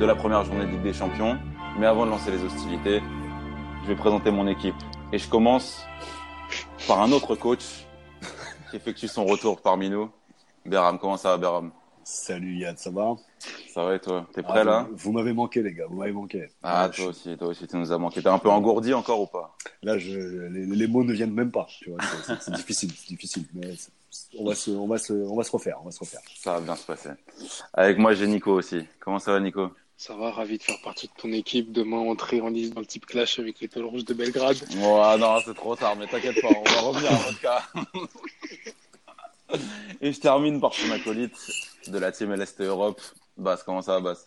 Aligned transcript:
de 0.00 0.06
la 0.06 0.14
première 0.14 0.44
journée 0.44 0.64
de 0.64 0.70
Ligue 0.70 0.82
des 0.82 0.94
Champions. 0.94 1.38
Mais 1.78 1.84
avant 1.86 2.06
de 2.06 2.10
lancer 2.10 2.30
les 2.30 2.42
hostilités, 2.42 3.02
je 3.82 3.88
vais 3.88 3.94
présenter 3.96 4.30
mon 4.30 4.46
équipe. 4.48 4.74
Et 5.12 5.18
je 5.18 5.28
commence 5.28 5.84
par 6.88 7.02
un 7.02 7.12
autre 7.12 7.34
coach 7.36 7.84
qui 8.70 8.76
effectue 8.76 9.08
son 9.08 9.26
retour 9.26 9.60
parmi 9.60 9.90
nous. 9.90 10.10
Beram, 10.64 10.98
comment 10.98 11.18
ça 11.18 11.30
va 11.32 11.36
Beram 11.36 11.70
Salut 12.02 12.56
Yann, 12.56 12.76
ça 12.78 12.90
va? 12.90 13.14
Ça 13.74 13.84
va 13.84 13.94
et 13.94 14.00
toi? 14.00 14.26
T'es 14.32 14.42
prêt 14.42 14.60
Ah, 14.60 14.64
là? 14.64 14.88
vous, 14.90 15.12
m'avez 15.12 15.34
manqué 15.34 15.62
les 15.62 15.74
gars, 15.74 15.84
vous 15.88 15.96
m'avez 15.98 16.12
manqué. 16.12 16.48
Ah, 16.62 16.88
je- 16.90 17.02
toi 17.02 17.10
aussi, 17.10 17.36
toi 17.36 17.48
aussi, 17.48 17.68
tu 17.68 17.76
nous 17.76 17.92
as 17.92 17.98
manqué. 17.98 18.22
T'es 18.22 18.28
un 18.28 18.38
peu 18.38 18.48
engourdi 18.48 18.94
encore 18.94 19.20
ou 19.20 19.26
pas? 19.26 19.54
Là, 19.82 19.98
je, 19.98 20.18
les, 20.18 20.64
les 20.66 20.86
mots 20.86 21.04
ne 21.04 21.12
viennent 21.12 21.32
même 21.34 21.50
pas. 21.50 21.66
C'est- 22.40 22.50
difficile, 22.52 22.90
c'est 22.96 23.08
difficile. 23.08 23.44
Mais 23.54 23.74
on 24.38 24.46
va 24.48 24.54
se, 24.54 24.70
on 24.70 24.86
va 24.88 24.98
se, 24.98 25.12
on 25.12 25.36
va 25.36 25.44
se 25.44 25.52
refaire, 25.52 25.76
on 25.82 25.84
va 25.84 25.90
se 25.90 26.00
refaire. 26.00 26.20
Ça 26.36 26.54
va 26.54 26.60
bien 26.60 26.74
se 26.74 26.86
passer. 26.86 27.10
Avec 27.74 27.98
moi, 27.98 28.14
j'ai 28.14 28.26
Nico 28.26 28.52
aussi. 28.52 28.86
Comment 28.98 29.18
ça 29.18 29.32
va 29.32 29.40
Nico? 29.40 29.70
Ça 30.00 30.14
va, 30.14 30.30
ravi 30.30 30.56
de 30.56 30.62
faire 30.62 30.80
partie 30.82 31.08
de 31.08 31.12
ton 31.12 31.30
équipe. 31.30 31.72
Demain, 31.72 31.98
entrer 31.98 32.40
en 32.40 32.48
liste 32.48 32.72
dans 32.72 32.80
le 32.80 32.86
type 32.86 33.04
clash 33.04 33.38
avec 33.38 33.60
l'étoile 33.60 33.84
rouge 33.84 34.06
de 34.06 34.14
Belgrade. 34.14 34.56
Oh, 34.82 34.98
ah 35.04 35.18
non, 35.18 35.36
c'est 35.44 35.52
trop 35.52 35.76
tard, 35.76 35.94
mais 35.94 36.06
t'inquiète 36.06 36.40
pas, 36.40 36.48
on 36.48 36.62
va 36.62 36.80
revenir 36.80 37.12
à 37.12 37.16
votre 37.16 37.40
cas. 37.42 37.62
Et 40.00 40.10
je 40.14 40.18
termine 40.18 40.58
par 40.58 40.72
son 40.72 40.90
acolyte 40.90 41.36
de 41.88 41.98
la 41.98 42.12
team 42.12 42.32
LST 42.32 42.62
Europe. 42.62 42.98
Bass, 43.36 43.62
comment 43.62 43.82
ça 43.82 43.92
va, 43.92 44.00
Bass 44.00 44.26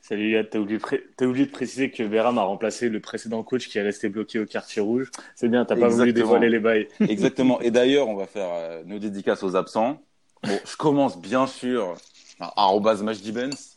Salut 0.00 0.30
Yad, 0.32 0.48
t'as 0.48 0.58
oublié, 0.58 0.78
pré- 0.78 1.04
oublié 1.20 1.44
de 1.44 1.50
préciser 1.50 1.90
que 1.90 2.04
Beram 2.04 2.38
a 2.38 2.44
remplacé 2.44 2.88
le 2.88 3.00
précédent 3.00 3.42
coach 3.42 3.68
qui 3.68 3.76
est 3.76 3.82
resté 3.82 4.08
bloqué 4.08 4.38
au 4.38 4.46
quartier 4.46 4.80
rouge. 4.80 5.10
C'est 5.34 5.50
bien, 5.50 5.66
t'as 5.66 5.76
pas 5.76 5.88
voulu 5.88 6.14
dévoiler 6.14 6.48
les 6.48 6.58
bails. 6.58 6.88
Exactement. 7.00 7.60
Et 7.60 7.70
d'ailleurs, 7.70 8.08
on 8.08 8.16
va 8.16 8.26
faire 8.26 8.48
euh, 8.50 8.82
nos 8.86 8.98
dédicaces 8.98 9.42
aux 9.42 9.56
absents. 9.56 10.00
Bon, 10.42 10.58
je 10.64 10.76
commence 10.76 11.20
bien 11.20 11.46
sûr 11.46 11.98
par 12.38 12.54
arrobase 12.56 13.02
Benz. 13.02 13.71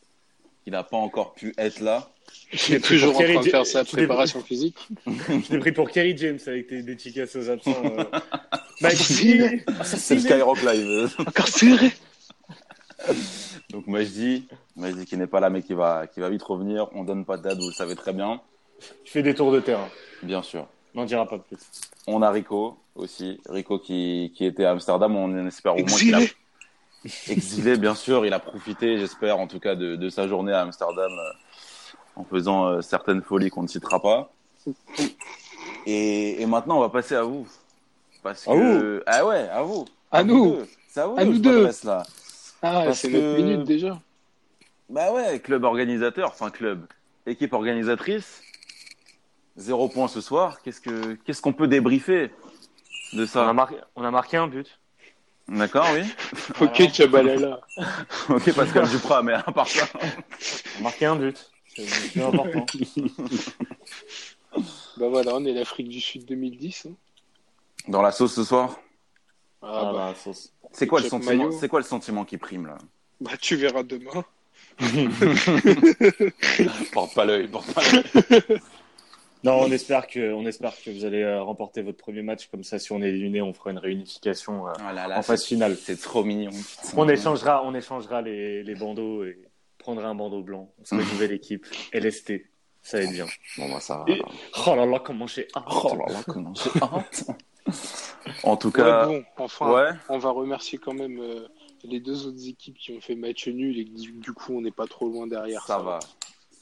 Il 0.66 0.72
n'a 0.72 0.84
pas 0.84 0.98
encore 0.98 1.34
pu 1.34 1.54
être 1.58 1.80
là. 1.80 2.10
Il 2.68 2.76
est 2.76 2.80
toujours 2.84 3.16
en 3.16 3.24
train 3.24 3.40
de 3.42 3.50
faire 3.50 3.66
sa 3.66 3.84
je 3.84 3.88
l'ai- 3.88 3.92
préparation 3.92 4.42
physique. 4.42 4.78
Je 5.06 5.48
t'ai 5.48 5.60
pris 5.60 5.72
pour 5.72 5.90
Kerry 5.90 6.18
James 6.18 6.40
avec 6.48 6.68
tes 6.68 6.82
dédicaces 6.82 7.36
aux 7.36 7.50
absents. 7.50 7.84
Euh... 7.86 8.04
Maxime, 8.82 9.62
C'est 9.84 10.16
le. 10.16 10.22
Skyrock 10.22 10.62
Live. 10.64 11.16
Encore 11.20 11.48
serré 11.48 11.92
Donc 13.70 13.88
Majdi, 13.88 14.48
Majdi 14.76 15.06
qui 15.06 15.18
n'est 15.18 15.28
pas 15.28 15.40
là 15.40 15.50
mais 15.50 15.62
qui 15.62 15.74
va, 15.74 16.08
qui 16.08 16.20
va 16.20 16.30
vite 16.30 16.44
revenir. 16.44 16.88
On 16.94 17.04
donne 17.04 17.26
pas 17.26 17.38
de 17.38 17.44
date, 17.44 17.60
vous 17.60 17.68
le 17.68 17.74
savez 17.74 17.96
très 17.96 18.14
bien. 18.14 18.42
Je 19.06 19.12
fais 19.12 19.22
des 19.24 19.34
tours 19.36 19.52
de 19.52 19.60
terrain. 19.60 19.88
Bien 20.24 20.42
sûr. 20.42 20.68
On 20.94 21.02
n'en 21.02 21.06
dira 21.06 21.28
pas 21.28 21.38
plus. 21.40 21.58
On 22.08 22.22
a 22.22 22.30
Rico 22.32 22.78
aussi. 22.96 23.40
Rico 23.50 23.80
qui, 23.80 24.34
qui 24.36 24.46
était 24.46 24.66
à 24.66 24.72
Amsterdam. 24.72 25.16
On 25.16 25.48
espère 25.48 25.76
au 25.76 25.80
moins 25.86 25.98
qu'il 26.00 26.16
a 26.16 26.20
Exilé 27.28 27.78
bien 27.78 27.96
sûr. 27.96 28.26
Il 28.26 28.34
a 28.34 28.40
profité, 28.40 28.98
j'espère, 28.98 29.38
en 29.40 29.48
tout 29.48 29.60
cas, 29.60 29.76
de, 29.76 29.96
de 29.96 30.10
sa 30.10 30.28
journée 30.28 30.54
à 30.54 30.62
Amsterdam 30.62 31.12
euh, 31.12 31.32
en 32.16 32.24
faisant 32.24 32.66
euh, 32.66 32.82
certaines 32.82 33.22
folies 33.22 33.50
qu'on 33.50 33.64
ne 33.64 33.68
citera 33.68 34.02
pas. 34.02 34.32
Et, 35.86 36.42
et 36.42 36.46
maintenant, 36.46 36.78
on 36.78 36.82
va 36.82 36.90
passer 36.90 37.16
à 37.16 37.24
vous. 37.24 37.48
Parce 38.24 38.48
À 38.48 38.52
que... 38.54 39.04
Ah 39.06 39.26
ouais, 39.26 39.48
à 39.50 39.62
vous. 39.62 39.86
À 40.12 40.24
vous 40.24 40.28
nous. 40.28 40.52
deux. 40.56 40.68
C'est 40.90 41.00
à 41.02 41.08
vous 41.08 41.16
À 41.18 41.26
nous 41.26 41.38
deux. 41.38 41.70
là. 41.84 42.04
Ah, 42.62 42.94
c'est 42.94 43.12
que- 43.12 43.36
minute 43.38 43.64
déjà. 43.64 44.00
Bah 44.90 45.12
ouais, 45.12 45.40
club 45.40 45.64
organisateur, 45.64 46.30
enfin 46.30 46.50
club, 46.52 46.86
équipe 47.26 47.54
organisatrice. 47.54 48.42
Zéro 49.58 49.88
point 49.90 50.08
ce 50.08 50.22
soir. 50.22 50.62
Qu'est-ce 50.62 50.80
que 50.82 51.14
qu'est-ce 51.26 51.42
qu'on 51.42 51.54
peut 51.54 51.68
débriefer 51.68 52.32
de 53.14 53.22
On 53.22 53.24
a, 53.24 53.28
ça 53.28 53.54
marqué, 53.54 53.76
on 53.96 54.04
a 54.04 54.12
marqué 54.12 54.38
un 54.38 54.48
but. 54.48 54.80
D'accord, 55.48 55.86
oui. 55.94 56.02
Ok, 56.62 56.90
Tchabalala. 56.92 57.62
ok, 58.30 58.54
Pascal 58.54 58.88
Duprat, 58.90 59.22
mais 59.24 59.34
à 59.34 59.44
part 59.44 59.68
ça. 59.68 59.88
Marqué 60.82 61.06
un 61.06 61.16
but. 61.16 61.52
C'est 61.76 62.22
important. 62.24 62.66
Bah 64.98 65.10
voilà, 65.10 65.36
on 65.36 65.44
est 65.46 65.54
l'Afrique 65.54 65.90
du 65.90 66.00
Sud 66.02 66.26
2010. 66.26 66.88
hein. 66.88 66.94
Dans 67.90 68.02
la 68.02 68.12
sauce 68.12 68.34
ce 68.34 68.44
soir? 68.44 68.80
Ah, 69.62 69.68
Ah, 69.68 69.84
bah, 69.86 69.92
bah, 69.94 70.14
sauce. 70.16 70.52
C'est 70.72 70.88
quoi 70.88 71.00
le 71.02 71.08
sentiment 71.08 71.50
quoi 71.70 71.80
le 71.80 71.86
sentiment 71.86 72.26
qui 72.26 72.38
prime 72.38 72.66
là? 72.68 72.78
Bah, 73.22 73.32
tu 73.40 73.56
verras 73.56 73.84
demain. 73.84 74.24
Porte 76.92 77.14
pas 77.14 77.26
l'œil, 77.26 77.48
porte 77.48 77.72
pas 77.74 77.82
l'œil. 77.92 78.60
Non, 79.46 79.60
on 79.62 79.72
espère 79.72 80.08
que, 80.08 80.34
on 80.34 80.46
espère 80.46 80.74
que 80.84 80.90
vous 80.90 81.06
allez 81.06 81.22
euh, 81.22 81.42
remporter 81.44 81.82
votre 81.82 81.98
premier 81.98 82.22
match. 82.24 82.48
Comme 82.48 82.64
ça, 82.64 82.80
si 82.80 82.92
on 82.92 83.02
est 83.02 83.10
éliminé, 83.10 83.42
on 83.42 83.54
fera 83.54 83.72
une 83.72 83.78
réunification 83.78 84.68
euh, 84.68 84.72
Oh 84.80 84.94
là 84.94 85.08
là, 85.08 85.20
en 85.20 85.22
phase 85.22 85.46
finale. 85.46 85.76
C'est 85.78 86.00
trop 86.02 86.24
mignon. 86.24 86.52
On 86.98 87.08
échangera, 87.08 87.64
on 87.64 87.74
échangera 87.76 88.22
les, 88.22 88.64
les 88.64 88.76
bandeaux 88.76 89.24
et 89.24 89.38
prendra 89.78 90.08
un 90.08 90.16
bandeau 90.16 90.42
blanc. 90.42 90.70
On 90.82 90.86
sera 90.86 91.02
une 91.02 91.08
nouvelle 91.10 91.32
équipe. 91.34 91.66
LST. 91.94 92.34
Ça 92.82 92.98
va 92.98 93.04
être 93.04 93.12
bien. 93.14 93.26
Bon 93.58 93.72
bah 93.72 93.80
ça 93.80 93.98
va. 93.98 94.06
Et- 94.14 94.22
Oh 94.68 94.76
là 94.76 94.86
là, 94.86 95.00
comment 95.00 95.26
j'ai 95.28 95.48
hâte. 95.56 95.64
Oh 95.70 95.96
là 95.96 96.14
là, 96.14 96.20
comment 96.28 96.54
j'ai 96.54 96.82
hâte. 96.82 97.26
En 98.44 98.58
tout 98.58 98.68
Ouais, 98.68 98.74
cas, 98.74 99.06
bon, 99.08 99.24
enfin, 99.38 99.72
ouais. 99.72 99.90
on 100.10 100.18
va 100.20 100.30
remercier 100.30 100.78
quand 100.78 100.94
même 100.94 101.20
euh, 101.20 101.48
les 101.84 102.00
deux 102.00 102.28
autres 102.28 102.48
équipes 102.48 102.78
qui 102.78 102.92
ont 102.92 103.02
fait 103.02 103.16
match 103.16 103.48
nul 103.48 103.78
et 103.80 103.86
que 103.86 104.00
du, 104.00 104.12
du 104.14 104.34
coup, 104.34 104.56
on 104.56 104.62
n'est 104.62 104.72
pas 104.72 104.86
trop 104.88 105.08
loin 105.08 105.26
derrière. 105.28 105.64
Ça 105.66 105.80
va, 105.80 106.00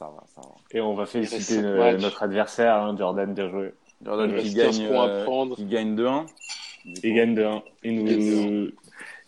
ça 0.03 0.09
va, 0.09 0.23
ça 0.35 0.41
va. 0.41 0.55
Et 0.71 0.81
on 0.81 0.95
va 0.95 1.05
féliciter 1.05 1.59
euh, 1.59 1.97
notre 1.97 2.23
adversaire, 2.23 2.75
hein, 2.75 2.95
Jordan, 2.97 3.33
bien 3.33 3.49
joué. 3.49 3.73
Jordan 4.03 4.31
Il 4.31 4.51
qui 4.51 4.61
reste 4.61 4.79
15 4.79 4.79
gagne, 4.79 4.91
euh, 4.91 5.23
prendre. 5.23 5.55
qui 5.55 5.65
gagne 5.65 5.95
2-1. 5.95 6.25
Du 6.85 6.99
Il 7.03 7.15
gagne 7.15 7.35
de 7.35 7.43
1. 7.43 7.63
Il, 7.83 7.95
nous... 7.95 8.05
gagne 8.05 8.71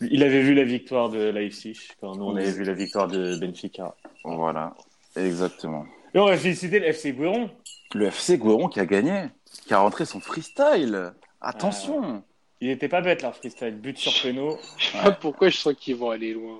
il 0.02 0.22
avait 0.22 0.42
vu 0.42 0.54
la 0.54 0.64
victoire 0.64 1.08
de 1.08 1.30
Leipzig 1.30 1.78
quand 2.00 2.14
nous 2.16 2.24
on 2.24 2.36
avait 2.36 2.50
vu 2.50 2.64
la 2.64 2.74
victoire 2.74 3.08
de 3.08 3.38
Benfica. 3.38 3.94
Voilà, 4.24 4.74
exactement. 5.16 5.86
Et 6.14 6.18
on 6.18 6.26
va 6.26 6.36
féliciter 6.36 6.78
le 6.80 6.86
FC 6.88 7.12
Guéron. 7.12 7.48
Le 7.94 8.06
FC 8.06 8.36
Guéron 8.36 8.68
qui 8.68 8.80
a 8.80 8.84
gagné, 8.84 9.28
qui 9.66 9.72
a 9.72 9.78
rentré 9.78 10.04
son 10.04 10.20
freestyle. 10.20 11.14
Attention. 11.40 12.22
Il 12.60 12.68
était 12.68 12.88
pas 12.88 13.00
bête 13.00 13.22
leur 13.22 13.34
freestyle, 13.34 13.74
but 13.74 13.96
sur 13.96 14.12
péno. 14.22 14.58
Je 14.76 14.88
sais 14.88 15.02
pas 15.02 15.12
pourquoi 15.12 15.48
je 15.48 15.56
sens 15.56 15.74
qu'ils 15.78 15.96
vont 15.96 16.10
aller 16.10 16.34
loin. 16.34 16.58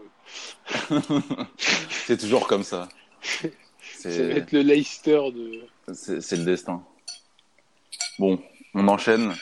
c'est 1.58 2.16
toujours 2.16 2.46
comme 2.46 2.62
ça. 2.62 2.88
Ça 4.10 4.22
va 4.22 4.32
C'est 4.32 4.38
être 4.38 4.52
le 4.52 4.60
Leicester 4.62 5.20
de. 5.34 5.94
c'est- 5.94 6.36
le 6.36 6.44
destin. 6.44 6.82
Bon, 8.18 8.38
on 8.74 8.88
enchaîne 8.88 9.32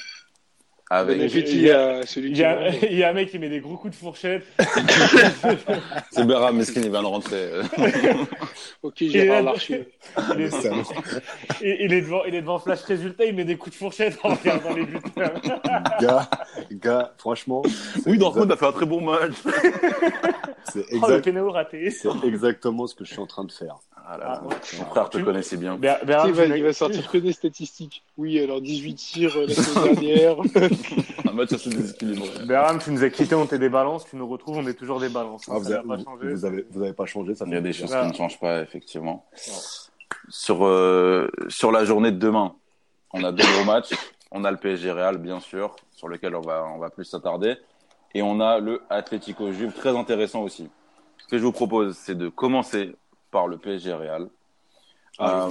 avec. 0.91 1.33
Il 1.35 1.61
y, 1.63 1.71
a, 1.71 2.01
va. 2.01 2.69
il 2.83 2.95
y 2.97 3.03
a 3.05 3.11
un 3.11 3.13
mec 3.13 3.31
qui 3.31 3.39
met 3.39 3.49
des 3.49 3.61
gros 3.61 3.77
coups 3.77 3.95
de 3.95 3.99
fourchette. 3.99 4.45
C'est 6.11 6.25
Beram 6.27 6.57
Meskin, 6.57 6.83
il 6.83 6.91
vient 6.91 7.03
de 7.03 7.07
rentrer. 7.07 7.51
Ok, 8.83 8.97
Gérard 9.05 9.43
Larcher. 9.43 9.89
Il 10.35 10.43
est, 10.43 10.51
il, 11.63 11.77
il 11.87 11.93
est 11.95 12.03
devant, 12.03 12.23
il 12.27 12.35
est 12.35 12.43
devant 12.43 12.59
Flash 12.59 12.83
Résultat, 12.83 13.25
il 13.25 13.35
met 13.35 13.45
des 13.47 13.57
coups 13.57 13.75
de 13.75 13.79
fourchette 13.79 14.19
en 14.23 14.35
regardant 14.35 14.75
les 14.75 14.85
buts. 14.85 14.99
gars, 16.01 16.29
gars, 16.71 17.15
franchement, 17.17 17.63
Oui, 18.05 18.19
Dortmund 18.19 18.53
a 18.53 18.57
fait 18.59 18.67
un 18.67 18.73
très 18.73 18.85
bon 18.85 19.01
match. 19.01 19.33
c'est 20.71 20.81
Oh, 20.81 20.85
le 20.91 20.97
exact- 20.97 21.25
péno 21.25 21.51
raté. 21.51 21.91
c'est 21.91 22.09
exactement 22.27 22.87
ce 22.87 22.95
que 22.95 23.05
je 23.07 23.13
suis 23.13 23.21
en 23.23 23.27
train 23.27 23.45
de 23.45 23.53
faire. 23.53 23.77
Ah 24.07 24.19
là 24.19 24.25
Ah, 24.41 24.45
ouais. 24.47 24.55
Mon 24.79 24.85
frère 24.87 25.09
te 25.09 25.19
Tu- 25.19 25.25
connaissait 25.25 25.57
bien. 25.57 25.77
Ber- 25.77 25.99
Bernard, 26.05 26.29
il, 26.29 26.35
va, 26.35 26.47
tu 26.47 26.57
il 26.59 26.63
va 26.63 26.73
sortir 26.73 27.11
que 27.11 27.19
des 27.19 27.33
statistiques. 27.33 28.03
Oui, 28.19 28.39
alors 28.39 28.61
18 28.61 28.95
tirs 28.95 29.37
euh, 29.37 29.47
la 29.47 29.55
semaine 29.55 29.95
dernière. 29.95 30.37
Un 31.29 31.33
match 31.33 31.53
assez 31.53 31.71
déséquilibré. 31.71 32.29
Berham, 32.47 32.79
tu 32.79 32.91
nous 32.91 33.03
as 33.03 33.11
quittés, 33.11 33.35
on 33.35 33.45
était 33.45 33.59
des 33.59 33.69
balances, 33.71 34.05
tu 34.05 34.17
nous 34.17 34.29
retrouves, 34.29 34.59
on 34.59 34.67
est 34.67 34.75
toujours 34.75 35.01
des 35.01 35.09
balances. 35.09 35.45
Ah, 35.49 35.59
vous, 35.59 35.65
ça 35.65 35.79
avez, 35.79 35.89
n'a 35.89 35.97
pas 35.97 36.03
changé. 36.05 36.29
vous, 36.33 36.45
avez, 36.45 36.67
vous 36.71 36.83
avez 36.83 36.93
pas 36.93 37.07
changé, 37.07 37.35
ça 37.35 37.45
Il 37.47 37.53
y 37.55 37.57
a 37.57 37.61
des 37.63 37.73
choses 37.73 37.91
qui 37.91 38.07
ne 38.07 38.13
changent 38.13 38.39
pas, 38.39 38.61
effectivement. 38.61 39.25
Sur, 40.29 40.65
euh, 40.67 41.29
sur 41.49 41.73
la 41.73 41.85
journée 41.85 42.13
de 42.13 42.19
demain, 42.19 42.55
on 43.13 43.25
a 43.25 43.33
deux 43.33 43.45
gros 43.45 43.65
matchs. 43.65 43.95
On 44.31 44.45
a 44.45 44.51
le 44.51 44.57
PSG 44.57 44.91
Real, 44.91 45.19
bien 45.19 45.41
sûr, 45.41 45.77
sur 45.93 46.09
lequel 46.09 46.35
on 46.35 46.41
va, 46.41 46.65
on 46.75 46.79
va 46.79 46.91
plus 46.91 47.05
s'attarder. 47.05 47.57
Et 48.15 48.23
on 48.23 48.41
a 48.41 48.59
le 48.59 48.83
Atlético 48.91 49.51
Juve, 49.53 49.73
très 49.73 49.97
intéressant 49.97 50.43
aussi. 50.43 50.69
Ce 51.19 51.27
que 51.29 51.39
je 51.39 51.43
vous 51.45 51.53
propose, 51.53 51.97
c'est 51.97 52.17
de 52.17 52.29
commencer 52.29 52.95
par 53.35 53.49
le 53.49 53.59
PSG 53.59 53.93
Real. 53.93 54.29
Ah, 55.19 55.49
Euh, 55.49 55.51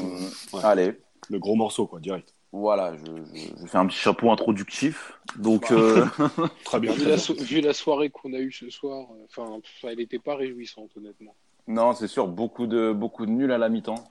ouais. 0.53 0.63
Allez, 0.63 0.94
Le 1.30 1.38
gros 1.38 1.56
morceau, 1.56 1.85
quoi, 1.85 2.00
direct. 2.00 2.33
voilà, 2.53 2.95
je, 2.95 3.06
je, 3.35 3.47
je 3.62 3.65
fais 3.68 3.77
un 3.77 3.88
petit 3.88 3.97
chapeau 3.97 4.31
introductif. 4.31 5.19
Donc, 5.35 5.69
euh, 5.71 6.06
Très 6.63 6.80
bien. 6.80 6.94
vu, 6.94 7.06
la 7.06 7.18
so- 7.18 7.33
vu 7.35 7.59
la 7.59 7.74
soirée 7.74 8.09
qu'on 8.09 8.33
a 8.33 8.39
eue 8.39 8.53
ce 8.53 8.69
soir, 8.69 9.07
euh, 9.12 9.25
enfin, 9.25 9.59
pff, 9.59 9.83
elle 9.91 9.97
n'était 9.97 10.18
pas 10.19 10.35
réjouissante, 10.38 10.91
honnêtement. 10.95 11.35
non, 11.68 11.94
c'est 11.94 12.07
sûr, 12.07 12.27
beaucoup 12.27 12.68
de, 12.68 12.94
beaucoup 12.94 13.25
de 13.25 13.31
nuls 13.31 13.51
à 13.51 13.57
la 13.57 13.68
mi-temps. 13.69 14.01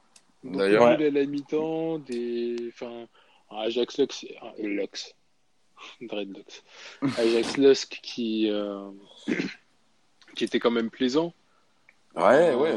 D'ailleurs- 0.44 0.84
à 0.86 0.96
la 0.98 1.24
mi-temps, 1.24 1.98
des. 1.98 2.56
Enfin, 2.74 3.06
Ajax 3.50 3.98
Lux. 3.98 4.26
Lux. 4.58 5.14
Dreadlocks. 6.02 6.62
Ajax 7.18 7.56
Lusk 7.56 8.00
qui. 8.02 8.50
euh, 8.50 8.90
qui 10.36 10.44
était 10.44 10.58
quand 10.60 10.70
même 10.70 10.90
plaisant. 10.90 11.32
Ouais, 12.16 12.54
ouais. 12.54 12.76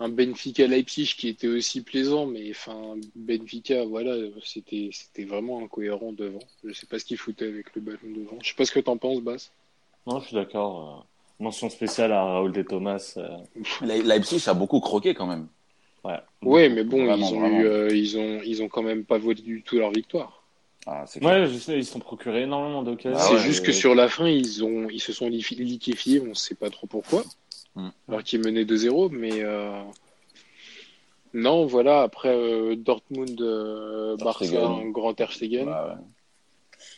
Un 0.00 0.08
Benfica 0.10 0.66
Leipzig 0.68 1.14
qui 1.18 1.28
était 1.28 1.48
aussi 1.48 1.82
plaisant, 1.82 2.26
mais 2.26 2.50
enfin 2.50 2.94
Benfica, 3.16 3.84
voilà, 3.84 4.14
c'était 4.44 4.90
c'était 4.92 5.24
vraiment 5.24 5.60
incohérent 5.64 6.12
devant. 6.12 6.38
Je 6.64 6.72
sais 6.72 6.86
pas 6.86 6.98
ce 7.00 7.04
qu'il 7.04 7.16
foutait 7.16 7.48
avec 7.48 7.74
le 7.74 7.80
ballon 7.80 7.98
devant. 8.16 8.38
Je 8.42 8.48
sais 8.50 8.54
pas 8.54 8.64
ce 8.64 8.70
que 8.72 8.78
t'en 8.80 8.96
penses, 8.96 9.20
Bass. 9.20 9.50
Non, 10.06 10.20
je 10.20 10.26
suis 10.26 10.34
d'accord. 10.36 11.04
euh, 11.40 11.42
Mention 11.44 11.68
spéciale 11.70 12.12
à 12.12 12.22
Raoul 12.24 12.52
de 12.52 12.62
Thomas. 12.62 13.14
euh, 13.16 13.28
Le- 13.82 14.02
Leipzig 14.06 14.42
a 14.48 14.54
beaucoup 14.54 14.80
croqué 14.80 15.14
quand 15.14 15.26
même. 15.26 15.48
ouais. 16.04 16.18
Ouais, 16.42 16.68
mais 16.68 16.84
bon, 16.84 17.04
Vraiment, 17.04 17.16
ils 17.28 17.34
ont 17.34 17.46
eu, 17.60 17.66
euh, 17.66 17.88
ils 17.92 18.16
ont 18.18 18.40
ils 18.44 18.62
ont 18.62 18.68
quand 18.68 18.82
même 18.84 19.04
pas 19.04 19.18
volé 19.18 19.42
du 19.42 19.62
tout 19.62 19.76
leur 19.78 19.90
victoire. 19.90 20.44
Ah. 20.86 21.04
Ouais, 21.20 21.46
je 21.48 21.58
sais, 21.58 21.76
ils 21.76 21.84
se 21.84 21.92
sont 21.92 21.98
procurés 21.98 22.42
énormément 22.42 22.82
d'occasions. 22.84 23.18
Ah 23.20 23.26
c'est 23.28 23.34
ouais, 23.34 23.40
juste 23.40 23.64
Et- 23.64 23.66
que 23.66 23.72
sur 23.72 23.94
la 23.96 24.08
fin, 24.08 24.28
ils 24.28 24.62
ont 24.64 24.88
ils 24.88 25.00
se 25.00 25.12
sont 25.12 25.28
li- 25.28 25.44
liquéfiés, 25.58 26.20
on 26.20 26.34
sait 26.34 26.54
pas 26.54 26.70
trop 26.70 26.86
pourquoi. 26.86 27.24
Mm. 27.78 27.90
Alors 28.08 28.22
qu'ils 28.24 28.40
menaient 28.40 28.64
2-0, 28.64 29.10
mais 29.12 29.40
euh, 29.40 29.82
non, 31.32 31.64
voilà. 31.66 32.02
Après 32.02 32.34
euh, 32.34 32.74
Dortmund, 32.74 33.40
euh, 33.40 34.16
Barça, 34.16 34.66
un 34.66 34.90
grand 34.90 35.14
Ter 35.14 35.32
Stegen. 35.32 35.68
Ouais, 35.68 35.72
ouais. 35.72 36.02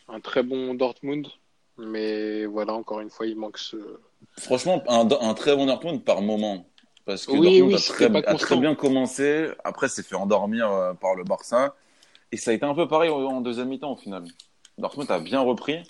un 0.09 0.21
très 0.21 0.43
bon 0.43 0.75
Dortmund, 0.75 1.29
mais 1.77 2.47
voilà, 2.47 2.73
encore 2.73 3.01
une 3.01 3.11
fois, 3.11 3.27
il 3.27 3.37
manque 3.37 3.59
ce. 3.59 3.77
Franchement, 4.39 4.83
un, 4.89 5.07
un 5.21 5.35
très 5.35 5.55
bon 5.55 5.67
Dortmund 5.67 6.03
par 6.03 6.23
moment. 6.23 6.67
Parce 7.05 7.27
que 7.27 7.33
Oui, 7.33 7.59
Dortmund 7.59 7.69
oui, 7.69 7.75
a, 7.75 7.79
très, 7.79 8.27
a 8.29 8.35
très 8.35 8.57
bien 8.57 8.75
commencé. 8.75 9.49
Après, 9.65 9.89
s'est 9.89 10.03
fait 10.03 10.17
endormir 10.17 10.95
par 11.01 11.15
le 11.15 11.25
Barça. 11.25 11.75
Et 12.33 12.37
ça 12.37 12.53
a 12.53 12.55
été 12.55 12.65
un 12.65 12.75
peu 12.75 12.89
pareil 12.89 13.11
en 13.11 13.41
deuxième 13.41 13.69
mi-temps 13.69 13.93
au 13.93 13.97
final. 13.97 14.25
Dortmund 14.79 15.11
a 15.11 15.19
bien 15.19 15.41
repris. 15.41 15.83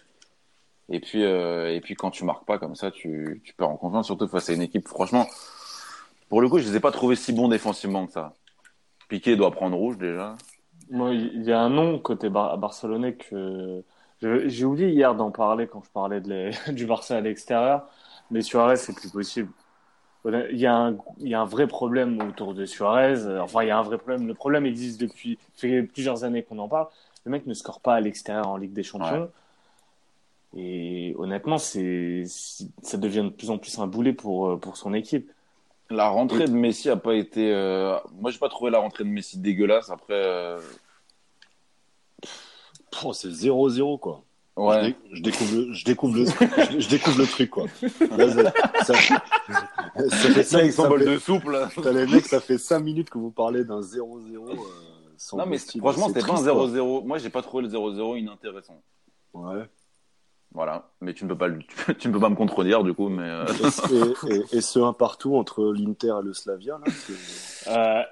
Et 0.91 1.01
puis, 1.01 1.25
euh, 1.25 1.73
et 1.75 1.81
puis 1.81 1.95
quand 1.95 2.11
tu 2.11 2.25
marques 2.25 2.45
pas 2.45 2.59
comme 2.59 2.75
ça, 2.75 2.91
tu, 2.91 3.41
tu 3.45 3.55
perds 3.55 3.71
en 3.71 3.77
confiance, 3.77 4.07
surtout 4.07 4.27
face 4.29 4.51
à 4.51 4.53
une 4.53 4.63
équipe. 4.63 4.89
Franchement, 4.89 5.27
pour 6.29 6.41
le 6.41 6.49
coup, 6.49 6.59
je 6.59 6.69
les 6.69 6.77
ai 6.77 6.81
pas 6.81 6.93
trouvés 6.93 7.17
si 7.17 7.33
bons 7.33 7.49
défensivement 7.49 8.07
que 8.07 8.13
ça. 8.13 8.35
Piqué 9.09 9.37
doit 9.37 9.51
prendre 9.51 9.77
rouge 9.77 9.99
déjà. 9.99 10.37
Moi, 10.91 11.15
il 11.15 11.43
y 11.45 11.53
a 11.53 11.61
un 11.61 11.71
nom 11.71 11.99
côté 11.99 12.29
bar 12.29 12.59
barcelonais 12.59 13.15
que 13.15 13.83
j'ai 14.23 14.65
oublié 14.65 14.91
hier 14.91 15.15
d'en 15.15 15.31
parler 15.31 15.67
quand 15.67 15.83
je 15.85 15.91
parlais 15.91 16.21
de 16.21 16.29
les- 16.29 16.73
du 16.73 16.87
Barça 16.87 17.17
à 17.17 17.21
l'extérieur, 17.21 17.89
mais 18.31 18.43
Suarez, 18.43 18.77
c'est 18.77 18.95
plus 18.95 19.11
possible. 19.11 19.51
Il 20.27 20.59
y, 20.59 20.67
a 20.67 20.77
un, 20.77 20.99
il 21.21 21.29
y 21.29 21.35
a 21.35 21.41
un 21.41 21.47
vrai 21.47 21.67
problème 21.67 22.21
autour 22.21 22.53
de 22.53 22.67
Suarez. 22.67 23.27
Enfin, 23.41 23.63
il 23.63 23.69
y 23.69 23.71
a 23.71 23.79
un 23.79 23.83
vrai 23.83 23.97
problème. 23.97 24.27
Le 24.27 24.35
problème 24.35 24.67
existe 24.67 25.01
depuis 25.01 25.39
fait 25.55 25.83
plusieurs 25.83 26.25
années 26.25 26.43
qu'on 26.43 26.59
en 26.59 26.69
parle. 26.69 26.89
Le 27.25 27.31
mec 27.31 27.47
ne 27.47 27.55
score 27.55 27.81
pas 27.81 27.95
à 27.95 28.01
l'extérieur 28.01 28.49
en 28.49 28.59
Ligue 28.59 28.75
des 28.75 28.83
Champions. 28.83 29.31
Et 30.57 31.15
honnêtement, 31.19 31.59
c'est, 31.59 32.25
ça 32.83 32.97
devient 32.97 33.23
de 33.25 33.29
plus 33.29 33.51
en 33.51 33.59
plus 33.59 33.79
un 33.79 33.87
boulet 33.87 34.13
pour, 34.13 34.49
euh, 34.49 34.57
pour 34.57 34.77
son 34.77 34.93
équipe. 34.95 35.31
La 35.91 36.09
rentrée 36.09 36.47
de 36.47 36.53
Messi 36.53 36.89
a 36.91 36.97
pas 36.97 37.15
été. 37.15 37.53
euh, 37.53 37.97
Moi, 38.21 38.31
j'ai 38.31 38.39
pas 38.39 38.49
trouvé 38.49 38.71
la 38.71 38.79
rentrée 38.79 39.05
de 39.05 39.09
Messi 39.09 39.39
dégueulasse. 39.39 39.91
Après, 39.91 40.15
euh, 40.15 40.59
Oh, 43.05 43.13
c'est 43.13 43.29
0-0, 43.29 43.99
quoi. 43.99 44.23
Je, 44.57 44.63
ouais. 44.63 44.83
dé- 44.91 44.97
je 45.13 45.23
découvre 45.23 45.55
le, 45.57 45.73
je 45.73 45.85
découvre 45.85 46.17
le, 46.17 46.25
je, 46.73 46.81
je 46.81 46.89
découvre 46.89 47.19
le 47.19 47.27
truc, 47.27 47.51
quoi. 47.51 47.65
Là, 48.17 48.29
ça, 48.31 48.53
ça, 48.85 48.95
ça 48.95 50.29
fait 50.35 50.43
Ça, 50.43 50.63
ils 50.65 50.73
ça 50.73 50.83
s'envolent 50.83 51.05
fait- 51.05 51.15
de 51.15 51.19
soupe 51.19 51.45
là. 51.45 51.69
Les 51.93 52.07
mecs, 52.07 52.27
ça 52.27 52.41
fait 52.41 52.59
5 52.59 52.81
minutes 52.81 53.09
que 53.09 53.17
vous 53.19 53.31
parlez 53.31 53.65
d'un 53.65 53.81
0-0. 53.81 54.51
euh, 54.51 54.55
Non, 55.37 55.45
mais 55.47 55.53
Messi. 55.53 55.79
franchement, 55.79 56.09
c'était 56.09 56.21
pas 56.21 56.33
un 56.33 56.35
triste, 56.35 56.51
quoi. 56.51 56.67
0-0. 56.69 57.05
Moi, 57.07 57.19
j'ai 57.19 57.31
pas 57.31 57.43
trouvé 57.43 57.63
le 57.63 57.69
0-0 57.71 58.17
inintéressant. 58.19 58.83
Ouais. 59.33 59.65
Voilà. 60.53 60.89
Mais 61.01 61.15
tu 61.15 61.25
ne 61.25 61.29
peux 61.31 61.39
pas, 61.39 61.49
tu 61.99 62.09
ne 62.09 62.13
peux 62.13 62.21
pas 62.21 62.29
me 62.29 62.35
contredire, 62.37 62.83
du 62.83 62.93
coup, 62.95 63.09
mais. 63.09 63.23
euh, 63.29 63.45
Et, 64.27 64.35
et- 64.35 64.57
et 64.59 64.61
ce 64.61 64.79
un 64.81 64.93
partout 64.93 65.37
entre 65.37 65.73
l'Inter 65.73 66.15
et 66.21 66.25
le 66.25 66.33
Slavia, 66.35 66.79
là, 66.85 66.93
c'est- 66.93 67.71
Euh, 67.71 68.03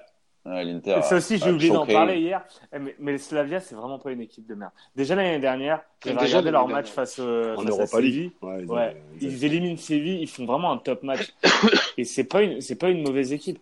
ouais, 0.45 0.63
l'Inter. 0.63 1.01
Ça 1.03 1.17
aussi, 1.17 1.37
j'ai 1.37 1.49
a 1.49 1.53
oublié 1.53 1.71
d'en 1.71 1.85
parler 1.85 2.19
hier. 2.19 2.43
Eh, 2.73 2.79
Mais, 2.79 2.95
mais 2.99 3.11
le 3.13 3.17
Slavia, 3.17 3.59
c'est 3.59 3.75
vraiment 3.75 3.99
pas 3.99 4.11
une 4.11 4.21
équipe 4.21 4.47
de 4.47 4.55
merde. 4.55 4.71
Déjà 4.95 5.15
l'année 5.15 5.39
dernière, 5.39 5.81
Déjà 6.03 6.17
regardé 6.17 6.51
leur 6.51 6.67
match 6.69 6.89
face, 6.89 7.17
euh, 7.19 7.55
en 7.55 7.61
face 7.61 7.65
à 7.65 7.69
Europa. 7.71 7.97
Séville. 7.97 8.31
Ouais, 8.41 8.61
ils 8.63 8.71
Ouais, 8.71 9.01
ils 9.19 9.43
éliminent 9.45 9.77
Séville, 9.77 10.21
ils 10.21 10.27
font 10.29 10.45
vraiment 10.45 10.71
un 10.71 10.77
top 10.77 11.03
match. 11.03 11.33
Et 11.97 12.05
c'est 12.05 12.23
pas 12.23 12.41
une, 12.41 12.61
c'est 12.61 12.75
pas 12.77 12.89
une 12.89 13.03
mauvaise 13.03 13.33
équipe. 13.33 13.59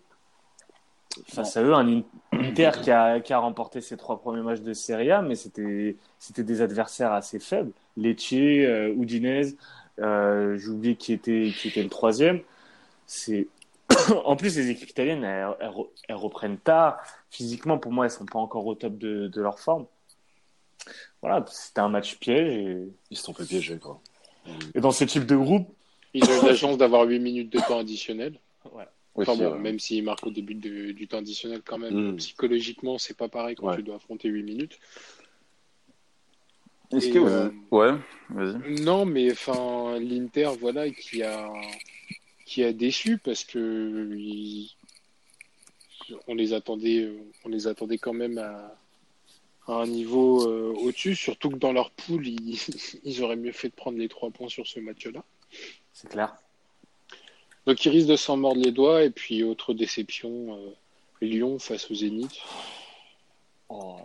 Face 1.26 1.56
à 1.56 1.62
eux, 1.62 1.74
un 1.74 1.86
In- 1.88 2.02
Inter 2.32 2.70
qui 2.82 2.90
a, 2.90 3.20
qui 3.20 3.32
a 3.32 3.38
remporté 3.38 3.80
ses 3.80 3.96
trois 3.96 4.20
premiers 4.20 4.42
matchs 4.42 4.60
de 4.60 4.72
Serie 4.72 5.10
A, 5.10 5.22
mais 5.22 5.34
c'était, 5.34 5.96
des 6.38 6.60
adversaires 6.62 7.12
assez 7.12 7.38
faibles. 7.38 7.72
Lecce, 7.96 8.32
euh, 8.32 8.94
Udinese, 8.94 9.56
euh, 9.98 10.56
j'ai 10.58 10.68
oublié 10.68 10.94
qui 10.96 11.12
était, 11.12 11.52
qui 11.58 11.68
était 11.68 11.82
le 11.82 11.88
troisième. 11.88 12.40
C'est, 13.06 13.48
en 14.24 14.36
plus, 14.36 14.56
les 14.56 14.70
équipes 14.70 14.90
italiennes, 14.90 15.24
elles, 15.24 15.48
elles 15.60 15.70
re- 15.70 15.88
elles 16.08 16.16
reprennent 16.16 16.58
tard. 16.58 16.98
Physiquement, 17.30 17.78
pour 17.78 17.92
moi, 17.92 18.04
elles 18.04 18.10
sont 18.10 18.26
pas 18.26 18.38
encore 18.38 18.66
au 18.66 18.74
top 18.74 18.96
de, 18.98 19.28
de 19.28 19.40
leur 19.40 19.58
forme. 19.58 19.86
Voilà, 21.22 21.44
c'était 21.48 21.80
un 21.80 21.88
match 21.88 22.18
piège. 22.18 22.48
Et, 22.52 22.88
Ils 23.10 23.16
se 23.16 23.24
sont 23.24 23.34
fait 23.34 23.44
piéger, 23.44 23.78
quoi. 23.78 24.00
et 24.74 24.80
dans 24.80 24.92
ce 24.92 25.04
type 25.04 25.26
de 25.26 25.36
groupe, 25.36 25.68
Ils 26.14 26.24
ont 26.24 26.42
eu 26.42 26.46
la 26.46 26.54
chance 26.54 26.78
d'avoir 26.78 27.02
8 27.04 27.18
minutes 27.18 27.50
de 27.52 27.58
temps 27.58 27.78
additionnel. 27.78 28.38
Enfin 29.22 29.36
bon, 29.36 29.52
ouais. 29.52 29.58
même 29.58 29.78
s'ils 29.78 30.02
marquent 30.04 30.26
au 30.26 30.30
début 30.30 30.54
de- 30.54 30.92
du 30.92 31.08
temps 31.08 31.18
additionnel, 31.18 31.62
quand 31.64 31.78
même, 31.78 32.12
Mm. 32.12 32.16
psychologiquement, 32.16 32.98
c'est 32.98 33.16
pas 33.16 33.28
pareil 33.28 33.56
quand 33.56 33.68
Ouais. 33.68 33.76
tu 33.76 33.82
dois 33.82 33.96
affronter 33.96 34.28
8 34.28 34.42
minutes. 34.42 34.78
Est-ce 36.92 37.08
que 37.10 37.18
vous... 37.18 37.26
euh, 37.26 37.50
Ouais, 37.70 37.92
vas-y. 38.30 38.80
Non, 38.82 39.04
mais 39.04 39.30
enfin, 39.32 39.98
l'Inter, 40.00 40.50
voilà, 40.58 40.88
qui 40.90 41.22
a, 41.22 41.52
qui 42.46 42.64
a 42.64 42.72
déçu 42.72 43.18
parce 43.18 43.44
que 43.44 44.08
on 46.26 46.34
les 46.34 46.54
attendait, 46.54 47.02
euh, 47.02 47.18
on 47.44 47.48
les 47.50 47.66
attendait 47.66 47.98
quand 47.98 48.14
même 48.14 48.38
à, 48.38 48.74
à 49.66 49.72
un 49.74 49.86
niveau 49.86 50.48
euh, 50.48 50.72
au-dessus, 50.78 51.14
surtout 51.14 51.50
que 51.50 51.56
dans 51.56 51.72
leur 51.72 51.90
poule, 51.90 52.26
ils, 52.26 52.58
ils 53.04 53.22
auraient 53.22 53.36
mieux 53.36 53.52
fait 53.52 53.68
de 53.68 53.74
prendre 53.74 53.98
les 53.98 54.08
trois 54.08 54.30
points 54.30 54.48
sur 54.48 54.66
ce 54.66 54.80
match-là. 54.80 55.22
c'est 55.92 56.08
clair. 56.08 56.34
Donc 57.68 57.84
ils 57.84 57.90
risquent 57.90 58.08
de 58.08 58.16
s'en 58.16 58.36
mordre 58.38 58.60
les 58.62 58.72
doigts. 58.72 59.02
Et 59.02 59.10
puis, 59.10 59.44
autre 59.44 59.74
déception, 59.74 60.30
euh, 60.56 60.70
Lyon 61.20 61.58
face 61.58 61.90
au 61.90 61.94
Zénith. 61.94 62.38
Oh, 63.68 63.96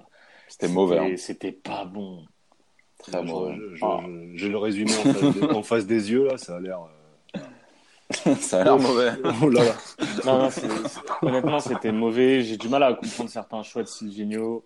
C'était 0.49 0.67
mauvais. 0.67 0.97
c'était- 0.97 1.11
hein. 1.13 1.17
C'était 1.17 1.51
pas 1.53 1.85
bon. 1.85 2.25
Très 2.99 3.11
Je- 3.13 3.17
mauvais. 3.31 3.55
je- 3.55 3.75
je- 3.75 3.85
Ah. 3.85 3.99
je- 4.35 4.47
le 4.47 4.57
résumé 4.57 4.91
en 4.91 5.03
face, 5.13 5.33
des, 5.35 5.43
en 5.43 5.63
face 5.63 5.85
des 5.85 6.11
yeux, 6.11 6.25
là, 6.25 6.37
ça 6.37 6.57
a 6.57 6.59
l'air. 6.59 6.79
euh, 7.35 7.39
Ça 8.39 8.61
a 8.61 8.63
l'air 8.65 8.77
mauvais. 8.77 9.11
Oh 9.41 9.49
là 9.49 9.63
là. 9.63 9.75
Non, 10.25 10.49
honnêtement, 11.21 11.59
c'était 11.59 11.91
mauvais. 11.93 12.41
J'ai 12.43 12.57
du 12.57 12.67
mal 12.67 12.83
à 12.83 12.93
comprendre 12.93 13.29
certains 13.29 13.63
choix 13.63 13.83
de 13.83 13.87
Silvino, 13.87 14.63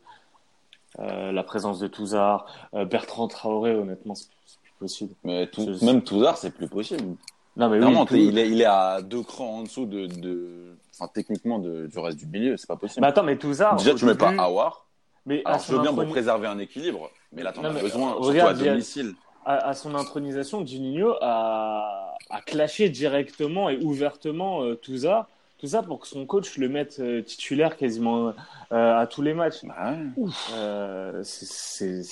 euh, 0.99 1.31
la 1.31 1.43
présence 1.43 1.79
de 1.79 1.87
Touzard, 1.87 2.45
euh, 2.73 2.85
Bertrand 2.85 3.27
Traoré. 3.27 3.75
Honnêtement, 3.75 4.15
c'est 4.15 4.29
plus 4.63 4.73
possible. 4.79 5.13
Mais 5.23 5.47
tout... 5.47 5.67
Même 5.83 6.03
Touzard, 6.03 6.37
c'est 6.37 6.51
plus 6.51 6.67
possible. 6.67 7.15
Non, 7.57 7.69
mais 7.69 7.79
Vraiment, 7.79 8.01
oui, 8.01 8.07
tout- 8.07 8.15
il, 8.15 8.37
est, 8.37 8.49
il 8.49 8.61
est 8.61 8.65
à 8.65 9.01
deux 9.01 9.23
crans 9.23 9.57
en 9.59 9.63
dessous 9.63 9.85
de. 9.85 10.05
de... 10.05 10.75
Enfin, 10.93 11.09
techniquement, 11.13 11.59
de... 11.59 11.87
du 11.87 11.99
reste 11.99 12.17
du 12.17 12.25
milieu. 12.27 12.55
C'est 12.57 12.67
pas 12.67 12.75
possible. 12.77 13.01
Mais 13.01 13.07
attends, 13.07 13.23
mais 13.23 13.37
Touzard. 13.37 13.75
Déjà, 13.75 13.93
tu 13.95 14.05
mets 14.05 14.15
pas 14.15 14.31
Awar. 14.37 14.85
Mais 15.25 15.41
Alors, 15.43 15.59
je 15.59 15.73
veux 15.73 15.81
bien 15.81 15.93
pour 15.93 16.07
préserver 16.07 16.47
un 16.47 16.59
équilibre. 16.59 17.09
Mais 17.33 17.43
là, 17.43 17.51
t'en 17.51 17.63
as 17.65 17.69
besoin, 17.71 18.11
surtout 18.11 18.27
regarde, 18.27 18.61
à 18.61 18.63
domicile. 18.63 19.13
à, 19.45 19.67
à 19.69 19.73
son 19.73 19.93
intronisation, 19.95 20.65
Juninho 20.65 21.15
a, 21.21 22.15
a 22.29 22.41
clashé 22.41 22.89
directement 22.89 23.69
et 23.69 23.77
ouvertement 23.83 24.63
euh, 24.63 24.75
Touzard. 24.75 25.27
Tout 25.59 25.67
ça 25.67 25.81
pour 25.83 25.99
que 25.99 26.07
son 26.07 26.25
coach 26.27 26.57
le 26.57 26.69
mette 26.69 26.99
euh, 26.99 27.21
titulaire 27.23 27.75
quasiment 27.77 28.31
euh, 28.71 28.97
à 28.99 29.07
tous 29.07 29.23
les 29.23 29.33
matchs. 29.33 29.65
Bah 29.65 29.95
ouais. 30.15 30.29
Euh, 30.53 31.21
c'est- 31.23 32.03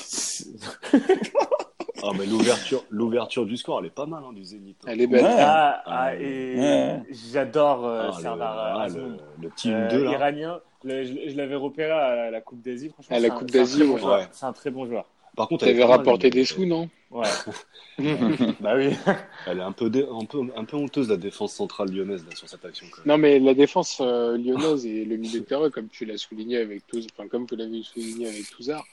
Ah, 2.03 2.11
mais 2.17 2.25
l'ouverture, 2.25 2.83
l'ouverture 2.89 3.45
du 3.45 3.57
score, 3.57 3.79
elle 3.79 3.87
est 3.87 3.89
pas 3.89 4.05
mal, 4.05 4.23
hein, 4.27 4.33
du 4.33 4.43
Zénith. 4.43 4.77
hein. 4.83 4.89
Elle 4.91 5.01
est 5.01 5.07
belle. 5.07 5.23
Ouais. 5.23 5.35
Ah, 5.39 5.81
Ah, 5.85 6.03
ah, 6.07 6.15
et 6.15 6.55
ouais. 6.57 7.01
j'adore 7.31 7.85
euh, 7.85 8.01
Ah, 8.11 8.15
le, 8.15 8.21
Serdar 8.21 8.57
ah, 8.81 8.87
le, 8.89 9.17
le 9.41 9.49
petit 9.49 9.71
Euh, 9.71 9.87
1-2, 9.89 10.03
là. 10.03 10.11
iranien. 10.11 10.59
Le- 10.83 11.03
je 11.03 11.13
je 11.29 11.35
l'avais 11.37 11.55
repéré 11.55 11.91
à 11.91 12.29
la 12.31 12.41
Coupe 12.41 12.61
d'Asie. 12.61 12.89
Franchement, 12.89 13.15
À 13.15 13.19
la 13.19 13.27
c'est 13.29 13.33
un- 13.33 13.37
Coupe 13.37 13.51
d'Asie, 13.51 13.77
très 13.79 13.87
bon 13.87 14.07
ouais. 14.09 14.27
C'est 14.31 14.45
un 14.45 14.53
très 14.53 14.69
bon 14.71 14.85
joueur. 14.85 15.05
Par 15.35 15.47
contre, 15.49 15.67
elle 15.67 15.77
mal, 15.77 15.87
rapporté 15.87 16.29
des 16.29 16.45
sous, 16.45 16.65
non 16.65 16.89
Ouais. 17.11 17.23
bah 18.61 18.73
oui. 18.75 18.89
Elle 19.47 19.59
est 19.59 19.61
un 19.61 19.71
peu, 19.71 19.89
dé- 19.89 20.05
un 20.09 20.25
peu, 20.25 20.39
un 20.55 20.63
peu 20.65 20.77
honteuse, 20.77 21.09
la 21.09 21.17
défense 21.17 21.53
centrale 21.53 21.89
lyonnaise, 21.91 22.25
là, 22.29 22.35
sur 22.35 22.47
cette 22.49 22.63
action. 22.65 22.85
Quand 22.91 22.99
même. 23.05 23.07
Non, 23.07 23.17
mais 23.17 23.39
la 23.39 23.53
défense 23.53 23.97
euh, 24.01 24.37
lyonnaise 24.37 24.85
et 24.85 25.03
le 25.05 25.15
milieu 25.17 25.39
de 25.41 25.45
terrain, 25.45 25.69
comme 25.69 25.87
tu 25.89 26.05
l'as 26.05 26.17
souligné 26.17 26.57
avec 26.57 26.85
Touz, 26.87 27.07
enfin, 27.13 27.27
comme 27.27 27.45
vous 27.49 27.55
l'avez 27.55 27.83
souligné 27.83 28.27
avec 28.27 28.49
Touzard, 28.49 28.83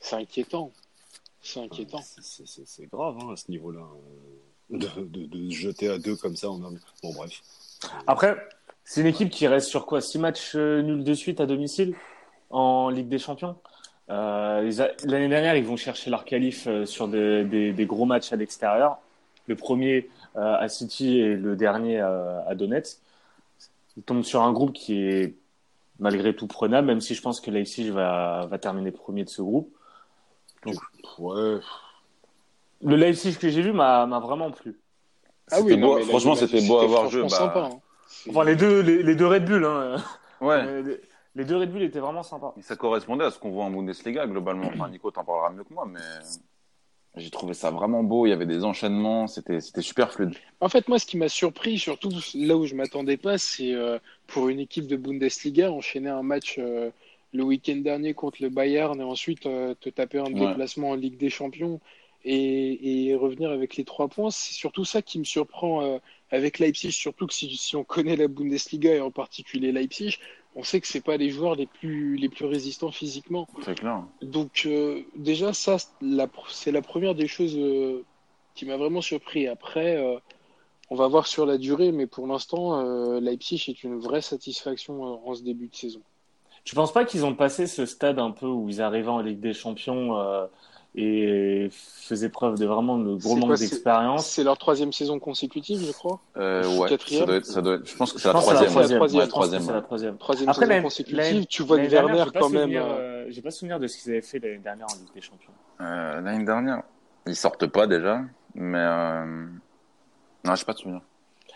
c'est 0.00 0.16
inquiétant. 0.16 0.72
C'est 1.46 1.60
inquiétant. 1.62 2.00
C'est- 2.02 2.46
c'est- 2.66 2.86
grave, 2.90 3.16
hein, 3.20 3.32
à 3.32 3.36
ce 3.36 3.50
niveau-là. 3.50 3.80
euh, 3.80 4.78
De, 4.78 5.04
de, 5.04 5.26
de 5.26 5.50
se 5.50 5.54
jeter 5.56 5.88
à 5.88 5.98
deux 5.98 6.16
comme 6.16 6.34
ça 6.34 6.50
en 6.50 6.60
homme. 6.62 6.78
Bon, 7.02 7.12
bref. 7.14 7.40
Après, 8.08 8.36
c'est 8.84 9.00
une 9.00 9.06
équipe 9.06 9.30
qui 9.30 9.46
reste 9.46 9.68
sur 9.68 9.86
quoi 9.86 10.00
Six 10.00 10.18
matchs 10.18 10.54
euh, 10.56 10.82
nuls 10.82 11.04
de 11.04 11.14
suite 11.14 11.40
à 11.40 11.46
domicile 11.46 11.94
en 12.50 12.88
Ligue 12.90 13.08
des 13.08 13.18
Champions? 13.18 13.56
Euh, 14.10 14.70
L'année 15.04 15.28
dernière, 15.28 15.56
ils 15.56 15.64
vont 15.64 15.76
chercher 15.76 16.10
leur 16.10 16.24
qualif 16.24 16.66
euh, 16.66 16.84
sur 16.84 17.06
des, 17.06 17.44
des- 17.44 17.72
des 17.72 17.86
gros 17.86 18.06
matchs 18.06 18.32
à 18.32 18.36
l'extérieur. 18.36 18.98
Le 19.46 19.54
premier 19.54 20.08
euh, 20.34 20.56
à 20.56 20.68
City 20.68 21.18
et 21.20 21.36
le 21.36 21.54
dernier 21.54 22.00
euh, 22.00 22.44
à 22.48 22.54
Donetsk. 22.56 22.98
ils 23.96 24.02
tombent 24.02 24.24
sur 24.24 24.42
un 24.42 24.52
groupe 24.52 24.72
qui 24.72 25.00
est 25.00 25.34
malgré 26.00 26.34
tout 26.34 26.46
prenable, 26.48 26.88
même 26.88 27.00
si 27.00 27.14
je 27.14 27.22
pense 27.22 27.40
que 27.40 27.50
Leipzig 27.52 27.90
va, 27.90 28.46
va 28.50 28.58
terminer 28.58 28.90
premier 28.90 29.22
de 29.24 29.28
ce 29.30 29.42
groupe. 29.42 29.72
Donc, 30.66 31.18
Ouais. 31.18 31.58
le 32.82 32.96
Leipzig 32.96 33.36
que 33.38 33.48
j'ai 33.48 33.62
vu 33.62 33.72
m'a 33.72 34.06
m'a 34.06 34.20
vraiment 34.20 34.50
plu. 34.50 34.78
Ah 35.50 35.60
oui, 35.62 35.76
non, 35.76 35.94
beau- 35.94 36.00
franchement, 36.04 36.34
c'était 36.34 36.66
beau 36.66 36.78
à 36.78 36.86
voir 36.86 37.08
jouer, 37.08 37.22
bah. 37.22 37.28
sympa. 37.28 37.68
hein. 37.72 37.80
Enfin, 38.28 38.44
les 38.44 38.56
deux, 38.56 38.80
les, 38.80 39.02
les 39.02 39.14
deux 39.14 39.26
Red 39.26 39.44
Bull, 39.44 39.64
hein. 39.64 39.96
Ouais. 40.40 40.82
Les, 40.82 41.00
les 41.42 41.44
deux 41.44 41.56
Red 41.58 41.70
Bull 41.70 41.82
étaient 41.82 42.00
vraiment 42.00 42.22
sympas. 42.22 42.54
Et 42.58 42.62
ça 42.62 42.76
correspondait 42.76 43.24
à 43.26 43.30
ce 43.30 43.38
qu'on 43.38 43.50
voit 43.50 43.64
en 43.64 43.70
Bundesliga 43.70 44.26
globalement. 44.26 44.70
Enfin, 44.74 44.88
Nico 44.88 45.10
t'en 45.10 45.22
parlera 45.24 45.50
mieux 45.50 45.64
que 45.64 45.72
moi, 45.74 45.86
mais 45.86 46.00
j'ai 47.16 47.30
trouvé 47.30 47.52
ça 47.54 47.70
vraiment 47.70 48.02
beau. 48.02 48.24
Il 48.26 48.30
y 48.30 48.32
avait 48.32 48.46
des 48.46 48.64
enchaînements, 48.64 49.26
c'était 49.26 49.60
c'était 49.60 49.82
super 49.82 50.12
fluide. 50.12 50.34
En 50.60 50.68
fait, 50.70 50.88
moi, 50.88 50.98
ce 50.98 51.04
qui 51.06 51.16
m'a 51.18 51.28
surpris, 51.28 51.78
surtout 51.78 52.10
là 52.34 52.56
où 52.56 52.64
je 52.66 52.74
m'attendais 52.74 53.16
pas, 53.18 53.36
c'est 53.38 53.72
euh, 53.74 53.98
pour 54.26 54.48
une 54.48 54.60
équipe 54.60 54.86
de 54.86 54.96
Bundesliga 54.96 55.70
enchaîner 55.70 56.08
un 56.10 56.22
match 56.22 56.56
euh, 56.58 56.90
le 57.36 57.44
week-end 57.44 57.76
dernier 57.76 58.14
contre 58.14 58.42
le 58.42 58.48
Bayern 58.48 59.00
et 59.00 59.04
ensuite 59.04 59.46
euh, 59.46 59.74
te 59.80 59.88
taper 59.90 60.18
un 60.18 60.24
Ouais. 60.32 60.46
déplacement 60.48 60.90
en 60.90 60.94
Ligue 60.94 61.16
des 61.18 61.30
Champions 61.30 61.80
et, 62.24 63.08
et 63.08 63.14
revenir 63.14 63.50
avec 63.50 63.76
les 63.76 63.84
trois 63.84 64.08
points. 64.08 64.30
C'est 64.30 64.54
surtout 64.54 64.84
ça 64.84 65.02
qui 65.02 65.18
me 65.18 65.24
surprend 65.24 65.82
euh, 65.82 65.98
avec 66.30 66.58
Leipzig, 66.58 66.90
surtout 66.92 67.26
que 67.28 67.34
si, 67.34 67.54
si 67.56 67.76
on 67.76 67.84
connaît 67.84 68.16
la 68.16 68.26
Bundesliga 68.28 68.94
et 68.94 69.00
en 69.00 69.12
particulier 69.12 69.70
Leipzig, 69.70 70.18
on 70.56 70.64
sait 70.64 70.80
que 70.80 70.86
c'est 70.88 71.04
pas 71.04 71.16
les 71.18 71.30
joueurs 71.30 71.54
les 71.54 71.66
plus 71.66 72.16
les 72.16 72.28
plus 72.28 72.46
résistants 72.46 72.90
physiquement. 72.90 73.46
C'est 73.64 73.78
clair. 73.78 74.02
Donc 74.22 74.62
euh, 74.66 75.02
déjà 75.14 75.52
ça 75.52 75.76
c'est 76.48 76.72
la, 76.72 76.82
première 76.82 77.14
des 77.14 77.28
choses 77.28 77.56
euh, 77.56 78.02
qui 78.54 78.64
m'a 78.66 78.76
vraiment 78.76 79.02
surpris. 79.02 79.46
Après, 79.46 79.96
euh, 79.96 80.18
on 80.90 80.96
va 80.96 81.06
voir 81.08 81.26
sur 81.26 81.44
la 81.46 81.58
durée, 81.58 81.92
mais 81.92 82.06
pour 82.06 82.26
l'instant, 82.26 82.80
Leipzig 83.20 83.64
est 83.68 83.82
une 83.84 83.98
vraie 83.98 84.22
satisfaction 84.22 85.28
en 85.28 85.34
ce 85.34 85.42
début 85.42 85.66
de 85.66 85.74
saison. 85.74 86.00
Tu 86.66 86.74
penses 86.74 86.92
pas 86.92 87.04
qu'ils 87.04 87.24
ont 87.24 87.32
passé 87.34 87.68
ce 87.68 87.86
stade 87.86 88.18
un 88.18 88.32
peu 88.32 88.46
où 88.46 88.68
ils 88.68 88.82
arrivaient 88.82 89.08
en 89.08 89.20
Ligue 89.20 89.38
des 89.38 89.52
Champions 89.54 90.18
euh, 90.18 90.46
et 90.96 91.68
faisaient 91.70 92.28
preuve 92.28 92.58
de 92.58 92.66
vraiment 92.66 92.98
de 92.98 93.14
gros 93.14 93.34
C'est 93.34 93.40
manque 93.40 93.56
d'expérience 93.56 94.26
C'est 94.26 94.42
leur 94.42 94.58
troisième 94.58 94.92
saison 94.92 95.20
consécutive, 95.20 95.78
je 95.86 95.92
crois. 95.92 96.18
Euh, 96.36 96.64
Je 96.64 96.78
ouais, 96.80 96.88
quatrième. 96.88 97.20
ça 97.20 97.26
doit 97.26 97.36
être, 97.36 97.46
ça 97.46 97.62
doit 97.62 97.74
être- 97.76 97.88
je 97.88 97.96
pense 97.96 98.12
que 98.12 98.18
c'est 98.18 98.22
Je 98.24 98.28
la 98.28 98.32
pense 98.32 98.46
la 98.46 98.52
troisième. 98.54 98.68
Je 98.82 98.98
pense 98.98 99.28
troisième. 99.28 99.62
C'est 99.62 99.70
la 99.70 99.76
ouais. 99.78 99.82
troisième. 99.84 100.16
Troisième 100.18 100.48
Après, 100.48 100.66
saison 100.66 100.82
consécutive. 100.82 101.46
Tu 101.46 101.62
vois 101.62 101.76
que 101.76 101.82
l'année 101.82 101.90
dernière, 101.90 102.16
Werner, 102.16 102.24
j'ai 102.26 102.32
pas 102.32 102.40
quand 102.40 102.46
souvenir, 102.48 102.66
même. 102.66 102.82
euh, 102.82 102.98
euh, 102.98 103.26
J'ai 103.28 103.42
pas 103.42 103.50
souvenir 103.52 103.78
de 103.78 103.86
ce 103.86 103.98
qu'ils 104.02 104.10
avaient 104.10 104.20
fait 104.22 104.38
l'année 104.40 104.58
dernière 104.58 104.86
en 104.90 104.94
Ligue 104.96 105.14
des 105.14 105.20
Champions. 105.20 105.52
Euh, 105.82 106.20
L'année 106.20 106.44
dernière, 106.44 106.82
ils 107.28 107.36
sortent 107.36 107.66
pas 107.68 107.86
déjà, 107.86 108.22
mais 108.56 108.78
euh... 108.80 109.46
non, 110.44 110.54
j'ai 110.56 110.64
pas 110.64 110.72
de 110.72 110.78
souvenir. 110.78 111.00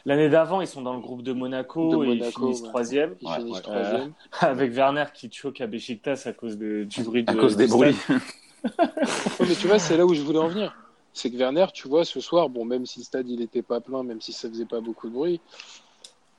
L'année 0.06 0.28
d'avant, 0.28 0.60
ils 0.60 0.66
sont 0.66 0.82
dans 0.82 0.94
le 0.94 1.00
groupe 1.00 1.22
de 1.22 1.32
Monaco 1.32 2.04
De 2.04 2.04
et 2.06 2.14
ils 2.14 2.24
finissent 2.24 2.62
troisième 2.62 3.14
Ouais, 3.22 3.42
ouais. 3.42 4.10
avec 4.40 4.72
Werner 4.72 5.06
qui 5.12 5.30
choque 5.30 5.60
à 5.60 5.66
Besiktas 5.66 6.22
à 6.26 6.32
cause 6.32 6.56
de, 6.56 6.84
du 6.84 7.02
bruit 7.02 7.24
de, 7.24 7.30
À 7.30 7.34
cause 7.34 7.56
des 7.56 7.66
bruits. 7.66 7.96
mais 8.10 9.54
tu 9.60 9.66
vois, 9.66 9.78
c'est 9.78 9.96
là 9.96 10.06
où 10.06 10.14
je 10.14 10.22
voulais 10.22 10.38
en 10.38 10.48
venir. 10.48 10.74
C'est 11.12 11.30
que 11.30 11.36
Werner, 11.36 11.66
tu 11.72 11.88
vois, 11.88 12.04
ce 12.04 12.20
soir, 12.20 12.48
bon, 12.48 12.64
même 12.64 12.86
si 12.86 13.00
le 13.00 13.04
stade 13.04 13.28
il 13.28 13.42
était 13.42 13.62
pas 13.62 13.80
plein, 13.80 14.02
même 14.02 14.20
si 14.20 14.32
ça 14.32 14.48
faisait 14.48 14.64
pas 14.64 14.80
beaucoup 14.80 15.08
de 15.08 15.14
bruit, 15.14 15.40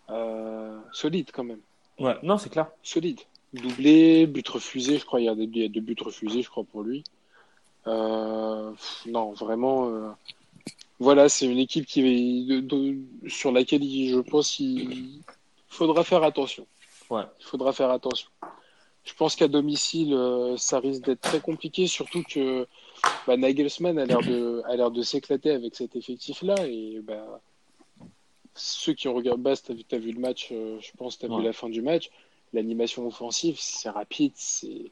euh, 0.10 0.80
solide 0.92 1.30
quand 1.34 1.44
même. 1.44 1.60
Ouais, 2.00 2.18
non, 2.24 2.38
c'est 2.38 2.50
clair. 2.50 2.68
solide. 2.82 3.20
Doublé, 3.54 4.28
but 4.28 4.48
refusé, 4.48 4.98
je 4.98 5.06
crois. 5.06 5.20
Il 5.20 5.26
y 5.26 5.30
a, 5.30 5.36
des, 5.36 5.44
il 5.44 5.58
y 5.58 5.66
a 5.66 5.68
deux 5.68 5.82
buts 5.82 5.96
refusés, 6.00 6.42
je 6.42 6.50
crois, 6.50 6.64
pour 6.64 6.84
lui. 6.84 7.04
Euh, 7.86 8.72
pff, 8.72 9.06
non, 9.08 9.34
vraiment. 9.34 10.16
Voilà, 11.02 11.28
c'est 11.30 11.48
une 11.48 11.58
équipe 11.58 11.86
qui, 11.88 12.46
de- 12.46 12.60
de- 12.60 13.30
sur 13.30 13.52
laquelle 13.52 13.84
je 13.84 14.20
pense 14.20 14.60
il 14.60 15.22
faudra 15.68 16.04
faire 16.04 16.24
attention. 16.24 16.66
Ouais. 17.10 17.24
Il 17.40 17.46
faudra 17.46 17.74
faire 17.74 17.90
attention. 17.90 18.30
Je 19.04 19.14
pense 19.16 19.36
qu'à 19.36 19.48
domicile, 19.48 20.14
euh, 20.14 20.56
ça 20.58 20.80
risque 20.80 21.04
d'être 21.04 21.22
très 21.22 21.40
compliqué, 21.42 21.88
surtout 21.88 22.22
que 22.24 22.68
bah, 23.26 23.36
Nagelsmann 23.36 23.98
a 23.98 24.06
l'air 24.06 24.22
de, 24.22 24.62
a 24.68 24.76
l'air 24.76 24.92
de 24.92 25.02
s'éclater 25.02 25.50
avec 25.50 25.76
cet 25.76 25.96
effectif-là. 25.96 26.56
Et 26.68 27.00
bah, 27.04 27.42
ceux 28.54 28.94
qui 28.94 29.08
regardent 29.08 29.42
Bass, 29.42 29.64
t'as 29.64 29.74
vu, 29.74 29.84
t'as 29.84 29.98
vu 29.98 30.12
le 30.12 30.20
match, 30.20 30.50
euh, 30.52 30.78
je 30.82 30.92
pense, 30.98 31.18
t'as 31.18 31.28
Ouais. 31.28 31.38
vu 31.40 31.44
la 31.44 31.54
fin 31.54 31.70
du 31.70 31.82
match. 31.82 32.12
L'animation 32.54 33.08
offensive, 33.08 33.56
c'est 33.60 33.90
rapide, 33.90 34.34
c'est, 34.36 34.92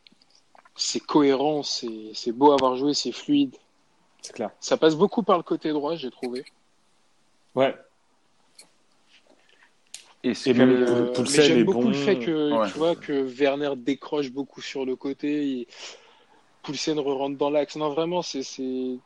c'est 0.75 1.01
cohérent, 1.01 1.61
c'est, 1.61 2.11
c'est 2.13 2.31
beau 2.31 2.51
à 2.51 2.55
avoir 2.55 2.75
joué, 2.77 2.93
c'est 2.95 3.11
fluide. 3.11 3.55
C'est 4.21 4.33
clair. 4.33 4.51
Ça 4.59 4.77
passe 4.77 4.95
beaucoup 4.95 5.23
par 5.23 5.37
le 5.37 5.43
côté 5.43 5.71
droit, 5.71 5.95
j'ai 5.95 6.11
trouvé. 6.11 6.45
Ouais. 7.55 7.75
Et 10.23 10.33
que... 10.33 10.51
même- 10.51 10.69
Euh, 10.83 11.25
j'aime 11.25 11.63
beaucoup 11.63 11.83
bon. 11.83 11.87
le 11.89 11.93
fait 11.93 12.19
que 12.19 12.51
Ouais. 12.53 12.67
tu 12.71 12.77
vois 12.77 12.95
que 12.95 13.13
Werner 13.13 13.71
décroche 13.77 14.31
beaucoup 14.31 14.61
sur 14.61 14.85
le 14.85 14.95
côté 14.95 15.59
et 15.61 15.67
Poulsen 16.63 16.99
re-rentre 16.99 17.37
dans 17.37 17.49
l'axe. 17.49 17.75
Non, 17.77 17.89
vraiment, 17.89 18.21
c'est, 18.21 18.43
c'est... 18.43 18.97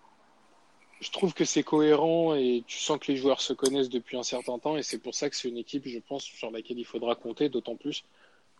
Je 1.02 1.12
trouve 1.12 1.34
que 1.34 1.46
c'est 1.46 1.64
cohérent 1.64 2.34
et 2.34 2.64
tu 2.66 2.80
sens 2.80 2.98
que 2.98 3.12
les 3.12 3.18
joueurs 3.18 3.42
se 3.42 3.54
connaissent 3.54 3.90
depuis 3.90 4.18
un 4.18 4.24
certain 4.24 4.58
temps 4.58 4.78
et 4.78 4.84
c'est 4.84 4.98
pour 4.98 5.14
ça 5.14 5.30
que 5.30 5.36
c'est 5.36 5.50
une 5.50 5.58
équipe, 5.58 5.88
je 5.88 6.00
pense, 6.00 6.24
sur 6.24 6.50
laquelle 6.50 6.80
il 6.80 6.86
faudra 6.86 7.14
compter, 7.16 7.50
d'autant 7.50 7.76
plus. 7.76 8.04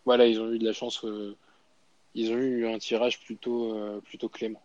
Voilà, 0.04 0.26
ils 0.26 0.40
ont 0.40 0.52
eu 0.52 0.58
de 0.58 0.64
la 0.64 0.74
chance, 0.74 1.02
euh, 1.04 1.34
ils 2.14 2.30
ont 2.30 2.36
eu 2.36 2.66
un 2.68 2.78
tirage 2.78 3.18
plutôt, 3.20 3.74
euh, 3.74 4.00
plutôt 4.00 4.28
clément. 4.28 4.62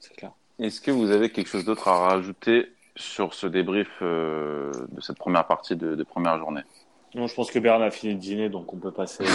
C'est 0.00 0.16
clair. 0.16 0.32
Est-ce 0.58 0.80
que 0.80 0.90
vous 0.90 1.10
avez 1.10 1.30
quelque 1.30 1.48
chose 1.48 1.64
d'autre 1.64 1.88
à 1.88 2.08
rajouter 2.08 2.72
sur 2.96 3.34
ce 3.34 3.46
débrief 3.46 3.88
euh, 4.02 4.70
de 4.92 5.00
cette 5.00 5.18
première 5.18 5.46
partie 5.46 5.74
de, 5.76 5.94
de 5.96 6.02
première 6.04 6.38
journée? 6.38 6.62
Non, 7.14 7.26
je 7.26 7.34
pense 7.34 7.50
que 7.50 7.58
Berne 7.58 7.82
a 7.82 7.90
fini 7.90 8.14
de 8.14 8.20
dîner, 8.20 8.48
donc 8.48 8.72
on 8.72 8.76
peut 8.76 8.92
passer. 8.92 9.24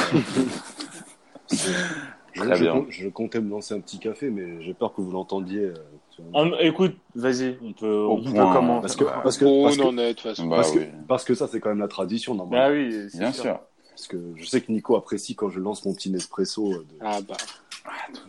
Je, 2.31 2.41
Très 2.41 2.55
je 2.57 2.65
je 2.89 3.09
comptais 3.09 3.41
me 3.41 3.49
lancer 3.49 3.73
un 3.73 3.79
petit 3.81 3.97
café, 3.97 4.29
mais 4.29 4.61
j'ai 4.61 4.75
peur 4.75 4.93
que 4.93 5.01
vous 5.01 5.09
l'entendiez. 5.11 5.61
euh, 5.63 5.73
sur- 6.11 6.23
Ah, 6.35 6.45
écoute, 6.59 6.95
vas-y, 7.15 7.57
on 7.63 7.73
peut, 7.73 7.87
Au 7.91 8.17
on 8.17 8.23
peut 8.23 8.29
point, 8.31 8.53
commencer. 8.53 8.81
Parce 8.81 8.95
que, 8.95 9.03
Bah, 9.03 9.19
parce 9.23 9.37
que, 9.37 9.63
parce 9.63 9.77
on 9.79 9.81
que, 9.81 9.87
en 9.87 9.97
est 9.97 10.07
de 10.09 10.13
toute 10.13 10.21
façon. 10.21 10.45
Bah 10.45 10.57
parce 10.57 10.71
que- 10.71 10.77
oui, 10.77 10.85
parce 11.07 11.23
que 11.25 11.33
ça, 11.33 11.47
c'est 11.47 11.59
quand 11.59 11.69
même 11.69 11.79
la 11.79 11.87
tradition, 11.87 12.35
normalement. 12.35 12.67
Bah 12.67 12.71
oui, 12.71 13.07
bien 13.17 13.31
sûr. 13.33 13.41
sûr. 13.41 13.59
Parce 13.89 14.05
que 14.07 14.17
je 14.35 14.45
sais 14.45 14.61
que 14.61 14.71
Nico 14.71 14.95
apprécie 14.95 15.35
quand 15.35 15.49
je 15.49 15.59
lance 15.59 15.83
mon 15.85 15.93
petit 15.95 16.11
Nespresso. 16.11 16.71
euh, 16.71 16.77
de- 16.87 16.97
Ah 17.01 17.19
bah, 17.27 17.35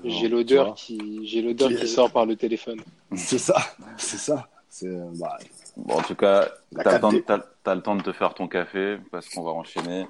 j'ai 0.05 0.29
l'odeur 0.29 0.75
qui, 0.75 1.21
j'ai 1.27 1.43
l'odeur 1.43 1.69
Qui 1.71 1.89
sort 1.89 2.11
par 2.11 2.27
le 2.27 2.37
téléphone. 2.37 2.81
C'est 3.15 3.39
ça, 3.39 3.57
c'est 3.97 4.19
ça. 4.19 4.49
C'est, 4.69 4.89
bah, 5.19 5.37
Bon, 5.77 5.95
en 5.95 6.03
tout 6.03 6.15
cas, 6.15 6.49
t'as 6.83 6.95
le, 6.95 7.01
temps 7.01 7.13
de- 7.13 7.19
4D. 7.19 7.25
t'as- 7.25 7.47
t'as 7.65 7.75
le 7.75 7.83
temps 7.83 7.97
de 7.97 8.03
te 8.03 8.13
faire 8.13 8.35
ton 8.35 8.47
café 8.49 8.99
parce 9.11 9.29
qu'on 9.29 9.43
va 9.43 9.51
enchaîner 9.53 10.07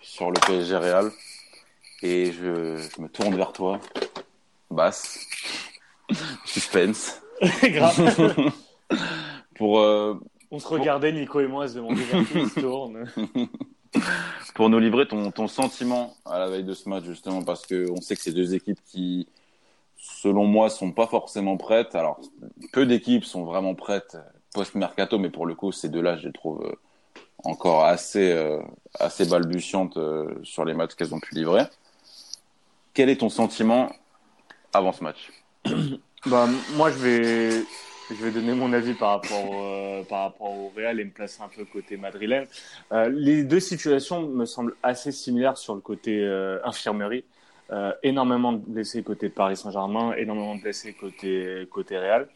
sur 0.00 0.30
le 0.30 0.40
PSG 0.46 0.76
Real. 0.76 1.10
Et 2.02 2.32
je, 2.32 2.76
je 2.76 3.00
me 3.02 3.08
tourne 3.08 3.34
vers 3.36 3.52
toi. 3.52 3.78
Basse. 4.70 5.26
Suspense. 6.44 7.20
Grave. 7.62 8.52
Pour, 9.56 9.80
euh, 9.80 10.14
On 10.50 10.58
se 10.58 10.66
regardait, 10.68 11.12
Nico 11.12 11.40
et 11.40 11.46
moi, 11.46 11.64
à 11.64 11.68
se 11.68 11.74
demander 11.74 12.02
vers 12.02 12.26
qui 12.26 12.48
se 12.48 12.60
tourne. 12.60 13.04
pour 14.54 14.68
nous 14.68 14.78
livrer 14.78 15.06
ton, 15.06 15.30
ton 15.30 15.48
sentiment 15.48 16.14
à 16.24 16.38
la 16.38 16.48
veille 16.48 16.64
de 16.64 16.74
ce 16.74 16.88
match, 16.88 17.04
justement, 17.04 17.42
parce 17.42 17.66
que 17.66 17.90
on 17.90 18.00
sait 18.00 18.16
que 18.16 18.22
c'est 18.22 18.32
deux 18.32 18.54
équipes 18.54 18.80
qui, 18.84 19.26
selon 19.96 20.46
moi, 20.46 20.70
sont 20.70 20.92
pas 20.92 21.06
forcément 21.06 21.56
prêtes. 21.56 21.94
Alors, 21.94 22.20
peu 22.72 22.86
d'équipes 22.86 23.24
sont 23.24 23.44
vraiment 23.44 23.74
prêtes 23.74 24.16
post-mercato, 24.54 25.18
mais 25.18 25.30
pour 25.30 25.46
le 25.46 25.54
coup, 25.54 25.72
ces 25.72 25.88
deux-là, 25.88 26.16
je 26.16 26.26
les 26.26 26.32
trouve 26.32 26.64
euh, 26.64 26.74
encore 27.44 27.84
assez, 27.84 28.32
euh, 28.32 28.60
assez 28.98 29.26
balbutiantes 29.26 29.96
euh, 29.96 30.34
sur 30.42 30.64
les 30.64 30.74
matchs 30.74 30.94
qu'elles 30.94 31.14
ont 31.14 31.20
pu 31.20 31.34
livrer. 31.34 31.64
Quel 32.94 33.08
est 33.08 33.18
ton 33.18 33.28
sentiment 33.28 33.92
avant 34.72 34.92
ce 34.92 35.04
match? 35.04 35.32
Bah, 36.26 36.46
moi, 36.74 36.90
je 36.90 36.98
vais, 36.98 37.64
je 38.14 38.24
vais 38.24 38.30
donner 38.30 38.54
mon 38.54 38.72
avis 38.72 38.94
par 38.94 39.10
rapport, 39.10 39.50
au- 39.50 39.64
euh, 39.64 40.02
par 40.04 40.22
rapport 40.22 40.50
au 40.50 40.72
Real 40.76 41.00
et 41.00 41.04
me 41.04 41.10
placer 41.10 41.42
un 41.42 41.48
peu 41.48 41.64
côté 41.64 41.96
madrilène. 41.96 42.46
Euh, 42.92 43.08
les 43.08 43.44
deux 43.44 43.60
situations 43.60 44.22
me 44.22 44.44
semblent 44.44 44.74
assez 44.82 45.12
similaires 45.12 45.56
sur 45.56 45.74
le 45.74 45.80
côté 45.80 46.22
euh, 46.22 46.58
infirmerie. 46.64 47.24
Énormément 48.02 48.52
de 48.52 48.58
blessés 48.58 49.04
côté 49.04 49.28
Paris 49.28 49.56
Saint-Germain, 49.56 50.12
énormément 50.14 50.56
de 50.56 50.60
blessés 50.60 50.92
côté, 50.92 51.68
côté 51.70 51.98
Real. 51.98 52.26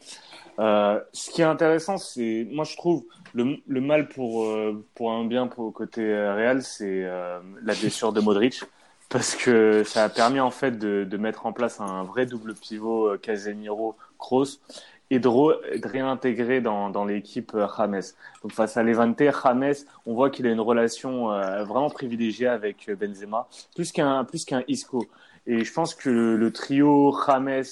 Ce 0.57 1.29
qui 1.29 1.41
est 1.41 1.45
intéressant, 1.45 1.97
c'est, 1.97 2.47
moi 2.49 2.63
je 2.63 2.77
trouve, 2.77 3.03
le, 3.33 3.57
le 3.67 3.81
mal 3.81 4.07
pour, 4.07 4.47
pour 4.93 5.11
un 5.11 5.25
bien 5.25 5.47
pour 5.47 5.73
côté 5.73 6.01
Real, 6.01 6.63
c'est 6.63 7.01
la 7.01 7.73
blessure 7.73 8.13
de 8.13 8.21
Modric 8.21 8.63
parce 9.09 9.35
que 9.35 9.83
ça 9.83 10.05
a 10.05 10.09
permis 10.09 10.39
en 10.39 10.51
fait 10.51 10.79
de, 10.79 11.03
de 11.03 11.17
mettre 11.17 11.45
en 11.45 11.51
place 11.51 11.81
un 11.81 12.05
vrai 12.05 12.25
double 12.25 12.55
pivot 12.55 13.17
Casemiro-Kroos 13.17 14.59
et 15.09 15.19
de, 15.19 15.27
re- 15.27 15.79
de 15.79 15.87
réintégrer 15.87 16.61
dans, 16.61 17.05
l'équipe 17.05 17.53
euh, 17.53 17.67
James. 17.77 18.01
Donc 18.41 18.51
face 18.51 18.77
à 18.77 18.83
Levante, 18.83 19.19
James, 19.19 19.73
on 20.05 20.13
voit 20.13 20.29
qu'il 20.29 20.47
a 20.47 20.51
une 20.51 20.61
relation 20.61 21.31
euh, 21.31 21.63
vraiment 21.63 21.89
privilégiée 21.89 22.47
avec 22.47 22.89
euh, 22.89 22.95
Benzema, 22.95 23.47
plus 23.75 23.91
qu'un 23.91 24.23
plus 24.23 24.45
qu'un 24.45 24.63
Isco. 24.67 25.05
Et 25.47 25.63
je 25.63 25.73
pense 25.73 25.93
que 25.93 26.09
le, 26.09 26.51
trio 26.51 27.15
James, 27.27 27.63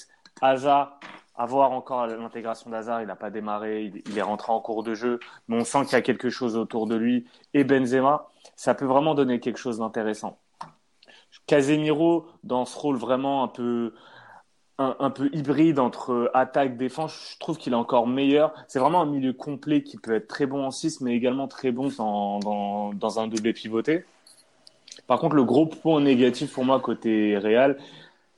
Hazard 0.42 1.00
avoir 1.36 1.72
encore 1.72 2.06
l'intégration 2.06 2.70
d'Hazard, 2.70 3.02
il 3.02 3.08
n'a 3.08 3.16
pas 3.16 3.32
démarré, 3.32 3.92
il, 4.06 4.18
est 4.18 4.22
rentré 4.22 4.52
en 4.52 4.60
cours 4.60 4.84
de 4.84 4.94
jeu, 4.94 5.20
mais 5.48 5.58
on 5.58 5.64
sent 5.64 5.86
qu'il 5.86 5.94
y 5.94 5.96
a 5.96 6.02
quelque 6.02 6.30
chose 6.30 6.56
autour 6.56 6.86
de 6.86 6.96
lui. 6.96 7.26
Et 7.56 7.64
Benzema, 7.64 8.30
ça 8.56 8.76
peut 8.76 8.86
vraiment 8.86 9.16
donner 9.16 9.40
quelque 9.40 9.58
chose 9.58 9.80
d'intéressant. 9.80 10.38
Casemiro, 11.48 12.28
dans 12.44 12.66
ce 12.66 12.78
rôle 12.78 12.98
vraiment 12.98 13.44
un 13.44 13.48
peu, 13.48 13.94
un, 14.80 15.10
peu 15.12 15.30
hybride 15.34 15.80
entre 15.80 16.32
attaque, 16.34 16.78
défense, 16.78 17.34
je 17.34 17.40
trouve 17.40 17.58
qu'il 17.58 17.74
est 17.74 17.76
encore 17.78 18.08
meilleur. 18.08 18.54
C'est 18.68 18.80
vraiment 18.80 19.02
un 19.02 19.06
milieu 19.06 19.32
complet 19.32 19.84
qui 19.84 19.98
peut 19.98 20.16
être 20.16 20.28
très 20.28 20.46
bon 20.46 20.66
en 20.66 20.72
6, 20.72 21.02
mais 21.02 21.16
également 21.16 21.48
très 21.48 21.72
bon 21.72 21.90
dans, 21.98 22.40
dans, 22.40 22.94
dans 22.94 23.20
un 23.20 23.28
doublé 23.28 23.54
pivoté. 23.54 24.06
Par 25.08 25.20
contre, 25.20 25.36
le 25.36 25.44
gros 25.44 25.68
point 25.68 26.02
négatif 26.02 26.54
pour 26.54 26.66
moi 26.66 26.80
côté 26.80 27.38
Real, 27.38 27.78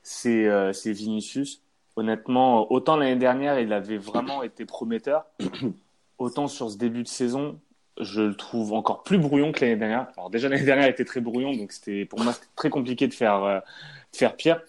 c'est 0.03 0.45
euh, 0.47 0.71
Vinicius 0.85 1.61
honnêtement, 1.95 2.71
autant 2.71 2.97
l'année 2.97 3.15
dernière, 3.15 3.59
il 3.59 3.73
avait 3.73 3.97
vraiment 3.97 4.43
été 4.43 4.65
prometteur, 4.65 5.25
autant 6.17 6.47
sur 6.47 6.69
ce 6.69 6.77
début 6.77 7.03
de 7.03 7.07
saison, 7.07 7.59
je 7.99 8.21
le 8.21 8.35
trouve 8.35 8.73
encore 8.73 9.03
plus 9.03 9.17
brouillon 9.17 9.51
que 9.51 9.61
l'année 9.61 9.77
dernière. 9.77 10.07
Alors 10.17 10.29
déjà 10.29 10.49
l'année 10.49 10.65
dernière, 10.65 10.87
il 10.87 10.91
était 10.91 11.05
très 11.05 11.21
brouillon, 11.21 11.53
donc 11.53 11.71
c'était 11.71 12.05
pour 12.05 12.19
moi 12.19 12.33
c'était 12.33 12.47
très 12.55 12.69
compliqué 12.69 13.07
de 13.07 13.13
faire 13.13 13.43
euh, 13.43 13.59
de 13.59 14.17
faire 14.17 14.35
pire. 14.35 14.61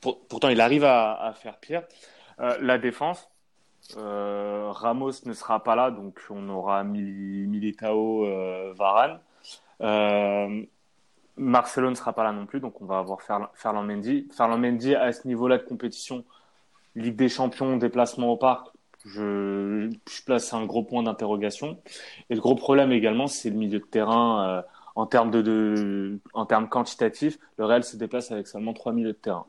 Pourtant, 0.00 0.48
il 0.48 0.60
arrive 0.60 0.84
à, 0.84 1.32
faire 1.34 1.58
pire. 1.58 1.82
Euh, 2.40 2.56
la 2.60 2.78
défense, 2.78 3.28
euh, 3.96 4.70
Ramos 4.70 5.12
ne 5.24 5.32
sera 5.32 5.62
pas 5.62 5.74
là, 5.74 5.90
donc 5.90 6.20
on 6.30 6.48
aura 6.48 6.84
Militao, 6.84 8.26
euh, 8.26 8.74
Varane. 8.76 9.20
Marcelo 11.38 11.90
ne 11.90 11.94
sera 11.94 12.14
pas 12.14 12.24
là 12.24 12.32
non 12.32 12.46
plus, 12.46 12.60
donc 12.60 12.80
on 12.80 12.86
va 12.86 12.98
avoir 12.98 13.20
Ferland 13.20 13.86
Mendy. 13.86 14.26
Ferland 14.34 14.58
Mendy 14.58 14.94
à 14.94 15.12
ce 15.12 15.28
niveau-là 15.28 15.58
de 15.58 15.64
compétition, 15.64 16.24
Ligue 16.94 17.16
des 17.16 17.28
Champions, 17.28 17.76
déplacement 17.76 18.32
au 18.32 18.36
parc, 18.38 18.68
je, 19.06 19.90
place 20.24 20.52
un 20.52 20.64
gros 20.66 20.82
point 20.82 21.02
d'interrogation. 21.02 21.78
Et 22.30 22.34
le 22.34 22.40
gros 22.40 22.54
problème 22.54 22.92
également, 22.92 23.26
c'est 23.26 23.50
le 23.50 23.56
milieu 23.56 23.78
de 23.78 23.84
terrain 23.84 24.48
euh, 24.48 24.62
en 24.94 25.06
termes 25.06 25.30
de, 25.30 26.18
en 26.34 26.46
termes 26.46 26.68
quantitatifs. 26.68 27.38
Le 27.58 27.66
Real 27.66 27.84
se 27.84 27.96
déplace 27.96 28.32
avec 28.32 28.46
seulement 28.46 28.72
trois 28.72 28.92
milieux 28.92 29.12
de 29.12 29.18
terrain. 29.18 29.46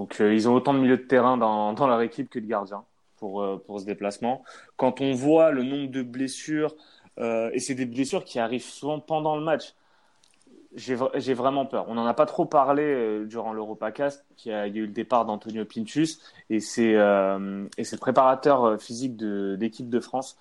Donc 0.00 0.20
euh, 0.20 0.34
ils 0.34 0.48
ont 0.48 0.54
autant 0.54 0.72
de 0.72 0.78
milieux 0.78 0.96
de 0.96 1.02
terrain 1.02 1.36
dans, 1.36 1.74
leur 1.86 2.00
équipe 2.00 2.30
que 2.30 2.38
de 2.38 2.46
gardiens 2.46 2.84
pour 3.18 3.42
euh, 3.42 3.62
pour 3.64 3.80
ce 3.80 3.84
déplacement. 3.84 4.42
Quand 4.76 5.00
on 5.00 5.12
voit 5.12 5.50
le 5.50 5.62
nombre 5.62 5.90
de 5.90 6.02
blessures 6.02 6.74
et 7.52 7.58
c'est 7.58 7.74
des 7.74 7.84
blessures 7.84 8.24
qui 8.24 8.38
arrivent 8.38 8.64
souvent 8.64 8.98
pendant 8.98 9.36
le 9.36 9.42
match 9.42 9.74
j'ai 10.74 11.34
vraiment 11.34 11.66
peur. 11.66 11.86
On 11.88 11.94
n'en 11.94 12.06
a 12.06 12.14
pas 12.14 12.26
trop 12.26 12.44
parlé 12.44 12.82
euh, 12.84 13.24
durant 13.24 13.52
l'Europacast, 13.52 14.24
il 14.44 14.50
y 14.50 14.54
a 14.54 14.66
eu 14.68 14.86
le 14.86 14.92
départ 14.92 15.24
d'Antonio 15.24 15.64
Pintus 15.64 16.20
et 16.48 16.60
c'est 16.60 16.94
euh, 16.94 17.66
le 17.76 17.96
préparateur 17.96 18.64
euh, 18.64 18.78
physique 18.78 19.16
de 19.16 19.56
l'équipe 19.60 19.88
de, 19.88 20.00
France 20.00 20.38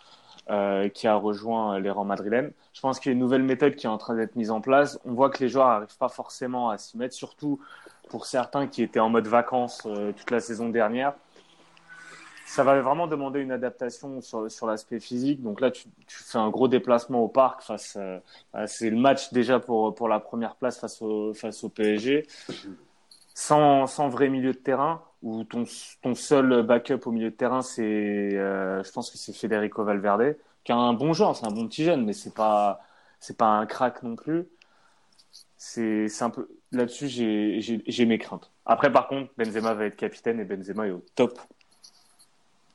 euh, 0.49 0.88
qui 0.89 1.07
a 1.07 1.15
rejoint 1.15 1.79
les 1.79 1.89
rangs 1.89 2.05
madrilènes. 2.05 2.51
Je 2.73 2.81
pense 2.81 2.99
qu'il 2.99 3.10
y 3.10 3.12
a 3.12 3.13
une 3.13 3.19
nouvelle 3.19 3.43
méthode 3.43 3.75
qui 3.75 3.88
est 3.88 3.89
en 3.89 3.97
train 3.97 4.15
d'être 4.15 4.36
mise 4.36 4.51
en 4.51 4.62
place. 4.62 4.99
On 5.03 5.13
voit 5.13 5.29
que 5.29 5.43
les 5.43 5.49
joueurs 5.49 5.67
n'arrivent 5.67 5.97
pas 5.97 6.10
forcément 6.10 6.69
à 6.69 6.77
s'y 6.77 6.97
mettre, 6.97 7.15
surtout 7.15 7.60
pour 8.10 8.26
certains 8.26 8.67
qui 8.67 8.84
étaient 8.84 9.00
en 9.00 9.10
mode 9.10 9.28
vacances 9.28 9.84
euh, 9.86 10.12
toute 10.12 10.32
la 10.32 10.39
saison 10.39 10.69
dernière 10.69 11.13
ça 12.50 12.63
va 12.63 12.82
vraiment 12.82 13.06
demander 13.06 13.41
une 13.41 13.52
adaptation 13.52 14.22
sur, 14.22 14.50
sur 14.50 14.65
l'aspect 14.65 15.00
physique. 15.00 15.43
Donc 15.43 15.62
là, 15.62 15.69
tu, 15.69 15.88
fais 16.08 16.39
un 16.39 16.50
gros 16.50 16.67
déplacement 16.67 17.19
au 17.19 17.28
parc 17.28 17.62
face. 17.62 17.95
Euh, 17.95 18.19
c'est 18.65 18.89
le 18.89 18.98
match 18.98 19.32
déjà 19.32 19.60
pour 19.60 19.93
pour 19.93 20.08
la 20.08 20.19
première 20.19 20.56
place 20.56 20.80
face 20.80 21.00
au 21.04 21.36
face 21.36 21.63
au 21.63 21.69
PSG, 21.69 22.26
sans 23.36 23.86
sans 23.86 24.10
vrai 24.10 24.30
milieu 24.30 24.54
de 24.54 24.58
terrain 24.58 25.04
où 25.22 25.43
ton 25.43 25.63
ton 26.02 26.15
seul 26.15 26.63
backup 26.63 27.02
au 27.06 27.12
milieu 27.12 27.30
de 27.30 27.36
terrain, 27.36 27.62
c'est 27.62 27.84
euh, 27.84 28.84
je 28.84 28.91
pense 28.91 29.12
que 29.12 29.17
c'est 29.19 29.34
Federico 29.34 29.84
Valverde, 29.84 30.36
qui 30.63 30.72
a 30.72 30.76
un 30.76 30.93
bon 30.93 31.13
joueur, 31.13 31.36
c'est 31.36 31.45
un 31.45 31.52
bon 31.52 31.67
petit 31.67 31.84
jeune, 31.84 32.04
mais 32.04 32.13
c'est 32.13 32.34
pas 32.34 32.82
pas 33.38 33.45
un 33.45 33.67
crack 33.67 34.02
non 34.02 34.15
plus. 34.15 34.48
C'est 35.62 36.22
un 36.22 36.30
peu 36.30 36.48
là-dessus 36.72 37.10
j'ai 37.10 37.60
j'ai 37.60 38.06
mes 38.06 38.17
craintes. 38.17 38.50
Après 38.65 38.89
par 38.91 39.10
contre, 39.10 39.30
Benzema 39.38 39.74
va 39.74 39.86
être 39.86 39.98
capitaine 39.98 40.39
et 40.39 40.45
Benzema 40.45 40.88
est 40.88 40.91
au 40.91 41.04
top 41.15 41.38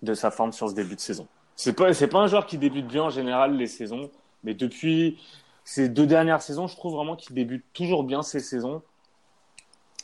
de 0.02 0.12
sa 0.12 0.30
forme 0.30 0.52
sur 0.52 0.68
ce 0.68 0.74
début 0.74 0.94
de 0.94 1.00
saison. 1.00 1.26
C'est 1.56 1.72
pas 1.72 1.94
c'est 1.94 2.08
pas 2.08 2.18
un 2.18 2.26
joueur 2.26 2.44
qui 2.44 2.58
débute 2.58 2.86
bien 2.86 3.04
en 3.04 3.10
général 3.10 3.56
les 3.56 3.68
saisons, 3.68 4.10
mais 4.42 4.52
depuis 4.52 5.18
ces 5.64 5.88
deux 5.88 6.06
dernières 6.06 6.42
saisons, 6.42 6.66
je 6.66 6.76
trouve 6.76 6.94
vraiment 6.94 7.16
qu'il 7.16 7.34
débute 7.34 7.64
toujours 7.72 8.04
bien 8.04 8.20
ces 8.22 8.40
saisons. 8.40 8.82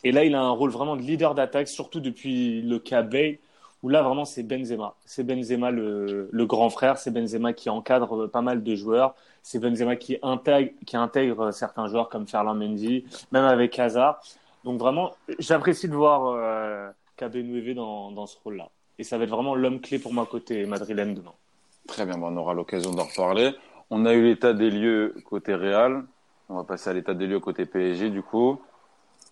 Et 0.03 0.11
là, 0.11 0.25
il 0.25 0.35
a 0.35 0.41
un 0.41 0.51
rôle 0.51 0.71
vraiment 0.71 0.97
de 0.97 1.03
leader 1.03 1.35
d'attaque, 1.35 1.69
surtout 1.69 2.01
depuis 2.01 2.63
le 2.63 2.79
cas 2.79 3.03
Bay, 3.03 3.41
où 3.83 3.91
là 3.91 4.01
vraiment 4.01 4.25
c'est 4.25 4.43
Benzema. 4.43 4.95
C'est 5.05 5.25
Benzema 5.25 5.71
le, 5.71 6.31
le 6.33 6.47
grand 6.47 6.71
frère, 6.71 6.97
c'est 6.97 7.11
Benzema 7.11 7.53
qui 7.53 7.69
encadre 7.69 8.27
pas 8.27 8.41
mal 8.41 8.63
de 8.63 8.75
joueurs, 8.75 9.15
c'est 9.43 9.59
Benzema 9.59 9.97
qui 9.97 10.19
intègre, 10.23 10.73
qui 10.87 10.97
intègre 10.97 11.51
certains 11.53 11.89
joueurs 11.89 12.09
comme 12.09 12.27
Ferland 12.27 12.57
Mendy, 12.57 13.05
même 13.33 13.45
avec 13.45 13.79
Hazard. 13.79 14.21
Donc 14.65 14.79
vraiment, 14.79 15.13
j'apprécie 15.39 15.89
de 15.89 15.95
voir 15.95 16.27
euh, 16.27 16.91
KB 17.17 17.75
dans, 17.75 18.11
dans 18.11 18.27
ce 18.27 18.37
rôle-là. 18.45 18.69
Et 18.99 19.05
ça 19.05 19.17
va 19.17 19.25
être 19.25 19.31
vraiment 19.31 19.55
l'homme 19.55 19.81
clé 19.81 19.99
pour 19.99 20.13
moi 20.13 20.27
côté 20.27 20.67
madrilène 20.67 21.15
demain. 21.15 21.33
Très 21.87 22.05
bien, 22.05 22.19
bon, 22.19 22.29
on 22.33 22.37
aura 22.37 22.55
l'occasion 22.55 22.93
d'en 22.93 23.05
reparler. 23.05 23.53
On 23.89 24.07
a 24.07 24.13
eu 24.13 24.23
l'état 24.23 24.53
des 24.53 24.71
lieux 24.71 25.15
côté 25.25 25.55
Real. 25.55 26.05
On 26.49 26.57
va 26.57 26.65
passer 26.65 26.91
à 26.91 26.93
l'état 26.93 27.15
des 27.15 27.27
lieux 27.27 27.41
côté 27.41 27.67
PSG 27.67 28.11
du 28.11 28.23
coup. 28.23 28.61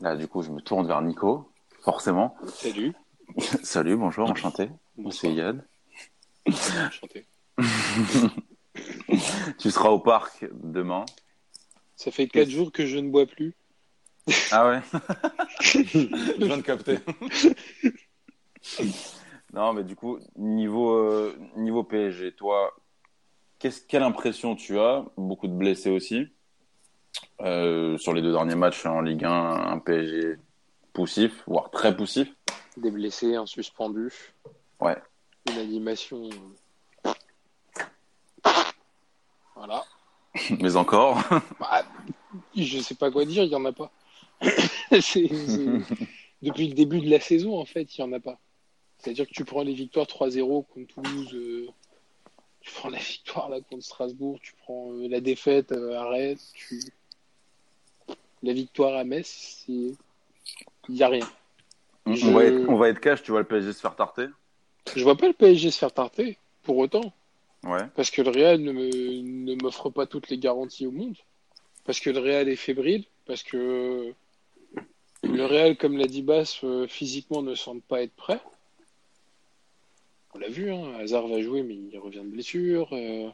Là, 0.00 0.16
du 0.16 0.26
coup, 0.26 0.42
je 0.42 0.50
me 0.50 0.60
tourne 0.60 0.86
vers 0.86 1.02
Nico, 1.02 1.50
forcément. 1.82 2.36
Salut. 2.46 2.94
Salut, 3.62 3.96
bonjour, 3.96 4.30
enchanté. 4.30 4.70
C'est 5.10 5.32
Yad. 5.32 5.64
Enchanté. 6.46 7.26
tu 9.58 9.70
seras 9.70 9.90
au 9.90 9.98
parc 9.98 10.46
demain. 10.52 11.04
Ça 11.96 12.10
fait 12.10 12.28
quatre 12.28 12.50
jours 12.50 12.72
que 12.72 12.86
je 12.86 12.98
ne 12.98 13.08
bois 13.10 13.26
plus. 13.26 13.54
Ah 14.52 14.68
ouais 14.68 14.80
Je 15.60 16.44
viens 16.44 16.58
de 16.58 16.62
capter. 16.62 16.98
Non, 19.52 19.72
mais 19.72 19.82
du 19.82 19.96
coup, 19.96 20.18
niveau, 20.36 20.92
euh, 20.92 21.38
niveau 21.56 21.82
PSG, 21.82 22.32
toi, 22.32 22.76
quelle 23.58 24.02
impression 24.02 24.54
tu 24.54 24.78
as? 24.78 25.04
Beaucoup 25.16 25.48
de 25.48 25.54
blessés 25.54 25.90
aussi. 25.90 26.28
Euh, 27.40 27.96
sur 27.98 28.12
les 28.12 28.22
deux 28.22 28.32
derniers 28.32 28.54
matchs 28.54 28.84
en 28.84 29.00
Ligue 29.00 29.24
1, 29.24 29.30
un 29.30 29.78
PSG 29.78 30.36
poussif, 30.92 31.42
voire 31.46 31.70
très 31.70 31.96
poussif. 31.96 32.28
Des 32.76 32.90
blessés, 32.90 33.36
un 33.36 33.46
suspendu. 33.46 34.12
Ouais. 34.80 34.96
Une 35.50 35.58
animation. 35.58 36.28
Voilà. 39.56 39.84
Mais 40.60 40.76
encore 40.76 41.22
bah, 41.60 41.84
Je 42.56 42.78
sais 42.80 42.94
pas 42.94 43.10
quoi 43.10 43.24
dire, 43.24 43.44
il 43.44 43.50
y 43.50 43.54
en 43.54 43.64
a 43.64 43.72
pas. 43.72 43.90
c'est. 45.00 45.28
Depuis 46.42 46.68
le 46.68 46.74
début 46.74 47.00
de 47.00 47.10
la 47.10 47.18
saison, 47.18 47.58
en 47.58 47.64
fait, 47.64 47.96
il 47.96 48.00
y 48.00 48.04
en 48.04 48.12
a 48.12 48.20
pas. 48.20 48.38
C'est-à-dire 48.98 49.26
que 49.26 49.32
tu 49.32 49.44
prends 49.44 49.62
les 49.62 49.74
victoires 49.74 50.06
3-0 50.06 50.64
contre 50.66 50.94
Toulouse, 50.94 51.34
euh, 51.34 51.66
tu 52.60 52.72
prends 52.72 52.90
la 52.90 52.98
victoire 52.98 53.48
là 53.48 53.58
contre 53.60 53.84
Strasbourg, 53.84 54.38
tu 54.40 54.54
prends 54.62 54.92
euh, 54.92 55.08
la 55.08 55.20
défaite 55.20 55.72
euh, 55.72 55.98
à 55.98 56.08
Rennes, 56.08 56.38
tu... 56.54 56.80
la 58.42 58.52
victoire 58.52 58.96
à 58.96 59.04
Metz, 59.04 59.64
il 59.68 59.96
n'y 60.88 61.02
a 61.02 61.08
rien. 61.08 61.28
On, 62.06 62.14
va 62.32 62.44
être, 62.44 62.68
on 62.68 62.76
va 62.76 62.88
être 62.88 63.00
cash, 63.00 63.22
tu 63.22 63.30
vois 63.32 63.40
le 63.40 63.46
PSG 63.46 63.72
se 63.72 63.80
faire 63.80 63.94
tarter 63.94 64.26
Je 64.94 65.02
vois 65.02 65.16
pas 65.16 65.26
le 65.26 65.34
PSG 65.34 65.70
se 65.70 65.78
faire 65.78 65.92
tarter, 65.92 66.38
pour 66.62 66.78
autant. 66.78 67.12
Ouais. 67.64 67.86
Parce 67.96 68.10
que 68.10 68.22
le 68.22 68.30
Real 68.30 68.60
ne, 68.60 68.72
me, 68.72 69.20
ne 69.22 69.54
m'offre 69.62 69.90
pas 69.90 70.06
toutes 70.06 70.28
les 70.28 70.38
garanties 70.38 70.86
au 70.86 70.92
monde. 70.92 71.16
Parce 71.84 72.00
que 72.00 72.10
le 72.10 72.20
Real 72.20 72.48
est 72.48 72.56
fébrile, 72.56 73.04
parce 73.26 73.42
que 73.42 74.12
le 75.22 75.44
Real, 75.44 75.76
comme 75.76 75.96
l'a 75.96 76.06
dit 76.06 76.22
Bass, 76.22 76.64
physiquement 76.88 77.42
ne 77.42 77.54
semble 77.54 77.80
pas 77.80 78.02
être 78.02 78.14
prêt 78.14 78.40
on 80.34 80.38
l'a 80.38 80.48
vu, 80.48 80.72
hein, 80.72 80.94
Hazard 81.00 81.26
va 81.26 81.40
jouer, 81.40 81.62
mais 81.62 81.74
il 81.74 81.98
revient 81.98 82.18
de 82.20 82.28
blessure. 82.28 82.88
Euh, 82.92 83.30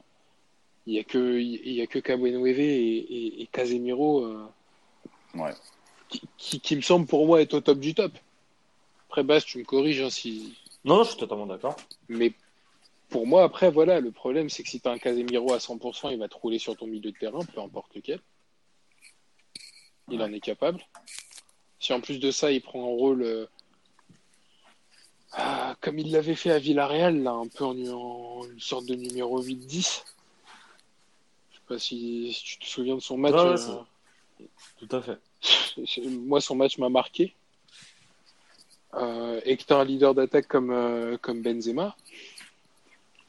il 0.87 0.92
n'y 0.92 0.98
a 0.98 1.04
que, 1.04 1.38
il 1.38 1.72
y 1.72 1.80
a 1.80 1.87
que 1.87 1.98
Cabuenueve 1.98 2.60
et, 2.60 2.96
et, 2.96 3.42
et 3.42 3.46
Casemiro 3.46 4.24
euh, 4.24 4.46
ouais. 5.34 5.52
qui, 6.08 6.22
qui, 6.37 6.60
qui, 6.60 6.76
me 6.76 6.82
semble 6.82 7.06
pour 7.06 7.26
moi 7.26 7.40
être 7.40 7.54
au 7.54 7.60
top 7.60 7.78
du 7.78 7.94
top. 7.94 8.12
Après, 9.08 9.22
Bast, 9.22 9.46
tu 9.46 9.58
me 9.58 9.64
corriges 9.64 10.02
hein, 10.02 10.10
si. 10.10 10.56
Non, 10.84 11.02
je 11.02 11.10
suis 11.10 11.18
totalement 11.18 11.46
d'accord. 11.46 11.76
Mais 12.08 12.32
pour 13.14 13.29
moi, 13.29 13.44
après, 13.44 13.70
voilà, 13.70 14.00
le 14.00 14.11
problème, 14.11 14.48
c'est 14.50 14.64
que 14.64 14.68
si 14.68 14.81
tu 14.81 14.88
as 14.88 14.90
un 14.90 14.98
Casemiro 14.98 15.53
à 15.53 15.59
100%, 15.59 16.11
il 16.11 16.18
va 16.18 16.27
te 16.27 16.35
rouler 16.35 16.59
sur 16.59 16.77
ton 16.77 16.88
milieu 16.88 17.12
de 17.12 17.16
terrain, 17.16 17.44
peu 17.44 17.61
importe 17.61 17.94
lequel. 17.94 18.18
Il 20.11 20.18
ouais. 20.18 20.24
en 20.24 20.33
est 20.33 20.40
capable. 20.40 20.85
Si 21.79 21.92
en 21.92 22.00
plus 22.00 22.18
de 22.18 22.33
ça, 22.33 22.50
il 22.50 22.61
prend 22.61 22.83
un 22.83 22.96
rôle. 22.96 23.22
Euh, 23.22 23.46
ah, 25.31 25.77
comme 25.81 26.00
il 26.00 26.11
l'avait 26.11 26.35
fait 26.35 26.50
à 26.50 26.59
Villarreal, 26.59 27.22
là, 27.22 27.31
un 27.31 27.46
peu 27.46 27.62
en, 27.62 27.79
en 27.79 28.50
une 28.50 28.59
sorte 28.59 28.87
de 28.87 28.96
numéro 28.96 29.40
8-10. 29.40 29.62
Je 29.70 29.87
sais 29.87 31.62
pas 31.68 31.79
si, 31.79 32.33
si, 32.33 32.42
tu 32.42 32.59
te 32.59 32.64
souviens 32.64 32.96
de 32.96 33.00
son 33.00 33.16
match. 33.16 33.35
Ah 33.38 33.53
ouais, 33.53 33.61
euh... 34.40 34.44
Tout 34.77 34.88
à 34.90 35.00
fait. 35.00 35.20
Moi, 36.09 36.40
son 36.40 36.57
match 36.57 36.79
m'a 36.79 36.88
marqué. 36.88 37.33
euh, 38.94 39.40
et 39.44 39.57
que 39.57 39.62
tu 39.62 39.72
as 39.72 39.77
un 39.77 39.85
leader 39.85 40.16
d'attaque 40.16 40.48
comme, 40.48 41.16
comme 41.22 41.42
Benzema, 41.42 41.94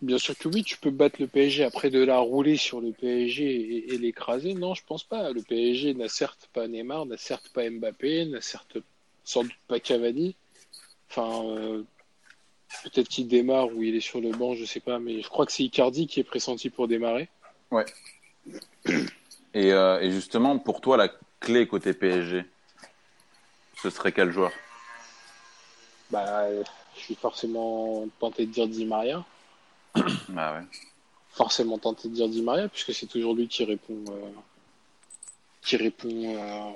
bien 0.01 0.17
sûr 0.17 0.37
que 0.37 0.47
oui, 0.47 0.63
tu 0.63 0.77
peux 0.77 0.91
battre 0.91 1.17
le 1.19 1.27
PSG 1.27 1.63
après 1.63 1.89
de 1.89 2.03
la 2.03 2.17
rouler 2.17 2.57
sur 2.57 2.81
le 2.81 2.91
PSG 2.91 3.43
et, 3.43 3.93
et 3.93 3.97
l'écraser. 3.97 4.53
Non, 4.53 4.73
je 4.73 4.83
pense 4.85 5.03
pas. 5.03 5.31
Le 5.31 5.41
PSG 5.41 5.93
n'a 5.93 6.09
certes 6.09 6.49
pas 6.53 6.67
Neymar, 6.67 7.05
n'a 7.05 7.17
certes 7.17 7.49
pas 7.49 7.69
Mbappé, 7.69 8.25
n'a 8.25 8.41
certes 8.41 8.77
sans 9.23 9.43
doute 9.43 9.53
pas 9.67 9.79
Cavani. 9.79 10.35
Enfin, 11.09 11.45
euh, 11.47 11.83
peut-être 12.83 13.07
qu'il 13.07 13.27
démarre 13.27 13.73
ou 13.73 13.83
il 13.83 13.95
est 13.95 14.01
sur 14.01 14.21
le 14.21 14.31
banc, 14.31 14.55
je 14.55 14.65
sais 14.65 14.79
pas, 14.79 14.99
mais 14.99 15.21
je 15.21 15.27
crois 15.29 15.45
que 15.45 15.51
c'est 15.51 15.63
Icardi 15.63 16.07
qui 16.07 16.19
est 16.19 16.23
pressenti 16.23 16.69
pour 16.69 16.87
démarrer. 16.87 17.29
Et, 19.53 19.71
euh, 19.71 20.01
et 20.01 20.11
justement, 20.11 20.59
pour 20.59 20.81
toi, 20.81 20.97
la 20.97 21.09
clé 21.39 21.65
côté 21.65 21.93
PSG, 21.93 22.43
ce 23.81 23.89
serait 23.89 24.11
quel 24.11 24.29
joueur? 24.29 24.51
Bah, 26.11 26.49
je 26.93 26.99
suis 26.99 27.15
forcément 27.15 28.05
tenté 28.19 28.45
de 28.45 28.51
dire 28.51 28.67
Di 28.67 28.83
Maria. 28.83 29.23
Ah 30.37 30.59
ouais. 30.59 30.65
Forcément 31.31 31.77
tenté 31.77 32.07
de 32.07 32.13
dire 32.13 32.29
Di 32.29 32.41
Maria, 32.41 32.67
puisque 32.69 32.93
c'est 32.93 33.07
toujours 33.07 33.33
lui 33.33 33.47
qui 33.47 33.63
répond, 33.65 34.03
euh, 34.09 34.29
qui 35.61 35.75
répond 35.75 36.09
euh, 36.37 36.71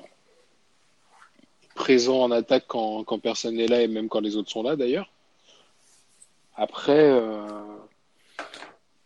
présent 1.75 2.21
en 2.23 2.31
attaque 2.31 2.65
quand, 2.67 3.03
quand 3.05 3.19
personne 3.19 3.55
n'est 3.55 3.67
là 3.67 3.81
et 3.81 3.87
même 3.87 4.09
quand 4.09 4.19
les 4.19 4.35
autres 4.35 4.49
sont 4.51 4.63
là 4.63 4.75
d'ailleurs. 4.75 5.09
Après, 6.55 7.09
euh, 7.09 7.47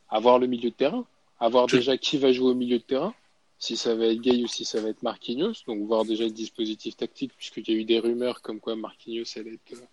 avoir 0.10 0.40
le 0.40 0.48
milieu 0.48 0.72
de 0.72 0.76
terrain, 0.76 1.06
avoir 1.40 1.68
Tu- 1.68 1.76
déjà 1.78 1.98
qui 1.98 2.18
va 2.18 2.32
jouer 2.32 2.50
au 2.50 2.56
milieu 2.56 2.80
de 2.80 2.84
terrain, 2.84 3.14
si 3.60 3.78
ça 3.78 3.94
va 3.94 4.06
être 4.08 4.20
Gay 4.22 4.44
ou 4.44 4.48
si 4.48 4.66
ça 4.66 4.82
va 4.82 4.90
être 4.90 5.04
Marquinhos, 5.04 5.54
donc 5.68 5.86
voir 5.86 6.04
déjà 6.04 6.24
le 6.24 6.32
dispositif 6.32 6.98
tactique, 6.98 7.32
puisqu'il 7.38 7.70
y 7.70 7.72
a 7.72 7.76
eu 7.80 7.86
des 7.86 8.00
rumeurs 8.00 8.42
comme 8.42 8.60
quoi 8.60 8.76
Marquinhos 8.76 9.26
allait 9.38 9.54
être 9.54 9.74
euh, 9.74 9.86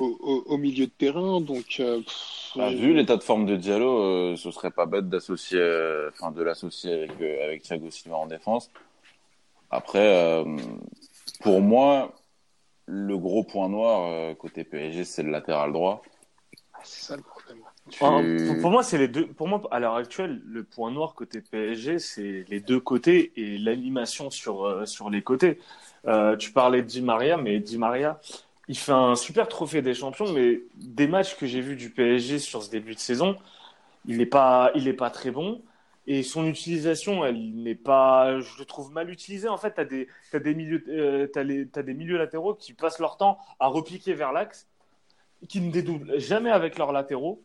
au, 0.00 0.16
au- 0.20 0.42
au 0.54 0.56
milieu 0.56 0.86
de 0.86 0.92
terrain, 0.92 1.40
donc 1.40 1.76
euh, 1.80 2.00
pff, 2.00 2.52
Bah, 2.56 2.68
euh, 2.68 2.70
vu 2.70 2.92
l'état 2.94 3.16
de 3.16 3.22
forme 3.22 3.46
de 3.46 3.56
Diallo, 3.56 4.02
euh, 4.02 4.36
ce 4.36 4.50
serait 4.50 4.70
pas 4.70 4.86
bête 4.86 5.08
d'associer, 5.08 5.58
euh, 5.60 6.10
enfin 6.12 6.32
de 6.32 6.42
l'associer 6.42 6.92
avec 6.94 7.20
euh, 7.20 7.44
avec 7.44 7.62
Thiago 7.62 7.90
Silva 7.90 8.16
en 8.16 8.26
défense. 8.26 8.70
Après, 9.70 10.16
euh, 10.16 10.44
pour 11.42 11.60
moi, 11.60 12.12
le 12.86 13.16
gros 13.18 13.44
point 13.44 13.68
noir 13.68 14.06
euh, 14.12 14.34
côté 14.34 14.64
PSG, 14.64 15.04
c'est 15.04 15.22
le 15.22 15.30
latéral 15.30 15.72
droit. 15.72 16.02
ah, 16.74 16.80
c'est 16.84 17.06
ça 17.06 17.16
le 17.16 17.22
problème. 17.22 17.58
Tu- 17.90 17.96
Enfin, 18.02 18.24
pour, 18.46 18.58
pour 18.58 18.70
moi, 18.70 18.82
c'est 18.82 18.98
les 18.98 19.08
deux. 19.08 19.26
Pour 19.26 19.48
moi, 19.48 19.62
à 19.70 19.80
l'heure 19.80 19.94
actuelle, 19.96 20.40
le 20.44 20.64
point 20.64 20.90
noir 20.90 21.14
côté 21.14 21.40
PSG, 21.40 21.98
c'est 21.98 22.44
les 22.48 22.60
deux 22.60 22.80
côtés 22.80 23.32
et 23.36 23.58
l'animation 23.58 24.30
sur 24.30 24.64
euh, 24.64 24.86
sur 24.86 25.10
les 25.10 25.22
côtés. 25.22 25.58
Euh, 26.06 26.36
tu 26.36 26.52
parlais 26.52 26.82
de 26.82 26.86
Di 26.86 27.02
Maria, 27.02 27.36
mais 27.36 27.58
Di 27.60 27.78
Maria, 27.78 28.20
il 28.70 28.78
fait 28.78 28.92
un 28.92 29.16
super 29.16 29.48
trophée 29.48 29.82
des 29.82 29.94
champions, 29.94 30.32
mais 30.32 30.62
des 30.76 31.08
matchs 31.08 31.36
que 31.36 31.44
j'ai 31.44 31.60
vus 31.60 31.74
du 31.74 31.90
PSG 31.90 32.38
sur 32.38 32.62
ce 32.62 32.70
début 32.70 32.94
de 32.94 33.00
saison, 33.00 33.36
il 34.06 34.18
n'est 34.18 34.26
pas, 34.26 34.70
il 34.76 34.88
est 34.88 34.92
pas 34.94 35.10
très 35.10 35.32
bon. 35.32 35.62
Et 36.06 36.22
son 36.22 36.46
utilisation, 36.46 37.24
elle 37.24 37.52
n'est 37.62 37.74
pas, 37.74 38.40
je 38.40 38.58
le 38.60 38.64
trouve 38.64 38.92
mal 38.92 39.10
utilisée. 39.10 39.48
En 39.48 39.58
fait, 39.58 39.74
tu 39.74 39.80
as 39.80 39.84
des, 39.84 40.08
des 40.32 40.54
milieux, 40.54 40.84
euh, 40.88 41.26
des 41.82 41.94
milieux 41.94 42.16
latéraux 42.16 42.54
qui 42.54 42.72
passent 42.72 43.00
leur 43.00 43.16
temps 43.16 43.38
à 43.58 43.66
repliquer 43.66 44.14
vers 44.14 44.32
l'axe, 44.32 44.68
qui 45.48 45.60
ne 45.60 45.72
dédoublent 45.72 46.20
jamais 46.20 46.50
avec 46.50 46.78
leurs 46.78 46.92
latéraux. 46.92 47.42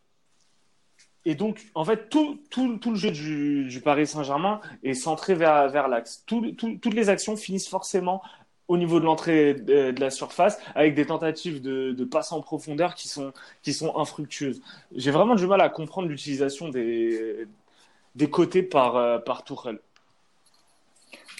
Et 1.25 1.33
donc, 1.33 1.65
en 1.73 1.83
fait, 1.83 2.09
tout, 2.09 2.39
tout, 2.51 2.77
tout 2.77 2.91
le 2.91 2.95
jeu 2.95 3.09
du, 3.11 3.81
Paris 3.83 4.05
Saint-Germain 4.05 4.61
est 4.83 4.93
centré 4.93 5.33
vers, 5.33 5.69
vers 5.69 5.87
l'axe. 5.87 6.23
Tout- 6.27 6.51
toutes 6.51 6.93
les 6.93 7.09
actions 7.09 7.35
finissent 7.35 7.67
forcément 7.67 8.21
au 8.67 8.77
niveau 8.77 8.99
de 8.99 9.05
l'entrée 9.05 9.53
de, 9.53 9.91
de 9.91 9.99
la 9.99 10.09
surface, 10.09 10.59
avec 10.73 10.95
des 10.95 11.05
tentatives 11.05 11.61
de, 11.61 11.91
de 11.91 12.05
passe 12.05 12.31
en 12.31 12.41
profondeur 12.41 12.95
qui 12.95 13.07
sont, 13.07 13.31
qui 13.61 13.73
sont 13.73 13.97
infructueuses. 13.97 14.61
J'ai 14.95 15.11
vraiment 15.11 15.35
du 15.35 15.45
mal 15.47 15.61
à 15.61 15.69
comprendre 15.69 16.07
l'utilisation 16.07 16.69
des, 16.69 17.47
des 18.15 18.29
côtés 18.29 18.63
par, 18.63 18.95
euh, 18.95 19.19
par. 19.19 19.43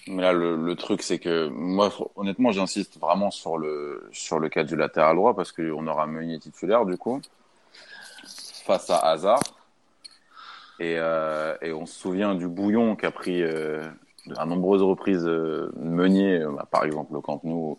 Mais 0.07 0.21
là, 0.21 0.33
le, 0.33 0.75
truc, 0.75 1.01
c'est 1.01 1.17
que 1.17 1.47
moi, 1.47 1.91
honnêtement, 2.15 2.51
j'insiste 2.51 2.99
vraiment 2.99 3.31
sur 3.31 3.57
le 3.57 4.07
sur 4.11 4.39
le 4.39 4.49
cas 4.49 4.63
du 4.63 4.75
latéral 4.75 5.15
droit 5.15 5.35
parce 5.35 5.51
qu'on 5.51 5.87
aura 5.87 6.05
Meunier 6.05 6.37
titulaire 6.39 6.85
du 6.85 6.97
coup 6.97 7.21
face 8.65 8.89
à 8.89 8.97
Hazard. 8.99 9.41
Et, 10.79 10.95
euh, 10.97 11.55
et 11.61 11.71
on 11.71 11.85
se 11.85 11.97
souvient 11.97 12.35
du 12.35 12.47
bouillon 12.47 12.95
qu'a 12.95 13.11
pris 13.11 13.41
euh, 13.41 13.87
à 14.37 14.45
nombreuses 14.45 14.81
reprises 14.81 15.25
euh, 15.25 15.71
Meunier, 15.75 16.41
euh, 16.41 16.51
bah, 16.51 16.67
par 16.69 16.85
exemple 16.85 17.15
au 17.15 17.21
Camp 17.21 17.41
Nou, 17.43 17.77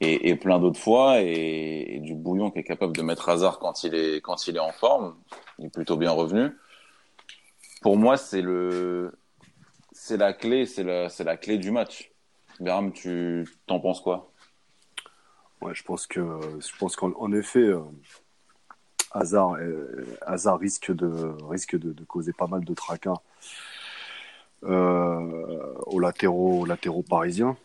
et, 0.00 0.28
et 0.28 0.36
plein 0.36 0.58
d'autres 0.58 0.78
fois, 0.78 1.20
et, 1.20 2.00
du 2.02 2.14
bouillon 2.14 2.50
qui 2.50 2.60
est 2.60 2.64
capable 2.64 2.96
de 2.96 3.02
mettre 3.02 3.28
Hazard 3.28 3.58
quand 3.58 3.82
il 3.84 3.94
est 3.94 4.20
quand 4.20 4.46
il 4.46 4.56
est 4.56 4.60
en 4.60 4.72
forme. 4.72 5.16
Il 5.58 5.66
est 5.66 5.70
plutôt 5.70 5.96
bien 5.96 6.10
revenu. 6.10 6.50
Pour 7.82 7.96
moi, 7.96 8.16
c'est 8.16 8.42
le 8.42 9.12
c'est 9.92 10.16
la 10.16 10.32
clé, 10.32 10.66
c'est 10.66 10.84
la, 10.84 11.08
c'est 11.08 11.24
la 11.24 11.36
clé 11.36 11.58
du 11.58 11.70
match. 11.70 12.12
Berham, 12.60 12.92
tu 12.92 13.46
t'en 13.66 13.80
penses 13.80 14.00
quoi? 14.00 14.30
Ouais, 15.62 15.74
je 15.74 15.82
pense 15.82 16.06
que 16.06 16.20
je 16.60 16.78
pense 16.78 16.96
qu'en 16.96 17.12
en 17.18 17.32
effet, 17.32 17.60
euh, 17.60 17.80
Hazard, 19.12 19.56
Hazard 20.26 20.58
risque 20.58 20.92
de 20.92 21.34
risque 21.48 21.76
de, 21.78 22.04
causer 22.04 22.32
pas 22.32 22.46
mal 22.46 22.64
de 22.64 22.74
tracas 22.74 23.16
aux 24.62 26.00
latéraux 26.00 26.60
aux 26.62 26.64
latéraux 26.66 27.02
parisiens. 27.02 27.56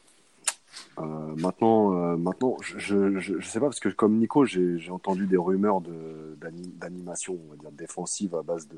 Euh, 0.99 1.03
maintenant, 1.37 1.93
euh, 1.95 2.17
maintenant, 2.17 2.57
je, 2.61 3.19
je 3.19 3.45
sais 3.45 3.59
pas 3.59 3.67
parce 3.67 3.79
que 3.79 3.89
comme 3.89 4.17
Nico, 4.17 4.45
j'ai 4.45 4.89
entendu 4.91 5.25
des 5.25 5.37
rumeurs 5.37 5.81
de 5.81 6.37
d'ani- 6.39 6.73
d'animation, 6.75 7.37
on 7.45 7.51
va 7.51 7.55
dire 7.57 7.71
défensive 7.71 8.35
à 8.35 8.41
base 8.41 8.67
de 8.67 8.77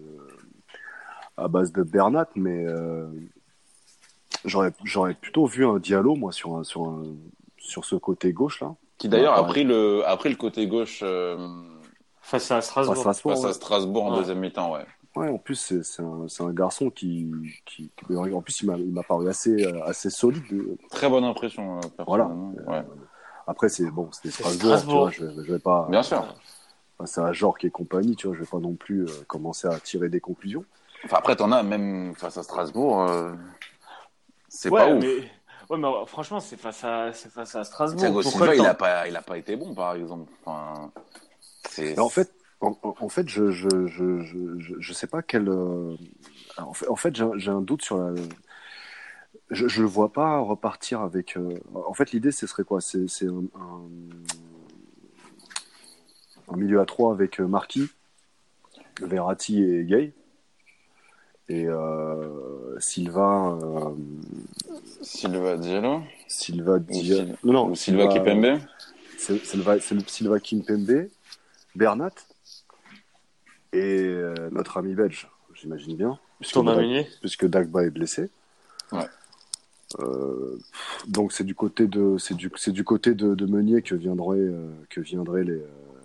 à 1.38 1.48
base 1.48 1.72
de 1.72 1.82
Bernat, 1.84 2.30
mais 2.36 2.66
euh, 2.66 3.08
j'aurais 4.46 4.72
j'aurais 4.84 5.14
plutôt 5.16 5.46
vu 5.46 5.66
un 5.66 5.80
Diallo 5.80 6.16
moi 6.16 6.32
sur 6.32 6.56
un, 6.56 6.64
sur 6.64 6.84
un, 6.86 7.04
sur 7.58 7.86
ce 7.86 7.96
côté 7.96 8.32
gauche 8.34 8.62
là. 8.62 8.76
Qui 9.00 9.10
d'ailleurs 9.10 9.34
a 9.34 9.46
pris 9.46 9.64
le, 9.64 10.08
a 10.08 10.16
pris 10.18 10.30
le 10.30 10.36
côté 10.36 10.68
gauche 10.68 11.02
euh, 11.04 11.48
Face 12.22 12.52
à 12.52 12.62
Strasbourg. 12.62 12.96
Face 12.96 13.08
à 13.08 13.14
Strasbourg, 13.14 13.34
face 13.34 13.44
ouais. 13.44 13.50
à 13.50 13.54
Strasbourg 13.54 14.06
en 14.06 14.12
Ouais. 14.12 14.18
deuxième 14.20 14.40
mi-temps, 14.40 14.72
ouais. 14.74 14.86
Ouais, 15.16 15.30
en 15.30 15.38
plus, 15.38 15.56
c'est 15.56 15.84
c'est 15.84 16.02
un, 16.02 16.26
un 16.40 16.54
garçon 16.54 16.90
qui, 16.90 17.32
qui, 17.66 17.92
qui- 17.96 18.16
En 18.16 18.42
plus, 18.42 18.62
il 18.62 18.66
m'a 18.68 18.78
il 18.78 18.92
m'a 18.92 19.04
paru 19.04 19.30
assez, 19.30 19.64
euh, 19.66 19.84
assez 19.86 20.10
solide. 20.10 20.44
Très 20.90 21.08
bonne 21.08 21.24
impression, 21.24 21.78
euh, 21.78 21.82
personnellement. 21.96 22.54
Ouais. 22.68 22.84
Après, 23.46 23.70
c'est 23.70 23.90
bon, 23.92 24.10
c'était 24.12 24.30
C'est 24.32 24.44
Strasbourg, 24.44 24.78
Strasbourg. 24.78 25.12
tu 25.12 25.22
vois. 25.24 25.34
Je, 25.36 25.44
je 25.44 25.54
vais 25.54 25.60
pas. 25.60 25.88
Bien 25.90 26.02
sûr. 26.04 26.26
C'est 27.06 27.22
à 27.22 27.34
Jorque 27.34 27.66
et 27.66 27.70
compagnie, 27.70 28.16
tu 28.16 28.28
vois. 28.28 28.36
Je 28.36 28.42
vais 28.42 28.50
pas 28.50 28.60
non 28.60 28.74
plus 28.74 29.04
euh, 29.04 29.08
commencer 29.28 29.68
à 29.68 29.78
tirer 29.80 30.10
des 30.10 30.20
conclusions. 30.22 30.64
Enfin, 31.06 31.18
après, 31.18 31.36
t'en 31.36 31.52
as 31.52 31.62
même 31.64 32.16
face 32.16 32.38
à 32.38 32.44
Strasbourg. 32.44 33.02
euh, 33.02 33.34
c'est 34.48 34.70
Ouais, 34.70 34.80
pas 34.80 34.94
ouf. 34.96 35.04
mais, 35.04 35.30
ouais, 35.70 35.78
mais 35.78 35.88
euh, 35.88 36.06
franchement, 36.06 36.40
c'est 36.40 36.58
face 36.58 36.84
à, 36.84 37.12
c'est 37.14 37.30
face 37.30 37.56
à 37.56 37.64
Strasbourg. 37.64 38.00
Thiago 38.00 38.22
Pourquoi 38.22 38.48
Silva, 38.48 38.56
il 38.56 38.66
a 38.66 38.74
pas, 38.74 39.08
il 39.10 39.16
a 39.16 39.22
pas 39.22 39.38
été 39.38 39.56
bon, 39.58 39.74
par 39.76 39.96
exemple. 39.96 40.32
Enfin, 40.46 40.92
en 41.98 42.10
fait, 42.10 42.32
en, 42.64 43.10
fait, 43.10 43.28
je, 43.30 43.52
je, 43.52 43.88
je, 43.88 44.22
je, 44.22 44.80
je, 44.80 44.94
sais 44.94 45.08
pas 45.08 45.22
quel. 45.22 45.50
euh, 45.50 45.96
En 46.58 46.74
fait, 46.74 46.88
en 46.88 46.96
fait 46.96 47.16
j'ai 47.38 47.50
un- 47.52 47.62
doute 47.62 47.82
sur 47.84 47.98
la. 47.98 48.14
Je, 49.52 49.68
je 49.68 49.82
le 49.82 49.88
vois 49.88 50.12
pas 50.14 50.40
repartir 50.40 51.02
avec. 51.02 51.38
euh, 51.38 51.60
En 51.74 51.94
fait, 51.94 52.12
l'idée, 52.12 52.32
ce 52.32 52.48
serait 52.48 52.64
quoi? 52.64 52.82
C'est 52.82 53.08
c'est 53.08 53.28
un, 53.28 53.44
un, 53.60 53.82
un 56.54 56.56
milieu 56.58 56.80
à 56.80 56.86
trois 56.86 57.12
avec 57.14 57.40
euh, 57.40 57.48
Marquis, 57.48 57.90
Verratti 59.02 59.62
et 59.64 59.84
Gay. 59.86 60.14
Et 61.50 61.66
euh, 61.68 62.80
Silva, 62.80 63.60
Silva 65.02 65.58
Diallo 65.58 66.02
Silva, 66.26 66.76
ou, 66.78 66.80
Dia- 66.80 67.18
Sil- 67.28 67.36
non, 67.44 67.68
ou 67.72 67.76
Silva 67.76 68.08
Kipembe 68.08 68.60
Silva, 69.18 69.78
Sil- 69.84 70.08
Silva 70.08 70.40
Kimpembe, 70.40 71.10
Bernat 71.76 72.14
et 73.74 74.04
euh, 74.06 74.50
notre 74.52 74.78
ami 74.78 74.94
belge, 74.94 75.30
j'imagine 75.54 75.96
bien, 75.98 76.20
puisque, 76.40 76.54
Thomas 76.54 76.76
Dag- 76.76 76.82
Meunier. 76.84 77.08
puisque 77.20 77.46
Dagba 77.48 77.84
est 77.84 77.90
blessé. 77.90 78.30
Ouais. 78.92 79.08
Euh, 80.00 80.58
donc 81.08 81.32
c'est 81.34 81.44
du 81.44 81.54
côté 81.56 81.88
de 81.88 82.18
c'est 82.18 82.34
du 82.36 82.52
c'est 82.56 82.72
du 82.72 82.84
côté 82.84 83.14
de, 83.14 83.36
de 83.36 83.46
Meunier 83.46 83.82
que 83.84 83.94
viendraient 83.94 84.38
euh, 84.40 84.72
que 84.90 85.02
viendraient 85.02 85.44
les 85.44 85.62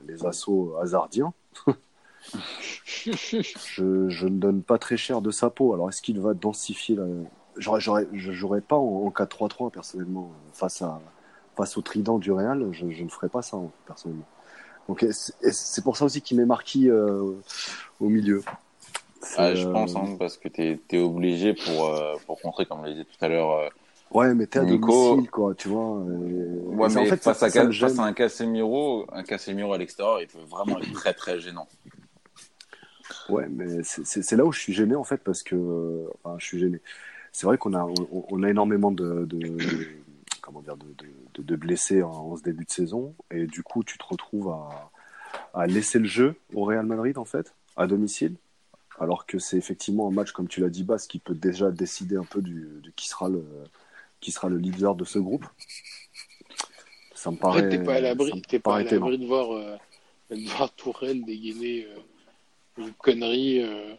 les 0.07 0.27
assauts 0.27 0.75
hasardiens. 0.81 1.33
je, 2.85 4.09
je 4.09 4.27
ne 4.27 4.39
donne 4.39 4.63
pas 4.63 4.79
très 4.79 4.97
cher 4.97 5.23
de 5.23 5.31
sa 5.31 5.51
peau. 5.51 5.73
Alors 5.75 5.89
est-ce 5.89 6.03
qu'il 6.03 6.21
va 6.21 6.35
densifier 6.35 6.97
la 6.97 7.05
J'aurais 7.57 8.07
j'aurais 8.13 8.61
pas 8.61 8.77
en, 8.77 9.07
en 9.07 9.11
4-3-3 9.11 9.71
personnellement 9.73 10.31
face 10.53 10.83
à 10.83 11.01
face 11.57 11.77
au 11.77 11.83
trident 11.83 12.19
du 12.19 12.31
Real, 12.31 12.69
je, 12.73 12.89
je 12.91 13.03
ne 13.03 13.09
ferais 13.09 13.29
pas 13.29 13.43
ça 13.43 13.57
hein, 13.57 13.71
personnellement. 13.87 14.27
Donc 14.89 15.05
c'est 15.11 15.85
pour 15.85 15.97
ça 15.97 16.07
aussi 16.07 16.23
qu'il 16.23 16.39
m'est 16.39 16.47
marqué 16.47 16.89
euh, 16.89 17.35
au 18.01 18.09
milieu. 18.09 18.43
Ah, 19.37 19.55
je 19.55 19.67
euh, 19.67 19.73
pense, 19.73 19.95
hein, 19.97 20.17
parce 20.19 20.37
que 20.39 20.49
t'es 20.49 20.81
es 20.91 20.99
obligé 20.99 21.53
pour, 21.53 21.87
euh, 21.87 22.17
pour 22.27 22.41
contrer, 22.41 22.65
comme 22.67 22.81
on 22.81 22.85
l'a 22.85 22.95
dit 22.95 23.05
tout 23.05 23.25
à 23.25 23.29
l'heure, 23.29 23.51
euh, 23.53 23.69
Ouais, 24.11 24.35
mais 24.35 24.47
t'es 24.47 24.61
à 24.61 24.65
domicile, 24.65 25.31
quoi, 25.31 25.55
tu 25.55 25.69
vois. 25.69 26.03
et- 26.09 26.75
Ouais, 26.75 26.89
et 26.89 26.95
mais 26.95 27.01
en 27.01 27.05
fait, 27.05 27.23
face, 27.23 27.39
ça, 27.39 27.47
à, 27.47 27.51
ça 27.51 27.71
face 27.71 27.99
à 27.99 28.05
un 28.05 28.13
Casemiro, 28.15 29.07
un 29.13 29.23
Casemiro 29.23 29.75
à 29.75 29.79
l'extérieur, 29.79 30.21
il 30.23 30.29
peut 30.29 30.39
vraiment 30.49 30.79
être 30.79 30.93
très 30.95 31.13
très 31.13 31.39
gênant. 31.41 31.69
Ouais, 33.29 33.47
mais 33.51 33.83
c'est- 33.85 34.33
là 34.37 34.45
où 34.47 34.53
je 34.53 34.61
suis 34.61 34.73
gêné 34.73 34.95
en 34.95 35.05
fait 35.05 35.19
parce 35.19 35.43
que, 35.43 36.07
enfin, 36.25 36.37
je 36.39 36.47
suis 36.47 36.59
gêné. 36.59 36.81
C'est 37.33 37.47
vrai 37.47 37.59
qu'on 37.59 37.75
a, 37.75 37.85
on, 37.85 38.25
on 38.31 38.43
a 38.43 38.49
énormément 38.49 38.91
de, 38.91 39.27
de, 39.27 39.37
de- 39.37 39.87
comment 40.41 40.63
dire, 40.63 40.77
de, 40.77 40.87
de, 40.87 41.07
de 41.43 41.57
blessés 41.57 42.03
en, 42.03 42.11
en 42.11 42.37
ce 42.37 42.43
début 42.43 42.65
de 42.65 42.71
saison 42.71 43.15
et 43.31 43.47
du 43.47 43.63
coup, 43.63 43.85
tu 43.85 43.99
te 43.99 44.05
retrouves 44.05 44.49
à, 44.51 44.91
à 45.55 45.67
laisser 45.67 45.99
le 45.99 46.07
jeu 46.07 46.37
au 46.55 46.65
Real 46.65 46.87
Madrid 46.87 47.19
en 47.19 47.25
fait, 47.25 47.55
à 47.77 47.87
domicile, 47.87 48.35
alors 48.99 49.27
que 49.27 49.39
c'est 49.39 49.57
effectivement 49.57 50.09
un 50.09 50.11
match 50.11 50.33
comme 50.33 50.49
tu 50.49 50.61
l'as 50.61 50.71
dit, 50.71 50.85
Bas, 50.85 50.99
qui 51.09 51.19
peut 51.19 51.35
déjà 51.35 51.71
décider 51.71 52.17
un 52.17 52.25
peu 52.25 52.43
du, 52.43 52.69
de 52.83 52.91
qui 52.97 53.09
sera 53.09 53.29
le, 53.29 53.45
qui 54.21 54.33
sera 54.33 54.49
le 54.49 54.59
leader 54.59 54.95
de 54.95 55.05
ce 55.05 55.19
groupe. 55.19 55.47
Ça 57.15 57.31
me 57.31 57.37
paraît. 57.37 57.65
Après, 57.65 57.79
t'es 57.79 57.85
pas 57.85 57.93
à 57.95 57.97
ça 57.97 58.01
l'abri, 58.03 58.33
me 58.33 58.41
t'es 58.41 58.59
pas 58.59 58.77
à 58.77 58.83
l'abri 58.83 59.19
de 59.19 59.27
voir, 59.27 59.53
euh, 59.53 59.77
de 60.31 60.49
voir 60.49 60.73
Tourelle 60.73 61.25
dégainer 61.25 61.87
euh, 61.87 61.99
une 62.79 62.93
connerie, 62.93 63.61
euh, 63.63 63.95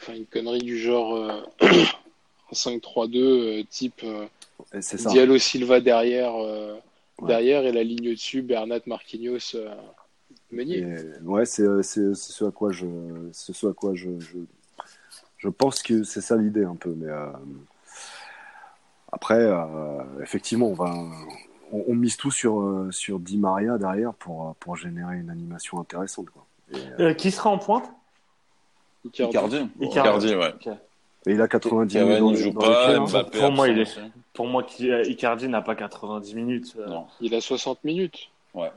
enfin 0.00 0.14
une 0.14 0.26
connerie 0.26 0.62
du 0.62 0.78
genre 0.78 1.14
euh, 1.16 1.42
en 2.50 2.54
5-3-2 2.54 3.16
euh, 3.16 3.64
type 3.68 4.00
euh, 4.04 4.26
C'est 4.80 4.98
ça. 4.98 5.10
Diallo 5.10 5.38
Silva 5.38 5.80
derrière, 5.80 6.34
euh, 6.36 6.74
Ouais. 7.20 7.28
derrière 7.28 7.64
et 7.64 7.72
la 7.72 7.82
ligne 7.82 8.10
au-dessus, 8.10 8.42
Bernat 8.42 8.80
Marquinhos 8.86 9.56
euh, 9.56 9.74
Meunier. 10.52 10.78
Et, 10.78 11.22
ouais, 11.24 11.44
c'est 11.46 11.66
c'est 11.82 12.14
c'est 12.14 12.32
ce 12.32 12.44
à 12.44 12.50
quoi 12.52 12.70
je 12.70 12.86
c'est 13.32 13.52
ce 13.54 13.66
à 13.66 13.72
quoi 13.72 13.94
je 13.94 14.18
je, 14.20 14.38
je 15.38 15.48
pense 15.48 15.82
que 15.82 16.04
c'est 16.04 16.20
ça 16.20 16.36
l'idée 16.36 16.64
un 16.64 16.76
peu, 16.76 16.94
mais 16.96 17.08
euh, 17.10 17.26
après 19.12 19.40
euh, 19.40 19.64
effectivement 20.22 20.68
on 20.68 20.74
va 20.74 20.94
on, 21.72 21.84
on 21.88 21.94
mise 21.94 22.16
tout 22.16 22.30
sur 22.30 22.60
euh, 22.60 22.88
sur 22.92 23.18
Di 23.18 23.36
Maria 23.36 23.78
derrière 23.78 24.14
pour 24.14 24.54
pour 24.60 24.76
générer 24.76 25.16
une 25.16 25.30
animation 25.30 25.80
intéressante 25.80 26.30
quoi. 26.30 26.46
Et, 26.72 26.76
euh, 26.76 27.08
Euh, 27.10 27.14
qui 27.14 27.30
sera 27.30 27.50
en 27.50 27.58
pointe? 27.58 27.90
Icardi. 29.04 29.36
Icardi. 29.36 29.56
Icardi. 29.80 30.26
Icardi, 30.28 30.34
ouais. 30.36 30.76
et 31.26 31.32
il 31.32 31.40
a 31.40 31.48
90 31.48 31.94
minutes 31.98 32.08
Cavani 32.14 32.32
dans, 32.32 32.34
joue 32.38 32.52
pas, 32.52 32.94
hein. 32.96 33.06
Mbappé 33.06 33.38
Pour 33.38 33.52
moi, 33.52 33.68
il 33.68 33.78
est-. 33.80 33.98
Pour 34.38 34.46
moi, 34.46 34.62
qui- 34.62 34.88
euh, 34.88 35.02
Icardi 35.02 35.48
n'a 35.48 35.62
pas 35.62 35.74
90 35.74 36.36
minutes. 36.36 36.76
euh, 36.78 36.86
Non. 36.86 37.06
Il 37.20 37.34
a 37.34 37.40
60 37.40 37.82
minutes. 37.82 38.30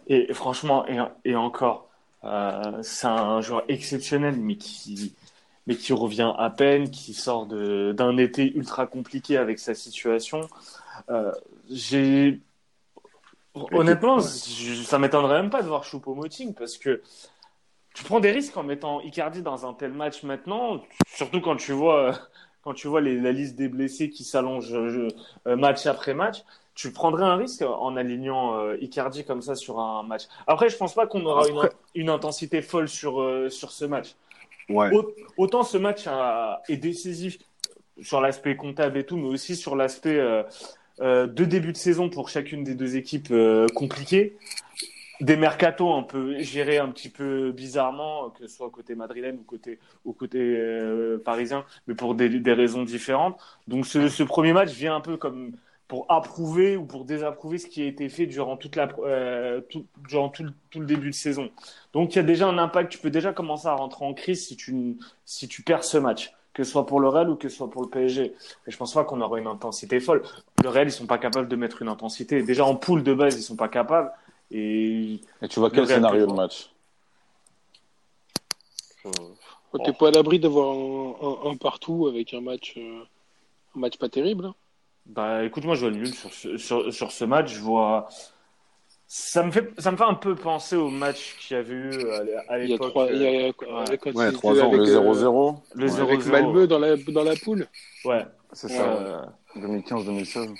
Et 0.07 0.33
franchement, 0.33 0.87
et, 0.87 0.97
et 1.23 1.35
encore, 1.35 1.87
euh, 2.23 2.79
c'est 2.81 3.05
un 3.05 3.41
joueur 3.41 3.63
exceptionnel, 3.67 4.37
mais 4.37 4.55
qui, 4.55 5.13
mais 5.67 5.75
qui 5.75 5.93
revient 5.93 6.33
à 6.39 6.49
peine, 6.49 6.89
qui 6.89 7.13
sort 7.13 7.45
de- 7.45 7.93
d'un 7.95 8.17
été 8.17 8.51
ultra 8.57 8.87
compliqué 8.87 9.37
avec 9.37 9.59
sa 9.59 9.75
situation. 9.75 10.49
Euh, 11.11 11.31
j'ai 11.69 12.39
honnêtement, 13.53 14.15
Ouais. 14.15 14.21
je- 14.23 14.81
ça 14.81 14.97
m'étonnerait 14.97 15.43
même 15.43 15.51
pas 15.51 15.61
de 15.61 15.67
voir 15.67 15.83
Choupo-Moting 15.83 16.55
parce 16.55 16.79
que 16.79 17.03
tu 17.93 18.03
prends 18.03 18.19
des 18.19 18.31
risques 18.31 18.57
en 18.57 18.63
mettant 18.63 18.99
Icardi 19.01 19.43
dans 19.43 19.67
un 19.67 19.75
tel 19.75 19.93
match 19.93 20.23
maintenant, 20.23 20.81
surtout 21.05 21.39
quand 21.39 21.55
tu 21.57 21.71
vois 21.73 22.17
quand 22.63 22.73
tu 22.73 22.87
vois 22.87 23.01
les- 23.01 23.19
la 23.19 23.31
liste 23.31 23.55
des 23.55 23.67
blessés 23.67 24.09
qui 24.09 24.23
s'allonge 24.23 24.73
euh, 24.73 25.07
euh, 25.47 25.55
match 25.55 25.85
après 25.85 26.13
match. 26.13 26.43
Tu 26.73 26.91
prendrais 26.93 27.25
un 27.25 27.35
risque 27.35 27.63
en 27.63 27.97
alignant 27.97 28.57
euh, 28.57 28.77
Icardi 28.81 29.25
comme 29.25 29.41
ça 29.41 29.55
sur 29.55 29.79
un 29.79 30.03
match. 30.03 30.23
Après, 30.47 30.69
je 30.69 30.77
pense 30.77 30.93
pas 30.93 31.05
qu'on 31.05 31.25
aura 31.25 31.47
une, 31.47 31.57
Après- 31.57 31.71
une 31.95 32.09
intensité 32.09 32.61
folle 32.61 32.87
sur, 32.87 33.21
euh, 33.21 33.49
sur 33.49 33.71
ce 33.71 33.83
match. 33.85 34.15
Ouais. 34.69 34.89
Autant 35.37 35.63
ce 35.63 35.77
match 35.77 36.07
a- 36.07 36.61
est 36.69 36.77
décisif 36.77 37.39
sur 38.01 38.21
l'aspect 38.21 38.55
comptable 38.55 38.97
et 38.97 39.05
tout, 39.05 39.17
mais 39.17 39.27
aussi 39.27 39.55
sur 39.57 39.75
l'aspect 39.75 40.17
euh, 40.17 40.43
de 41.27 41.45
début 41.45 41.71
de 41.73 41.77
saison 41.77 42.09
pour 42.09 42.29
chacune 42.29 42.63
des 42.63 42.75
deux 42.75 42.95
équipes 42.95 43.33
compliquées. 43.75 44.37
Des 45.21 45.37
mercatos 45.37 45.93
un 45.93 46.03
peu 46.03 46.39
gérés 46.39 46.79
un 46.79 46.89
petit 46.89 47.09
peu 47.09 47.51
bizarrement, 47.51 48.31
que 48.31 48.47
ce 48.47 48.55
soit 48.55 48.69
côté 48.71 48.95
madrilène 48.95 49.37
ou 50.03 50.13
côté, 50.13 50.39
euh, 50.39 51.19
parisien, 51.23 51.63
mais 51.87 51.93
pour 51.93 52.15
des, 52.15 52.53
raisons 52.53 52.83
différentes. 52.83 53.39
Donc 53.67 53.85
ce, 53.85 54.23
premier 54.23 54.51
match 54.51 54.71
vient 54.71 54.95
un 54.95 55.01
peu 55.01 55.17
comme 55.17 55.51
pour 55.87 56.05
approuver 56.09 56.75
ou 56.75 56.85
pour 56.85 57.05
désapprouver 57.05 57.59
ce 57.59 57.67
qui 57.67 57.83
a 57.83 57.85
été 57.85 58.09
fait 58.09 58.25
durant, 58.25 58.57
toute 58.57 58.75
la, 58.75 58.89
euh, 59.03 59.61
tout, 59.69 59.85
durant 60.07 60.29
tout 60.29 60.45
le 60.75 60.85
début 60.85 61.09
de 61.09 61.15
saison. 61.15 61.51
Donc 61.93 62.13
il 62.13 62.15
y 62.15 62.19
a 62.19 62.23
déjà 62.23 62.47
un 62.47 62.57
impact, 62.57 62.91
tu 62.91 62.97
peux 62.97 63.11
déjà 63.11 63.31
commencer 63.31 63.67
à 63.67 63.75
rentrer 63.75 64.05
en 64.05 64.13
crise 64.13 64.47
si 64.47 64.55
tu, 64.55 64.97
si 65.25 65.47
tu 65.47 65.61
perds 65.61 65.83
ce 65.83 65.97
match, 65.97 66.33
que 66.53 66.63
ce 66.63 66.71
soit 66.71 66.85
pour 66.85 66.99
le 66.99 67.07
Real 67.07 67.29
ou 67.29 67.35
que 67.35 67.47
ce 67.47 67.57
soit 67.57 67.69
pour 67.69 67.83
le 67.83 67.89
PSG. 67.89 68.33
Et 68.67 68.71
je 68.71 68.77
pense 68.77 68.93
pas 68.93 69.03
qu'on 69.03 69.21
aura 69.21 69.39
une 69.39 69.47
intensité 69.47 69.99
folle. 69.99 70.23
Le 70.63 70.69
Real, 70.69 70.87
ils 70.87 70.91
sont 70.91 71.05
pas 71.05 71.17
capables 71.17 71.47
de 71.47 71.55
mettre 71.55 71.81
une 71.81 71.89
intensité. 71.89 72.41
Déjà 72.41 72.65
en 72.65 72.75
poule 72.75 73.03
de 73.03 73.13
base, 73.13 73.37
ils 73.37 73.43
sont 73.43 73.55
pas 73.55 73.69
capables. 73.69 74.11
Et 74.51 75.19
Et 75.41 75.47
tu 75.47 75.59
vois 75.59 75.69
quel 75.71 75.87
scénario 75.87 76.25
peut 76.25 76.31
de 76.31 76.35
match 76.35 76.69
Oh, 79.05 79.79
T'es 79.79 79.93
pas 79.93 80.09
à 80.09 80.11
l'abri 80.11 80.39
d'avoir 80.39 80.75
un, 80.75 81.15
un- 81.21 81.51
un 81.51 81.55
partout 81.55 82.07
avec 82.07 82.33
un 82.33 82.41
match, 82.41 82.73
euh, 82.77 83.03
un 83.75 83.79
match 83.79 83.97
pas 83.97 84.09
terrible. 84.09 84.45
hein. 84.47 84.55
bah 85.05 85.43
écoute, 85.45 85.63
moi 85.63 85.75
je 85.75 85.81
vois 85.81 85.89
le 85.89 85.95
nul 85.95 86.13
sur 86.13 86.31
ce, 86.33 86.57
sur, 86.57 86.93
sur 86.93 87.11
ce 87.11 87.23
match. 87.25 87.53
Je 87.53 87.59
vois. 87.61 88.09
Ça 89.13 89.43
me, 89.43 89.51
fait, 89.51 89.69
ça 89.77 89.91
me 89.91 89.97
fait 89.97 90.05
un 90.05 90.13
peu 90.13 90.35
penser 90.35 90.77
au 90.77 90.89
match 90.89 91.35
qu'il 91.41 91.57
y 91.57 91.59
avait 91.59 91.73
eu 91.73 91.91
à, 92.47 92.53
à 92.53 92.57
l'époque. 92.57 92.93
il 93.11 93.21
y 93.21 93.27
a, 93.27 93.29
euh, 93.29 93.51
avec, 93.85 93.99
quand 93.99 94.13
Ouais, 94.15 94.27
il 94.29 94.33
trois 94.33 94.53
était 94.53 94.61
ans, 94.63 94.71
Le 94.71 94.79
euh, 94.79 95.13
0-0 95.13 95.55
le 95.75 95.83
Ouais. 95.85 95.91
0-0. 95.91 96.01
avec 96.01 96.25
Malmö 96.27 96.65
dans 96.67 96.79
la, 96.79 96.95
dans 96.95 97.23
la 97.25 97.35
poule. 97.35 97.67
Ouais. 98.05 98.25
C'est 98.53 98.69
ça, 98.69 98.83
euh, 98.93 99.21
2015-2016. 99.57 100.53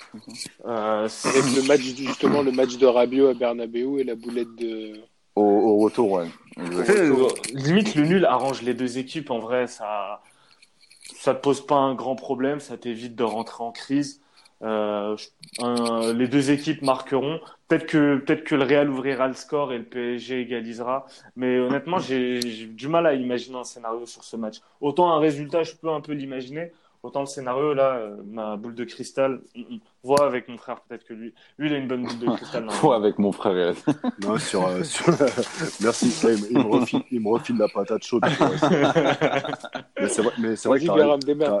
euh, 0.66 1.08
c'est- 1.08 1.28
Avec 1.30 1.56
le 1.56 1.66
match, 1.66 1.80
justement, 1.80 2.42
le 2.42 2.52
match 2.52 2.76
de 2.76 2.84
Rabiot 2.86 3.28
à 3.28 3.34
Bernabeu 3.34 4.00
et 4.00 4.04
la 4.04 4.16
boulette 4.16 4.54
de. 4.56 5.00
Au, 5.34 5.42
au 5.42 5.78
retour, 5.78 6.10
ouais. 6.12 6.26
Euh, 6.58 7.28
limite, 7.54 7.94
le 7.94 8.04
nul 8.04 8.26
arrange 8.26 8.60
les 8.60 8.74
deux 8.74 8.98
équipes. 8.98 9.30
En 9.30 9.38
vrai, 9.38 9.66
ça 9.66 10.20
ça 11.18 11.34
te 11.34 11.40
pose 11.40 11.64
pas 11.64 11.76
un 11.76 11.94
grand 11.94 12.16
problème. 12.16 12.60
Ça 12.60 12.76
t'évite 12.76 13.14
de 13.14 13.24
rentrer 13.24 13.64
en 13.64 13.72
crise. 13.72 14.21
Euh, 14.62 15.16
un- 15.58 16.12
les 16.12 16.28
deux 16.28 16.50
équipes 16.52 16.82
marqueront. 16.82 17.40
Peut-être 17.68 17.86
que, 17.86 18.16
peut-être 18.18 18.44
que 18.44 18.54
le 18.54 18.64
Real 18.64 18.90
ouvrira 18.90 19.26
le 19.28 19.34
score 19.34 19.72
et 19.72 19.78
le 19.78 19.84
PSG 19.84 20.40
égalisera. 20.40 21.06
Mais 21.36 21.58
honnêtement, 21.58 21.98
j'ai 21.98 22.38
du 22.68 22.88
mal 22.88 23.06
à 23.06 23.14
imaginer 23.14 23.56
un 23.58 23.64
scénario 23.64 24.06
sur 24.06 24.22
ce 24.24 24.36
match. 24.36 24.58
Autant 24.80 25.10
un 25.12 25.18
résultat, 25.18 25.62
je 25.64 25.74
peux 25.74 25.90
un 25.90 26.00
peu 26.00 26.12
l'imaginer. 26.12 26.72
Autant 27.02 27.18
le 27.20 27.26
scénario, 27.26 27.74
là, 27.74 27.96
euh, 27.96 28.16
ma 28.24 28.56
boule 28.56 28.76
de 28.76 28.84
cristal, 28.84 29.40
voit 30.04 30.24
avec 30.24 30.46
mon 30.48 30.56
frère, 30.56 30.80
peut-être 30.82 31.04
que 31.04 31.12
lui, 31.14 31.34
lui, 31.58 31.68
il 31.68 31.74
a 31.74 31.78
une 31.78 31.88
bonne 31.88 32.04
boule 32.06 32.18
de 32.20 32.26
cristal. 32.36 32.64
normalement. 32.64 32.88
Ouais, 32.90 32.94
avec 32.96 33.18
mon 33.18 33.32
frère. 33.32 33.74
Non, 34.20 34.38
sur, 34.38 34.64
euh, 34.68 34.84
sur- 34.84 35.12
Merci. 35.80 36.12
Ouais, 36.24 36.36
il, 36.50 36.58
me 36.58 36.62
refile, 36.62 37.02
il 37.10 37.20
me 37.20 37.28
refile 37.30 37.56
la 37.58 37.66
patate 37.66 38.04
chaude. 38.04 38.22
mais 40.00 40.08
c'est 40.08 40.22
vrai, 40.22 40.32
mais 40.38 40.54
c'est 40.56 40.68
vrai 40.68 40.78
que 40.78 40.84
t'as 40.86 40.94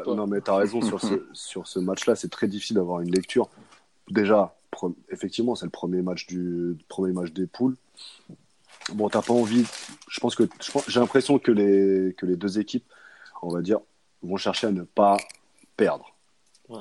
T'as- 0.04 0.14
non, 0.14 0.26
mais 0.28 0.40
tu 0.40 0.50
as 0.50 0.54
raison 0.56 0.80
sur 0.80 1.00
ce, 1.00 1.26
sur 1.32 1.66
ce 1.66 1.80
match-là. 1.80 2.14
C'est 2.14 2.30
très 2.30 2.46
difficile 2.46 2.76
d'avoir 2.76 3.00
une 3.00 3.10
lecture. 3.10 3.48
Déjà, 4.10 4.54
pre- 4.72 4.94
effectivement, 5.10 5.56
c'est 5.56 5.66
le 5.66 5.70
premier 5.70 6.02
match, 6.02 6.26
du, 6.28 6.76
premier 6.88 7.12
match 7.12 7.32
des 7.32 7.46
poules. 7.48 7.76
Bon, 8.94 9.08
t'as 9.08 9.22
pas 9.22 9.34
envie. 9.34 9.64
Je 10.08 10.20
pense 10.20 10.36
que 10.36 10.44
je 10.62 10.70
pense- 10.70 10.88
j'ai 10.88 11.00
l'impression 11.00 11.38
que 11.40 11.50
les, 11.50 12.14
que 12.14 12.26
les 12.26 12.36
deux 12.36 12.58
équipes, 12.60 12.84
on 13.42 13.48
va 13.48 13.60
dire, 13.60 13.78
vont 14.22 14.36
chercher 14.36 14.68
à 14.68 14.72
ne 14.72 14.82
pas 14.82 15.16
perdre. 15.76 16.14
Ouais. 16.68 16.80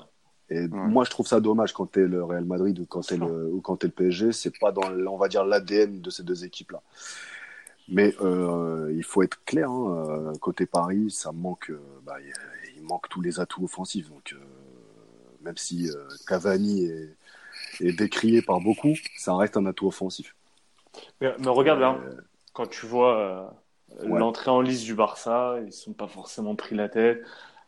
Et 0.50 0.68
moi, 0.68 1.04
je 1.06 1.10
trouve 1.10 1.28
ça 1.28 1.40
dommage 1.40 1.74
quand 1.74 1.86
t'es 1.86 2.06
le 2.06 2.24
Real 2.24 2.46
Madrid 2.46 2.78
ou 2.80 2.86
quand 2.86 3.02
t'es 3.02 3.18
le, 3.18 3.48
ou 3.48 3.62
quand 3.62 3.78
t'es 3.78 3.88
le 3.88 3.94
PSG. 3.94 4.32
C'est 4.34 4.58
pas 4.60 4.72
dans, 4.72 4.92
on 5.08 5.18
va 5.18 5.28
dire, 5.28 5.46
l'ADN 5.46 6.02
de 6.02 6.10
ces 6.10 6.24
deux 6.24 6.44
équipes-là. 6.44 6.82
Mais 7.88 8.14
euh, 8.22 8.94
il 8.96 9.04
faut 9.04 9.24
être 9.24 9.44
clair, 9.46 9.70
hein, 9.70 10.06
euh, 10.10 10.34
côté 10.40 10.66
Paris, 10.66 11.10
ça 11.10 11.32
manque, 11.32 11.72
euh, 11.72 11.82
bah, 12.04 12.16
il, 12.76 12.84
manque 12.84 13.10
tous 13.10 13.22
les 13.22 13.40
atouts 13.40 13.64
offensifs. 13.64 14.10
Donc, 14.10 14.34
euh, 14.34 14.38
même 15.42 15.58
si 15.58 15.90
euh, 15.90 16.08
Cavani 16.28 16.86
est, 16.86 17.16
est 17.80 17.94
décrié 17.94 18.42
par 18.42 18.60
beaucoup, 18.60 18.94
ça 19.18 19.36
reste 19.36 19.58
un 19.58 19.66
atout 19.66 19.88
offensif. 19.88 20.36
Mais, 21.20 21.34
mais 21.40 21.50
regarde 21.50 21.80
là, 21.80 22.00
Euh, 22.04 22.22
quand 22.54 22.68
tu 22.68 22.86
vois 22.86 23.18
euh, 23.18 23.48
Ouais. 24.04 24.20
l'entrée 24.20 24.52
en 24.52 24.62
lice 24.62 24.84
du 24.84 24.96
Barça, 24.96 25.56
ils 25.66 25.72
sont 25.74 25.94
pas 25.94 26.08
forcément 26.08 26.56
pris 26.56 26.76
la 26.76 26.90
tête. 26.90 27.24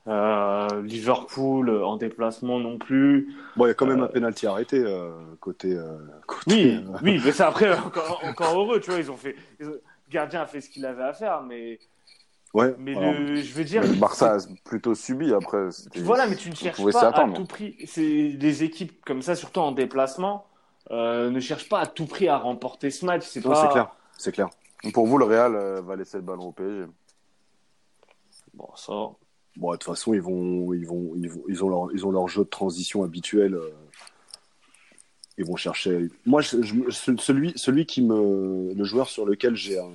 Euh, 0.05 0.81
Liverpool 0.81 1.69
euh, 1.69 1.85
en 1.85 1.95
déplacement 1.95 2.59
non 2.59 2.77
plus. 2.77 3.33
bon, 3.55 3.65
il 3.65 3.69
y 3.69 3.71
a 3.71 3.73
quand 3.73 3.85
même 3.85 4.01
Euh, 4.01 4.05
un 4.05 4.07
penalty 4.09 4.47
arrêté 4.47 4.77
euh, 4.83 5.11
côté. 5.39 5.77
côté 6.27 6.45
Oui, 6.47 6.83
oui, 7.03 7.21
mais 7.23 7.31
c'est 7.31 7.43
après 7.43 7.73
encore, 7.85 8.21
encore 8.25 8.59
heureux, 8.59 8.79
tu 8.81 8.89
vois. 8.91 8.99
Ils 8.99 9.09
ont 9.11 9.15
fait, 9.17 9.35
ils 9.59 9.67
ont- 9.67 9.71
le 9.71 9.81
gardien 10.11 10.41
a 10.41 10.45
fait 10.45 10.59
ce 10.61 10.69
qu'il 10.69 10.85
avait 10.85 11.03
à 11.03 11.13
faire, 11.13 11.41
mais 11.43 11.79
ouais. 12.53 12.75
mais 12.77 12.97
alors, 12.97 13.13
le, 13.13 13.35
je 13.37 13.53
veux 13.53 13.63
dire, 13.63 13.81
Le 13.81 13.93
Barça 13.99 14.35
a 14.35 14.37
plutôt 14.65 14.93
subi 14.93 15.33
après. 15.33 15.69
voilà, 15.97 16.27
mais 16.27 16.35
tu 16.35 16.49
ne 16.49 16.55
cherches 16.55 16.83
pas 16.91 17.07
à 17.09 17.29
tout 17.29 17.45
prix. 17.45 17.75
C'est 17.85 18.29
des 18.33 18.63
équipes 18.63 19.03
comme 19.05 19.21
ça, 19.21 19.35
surtout 19.35 19.61
en 19.61 19.71
déplacement, 19.71 20.47
ne 20.91 21.39
cherchent 21.39 21.69
pas 21.69 21.79
à 21.79 21.85
tout 21.87 22.05
prix 22.07 22.27
à 22.27 22.37
remporter 22.37 22.91
ce 22.91 23.05
match. 23.05 23.23
C'est 23.25 23.41
pas 23.41 23.55
c'est 23.55 23.69
clair, 23.69 23.95
c'est 24.17 24.31
clair. 24.33 24.49
Pour 24.91 25.07
vous, 25.07 25.17
le 25.17 25.25
Real 25.25 25.55
euh, 25.55 25.81
va 25.81 25.95
laisser 25.95 26.17
le 26.17 26.23
ballon 26.23 26.47
au 26.47 26.51
PSG. 26.51 26.85
Bon, 28.53 28.67
ça, 28.75 28.91
Bon, 29.55 29.71
de 29.71 29.77
toute 29.77 29.83
façon, 29.83 30.13
ils 30.15 30.21
vont, 30.21 30.73
ils 30.73 30.85
vont, 30.87 31.13
ils 31.15 31.29
vont, 31.29 31.43
ils 31.47 31.63
ont 31.63 31.69
leur, 31.69 31.87
ils 31.93 32.05
ont 32.07 32.11
leur 32.11 32.27
jeu 32.27 32.43
de 32.43 32.49
transition 32.49 33.03
habituel. 33.03 33.53
euh, 33.53 33.69
Ils 35.37 35.45
vont 35.45 35.55
chercher. 35.55 36.09
Moi, 36.25 36.41
je- 36.41 36.61
je- 36.61 36.89
celui, 37.17 37.53
celui 37.55 37.85
qui 37.85 38.01
me, 38.03 38.73
le 38.73 38.83
joueur 38.83 39.09
sur 39.09 39.25
lequel 39.25 39.55
j'ai, 39.55 39.79
un- 39.79 39.89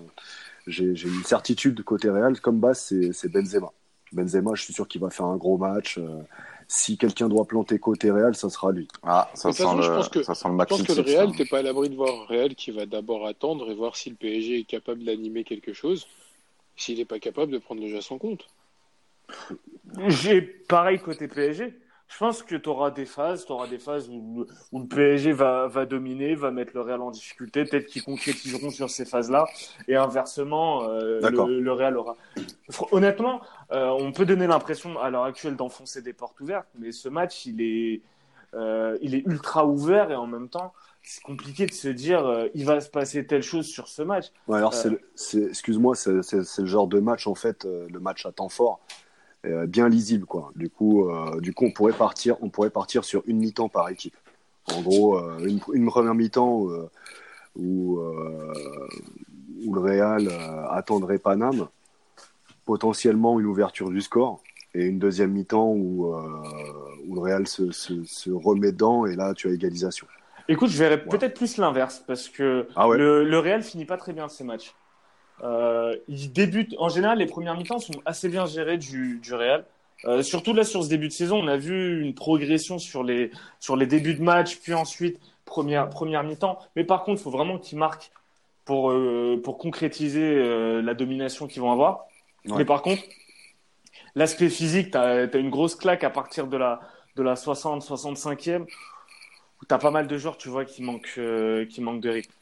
j'ai, 0.67 0.95
j'ai 0.97 1.09
une 1.09 1.23
certitude 1.25 1.83
côté 1.85 2.09
Real 2.11 2.41
comme 2.41 2.59
base, 2.61 2.81
c'est, 2.81 3.13
c'est 3.13 3.29
Benzema. 3.29 3.71
Benzema, 4.13 4.55
je 4.55 4.63
suis 4.63 4.73
sûr 4.75 4.89
qu'il 4.89 5.01
va 5.01 5.11
faire 5.11 5.27
un 5.27 5.37
gros 5.37 5.59
match. 5.59 5.99
Si 6.71 6.99
quelqu'un 6.99 7.29
doit 7.31 7.47
planter 7.47 7.79
côté 7.79 8.11
Real, 8.11 8.35
ça 8.35 8.51
sera 8.51 8.73
lui. 8.73 8.87
Ah, 9.03 9.31
ça 9.33 9.51
sent, 9.53 9.63
façon, 9.63 9.77
le, 9.77 9.83
je 9.83 9.89
pense 9.91 10.09
que- 10.11 10.23
ça 10.23 10.35
sent 10.35 10.49
le 10.49 10.53
Je 10.53 10.57
maxi 10.59 10.77
pense 10.79 10.87
que 10.87 10.93
le 10.93 11.01
Real, 11.01 11.29
hein. 11.29 11.33
t'es 11.35 11.47
pas 11.47 11.61
à 11.61 11.63
l'abri 11.63 11.89
de 11.89 11.97
voir 11.97 12.29
Real 12.29 12.55
qui 12.55 12.71
va 12.73 12.85
d'abord 12.85 13.27
attendre 13.27 13.71
et 13.71 13.75
voir 13.75 13.97
si 13.97 14.11
le 14.11 14.17
PSG 14.17 14.61
est 14.61 14.65
capable 14.65 15.03
d'animer 15.03 15.45
quelque 15.45 15.73
chose. 15.73 16.07
S'il 16.77 16.99
n'est 16.99 17.07
pas 17.07 17.19
capable 17.19 17.53
de 17.53 17.59
prendre 17.59 17.81
le 17.81 17.89
jeu 17.89 17.97
à 17.97 18.03
son 18.03 18.19
compte. 18.19 18.47
J'ai 20.09 20.43
pareil 20.43 20.99
côté 20.99 21.27
PSG. 21.27 21.75
Je 22.11 22.17
pense 22.19 22.43
que 22.43 22.55
tu 22.57 22.69
auras 22.71 22.91
des 22.91 23.05
phases, 23.05 23.45
tu 23.45 23.53
auras 23.53 23.67
des 23.67 23.79
phases 23.79 24.09
où, 24.09 24.47
où 24.73 24.79
le 24.81 24.87
PSG 24.87 25.33
va, 25.33 25.67
va 25.69 25.85
dominer, 25.85 26.35
va 26.35 26.51
mettre 26.51 26.73
le 26.75 26.81
Real 26.81 27.03
en 27.03 27.11
difficulté, 27.11 27.67
peut-être 27.67 27.85
qu'ils 27.87 28.03
concrétiseront 28.03 28.71
sur 28.71 28.89
ces 28.89 29.05
phases-là, 29.05 29.45
et 29.89 29.95
inversement, 29.97 30.85
euh, 30.85 31.21
le, 31.47 31.61
le 31.61 31.73
Real 31.73 31.99
aura. 31.99 32.17
Honnêtement, 32.93 33.43
euh, 33.71 33.89
on 33.89 34.13
peut 34.13 34.25
donner 34.25 34.47
l'impression 34.47 34.99
à 34.99 35.11
l'heure 35.11 35.25
actuelle 35.25 35.57
d'enfoncer 35.57 36.01
des 36.01 36.13
portes 36.13 36.41
ouvertes, 36.41 36.69
mais 36.79 36.93
ce 36.93 37.09
match, 37.09 37.45
il 37.45 37.61
est, 37.61 38.01
euh, 38.55 38.97
il 39.03 39.15
est 39.15 39.27
ultra 39.27 39.67
ouvert 39.67 40.11
et 40.11 40.17
en 40.17 40.27
même 40.27 40.49
temps, 40.49 40.73
c'est 41.03 41.23
compliqué 41.23 41.67
de 41.67 41.73
se 41.73 41.89
dire 41.89 42.27
euh, 42.27 42.49
il 42.55 42.65
va 42.65 42.81
se 42.81 42.89
passer 42.89 43.27
telle 43.27 43.43
chose 43.43 43.67
sur 43.67 43.89
ce 43.89 44.03
match. 44.03 44.27
Ouais, 44.47 44.59
alors, 44.59 44.75
excuse-moi, 44.75 45.95
c'est, 45.95 46.13
le 46.13 46.67
genre 46.67 46.87
de 46.87 46.99
match, 46.99 47.27
en 47.27 47.35
fait, 47.35 47.65
le 47.65 48.01
match 48.01 48.25
à 48.25 48.33
temps 48.33 48.49
fort, 48.49 48.81
bien 49.45 49.89
lisible, 49.89 50.25
quoi. 50.25 50.51
Du 50.57 50.71
coup, 50.71 51.11
du 51.41 51.53
coup, 51.53 51.67
on 51.67 51.71
pourrait 51.71 51.93
partir, 51.93 52.37
on 52.43 52.49
pourrait 52.49 52.71
partir 52.71 53.05
sur 53.05 53.23
une 53.27 53.39
mi-temps 53.39 53.69
par 53.69 53.89
équipe. 53.91 54.17
En 54.75 54.83
gros, 54.83 55.19
une, 55.41 55.61
une 55.73 55.87
première 55.87 56.15
mi-temps 56.15 56.67
où, 57.57 58.01
où 59.65 59.75
le 59.75 59.81
Real 59.81 60.29
attendrait 60.71 61.19
Paname, 61.19 61.69
potentiellement 62.73 63.41
une 63.41 63.47
ouverture 63.47 63.89
du 63.89 64.03
score, 64.03 64.43
et 64.75 64.85
une 64.85 64.99
deuxième 64.99 65.33
mi-temps 65.33 65.71
où, 65.71 66.13
euh, 66.13 66.21
où 67.07 67.15
le 67.15 67.21
Real 67.23 67.47
se, 67.47 67.71
se, 67.73 68.05
se 68.05 68.31
remet 68.31 68.73
dedans, 68.73 69.07
et 69.07 69.17
là, 69.17 69.33
tu 69.33 69.49
as 69.49 69.53
égalisation. 69.53 70.07
Écoute, 70.49 70.69
je 70.69 70.77
verrais 70.77 71.03
peut-être 71.03 71.35
plus 71.35 71.57
l'inverse 71.57 72.05
parce 72.07 72.29
que 72.29 72.69
Ah 72.77 72.87
ouais. 72.87 72.99
le, 72.99 73.25
le 73.25 73.39
Real 73.39 73.63
finit 73.63 73.87
pas 73.87 73.97
très 73.97 74.13
bien 74.13 74.29
ces 74.29 74.45
matchs. 74.45 74.75
Euh, 75.43 75.97
il 76.09 76.31
débute, 76.33 76.75
en 76.79 76.91
général, 76.91 77.17
les 77.19 77.27
premières 77.27 77.57
mi-temps 77.57 77.79
sont 77.79 78.01
assez 78.05 78.29
bien 78.29 78.45
gérées 78.45 78.77
du, 78.77 79.19
du 79.23 79.35
Real. 79.35 79.65
Euh, 80.05 80.23
surtout 80.23 80.53
là 80.53 80.63
sur 80.65 80.85
ce 80.85 80.91
début 80.91 81.09
de 81.09 81.13
saison, 81.13 81.39
on 81.43 81.49
a 81.49 81.57
vu 81.57 82.03
une 82.03 82.15
progression 82.15 82.79
sur 82.79 83.03
les 83.03 83.31
sur 83.61 83.77
les 83.77 83.87
débuts 83.87 84.15
de 84.15 84.23
match, 84.23 84.59
puis 84.63 84.75
ensuite 84.75 85.19
première 85.47 85.89
première 85.89 86.23
mi-temps. 86.23 86.59
Mais 86.77 86.85
par 86.85 87.03
contre, 87.05 87.21
il 87.21 87.25
faut 87.25 87.31
vraiment 87.39 87.59
qu'ils 87.59 87.79
marquent 87.79 88.11
pour 88.67 88.91
euh, 88.91 89.41
pour 89.43 89.57
concrétiser 89.57 90.29
la 90.83 90.95
domination 90.95 91.47
qu'ils 91.47 91.63
vont 91.63 91.73
avoir. 91.73 92.08
Ouais. 92.49 92.59
Mais 92.59 92.65
par 92.65 92.83
contre, 92.83 93.03
l'aspect 94.15 94.49
physique, 94.49 94.93
tu 94.93 94.99
as, 94.99 95.37
une 95.37 95.51
grosse 95.51 95.75
claque 95.75 96.05
à 96.05 96.11
partir 96.11 96.47
de 96.47 96.57
la 96.57 96.81
de 97.17 97.23
la 97.23 97.35
60 97.37 97.83
65e 97.85 98.63
où 98.63 99.67
tu 99.67 99.75
as 99.75 99.79
pas 99.79 99.91
mal 99.91 100.07
de 100.07 100.19
joueurs, 100.19 100.39
tu 100.39 100.49
vois, 100.49 100.65
qui 100.65 100.83
manquent 100.83 101.15
euh, 101.19 101.67
qui 101.67 101.81
manquent 101.81 102.01
de 102.01 102.11
rythme. 102.11 102.33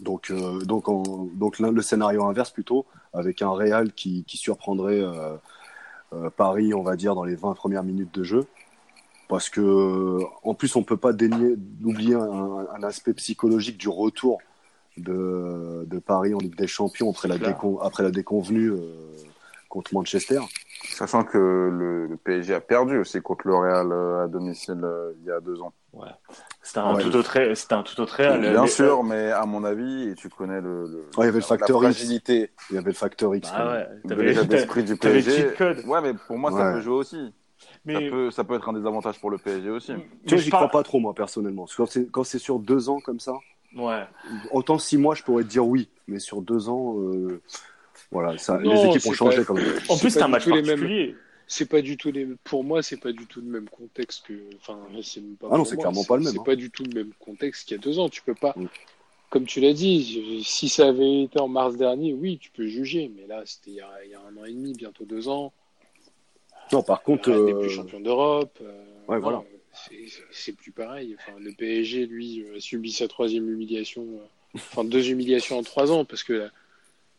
Donc, 0.00 0.30
euh, 0.30 0.60
donc, 0.60 0.88
en- 0.88 1.02
donc 1.34 1.58
le 1.58 1.80
scénario 1.82 2.24
inverse 2.24 2.50
plutôt, 2.50 2.84
avec 3.14 3.40
un 3.40 3.50
Real 3.50 3.92
qui, 3.92 4.24
qui 4.24 4.36
surprendrait 4.36 5.00
euh, 5.00 5.36
Paris, 6.36 6.74
on 6.74 6.82
va 6.82 6.96
dire, 6.96 7.14
dans 7.14 7.24
les 7.24 7.34
20 7.34 7.54
premières 7.54 7.82
minutes 7.82 8.14
de 8.14 8.22
jeu. 8.22 8.46
Parce 9.28 9.48
que, 9.48 10.20
en 10.44 10.54
plus, 10.54 10.76
on 10.76 10.82
peut 10.84 10.98
pas 10.98 11.12
dénier 11.12 11.54
d'oublier 11.56 12.14
un, 12.14 12.66
un 12.74 12.82
aspect 12.82 13.14
psychologique 13.14 13.78
du 13.78 13.88
retour 13.88 14.40
de, 14.96 15.84
de 15.86 15.98
Paris 15.98 16.34
en 16.34 16.38
Ligue 16.38 16.56
des 16.56 16.66
Champions 16.66 17.10
après, 17.10 17.28
la, 17.28 17.38
décon- 17.38 17.78
après 17.82 18.02
la 18.02 18.10
déconvenue 18.10 18.70
euh, 18.70 18.78
contre 19.68 19.94
Manchester. 19.94 20.40
Sachant 20.90 21.24
que 21.24 21.36
le, 21.38 22.06
le 22.06 22.16
PSG 22.16 22.54
a 22.54 22.60
perdu 22.60 22.98
aussi 22.98 23.20
contre 23.20 23.46
le 23.48 23.54
Real 23.56 23.90
euh, 23.92 24.24
à 24.24 24.28
domicile 24.28 24.80
euh, 24.84 25.12
il 25.20 25.26
y 25.26 25.30
a 25.30 25.40
deux 25.40 25.60
ans. 25.60 25.72
C'était 26.62 26.80
un, 26.80 26.94
Ouais. 26.94 27.02
tout 27.02 27.14
autre, 27.16 27.32
c'était 27.54 27.74
un 27.74 27.82
tout 27.82 27.98
autre 28.00 28.16
Real. 28.16 28.40
Bien 28.40 28.62
Mais- 28.62 28.68
sûr, 28.68 29.02
mais 29.02 29.30
à 29.32 29.46
mon 29.46 29.64
avis, 29.64 30.08
et 30.10 30.14
tu 30.14 30.28
connais 30.28 30.60
le, 30.60 30.86
le- 30.86 30.96
Ouais, 31.16 31.24
il 31.24 31.24
y 31.24 31.28
avait 31.28 31.38
le 31.38 31.40
facteur 31.40 31.80
la 31.80 31.88
X. 31.90 31.98
fragilité 31.98 32.50
Il 32.70 32.76
y 32.76 32.78
avait 32.78 32.90
le 32.90 32.94
facteur 32.94 33.34
X. 33.34 33.50
Bah 33.50 33.86
même. 34.04 34.18
ouais, 34.18 34.44
d'esprit 34.44 34.84
du 34.84 34.96
PSG. 34.96 35.54
code. 35.56 35.82
Ouais, 35.86 36.00
mais 36.02 36.12
pour 36.26 36.38
moi, 36.38 36.50
ça 36.52 36.58
Ouais. 36.58 36.72
peut 36.74 36.80
jouer 36.80 36.94
aussi. 36.96 37.32
Ça, 37.58 37.66
Mais, 37.86 38.10
peut, 38.10 38.30
ça 38.30 38.44
peut 38.44 38.54
être 38.54 38.68
un 38.68 38.74
désavantage 38.74 39.18
pour 39.18 39.30
le 39.30 39.38
PSG 39.38 39.70
aussi. 39.70 39.92
Mais 40.30 40.38
j'y 40.38 40.50
crois 40.50 40.68
pas 40.68 40.82
trop, 40.82 40.98
moi, 41.00 41.14
personnellement. 41.14 41.64
Parce 41.64 41.90
que 41.90 42.00
quand 42.10 42.24
c'est 42.24 42.38
sur 42.38 42.58
deux 42.58 42.88
ans 42.90 43.00
comme 43.00 43.18
ça, 43.20 43.32
Ouais. 43.76 44.04
Autant 44.52 44.78
six 44.78 44.96
mois, 44.96 45.14
je 45.14 45.22
pourrais 45.22 45.44
te 45.44 45.48
dire 45.48 45.66
oui, 45.66 45.88
mais 46.08 46.18
sur 46.18 46.40
deux 46.42 46.68
ans, 46.68 46.96
euh, 46.98 47.40
voilà, 48.10 48.38
ça, 48.38 48.58
Non, 48.58 48.72
les 48.72 48.80
équipes 48.90 49.06
ont 49.06 49.10
c'est 49.10 49.14
changé 49.14 49.36
pas- 49.38 49.44
quand 49.44 49.54
même. 49.54 49.78
En 49.88 49.96
plus, 49.98 50.10
c'est 50.10 50.22
un 50.22 50.26
du 50.26 50.30
match 50.32 50.48
particulier. 50.48 51.14
C'est 51.48 51.68
pas 51.68 51.80
du 51.80 51.96
tout 51.96 52.10
les. 52.10 52.26
Pour 52.42 52.64
moi, 52.64 52.82
c'est 52.82 52.96
pas 52.96 53.12
du 53.12 53.26
tout 53.26 53.40
le 53.40 53.46
même 53.46 53.68
contexte 53.68 54.26
que. 54.26 54.32
Enfin, 54.60 54.78
c'est 55.02 55.20
même 55.20 55.36
pas 55.36 55.46
Ah 55.48 55.52
non, 55.52 55.58
pour 55.58 55.66
c'est 55.68 55.74
moi, 55.76 55.82
clairement 55.84 56.04
pas 56.04 56.16
le 56.16 56.24
même, 56.24 56.32
C'est 56.32 56.40
hein. 56.40 56.44
pas 56.44 56.56
du 56.56 56.70
tout 56.70 56.82
le 56.82 56.92
même 56.92 57.12
contexte 57.20 57.68
qu'il 57.68 57.76
y 57.76 57.80
a 57.80 57.82
deux 57.82 57.98
ans. 58.00 58.08
Tu 58.08 58.22
peux 58.22 58.34
pas. 58.34 58.52
Mm. 58.56 58.66
Comme 59.30 59.44
tu 59.44 59.60
l'as 59.60 59.72
dit, 59.72 60.42
si 60.44 60.68
ça 60.68 60.88
avait 60.88 61.22
été 61.24 61.38
en 61.40 61.46
mars 61.48 61.76
dernier, 61.76 62.14
oui, 62.14 62.38
tu 62.38 62.50
peux 62.50 62.66
juger. 62.66 63.12
Mais 63.16 63.26
là, 63.28 63.42
c'était 63.44 63.70
il, 63.70 63.76
y 63.76 63.80
a- 63.80 64.04
il 64.04 64.10
y 64.10 64.14
a 64.14 64.20
un 64.20 64.36
an 64.40 64.44
et 64.44 64.52
demi, 64.52 64.72
bientôt 64.72 65.04
deux 65.04 65.28
ans. 65.28 65.52
Non, 66.72 66.82
par 66.82 67.02
contre, 67.02 67.30
On 67.30 67.44
n'est 67.44 67.52
euh, 67.52 67.60
plus 67.60 67.70
champion 67.70 68.00
d'Europe. 68.00 68.58
euh, 68.60 68.82
ouais, 69.08 69.16
non, 69.16 69.22
voilà. 69.22 69.42
C'est- 70.32 70.52
plus 70.52 70.72
pareil. 70.72 71.16
Enfin, 71.18 71.38
le 71.38 71.52
PSG, 71.52 72.06
lui, 72.06 72.42
euh, 72.42 72.56
a 72.56 72.60
subi 72.60 72.92
sa 72.92 73.08
troisième 73.08 73.48
humiliation. 73.50 74.02
euh, 74.02 74.26
Enfin, 74.54 74.84
deux 74.84 75.10
humiliations 75.10 75.58
en 75.58 75.62
trois 75.62 75.92
ans, 75.92 76.04
parce 76.04 76.22
que 76.22 76.48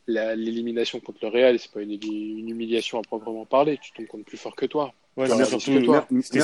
l'élimination 0.08 1.00
contre 1.00 1.20
le 1.24 1.28
Real, 1.30 1.60
c'est 1.60 1.72
pas 1.72 1.82
une, 1.82 1.92
une 1.92 2.50
humiliation 2.50 3.00
à 3.00 3.02
proprement 3.02 3.46
parler. 3.46 3.78
Tu 3.82 3.92
tombes 3.92 4.08
contre 4.08 4.26
plus 4.26 4.38
fort 4.38 4.56
que 4.56 4.66
toi. 4.66 4.94
Ouais, 5.18 5.28
c'était 5.28 5.46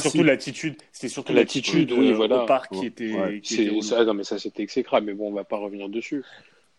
surtout, 0.01 0.23
l'attitude. 0.23 0.75
C'était 0.91 1.07
surtout 1.09 1.33
L'attitude, 1.33 1.91
oui, 1.91 2.09
euh, 2.09 2.13
voilà. 2.15 2.43
au 2.43 2.45
parc 2.47 2.73
qui 2.73 2.85
était. 2.87 3.13
Ouais. 3.13 3.39
qui 3.41 3.61
était 3.61 3.81
ça, 3.81 4.03
non 4.03 4.13
mais 4.15 4.23
ça 4.23 4.39
c'était 4.39 4.63
exécrable, 4.63 5.05
mais 5.05 5.13
bon, 5.13 5.29
on 5.29 5.33
va 5.33 5.43
pas 5.43 5.57
revenir 5.57 5.89
dessus. 5.89 6.23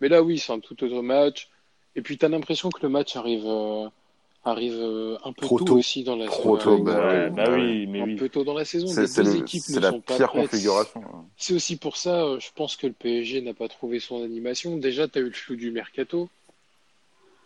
Mais 0.00 0.08
là, 0.08 0.22
oui, 0.22 0.38
c'est 0.38 0.52
un 0.52 0.58
tout 0.58 0.82
autre 0.82 1.02
match. 1.02 1.48
Et 1.96 2.02
puis, 2.02 2.18
tu 2.18 2.26
as 2.26 2.28
l'impression 2.28 2.68
que 2.70 2.82
le 2.82 2.88
match 2.88 3.14
arrive, 3.14 3.44
euh, 3.46 3.86
arrive 4.44 4.74
euh, 4.78 5.16
un 5.24 5.32
peu 5.32 5.46
Trop 5.46 5.58
tôt, 5.58 5.64
tôt. 5.64 5.76
aussi 5.78 6.04
dans 6.04 6.16
la 6.16 6.26
Trop 6.26 6.58
saison. 6.58 6.76
tôt, 6.76 6.82
bah 6.84 7.06
Ouais, 7.06 7.24
oui, 7.24 7.30
bah 7.30 7.44
bah 7.46 7.50
oui, 7.54 7.86
mais 7.86 8.00
un 8.02 8.04
oui. 8.04 8.16
peu 8.16 8.28
tôt 8.28 8.44
dans 8.44 8.54
la 8.54 8.64
saison. 8.64 8.86
C'est 8.88 9.06
c'est 9.06 9.22
le- 9.22 9.36
équipes 9.36 9.62
c'est 9.62 9.76
ne 9.76 9.80
la 9.80 9.90
sont 9.90 10.00
pas 10.00 10.16
pire 10.16 10.28
prêtes. 10.28 10.50
configuration. 10.50 11.02
C'est 11.36 11.54
aussi 11.54 11.76
pour 11.76 11.96
ça, 11.96 12.22
euh, 12.24 12.40
je 12.40 12.48
pense 12.54 12.76
que 12.76 12.86
le 12.86 12.92
PSG 12.92 13.40
n'a 13.40 13.54
pas 13.54 13.68
trouvé 13.68 14.00
son 14.00 14.22
animation. 14.22 14.76
Déjà, 14.76 15.08
tu 15.08 15.18
as 15.18 15.22
eu 15.22 15.26
le 15.26 15.32
flou 15.32 15.56
du 15.56 15.70
mercato. 15.70 16.28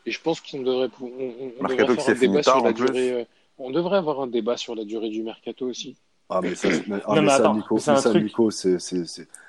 Et 0.06 0.10
je 0.10 0.20
pense 0.20 0.40
qu'on 0.40 0.62
devrait, 0.62 0.88
on, 1.00 1.06
on- 1.06 1.62
Mercato 1.62 1.94
devrait 1.94 1.96
qui 1.96 2.02
faire 2.04 2.16
un 2.16 2.18
débat 2.18 2.42
tard, 2.42 2.54
sur 2.56 2.64
la 2.64 2.70
en 2.70 2.74
plus. 2.74 2.86
durée. 2.86 3.12
euh, 3.12 3.24
on 3.58 3.70
devrait 3.70 3.98
avoir 3.98 4.20
un 4.20 4.26
débat 4.26 4.56
sur 4.56 4.74
la 4.74 4.84
durée 4.84 5.10
du 5.10 5.22
mercato 5.22 5.66
aussi. 5.66 5.96
ah, 6.30 6.40
mais 6.42 6.54
ça, 6.54 6.68
mais- 6.86 6.96
ah, 7.04 7.08
Non, 7.08 7.14
mais 7.16 7.22
mais 7.22 7.28
ça, 7.28 7.34
attends, 7.36 7.54
Nico, 7.54 7.74
mais 7.76 7.80
ça, 7.80 7.96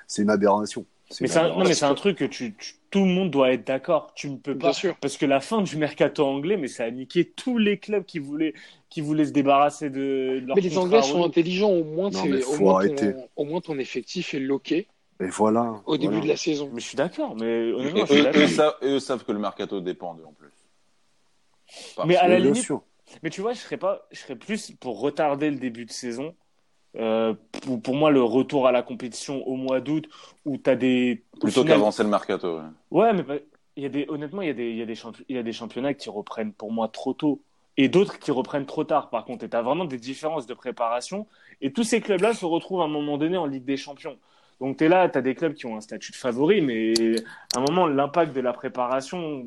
c'est 0.06 0.22
une 0.22 0.30
aberration. 0.30 0.84
Mais 1.20 1.26
c'est 1.28 1.38
un, 1.38 1.48
non, 1.48 1.64
mais 1.64 1.74
c'est 1.74 1.84
un 1.84 1.94
truc 1.94 2.18
que 2.18 2.24
tu, 2.24 2.54
tu- 2.56 2.74
tout 2.90 3.00
le 3.00 3.06
monde 3.10 3.30
doit 3.30 3.52
être 3.52 3.66
d'accord. 3.66 4.12
Tu 4.14 4.30
ne 4.30 4.36
peux 4.36 4.54
Bien 4.54 4.68
pas. 4.70 4.72
sûr. 4.72 4.96
Parce 5.00 5.16
que 5.16 5.26
la 5.26 5.40
fin 5.40 5.62
du 5.62 5.76
mercato 5.76 6.24
anglais, 6.24 6.56
mais 6.56 6.68
ça 6.68 6.84
a 6.84 6.90
niqué 6.90 7.24
tous 7.24 7.58
les 7.58 7.78
clubs 7.78 8.04
qui 8.04 8.18
voulaient, 8.18 8.54
qui 8.88 9.00
voulaient 9.00 9.26
se 9.26 9.32
débarrasser 9.32 9.90
de, 9.90 10.40
de 10.40 10.46
leur 10.46 10.56
Mais 10.56 10.62
les 10.62 10.78
Anglais 10.78 11.02
sont 11.02 11.24
intelligents. 11.24 11.70
Au 11.70 11.84
moins, 11.84 12.10
Non, 12.10 12.24
au, 12.24 12.88
ton, 12.88 13.28
au 13.36 13.44
moins 13.44 13.60
ton 13.60 13.78
effectif 13.78 14.34
est 14.34 14.40
loqué 14.40 14.88
Et 15.20 15.26
voilà. 15.28 15.82
au 15.84 15.96
début 15.98 16.14
voilà. 16.14 16.22
de 16.22 16.28
la 16.28 16.36
saison. 16.36 16.70
Mais 16.72 16.80
je 16.80 16.86
suis 16.86 16.96
d'accord. 16.96 17.36
Mais 17.36 17.72
honnêtement, 17.72 18.04
Et 18.04 18.06
je 18.06 18.12
suis 18.12 18.38
eux, 18.38 18.46
savent, 18.46 18.76
eux 18.82 19.00
savent 19.00 19.24
que 19.24 19.32
le 19.32 19.38
mercato 19.38 19.80
dépend 19.80 20.14
d'eux 20.14 20.24
en 20.24 20.32
plus. 20.32 20.50
Parce 21.94 22.08
Mais 22.08 22.16
à 22.16 22.28
la 22.28 22.38
bien 22.38 22.44
limite, 22.44 22.64
sûr. 22.64 22.82
Mais 23.22 23.30
tu 23.30 23.40
vois, 23.40 23.52
je 23.52 23.58
serais 23.60 23.76
pas, 23.78 24.06
je 24.12 24.18
serais 24.20 24.36
plus 24.36 24.72
pour 24.72 25.00
retarder 25.00 25.50
le 25.50 25.56
début 25.58 25.84
de 25.84 25.90
saison. 25.92 26.34
Euh, 26.96 27.34
pour, 27.62 27.80
pour 27.80 27.94
moi, 27.94 28.10
le 28.10 28.22
retour 28.22 28.66
à 28.66 28.72
la 28.72 28.82
compétition 28.82 29.46
au 29.46 29.54
mois 29.56 29.80
d'août, 29.80 30.08
où 30.44 30.56
tu 30.58 30.68
as 30.70 30.76
des. 30.76 31.22
plutôt 31.40 31.62
final- 31.62 31.76
qu'avancer 31.78 32.02
le 32.02 32.08
mercato. 32.08 32.56
ouais. 32.58 32.64
Ouais, 32.90 33.12
mais 33.12 33.44
il 33.76 33.84
y 33.84 33.86
a 33.86 33.88
des, 33.88 34.06
honnêtement, 34.08 34.42
il 34.42 34.48
y, 34.48 34.50
a 34.50 34.54
des, 34.54 34.72
y 34.72 34.82
a 34.82 34.86
des 34.86 34.94
champi- 34.94 35.24
il 35.28 35.36
y 35.36 35.38
a 35.38 35.42
des 35.42 35.52
championnats 35.52 35.94
qui 35.94 36.10
reprennent 36.10 36.52
pour 36.52 36.72
moi 36.72 36.88
trop 36.88 37.12
tôt 37.12 37.40
et 37.76 37.88
d'autres 37.88 38.18
qui 38.18 38.30
reprennent 38.32 38.66
trop 38.66 38.82
tard, 38.84 39.08
par 39.08 39.24
contre. 39.24 39.44
Et 39.44 39.48
tu 39.48 39.56
as 39.56 39.62
vraiment 39.62 39.84
des 39.84 39.98
différences 39.98 40.46
de 40.46 40.54
préparation. 40.54 41.26
Et 41.60 41.72
tous 41.72 41.84
ces 41.84 42.00
clubs-là 42.00 42.34
se 42.34 42.44
retrouvent 42.44 42.80
à 42.80 42.84
un 42.84 42.88
moment 42.88 43.16
donné 43.18 43.36
en 43.36 43.46
Ligue 43.46 43.64
des 43.64 43.76
Champions. 43.76 44.16
Donc 44.60 44.76
tu 44.76 44.84
es 44.84 44.88
là, 44.88 45.08
tu 45.08 45.16
as 45.16 45.22
des 45.22 45.34
clubs 45.34 45.54
qui 45.54 45.66
ont 45.66 45.76
un 45.76 45.80
statut 45.80 46.10
de 46.12 46.16
favori, 46.16 46.60
mais 46.60 46.92
à 47.54 47.60
un 47.60 47.62
moment, 47.62 47.86
l'impact 47.86 48.34
de 48.34 48.40
la 48.40 48.52
préparation. 48.52 49.44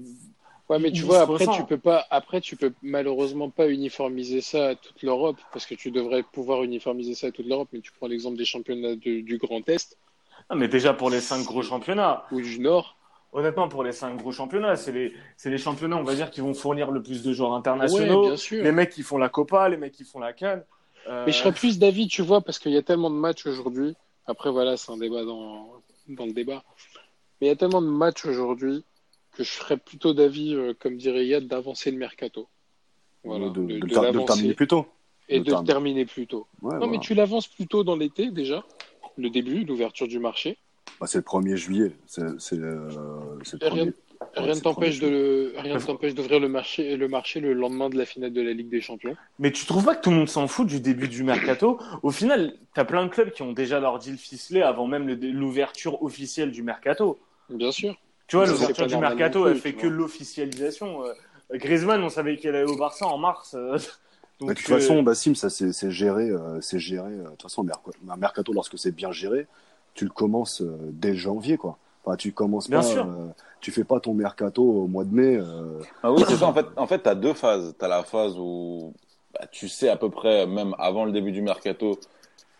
Ouais, 0.74 0.80
mais 0.80 0.92
tu 0.92 1.04
vois, 1.04 1.22
après 1.22 1.46
tu 1.48 1.64
peux 1.66 1.78
pas, 1.78 2.06
après 2.10 2.42
tu 2.42 2.56
peux 2.56 2.74
malheureusement 2.82 3.50
pas 3.50 3.68
uniformiser 3.70 4.42
ça 4.42 4.70
à 4.70 4.76
toute 4.76 5.02
l'Europe 5.04 5.38
parce 5.52 5.66
que 5.66 5.76
tu 5.76 5.92
devrais 5.92 6.24
pouvoir 6.24 6.64
uniformiser 6.64 7.16
ça 7.16 7.28
à 7.28 7.32
toute 7.32 7.46
l'Europe. 7.46 7.70
Mais 7.74 7.80
tu 7.82 7.92
prends 7.92 8.08
l'exemple 8.08 8.38
des 8.38 8.46
championnats 8.46 8.96
de- 8.96 9.22
du 9.22 9.38
Grand 9.38 9.68
Est 9.70 9.98
Ah, 10.50 10.56
mais 10.56 10.68
déjà 10.68 10.94
pour 10.94 11.10
les 11.10 11.22
cinq 11.22 11.44
gros 11.46 11.62
championnats. 11.64 12.26
ou 12.32 12.42
du 12.42 12.60
Nord. 12.60 12.98
honnêtement, 13.32 13.68
pour 13.68 13.84
les 13.84 13.94
cinq 13.94 14.16
gros 14.18 14.32
championnats, 14.32 14.76
c'est 14.76 14.92
les, 14.92 15.14
c'est 15.38 15.50
les 15.50 15.58
championnats, 15.58 15.98
on 15.98 16.04
va 16.04 16.14
dire, 16.16 16.30
qui 16.30 16.42
vont 16.42 16.54
fournir 16.54 16.92
le 16.92 17.02
plus 17.02 17.24
de 17.24 17.34
joueurs 17.34 17.54
internationaux. 17.54 18.22
Ouais, 18.22 18.28
bien 18.28 18.38
sûr. 18.38 18.64
Les 18.64 18.72
mecs 18.72 18.92
qui 18.92 19.02
font 19.02 19.18
la 19.18 19.30
Copa, 19.30 19.70
les 19.70 19.78
mecs 19.78 19.94
qui 19.94 20.04
font 20.04 20.20
la 20.20 20.34
Cannes. 20.34 20.64
Euh, 21.08 21.26
Mais 21.26 21.32
je 21.32 21.38
serais 21.40 21.52
plus 21.52 21.80
d'avis, 21.80 22.08
tu 22.08 22.22
vois, 22.22 22.42
parce 22.42 22.60
qu'il 22.60 22.72
y 22.72 22.78
a 22.78 22.84
tellement 22.84 23.10
de 23.10 23.16
matchs 23.16 23.46
aujourd'hui. 23.48 23.96
Après, 24.28 24.52
voilà, 24.52 24.78
c'est 24.78 24.92
un 24.92 24.98
débat 24.98 25.24
dans, 25.26 25.68
dans 26.10 26.26
le 26.26 26.32
débat. 26.34 26.64
Mais 27.42 27.48
il 27.48 27.50
y 27.50 27.52
a 27.52 27.56
tellement 27.56 27.82
de 27.82 27.88
matchs 27.88 28.26
aujourd'hui 28.26 28.84
que 29.34 29.44
je 29.44 29.52
serais 29.52 29.78
plutôt 29.78 30.14
d'avis, 30.14 30.54
euh, 30.56 30.74
comme 30.80 30.98
dirait 30.98 31.26
Yad, 31.26 31.48
d'avancer 31.48 31.92
le 31.92 31.98
mercato. 31.98 32.48
Voilà, 33.24 33.50
de, 33.50 33.62
de, 33.62 33.62
de- 33.62 33.74
de 33.74 33.80
de 33.80 34.18
le 34.20 34.26
terminer 34.26 34.54
plus 34.54 34.68
tôt. 34.68 34.86
et 35.30 35.40
de 35.40 35.44
de 35.46 35.52
le 35.56 35.64
terminer. 35.64 36.06
plus 36.06 36.28
tôt. 36.28 36.48
Ouais, 36.62 36.74
Non, 36.74 36.78
voilà. 36.80 36.92
mais 36.92 37.00
tu 37.00 37.14
l'avances 37.14 37.48
plutôt 37.48 37.84
dans 37.84 37.96
l'été 37.96 38.32
déjà, 38.32 38.64
le 39.18 39.30
début, 39.30 39.64
l'ouverture 39.64 40.08
du 40.08 40.20
marché. 40.20 40.58
Bah, 41.00 41.08
c'est 41.08 41.18
le 41.20 41.24
1er 41.24 41.56
juillet. 41.56 41.92
C'est 42.06 42.22
euh, 42.22 42.38
rien- 43.62 43.70
premier. 43.70 43.94
Rien 44.36 44.48
Ouais, 44.48 44.56
ne 44.56 44.60
t'empêche 44.62 45.00
de 45.02 45.54
rien 45.58 45.78
t'empêche 45.80 46.16
d'ouvrir 46.16 46.40
le 46.40 46.48
marché, 46.48 46.96
le 46.96 47.08
marché 47.10 47.42
le 47.42 47.52
lendemain 47.52 47.90
de 47.90 47.98
la 47.98 48.06
finale 48.06 48.32
de 48.32 48.42
la 48.42 48.54
Ligue 48.54 48.70
des 48.70 48.80
Champions. 48.80 49.18
Mais 49.38 49.52
tu 49.52 49.66
trouves 49.66 49.84
pas 49.84 49.96
que 49.96 50.02
tout 50.02 50.12
le 50.12 50.16
monde 50.16 50.30
s'en 50.30 50.48
fout 50.48 50.66
du 50.66 50.80
début 50.80 51.10
du 51.10 51.24
mercato? 51.24 51.78
Au 52.04 52.10
final, 52.12 52.56
t'as 52.74 52.86
plein 52.86 53.04
de 53.06 53.10
clubs 53.10 53.32
qui 53.32 53.42
ont 53.42 53.52
déjà 53.52 53.82
leur 53.82 54.00
deal 54.00 54.18
ficelé 54.18 54.62
avant 54.62 54.88
même 54.88 55.10
l'ouverture 55.10 56.02
officielle 56.04 56.52
du 56.52 56.64
mercato. 56.64 57.20
Bien 57.50 57.72
sûr. 57.74 57.98
Tu 58.34 58.38
vois, 58.38 58.48
l'ouverture 58.48 58.88
du 58.88 58.98
mercato, 58.98 59.48
elle 59.48 59.60
fait 59.60 59.74
que 59.74 59.86
l'officialisation. 59.86 61.06
Euh, 61.06 61.14
Griezmann, 61.54 62.04
on 62.04 62.10
savait 62.10 62.36
qu'il 62.36 62.50
allait 62.50 62.64
au 62.64 62.76
Barça 62.76 63.06
en 63.06 63.20
mars. 63.20 63.54
euh, 63.54 63.78
donc, 64.40 64.50
de 64.50 64.54
toute 64.56 64.70
euh, 64.72 64.76
façon, 64.80 65.04
Bassim, 65.04 65.36
ça 65.36 65.52
c'est 65.52 65.72
c'est 65.72 65.92
géré. 65.92 66.30
euh, 66.32 66.60
c'est 66.60 66.80
géré. 66.80 67.12
euh, 67.12 67.26
De 67.26 67.30
toute 67.30 67.44
façon, 67.44 67.62
un 67.62 67.66
merc- 67.66 67.96
un 68.10 68.18
mercato, 68.18 68.52
lorsque 68.52 68.80
c'est 68.80 68.92
bien 68.92 69.12
géré, 69.12 69.46
tu 69.94 70.06
le 70.06 70.10
commences 70.10 70.62
euh, 70.62 70.76
dès 70.94 71.14
janvier, 71.14 71.58
quoi. 71.58 71.78
Enfin, 72.04 72.18
tu 72.18 72.32
commences 72.34 72.70
Bien 72.70 72.82
pas. 72.82 72.88
sûr. 72.88 73.04
euh, 73.06 73.28
tu 73.62 73.72
fais 73.72 73.84
pas 73.84 74.00
ton 74.00 74.16
mercato 74.16 74.64
au 74.64 74.88
mois 74.88 75.06
de 75.06 75.14
mai. 75.14 75.38
euh, 75.38 75.80
Ah 76.02 76.12
oui, 76.12 76.24
c'est 76.28 76.38
ça. 76.38 76.48
En 76.48 76.54
fait, 76.54 76.66
en 76.76 76.88
fait, 76.88 77.00
t'as 77.00 77.16
deux 77.16 77.36
phases. 77.36 77.76
T'as 77.78 77.88
la 77.88 78.04
phase 78.04 78.34
où 78.40 78.94
bah, 79.34 79.46
tu 79.52 79.70
sais 79.70 79.90
à 79.90 79.96
peu 79.96 80.10
près, 80.10 80.48
même 80.48 80.76
avant 80.80 81.06
le 81.06 81.12
début 81.12 81.32
du 81.32 81.44
mercato, 81.44 82.00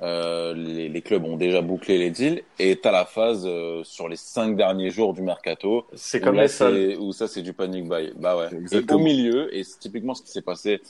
euh, 0.04 0.54
les, 0.54 0.90
les 0.90 1.02
clubs 1.02 1.24
ont 1.24 1.38
déjà 1.38 1.62
bouclé 1.62 1.98
les 1.98 2.12
deals. 2.12 2.44
Et 2.60 2.76
t'as 2.76 2.92
la 2.92 3.06
phase 3.06 3.46
euh, 3.48 3.84
sur 3.84 4.10
les 4.10 4.18
cinq 4.18 4.56
derniers 4.56 4.90
jours 4.90 5.14
du 5.14 5.22
mercato. 5.22 5.88
c'est 5.94 6.22
où 6.22 6.26
comme 6.26 6.36
là, 6.36 6.48
les 6.72 6.98
Où 6.98 7.14
ça, 7.14 7.28
c'est 7.28 7.42
du 7.42 7.54
panic 7.54 7.88
buy. 7.88 8.12
Bah 8.18 8.38
ouais. 8.38 8.54
Exactement. 8.54 9.00
Et 9.00 9.02
au 9.02 9.04
milieu, 9.04 9.56
et 9.56 9.64
c'est 9.64 9.80
typiquement 9.80 10.14
ce 10.14 10.22
qui 10.22 10.30
s'est 10.30 10.42
passé 10.42 10.82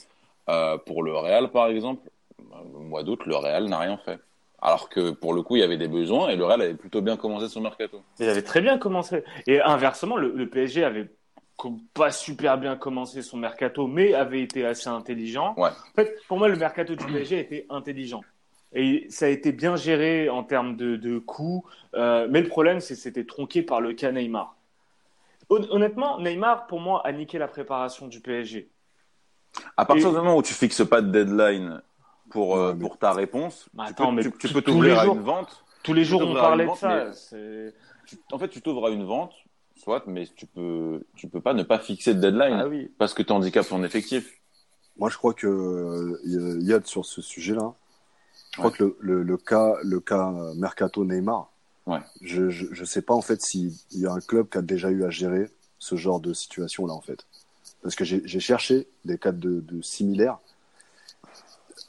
euh, 0.48 0.76
pour 0.78 1.02
le 1.02 1.16
Real, 1.16 1.50
par 1.50 1.68
exemple, 1.68 2.10
au 2.74 2.80
mois 2.80 3.02
d'août, 3.04 3.20
le 3.26 3.36
Real 3.36 3.66
n'a 3.66 3.78
rien 3.78 3.98
fait. 4.04 4.18
Alors 4.60 4.88
que 4.88 5.10
pour 5.10 5.32
le 5.34 5.42
coup, 5.42 5.56
il 5.56 5.60
y 5.60 5.62
avait 5.64 5.76
des 5.76 5.88
besoins 5.88 6.30
et 6.30 6.36
le 6.36 6.44
Real 6.44 6.62
avait 6.62 6.74
plutôt 6.74 7.02
bien 7.02 7.16
commencé 7.16 7.48
son 7.48 7.60
mercato. 7.60 8.02
Il 8.18 8.28
avait 8.28 8.42
très 8.42 8.62
bien 8.62 8.78
commencé. 8.78 9.22
Et 9.46 9.60
inversement, 9.60 10.16
le, 10.16 10.32
le 10.34 10.48
PSG 10.48 10.84
avait 10.84 11.08
pas 11.92 12.10
super 12.10 12.58
bien 12.58 12.76
commencé 12.76 13.22
son 13.22 13.36
mercato, 13.36 13.86
mais 13.86 14.14
avait 14.14 14.40
été 14.40 14.64
assez 14.64 14.88
intelligent. 14.88 15.54
Ouais. 15.56 15.68
En 15.68 15.94
fait, 15.94 16.16
pour 16.26 16.38
moi, 16.38 16.48
le 16.48 16.56
mercato 16.56 16.94
du 16.94 17.04
PSG 17.04 17.38
était 17.38 17.66
intelligent. 17.70 18.22
Et 18.74 19.06
ça 19.08 19.26
a 19.26 19.28
été 19.28 19.52
bien 19.52 19.76
géré 19.76 20.28
en 20.28 20.42
termes 20.42 20.76
de, 20.76 20.96
de 20.96 21.18
coûts. 21.18 21.64
Euh, 21.94 22.26
mais 22.30 22.40
le 22.42 22.48
problème, 22.48 22.80
c'est 22.80 22.94
que 22.94 23.00
c'était 23.00 23.24
tronqué 23.24 23.62
par 23.62 23.80
le 23.80 23.92
cas 23.92 24.10
Neymar. 24.12 24.56
Hon- 25.48 25.66
Honnêtement, 25.70 26.18
Neymar, 26.20 26.66
pour 26.66 26.80
moi, 26.80 27.02
a 27.06 27.12
niqué 27.12 27.38
la 27.38 27.46
préparation 27.48 28.08
du 28.08 28.20
PSG. 28.20 28.68
À 29.76 29.84
partir 29.84 30.08
Et- 30.08 30.10
du 30.10 30.16
moment 30.16 30.36
où 30.36 30.42
tu 30.42 30.54
fixes 30.54 30.84
pas 30.84 31.00
de 31.00 31.10
deadline 31.10 31.80
pour, 32.30 32.56
euh, 32.56 32.68
Ouais, 32.70 32.74
mais- 32.74 32.80
pour 32.80 32.98
ta 32.98 33.12
réponse, 33.12 33.68
tu 33.72 33.80
attends, 33.80 34.08
peux, 34.08 34.12
mais 34.16 34.22
tu, 34.22 34.32
tu 34.32 34.48
peux 34.48 34.62
tous 34.62 34.72
t'ouvrir 34.72 34.94
les 34.94 35.00
à 35.00 35.04
jours- 35.04 35.14
une 35.14 35.20
vente. 35.22 35.64
Tous 35.84 35.92
les 35.92 36.04
jours, 36.04 36.22
on 36.22 36.34
parlait 36.34 36.66
de 36.66 36.74
ça. 36.74 37.04
vente, 37.04 37.14
C'est- 37.14 37.74
Tu- 38.06 38.16
en 38.32 38.38
fait, 38.38 38.48
tu 38.48 38.60
t'ouvres 38.60 38.86
à 38.86 38.90
une 38.90 39.04
vente, 39.04 39.32
soit, 39.76 40.02
mais 40.06 40.26
tu 40.26 40.46
peux, 40.46 41.04
tu 41.16 41.28
peux 41.28 41.40
pas 41.40 41.54
ne 41.54 41.62
pas 41.62 41.78
fixer 41.78 42.14
de 42.14 42.20
deadline 42.20 42.58
Ah 42.60 42.66
oui. 42.68 42.90
parce 42.98 43.14
que 43.14 43.22
tu 43.22 43.32
handicapes 43.32 43.68
ton 43.68 43.82
effectif. 43.84 44.40
Moi, 44.98 45.08
je 45.10 45.16
crois 45.16 45.32
que 45.34 45.46
euh, 45.46 46.58
y 46.60 46.72
a 46.72 46.80
sur 46.84 47.04
ce 47.04 47.22
sujet-là. 47.22 47.72
Je 48.54 48.58
crois 48.60 48.70
Ouais. 48.70 48.76
que 48.76 48.84
le, 48.84 48.96
le, 49.00 49.22
le 49.24 49.36
cas, 49.36 49.74
le 49.82 49.98
cas 49.98 50.30
euh, 50.32 50.54
mercato 50.54 51.04
Neymar. 51.04 51.50
Ouais. 51.86 51.98
Je, 52.22 52.50
je 52.50 52.66
je 52.72 52.84
sais 52.84 53.02
pas 53.02 53.12
en 53.14 53.20
fait 53.20 53.42
s'il 53.42 53.72
y 53.90 54.06
a 54.06 54.12
un 54.12 54.20
club 54.20 54.48
qui 54.48 54.58
a 54.58 54.62
déjà 54.62 54.90
eu 54.90 55.02
à 55.04 55.10
gérer 55.10 55.50
ce 55.80 55.96
genre 55.96 56.20
de 56.20 56.32
situation-là 56.32 56.94
en 56.94 57.00
fait. 57.00 57.26
Parce 57.82 57.96
que 57.96 58.04
j'ai 58.04 58.40
cherché 58.40 58.86
des 59.04 59.18
cas 59.18 59.32
de, 59.32 59.60
de 59.60 59.82
similaires. 59.82 60.38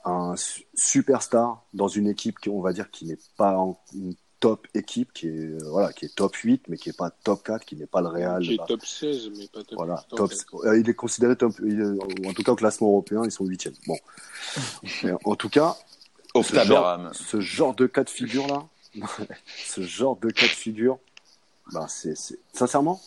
Un 0.03 0.36
su- 0.36 0.66
superstar 0.76 1.63
dans 1.74 1.88
une 1.88 2.07
équipe 2.07 2.39
qui, 2.39 2.49
on 2.49 2.61
va 2.61 2.74
dire, 2.74 2.89
qui 2.91 3.05
n'est 3.05 3.18
pas 3.38 3.57
en, 3.57 3.80
une 3.93 4.16
top 4.39 4.68
équipe, 4.74 5.13
qui 5.13 5.28
est 5.28 5.32
euh, 5.32 5.57
voilà, 5.70 5.93
qui 5.93 6.05
est 6.05 6.13
top 6.16 6.36
8, 6.36 6.63
mais 6.68 6.78
qui 6.78 6.89
est 6.89 6.97
pas 6.97 7.09
top 7.09 7.41
4, 7.43 7.63
qui 7.66 7.76
n'est 7.76 7.86
pas 7.88 8.01
le 8.01 8.07
Real. 8.09 8.43
Qui 8.43 8.55
est 8.55 8.57
bah, 8.57 8.66
top 8.68 8.86
16, 8.86 9.30
mais 9.38 9.47
pas 9.47 9.63
top 9.63 9.78
voilà, 9.78 10.03
8, 10.11 10.13
en 10.13 10.16
top. 10.18 10.32
fait. 10.34 10.45
euh, 10.68 10.78
Il 10.80 10.89
est 10.89 10.93
considéré 10.93 11.36
top, 11.36 11.53
il 11.63 11.80
est- 11.80 12.28
en 12.28 12.34
tout 12.34 12.43
cas 12.43 12.51
au 12.51 12.55
classement 12.55 12.88
européen, 12.89 13.22
ils 13.24 13.32
sont 13.32 13.45
huitièmes. 13.45 13.74
Bon, 13.88 13.97
Mais 15.03 15.11
en 15.24 15.36
tout 15.36 15.49
cas, 15.49 15.76
ce 16.44 16.56
genre, 16.64 17.00
ce 17.14 17.40
genre 17.40 17.76
de 17.76 17.86
cas 17.88 18.04
de 18.04 18.10
figure 18.10 18.48
là, 18.48 18.64
ce 19.66 19.82
genre 19.82 20.16
de 20.18 20.30
cas 20.30 20.46
de 20.46 20.52
figure, 20.52 20.98
ben 21.74 21.88
c'est, 21.88 22.16
c'est- 22.16 22.40
sincèrement, 22.54 23.00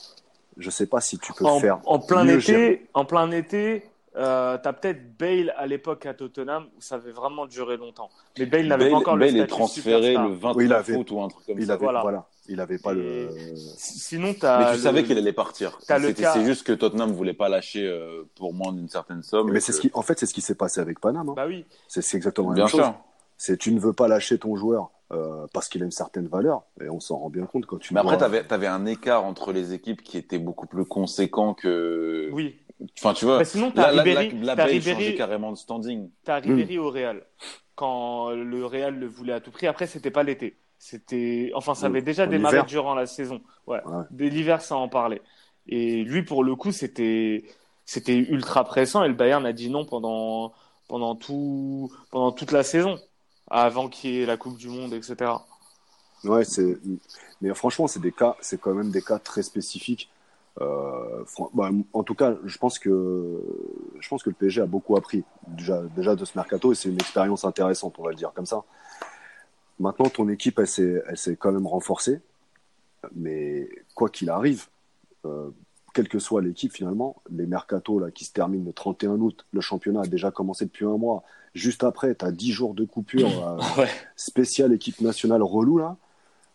je 0.57 0.71
sais 0.71 0.87
pas 0.87 1.01
si 1.01 1.19
tu 1.19 1.33
peux 1.33 1.45
en, 1.45 1.61
faire 1.61 1.81
en 1.87 1.99
plein 1.99 2.25
mieux 2.25 2.35
été, 2.35 2.41
gérer. 2.41 2.87
en 2.95 3.05
plein 3.05 3.31
été, 3.31 3.85
euh, 4.17 4.59
t'as 4.61 4.73
peut-être 4.73 5.17
Bale 5.17 5.55
à 5.57 5.67
l'époque 5.67 6.05
à 6.07 6.15
Tottenham 6.15 6.67
où 6.77 6.81
ça 6.81 6.97
avait 6.97 7.13
vraiment 7.13 7.47
duré 7.47 7.77
longtemps. 7.77 8.11
Mais 8.39 8.47
Bale 8.47 8.67
n'avait 8.67 8.91
pas 8.91 8.97
encore 8.97 9.17
Bale 9.17 9.33
le 9.35 9.43
est 9.43 9.47
transféré 9.47 10.03
superstar. 10.15 10.29
le 10.29 10.35
29 10.35 10.57
Oui, 10.57 10.73
avait- 10.73 10.97
août 10.97 11.11
ou 11.13 11.23
un 11.23 11.29
truc 11.29 11.47
comme 11.47 11.61
Il 11.61 11.67
ça. 11.67 11.75
avait, 11.75 11.85
voilà. 11.85 12.01
voilà. 12.03 12.27
il 12.49 12.61
avait 12.61 12.79
pas 12.79 12.93
Et- 12.93 12.97
le. 12.97 13.29
Sinon, 13.77 14.35
t'as. 14.35 14.59
Mais 14.59 14.67
tu 14.73 14.73
le- 14.79 14.83
savais 14.83 15.05
qu'il 15.05 15.17
allait 15.19 15.33
partir. 15.33 15.79
t'as 15.87 15.99
le 15.99 16.09
C'était- 16.09 16.23
cas- 16.23 16.33
C'est 16.33 16.45
juste 16.45 16.67
que 16.67 16.73
Tottenham 16.73 17.13
voulait 17.13 17.35
pas 17.35 17.49
lâcher 17.49 17.87
euh, 17.87 18.25
pour 18.35 18.53
moins 18.53 18.73
d'une 18.73 18.89
certaine 18.89 19.23
somme. 19.23 19.53
Mais 19.53 19.61
c'est 19.61 19.71
que- 19.71 19.77
ce 19.77 19.81
qui, 19.83 19.91
en 19.95 20.03
fait, 20.03 20.19
c'est 20.19 20.27
ce 20.27 20.35
qui 20.35 20.41
s'est 20.41 20.57
passé 20.57 20.81
avec 20.81 20.99
Paname. 20.99 21.29
hein. 21.29 21.35
Bah 21.37 21.47
oui. 21.47 21.65
C'est, 21.87 22.03
c'est 22.03 22.17
exactement 22.17 22.49
la 22.49 22.55
Bien 22.57 22.65
même 22.65 22.71
chose. 22.73 22.81
sûr. 22.81 22.95
C'est 23.39 23.57
tu 23.57 23.73
ne 23.73 23.81
veux 23.81 23.93
pas 23.95 24.09
lâcher 24.09 24.37
ton 24.39 24.57
joueur 24.57 24.91
euh, 25.13 25.47
parce 25.55 25.69
qu'il 25.71 25.81
a 25.83 25.87
une 25.87 25.91
certaine 25.91 26.27
valeur, 26.27 26.65
et 26.83 26.91
on 26.91 27.01
s'en 27.01 27.17
rend 27.19 27.31
bien 27.31 27.47
compte 27.47 27.65
quand 27.65 27.79
tu. 27.79 27.95
Mais 27.95 28.01
après, 28.01 28.17
vois- 28.17 28.27
t'avais 28.29 28.53
avais 28.53 28.67
un 28.67 28.85
écart 28.85 29.25
entre 29.25 29.53
les 29.53 29.73
équipes 29.73 30.03
qui 30.03 30.19
était 30.19 30.39
beaucoup 30.39 30.67
plus 30.67 30.85
conséquent 30.85 31.55
que. 31.55 32.29
Oui. 32.33 32.57
Enfin, 32.99 33.15
tu 33.15 33.25
vois. 33.25 33.39
Bah, 33.39 33.45
sinon, 33.45 33.71
t'as 33.71 33.89
Ribéry, 33.89 34.29
Bale 34.35 34.61
Ribéry, 34.69 34.83
changeait 34.83 35.15
carrément 35.15 35.51
de 35.53 35.57
standing. 35.57 36.11
t'as 36.25 36.41
Ribéry 36.41 36.79
au 36.79 36.91
Real. 36.91 37.25
Quand 37.75 38.31
le 38.31 38.67
Real 38.67 38.99
le 38.99 39.07
voulait 39.07 39.33
à 39.33 39.41
tout 39.41 39.51
prix. 39.51 39.67
Après, 39.67 39.87
c'était 39.87 40.11
pas 40.11 40.25
l'été. 40.25 40.59
C'était, 40.81 41.51
enfin, 41.55 41.75
ça 41.75 41.87
Oui, 41.87 41.93
avait 41.93 42.03
déjà 42.03 42.25
en 42.25 42.29
démarré 42.29 42.57
hiver. 42.57 42.67
durant 42.67 42.95
la 42.95 43.07
saison. 43.07 43.41
Ouais. 43.67 43.81
Ouais. 43.85 44.05
Dès 44.11 44.29
l'hiver, 44.29 44.61
ça 44.63 44.77
en 44.77 44.89
parlait. 44.89 45.23
Et 45.67 46.03
lui, 46.05 46.23
pour 46.23 46.45
le 46.45 46.55
coup, 46.55 46.71
c'était, 46.73 47.45
c'était 47.85 48.17
ultra 48.17 48.65
pressant 48.65 49.03
et 49.05 49.09
le 49.09 49.15
Bayern 49.15 49.45
a 49.47 49.53
dit 49.53 49.71
non 49.71 49.85
pendant, 49.85 50.53
pendant 50.89 51.15
tout, 51.17 51.91
pendant 52.11 52.31
toute 52.33 52.53
la 52.53 52.63
saison. 52.63 52.97
Avant 53.51 53.89
qu'il 53.89 54.11
y 54.11 54.23
ait 54.23 54.27
la 54.27 54.37
Coupe 54.37 54.59
du 54.59 54.69
Monde, 54.69 54.93
etc. 54.93 55.33
Ouais, 56.25 56.45
c'est. 56.45 56.79
Mais 57.41 57.55
franchement, 57.55 57.87
c'est 57.87 58.01
des 58.01 58.13
cas, 58.13 58.37
c'est 58.41 58.61
quand 58.61 58.75
même 58.75 58.91
des 58.91 59.03
cas 59.03 59.19
très 59.19 59.43
spécifiques. 59.43 60.11
Euh, 60.61 61.25
bah, 61.55 61.71
en 61.93 62.03
tout 62.03 62.15
cas, 62.15 62.35
je 62.45 62.59
pense 62.59 62.79
que 62.79 63.41
je 64.01 64.09
pense 64.09 64.23
que 64.23 64.31
le 64.31 64.35
PSG 64.35 64.61
a 64.61 64.67
beaucoup 64.67 64.97
appris 64.97 65.23
déjà, 65.47 65.83
déjà 65.95 66.17
de 66.17 66.25
ce 66.25 66.37
mercato 66.37 66.73
et 66.73 66.75
c'est 66.75 66.89
une 66.89 66.97
expérience 66.97 67.45
intéressante, 67.45 67.95
on 67.99 68.03
va 68.03 68.11
le 68.11 68.17
dire 68.17 68.33
comme 68.35 68.47
ça. 68.47 68.65
Maintenant, 69.79 70.09
ton 70.09 70.29
équipe, 70.29 70.59
elle 70.59 70.67
s'est, 70.67 71.03
elle 71.07 71.17
s'est 71.17 71.37
quand 71.37 71.53
même 71.53 71.67
renforcée, 71.67 72.21
mais 73.15 73.69
quoi 73.95 74.09
qu'il 74.09 74.31
arrive, 74.31 74.67
euh, 75.25 75.51
quelle 75.99 76.09
que 76.09 76.21
soit 76.21 76.43
l'équipe 76.43 76.73
finalement, 76.73 77.17
les 77.29 77.45
mercatos 77.47 78.01
là 78.01 78.13
qui 78.13 78.25
se 78.25 78.33
terminent 78.33 78.65
le 78.65 78.73
31 78.73 79.17
août, 79.21 79.45
le 79.53 79.61
championnat 79.61 80.03
a 80.03 80.07
déjà 80.07 80.31
commencé 80.31 80.65
depuis 80.65 80.85
un 80.87 80.97
mois. 80.97 81.25
Juste 81.55 81.83
après, 81.83 82.15
tu 82.15 82.25
as 82.25 82.31
10 82.31 82.53
jours 82.53 82.73
de 82.73 82.85
coupure. 82.85 83.27
euh, 83.77 83.83
Ouais. 83.83 83.89
spécial 84.15 84.73
équipe 84.73 85.01
nationale 85.01 85.43
relou 85.43 85.79
là. 85.79 85.97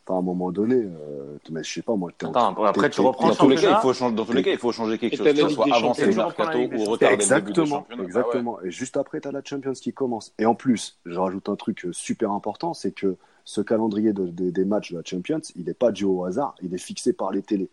Enfin, 0.06 0.16
à 0.16 0.20
un 0.20 0.22
moment 0.22 0.50
donné, 0.52 0.76
euh, 0.76 1.36
mais 1.52 1.62
je 1.62 1.74
sais 1.74 1.82
pas 1.82 1.96
moi. 1.98 2.10
t'es 2.18 2.26
en- 2.26 2.30
Attends, 2.30 2.64
après, 2.64 2.90
tu 2.90 3.02
reprends 3.02 3.28
Dans 3.30 3.36
tous 3.36 3.50
les 3.50 3.58
cas, 3.58 3.78
il 3.78 3.82
faut 3.82 3.94
changer, 3.94 4.16
dans 4.16 4.24
tous 4.26 4.32
les 4.32 4.44
cas, 4.44 4.52
il 4.52 4.58
faut 4.58 4.72
changer 4.72 4.98
quelque 4.98 5.18
chose. 5.18 5.26
Que 5.28 5.36
ce 5.36 5.50
soit 5.50 5.76
avancer 5.76 6.06
le 6.06 6.16
mercato 6.16 6.58
ou 6.60 6.84
retarder 6.86 7.18
le 7.18 7.36
début 7.36 7.52
du 7.52 7.60
Exactement. 7.62 7.86
Ah 7.90 7.96
ouais. 7.98 8.04
exactement. 8.06 8.62
Et 8.62 8.72
juste 8.72 8.96
après, 8.96 9.20
tu 9.20 9.28
as 9.28 9.32
la 9.34 9.42
Champions 9.44 9.74
qui 9.74 9.92
commence. 9.92 10.32
Et 10.40 10.46
en 10.46 10.56
plus, 10.56 10.98
je 11.06 11.20
rajoute 11.20 11.50
un 11.50 11.58
truc 11.58 11.84
euh, 11.86 11.92
super 11.92 12.32
important, 12.32 12.74
c'est 12.74 12.92
que 12.92 13.18
ce 13.44 13.60
calendrier 13.60 14.14
de- 14.14 14.28
de- 14.28 14.52
des 14.52 14.64
matchs 14.66 14.94
de 14.94 14.98
la 15.00 15.04
Champions, 15.06 15.42
il 15.58 15.66
n'est 15.66 15.74
pas 15.74 15.92
dû 15.92 16.06
au 16.06 16.24
hasard, 16.24 16.56
il 16.62 16.74
est 16.74 16.78
fixé 16.78 17.12
par 17.12 17.32
les 17.32 17.42
télés. 17.42 17.70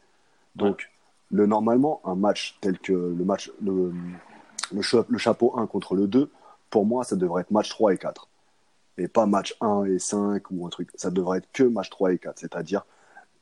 Donc, 0.57 0.89
le, 1.31 1.47
normalement, 1.47 2.01
un 2.05 2.15
match 2.15 2.59
tel 2.61 2.79
que 2.79 2.93
le 2.93 3.25
match, 3.25 3.51
le, 3.63 3.93
le, 4.73 4.83
cha- 4.83 5.05
le 5.09 5.19
chapeau 5.19 5.57
1 5.57 5.67
contre 5.67 5.95
le 5.95 6.07
2, 6.07 6.31
pour 6.71 6.85
moi, 6.87 7.05
ça 7.05 7.17
devrait 7.17 7.43
être 7.43 7.51
match 7.51 7.69
3 7.71 7.95
et 7.95 7.99
4. 7.99 8.29
Et 8.99 9.09
pas 9.09 9.27
match 9.27 9.57
1 9.61 9.85
et 9.85 9.99
5 9.99 10.51
ou 10.51 10.67
un 10.67 10.71
truc. 10.71 10.91
Ça 10.95 11.11
devrait 11.11 11.39
être 11.39 11.49
que 11.53 11.63
match 11.63 11.91
3 11.91 12.13
et 12.13 12.19
4. 12.19 12.39
C'est-à-dire 12.39 12.85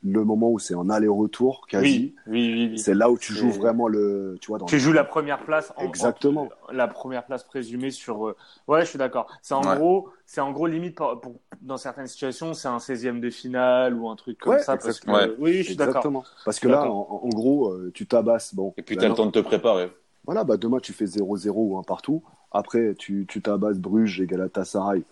le 0.04 0.24
moment 0.24 0.50
où 0.50 0.58
c'est 0.60 0.74
en 0.74 0.88
aller-retour 0.90 1.66
quasi. 1.66 2.14
Oui, 2.26 2.32
oui, 2.32 2.52
oui. 2.54 2.68
oui. 2.72 2.78
C'est 2.78 2.94
là 2.94 3.10
où 3.10 3.18
tu 3.18 3.32
joues 3.32 3.50
vraiment 3.50 3.88
le. 3.88 4.36
Tu 4.40 4.46
vois, 4.48 4.58
dans 4.58 4.66
Tu 4.66 4.78
joues 4.78 4.92
la 4.92 5.02
première 5.04 5.44
place. 5.44 5.72
En, 5.76 5.82
Exactement. 5.84 6.48
en- 6.68 6.72
la 6.72 6.86
première 6.86 7.26
place 7.26 7.42
présumée 7.42 7.90
sur. 7.90 8.28
euh, 8.28 8.36
Ouais, 8.68 8.82
je 8.82 8.90
suis 8.90 8.98
d'accord. 8.98 9.26
C'est 9.42 9.54
en 9.54 9.62
Ouais. 9.64 9.76
gros, 9.76 10.08
c'est 10.24 10.40
en 10.40 10.52
gros 10.52 10.66
limite 10.68 10.94
pour- 10.96 11.20
pour- 11.20 11.34
dans 11.60 11.76
certaines 11.78 12.06
situations, 12.06 12.54
c'est 12.54 12.68
un 12.68 12.78
16e 12.78 13.20
de 13.20 13.28
finale 13.30 13.94
ou 13.94 14.08
un 14.08 14.14
truc 14.14 14.38
comme 14.38 14.52
Ouais, 14.54 14.62
ça. 14.62 14.76
Parce 14.76 15.00
que. 15.00 15.36
Oui, 15.40 15.54
je 15.58 15.62
suis 15.62 15.76
d'accord. 15.76 16.24
Parce 16.44 16.60
que 16.60 16.68
là, 16.68 16.84
en, 16.88 17.20
en 17.24 17.28
gros, 17.30 17.72
euh, 17.72 17.90
tu 17.92 18.06
tabasses. 18.06 18.54
Bon. 18.54 18.74
Et 18.76 18.82
puis, 18.82 18.94
là, 18.94 19.00
tu 19.00 19.06
as 19.06 19.08
le 19.08 19.14
temps 19.16 19.26
de 19.26 19.32
te 19.32 19.40
préparer. 19.40 19.90
Voilà, 20.24 20.44
bah 20.44 20.58
demain 20.58 20.78
tu 20.78 20.92
fais 20.92 21.06
0-0 21.06 21.52
ou 21.56 21.78
un 21.78 21.82
partout. 21.82 22.22
Après, 22.52 22.94
tu, 22.96 23.24
tu 23.28 23.40
tabasses 23.42 23.78
Bruges 23.78 24.20
et 24.20 24.26
Galatasaray. 24.26 25.02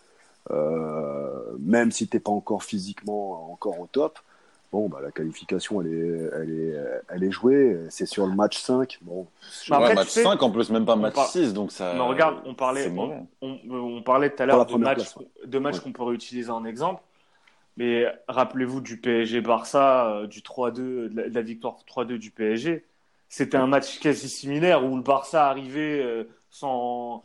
Euh, 0.53 1.57
même 1.59 1.91
si 1.91 2.07
t'es 2.07 2.21
pas 2.21 2.31
encore 2.31 2.63
physiquement 2.63 3.51
encore 3.53 3.81
au 3.81 3.87
top, 3.87 4.19
bon, 4.73 4.89
bah 4.89 5.01
la 5.03 5.11
qualification 5.11 5.81
elle 5.83 5.89
est, 5.93 6.31
elle 6.35 6.51
est, 6.51 6.75
elle 7.09 7.25
est 7.25 7.31
jouée. 7.31 7.79
C'est 7.91 8.07
sur 8.07 8.27
le 8.27 8.35
match 8.35 8.59
5. 8.59 8.99
Bon, 9.03 9.27
Bah, 9.69 9.77
après, 9.77 9.89
ouais, 9.91 9.95
match 9.95 10.09
sais, 10.09 10.23
5 10.23 10.43
en 10.43 10.51
plus, 10.51 10.71
même 10.71 10.85
pas 10.87 10.97
match 10.97 11.15
par- 11.15 11.29
6, 11.29 11.53
donc 11.55 11.73
ça. 11.73 11.95
Mais 11.95 12.01
regarde, 12.01 12.37
on 12.45 12.55
parlait, 12.55 12.89
on, 12.97 13.27
on- 13.41 13.59
on 13.71 14.03
parlait 14.03 14.31
tout 14.31 14.43
à 14.43 14.47
l'heure 14.47 14.67
de 14.67 14.77
matchs, 14.77 15.15
Ouais. 15.77 15.81
qu'on 15.83 15.93
peut 15.93 16.03
réutiliser 16.03 16.51
en 16.51 16.65
exemple. 16.65 17.03
Mais 17.77 18.07
rappelez-vous 18.29 18.81
du 18.81 18.99
PSG 18.99 19.41
Barça, 19.43 20.07
euh, 20.11 20.27
du 20.27 20.41
3-2, 20.43 21.09
de 21.11 21.17
la, 21.17 21.29
de 21.29 21.35
la 21.35 21.43
victoire 21.43 21.77
3-2 21.87 22.19
du 22.19 22.31
PSG. 22.31 22.85
C'était 23.29 23.57
un 23.59 23.67
match 23.67 23.99
quasi 23.99 24.29
similaire 24.29 24.85
où 24.85 24.97
le 24.97 25.03
Barça 25.03 25.49
arrivait 25.49 26.01
euh, 26.03 26.25
sans, 26.49 27.23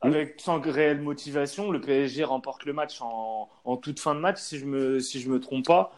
avec, 0.00 0.40
sans 0.40 0.60
réelle 0.60 1.00
motivation. 1.02 1.70
Le 1.70 1.80
PSG 1.80 2.24
remporte 2.24 2.64
le 2.64 2.72
match 2.72 3.00
en, 3.00 3.48
en 3.64 3.76
toute 3.76 4.00
fin 4.00 4.14
de 4.16 4.20
match, 4.20 4.38
si 4.38 4.58
je 4.58 4.64
me, 4.64 4.98
si 4.98 5.20
je 5.20 5.28
me 5.30 5.38
trompe 5.38 5.66
pas. 5.66 5.92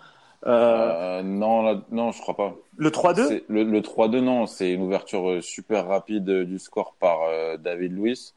Euh, 0.47 1.19
Euh, 1.19 1.23
non, 1.23 1.63
là- 1.63 1.81
non, 1.91 2.13
je 2.13 2.21
crois 2.23 2.37
pas. 2.37 2.55
le 2.77 2.91
3-2 2.91 3.27
C'est- 3.27 3.45
Le, 3.49 3.65
le 3.65 3.81
3-2, 3.83 4.21
non, 4.21 4.47
c'est 4.47 4.73
une 4.73 4.83
ouverture 4.83 5.29
euh, 5.31 5.41
super 5.41 5.87
rapide 5.89 6.29
euh, 6.31 6.45
du 6.45 6.59
score 6.59 6.95
par 7.01 7.23
euh, 7.25 7.57
David 7.57 7.93
Luiz. 7.93 8.35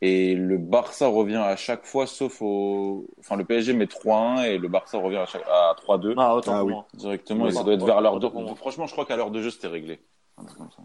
Et 0.00 0.34
le 0.34 0.58
Barça 0.58 1.06
revient 1.06 1.36
à 1.44 1.56
chaque 1.56 1.84
fois, 1.86 2.06
sauf 2.06 2.42
au. 2.42 3.06
Enfin, 3.20 3.36
le 3.36 3.44
PSG 3.44 3.72
met 3.74 3.86
3-1 3.86 4.42
et 4.44 4.58
le 4.58 4.68
Barça 4.68 4.98
revient 4.98 5.18
à, 5.18 5.26
chaque... 5.26 5.44
à 5.46 5.74
3-2 5.86 6.14
Ah, 6.18 6.34
autant 6.34 6.54
Ah 6.56 6.64
oui. 6.64 6.72
moi. 6.72 6.86
directement. 6.94 7.44
Oui. 7.44 7.50
et 7.50 7.52
ça 7.52 7.62
doit 7.62 7.74
être 7.74 7.86
vers 7.86 8.00
l'heure 8.00 8.18
de. 8.18 8.28
Franchement, 8.56 8.86
je 8.86 8.92
crois 8.92 9.06
qu'à 9.06 9.16
l'heure 9.16 9.30
de 9.30 9.40
jeu, 9.40 9.50
c'était 9.50 9.68
réglé. 9.68 10.00
Comme 10.36 10.48
ça. 10.48 10.82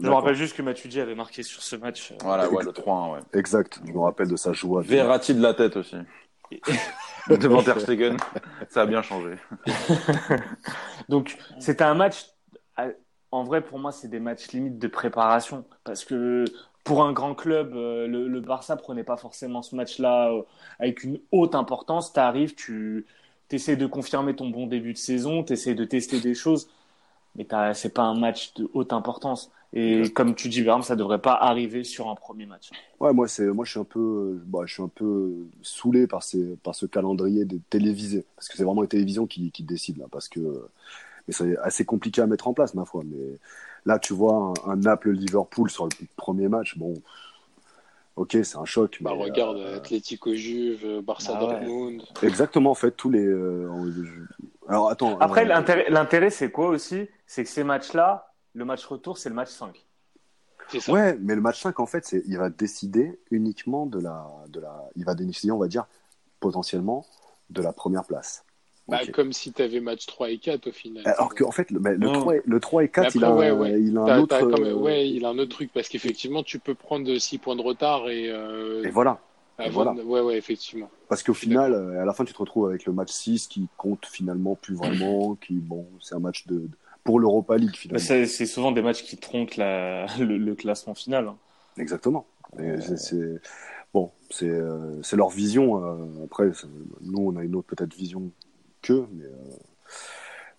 Je 0.00 0.08
me 0.08 0.14
rappelle 0.14 0.34
juste 0.36 0.56
que 0.56 0.62
Matuidi 0.62 1.00
avait 1.00 1.14
marqué 1.14 1.42
sur 1.42 1.62
ce 1.62 1.76
match. 1.76 2.14
Voilà, 2.22 2.48
ouais, 2.50 2.64
le 2.64 2.72
3-1, 2.72 3.12
ouais. 3.12 3.18
exact. 3.34 3.80
Je 3.86 3.92
me 3.92 3.98
rappelle 3.98 4.28
de 4.28 4.36
sa 4.36 4.52
joie. 4.54 4.80
Verratti 4.82 5.34
de 5.34 5.42
la 5.42 5.52
tête 5.52 5.76
aussi. 5.76 5.96
Devant 7.28 7.62
Ter 7.64 7.80
Stegen, 7.80 8.16
ça 8.68 8.82
a 8.82 8.86
bien 8.86 9.02
changé. 9.02 9.36
Donc, 11.08 11.38
c'était 11.58 11.84
un 11.84 11.94
match. 11.94 12.26
En 13.30 13.44
vrai, 13.44 13.62
pour 13.62 13.78
moi, 13.78 13.92
c'est 13.92 14.08
des 14.08 14.20
matchs 14.20 14.48
limite 14.52 14.78
de 14.78 14.88
préparation. 14.88 15.64
Parce 15.84 16.04
que 16.04 16.44
pour 16.84 17.04
un 17.04 17.12
grand 17.12 17.34
club, 17.34 17.74
euh, 17.74 18.06
le, 18.06 18.28
le 18.28 18.40
Barça 18.40 18.76
prenait 18.76 19.04
pas 19.04 19.16
forcément 19.16 19.62
ce 19.62 19.74
match-là 19.74 20.30
euh, 20.32 20.42
avec 20.78 21.02
une 21.04 21.20
haute 21.30 21.54
importance. 21.54 22.12
Tu 22.12 22.20
arrives, 22.20 22.54
tu 22.54 23.06
essaies 23.50 23.76
de 23.76 23.86
confirmer 23.86 24.34
ton 24.36 24.50
bon 24.50 24.66
début 24.66 24.92
de 24.92 24.98
saison, 24.98 25.44
tu 25.44 25.54
essaies 25.54 25.74
de 25.74 25.84
tester 25.84 26.20
des 26.20 26.34
choses. 26.34 26.68
Mais 27.36 27.46
c'est 27.74 27.94
pas 27.94 28.02
un 28.02 28.18
match 28.18 28.54
de 28.54 28.68
haute 28.74 28.92
importance. 28.92 29.50
Et 29.74 30.10
comme 30.10 30.34
tu 30.34 30.48
dis, 30.50 30.60
Bernard, 30.62 30.84
ça 30.84 30.96
devrait 30.96 31.20
pas 31.20 31.32
arriver 31.34 31.82
sur 31.82 32.08
un 32.10 32.14
premier 32.14 32.44
match. 32.44 32.70
Ouais, 33.00 33.12
moi 33.14 33.26
c'est, 33.26 33.46
moi 33.46 33.64
je 33.64 33.70
suis 33.70 33.80
un 33.80 33.84
peu, 33.84 34.38
bah, 34.44 34.60
je 34.66 34.74
suis 34.74 34.82
un 34.82 34.88
peu 34.88 35.32
saoulé 35.62 36.06
par 36.06 36.22
ces, 36.22 36.56
par 36.62 36.74
ce 36.74 36.84
calendrier 36.84 37.44
des 37.46 37.58
télévisés, 37.70 38.26
parce 38.36 38.48
que 38.48 38.56
c'est 38.56 38.64
vraiment 38.64 38.82
les 38.82 38.88
télévisions 38.88 39.26
qui, 39.26 39.50
qui 39.50 39.62
décident 39.62 40.02
là, 40.02 40.08
parce 40.10 40.28
que, 40.28 40.40
mais 41.26 41.32
c'est 41.32 41.56
assez 41.58 41.84
compliqué 41.86 42.20
à 42.20 42.26
mettre 42.26 42.48
en 42.48 42.52
place 42.52 42.74
ma 42.74 42.84
foi. 42.84 43.02
Mais 43.06 43.38
là, 43.86 43.98
tu 43.98 44.12
vois 44.12 44.52
un, 44.66 44.72
un 44.72 44.76
Naples-Liverpool 44.76 45.70
sur 45.70 45.86
le 45.86 45.90
premier 46.16 46.48
match, 46.48 46.76
bon, 46.76 46.94
ok, 48.16 48.36
c'est 48.42 48.56
un 48.56 48.64
choc. 48.64 48.98
Bah, 49.00 49.12
mais, 49.16 49.22
regarde, 49.24 49.56
euh, 49.56 49.76
Atlético 49.78 50.34
Juve, 50.34 51.00
Barça 51.00 51.32
Ah 51.36 51.46
ouais. 51.46 51.52
Dortmund. 51.54 52.02
exactement, 52.22 52.70
en 52.72 52.74
fait, 52.74 52.90
tous 52.92 53.10
les. 53.10 53.24
euh, 53.24 53.68
alors 54.68 54.90
attends. 54.90 55.18
Après, 55.18 55.44
euh, 55.44 55.48
l'intérêt, 55.48 55.86
l'intérêt, 55.88 56.30
c'est 56.30 56.50
quoi 56.50 56.68
aussi? 56.68 57.08
C'est 57.26 57.44
que 57.44 57.50
ces 57.50 57.64
matchs-là, 57.64 58.31
le 58.54 58.64
match 58.64 58.84
retour, 58.84 59.18
c'est 59.18 59.28
le 59.28 59.34
match 59.34 59.50
5. 59.50 59.84
C'est 60.68 60.80
ça. 60.80 60.92
Ouais, 60.92 61.16
mais 61.20 61.34
le 61.34 61.40
match 61.40 61.60
5, 61.60 61.80
en 61.80 61.86
fait, 61.86 62.14
il 62.26 62.38
va 62.38 62.48
décider 62.50 63.18
uniquement 63.30 63.86
de 63.86 63.98
la, 64.00 64.26
de 64.48 64.60
la, 64.60 64.88
il 64.96 65.04
va 65.04 65.14
décider, 65.14 65.50
on 65.52 65.58
va 65.58 65.68
dire, 65.68 65.86
potentiellement 66.40 67.04
de 67.50 67.62
la 67.62 67.72
première 67.72 68.04
place. 68.04 68.44
Bah, 68.88 68.98
Ok. 69.02 69.12
Comme 69.12 69.32
si 69.32 69.52
tu 69.52 69.62
avais 69.62 69.80
match 69.80 70.06
3 70.06 70.30
et 70.30 70.38
4 70.38 70.66
au 70.68 70.72
final. 70.72 71.06
Alors 71.06 71.34
qu'en 71.34 71.50
fait, 71.52 71.70
le, 71.70 71.78
le, 71.80 71.96
Non. 71.98 72.12
3 72.20 72.36
et, 72.36 72.42
le 72.44 72.60
3 72.60 72.84
et 72.84 72.88
4, 72.88 73.04
Mais 73.14 73.20
il, 73.20 73.24
a, 73.24 73.28
après, 73.32 73.48
un- 73.48 73.54
ouais, 73.54 73.70
ouais. 73.72 73.80
il 73.82 73.96
a 73.96 74.00
un 74.02 74.18
autre. 74.20 74.44
même- 74.46 74.64
euh, 74.66 74.74
Ouais, 74.74 75.08
il 75.08 75.24
a 75.24 75.28
un 75.28 75.38
autre 75.38 75.50
truc 75.54 75.70
parce 75.72 75.88
qu'effectivement, 75.88 76.42
tu 76.42 76.58
peux 76.58 76.74
prendre 76.74 77.16
6 77.16 77.38
points 77.38 77.56
de 77.56 77.62
retard 77.62 78.08
et. 78.08 78.28
euh, 78.30 78.82
Et 78.84 78.90
voilà. 78.90 79.20
avant 79.58 79.84
voilà. 79.84 79.94
de- 79.94 80.02
Ouais, 80.06 80.20
ouais, 80.20 80.36
effectivement. 80.36 80.90
Parce 81.08 81.22
qu'au 81.22 81.34
final, 81.34 81.72
euh, 81.74 82.00
à 82.02 82.04
la 82.04 82.12
fin, 82.12 82.24
tu 82.24 82.32
te 82.32 82.38
retrouves 82.38 82.66
avec 82.68 82.84
le 82.86 82.92
match 82.92 83.10
6 83.12 83.46
qui 83.46 83.68
compte 83.76 84.06
finalement 84.06 84.56
plus 84.56 84.74
vraiment, 84.74 85.36
qui, 85.36 85.54
bon, 85.54 85.86
c'est 86.00 86.14
un 86.16 86.20
match 86.20 86.46
de, 86.48 86.54
de- 86.60 86.68
pour 87.04 87.18
l'Europa 87.20 87.56
League 87.56 87.74
finalement. 87.76 88.04
c'est, 88.04 88.26
souvent 88.46 88.72
des 88.72 88.82
matchs 88.82 89.02
qui 89.04 89.16
tronquent 89.16 89.56
la, 89.56 90.06
le, 90.18 90.36
le 90.38 90.54
classement 90.54 90.94
final. 90.94 91.28
hein. 91.28 91.36
Exactement. 91.78 92.26
Et 92.58 92.80
c'est- 92.80 93.40
bon, 93.94 94.10
c'est, 94.30 94.48
euh, 94.48 95.00
leur 95.16 95.30
vision. 95.30 95.82
euh, 95.84 96.24
après, 96.24 96.50
nous, 97.00 97.18
on 97.18 97.36
a 97.36 97.44
une 97.44 97.54
autre 97.56 97.68
peut-être 97.68 97.94
vision 97.94 98.30
qu'eux, 98.82 99.06
mais, 99.12 99.24
euh, 99.24 99.30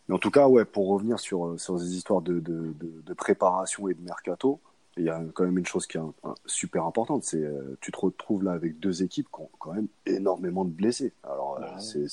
mais 0.07 0.15
en 0.15 0.19
tout 0.19 0.31
cas, 0.31 0.47
ouais, 0.47 0.65
pour 0.65 0.87
revenir 0.89 1.19
sur, 1.19 1.45
euh, 1.47 1.57
sur 1.57 1.79
ces 1.79 1.95
histoires 1.95 2.21
de, 2.21 2.39
de, 2.39 2.73
de, 2.79 3.01
de 3.05 3.13
préparation 3.13 3.87
et 3.87 3.93
de 3.93 4.01
mercato, 4.01 4.59
il 4.97 5.05
y 5.05 5.09
a 5.09 5.21
quand 5.33 5.43
même 5.43 5.57
une 5.57 5.65
chose 5.65 5.87
qui 5.87 5.97
est 5.97 6.01
un- 6.01 6.13
un- 6.23 6.35
super 6.45 6.85
importante, 6.85 7.23
c'est 7.23 7.43
euh, 7.43 7.77
tu 7.81 7.91
te 7.91 7.99
retrouves 7.99 8.43
là 8.43 8.51
avec 8.51 8.79
deux 8.79 9.01
équipes 9.03 9.27
qui 9.33 9.41
ont 9.41 9.49
quand 9.59 9.73
même 9.73 9.87
énormément 10.05 10.65
de 10.65 10.71
blessés. 10.71 11.13
Alors, 11.23 11.57
euh, 11.61 11.65
c'est, 11.79 12.07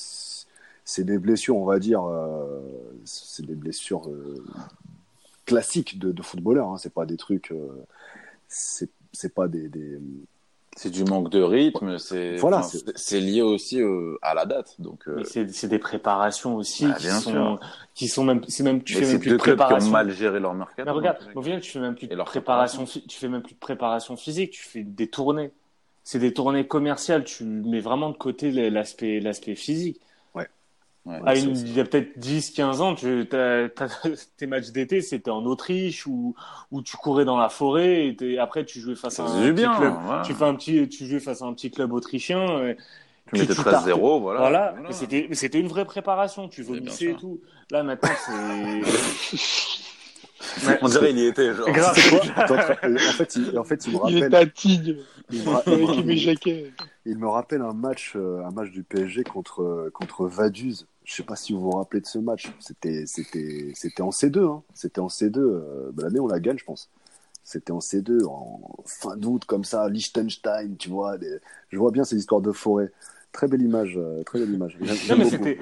c'est 0.91 1.05
des 1.05 1.17
blessures, 1.17 1.57
on 1.57 1.65
va 1.65 1.79
dire, 1.79 2.03
euh, 2.03 2.59
c'est 3.05 3.45
des 3.45 3.55
blessures 3.55 4.07
euh, 4.09 4.43
classiques 5.45 5.99
de, 5.99 6.11
de 6.11 6.21
footballeurs. 6.21 6.67
Hein, 6.67 6.77
c'est 6.77 6.93
pas 6.93 7.05
des 7.05 7.17
trucs, 7.17 7.51
euh, 7.51 7.83
c'est, 8.47 8.89
c'est 9.13 9.33
pas 9.33 9.47
des, 9.47 9.69
des, 9.69 9.99
C'est 10.75 10.89
du 10.89 11.03
manque 11.03 11.29
de 11.29 11.41
rythme, 11.41 11.97
c'est 11.97 12.37
Voilà, 12.37 12.59
enfin, 12.59 12.79
c'est- 12.95 13.19
lié 13.19 13.41
aussi 13.41 13.81
euh, 13.81 14.17
à 14.21 14.33
la 14.33 14.45
date. 14.45 14.75
Donc, 14.79 15.07
euh, 15.07 15.23
c'est, 15.23 15.49
c'est 15.51 15.67
des 15.67 15.79
préparations 15.79 16.55
aussi 16.55 16.85
Bah, 16.85 16.95
qui, 16.97 17.03
bien 17.03 17.19
sont, 17.19 17.31
sûr. 17.31 17.59
qui 17.93 18.07
sont 18.07 18.23
même, 18.23 18.41
c'est 18.47 18.63
même, 18.63 18.83
tu 18.83 18.93
mais 18.93 18.99
fais 18.99 19.05
c'est 19.05 19.13
même 19.13 19.21
plus 19.21 19.31
de 19.31 19.37
clubs 19.37 19.57
qui 19.57 19.63
ont 19.63 19.67
préparation. 19.67 19.91
mal 19.91 20.11
géré 20.11 20.39
leur 20.39 20.53
mercato. 20.53 20.83
Mais 20.85 20.91
regarde, 20.91 21.17
donc, 21.25 21.35
au 21.37 21.41
final, 21.41 21.61
tu 21.61 21.71
fais 21.71 21.79
même 21.79 21.95
plus 21.95 22.07
de 22.07 22.15
préparation, 22.15 22.85
tu 22.85 23.17
fais 23.17 23.29
même 23.29 23.43
plus 23.43 23.53
de 23.53 23.59
préparation 23.59 24.15
physique, 24.17 24.51
tu 24.51 24.63
fais 24.63 24.83
des 24.83 25.07
tournées. 25.07 25.51
C'est 26.03 26.19
des 26.19 26.33
tournées 26.33 26.65
commerciales, 26.67 27.23
tu 27.23 27.43
mets 27.43 27.79
vraiment 27.79 28.09
de 28.09 28.17
côté 28.17 28.51
l'aspect, 28.69 29.19
l'aspect 29.19 29.55
physique. 29.55 29.99
Ouais. 31.05 31.19
À 31.25 31.35
c'est- 31.35 31.41
une, 31.43 31.55
il 31.57 31.73
y 31.75 31.79
a 31.79 31.83
peut-être 31.85 32.17
10, 32.19 32.51
15 32.51 32.81
ans, 32.81 32.95
tu, 32.95 33.25
t'as- 33.29 33.69
t'as- 33.69 33.87
tes 34.37 34.47
matchs 34.47 34.69
d'été, 34.71 35.01
c'était 35.01 35.31
en 35.31 35.45
Autriche 35.45 36.05
où, 36.07 36.35
où 36.71 36.81
tu 36.81 36.95
courais 36.97 37.25
dans 37.25 37.37
la 37.37 37.49
forêt 37.49 38.07
et 38.07 38.15
t'es- 38.15 38.37
après 38.37 38.65
tu 38.65 38.79
jouais 38.79 38.95
face 38.95 39.15
Ça 39.15 39.23
à 39.25 39.27
un 39.29 39.41
petit 39.41 39.51
bien. 39.53 39.75
club. 39.77 39.93
voilà. 40.05 40.21
Tu 40.23 40.33
fais 40.33 40.45
un 40.45 40.55
petit, 40.55 40.87
tu 40.89 41.05
jouais 41.07 41.19
face 41.19 41.41
à 41.41 41.45
un 41.45 41.53
petit 41.53 41.71
club 41.71 41.91
autrichien. 41.93 42.67
et 42.67 42.77
Tu 43.33 43.39
mettais 43.39 43.53
tu 43.55 43.61
13-0, 43.61 44.19
voilà. 44.21 44.39
Voilà, 44.41 44.71
Voilà. 44.71 44.87
mais 44.87 44.93
c'était, 44.93 45.25
mais 45.29 45.35
c'était 45.35 45.59
une 45.59 45.67
vraie 45.67 45.85
préparation. 45.85 46.47
Tu 46.49 46.63
vomissais 46.63 47.05
et 47.11 47.15
tout. 47.15 47.39
Là 47.71 47.83
maintenant, 47.83 48.09
c'est. 48.25 48.31
Ouais, 50.67 50.77
On 50.81 50.87
dirait 50.89 51.11
il 51.11 51.19
y 51.19 51.25
était, 51.27 51.53
genre. 51.53 51.69
Grave. 51.69 51.95
T'es 51.95 52.15
en 52.43 53.13
fait, 53.13 53.35
il, 53.35 53.59
en 53.59 53.63
fait, 53.63 53.85
il 53.85 53.93
me 53.93 53.99
Il 54.09 54.17
est 54.17 54.23
rappelle, 54.23 54.35
à 54.35 54.45
Tignes 54.47 54.97
il 55.31 55.43
me, 55.43 55.49
ra- 55.49 55.63
avec 55.65 56.05
mes 56.05 56.17
jaquets. 56.17 56.73
il 57.05 57.17
me 57.17 57.27
rappelle 57.29 57.61
un 57.61 57.73
match, 57.73 58.13
euh, 58.15 58.43
un 58.43 58.51
match 58.51 58.69
du 58.71 58.83
PSG 58.83 59.23
contre 59.23 59.61
euh, 59.61 59.89
contre 59.93 60.25
Vaduz. 60.27 60.87
Je 61.03 61.15
sais 61.15 61.23
pas 61.23 61.35
si 61.35 61.53
vous 61.53 61.61
vous 61.61 61.71
rappelez 61.71 62.01
de 62.01 62.05
ce 62.07 62.19
match. 62.19 62.51
C'était 62.59 63.05
c'était 63.05 63.71
c'était 63.75 64.01
en 64.01 64.11
C2. 64.11 64.47
Hein. 64.47 64.63
C'était 64.73 64.99
en 64.99 65.07
C2. 65.07 65.37
Euh, 65.37 65.91
ben, 65.93 66.03
L'année 66.03 66.19
on 66.19 66.27
la 66.27 66.39
gagne, 66.39 66.57
je 66.57 66.65
pense. 66.65 66.89
C'était 67.43 67.71
en 67.71 67.79
C2 67.79 68.25
en 68.25 68.83
fin 68.85 69.17
d'août 69.17 69.45
comme 69.45 69.63
ça, 69.63 69.89
Liechtenstein, 69.89 70.77
tu 70.77 70.89
vois. 70.89 71.17
Je 71.69 71.77
vois 71.77 71.91
bien 71.91 72.03
ces 72.03 72.17
histoires 72.17 72.41
de 72.41 72.51
forêt. 72.51 72.91
Très 73.31 73.47
belle 73.47 73.61
image, 73.61 73.93
euh, 73.97 74.23
très 74.23 74.39
belle 74.39 74.53
image. 74.53 74.77
Non, 74.81 75.15
mais 75.17 75.23
c'était. 75.25 75.57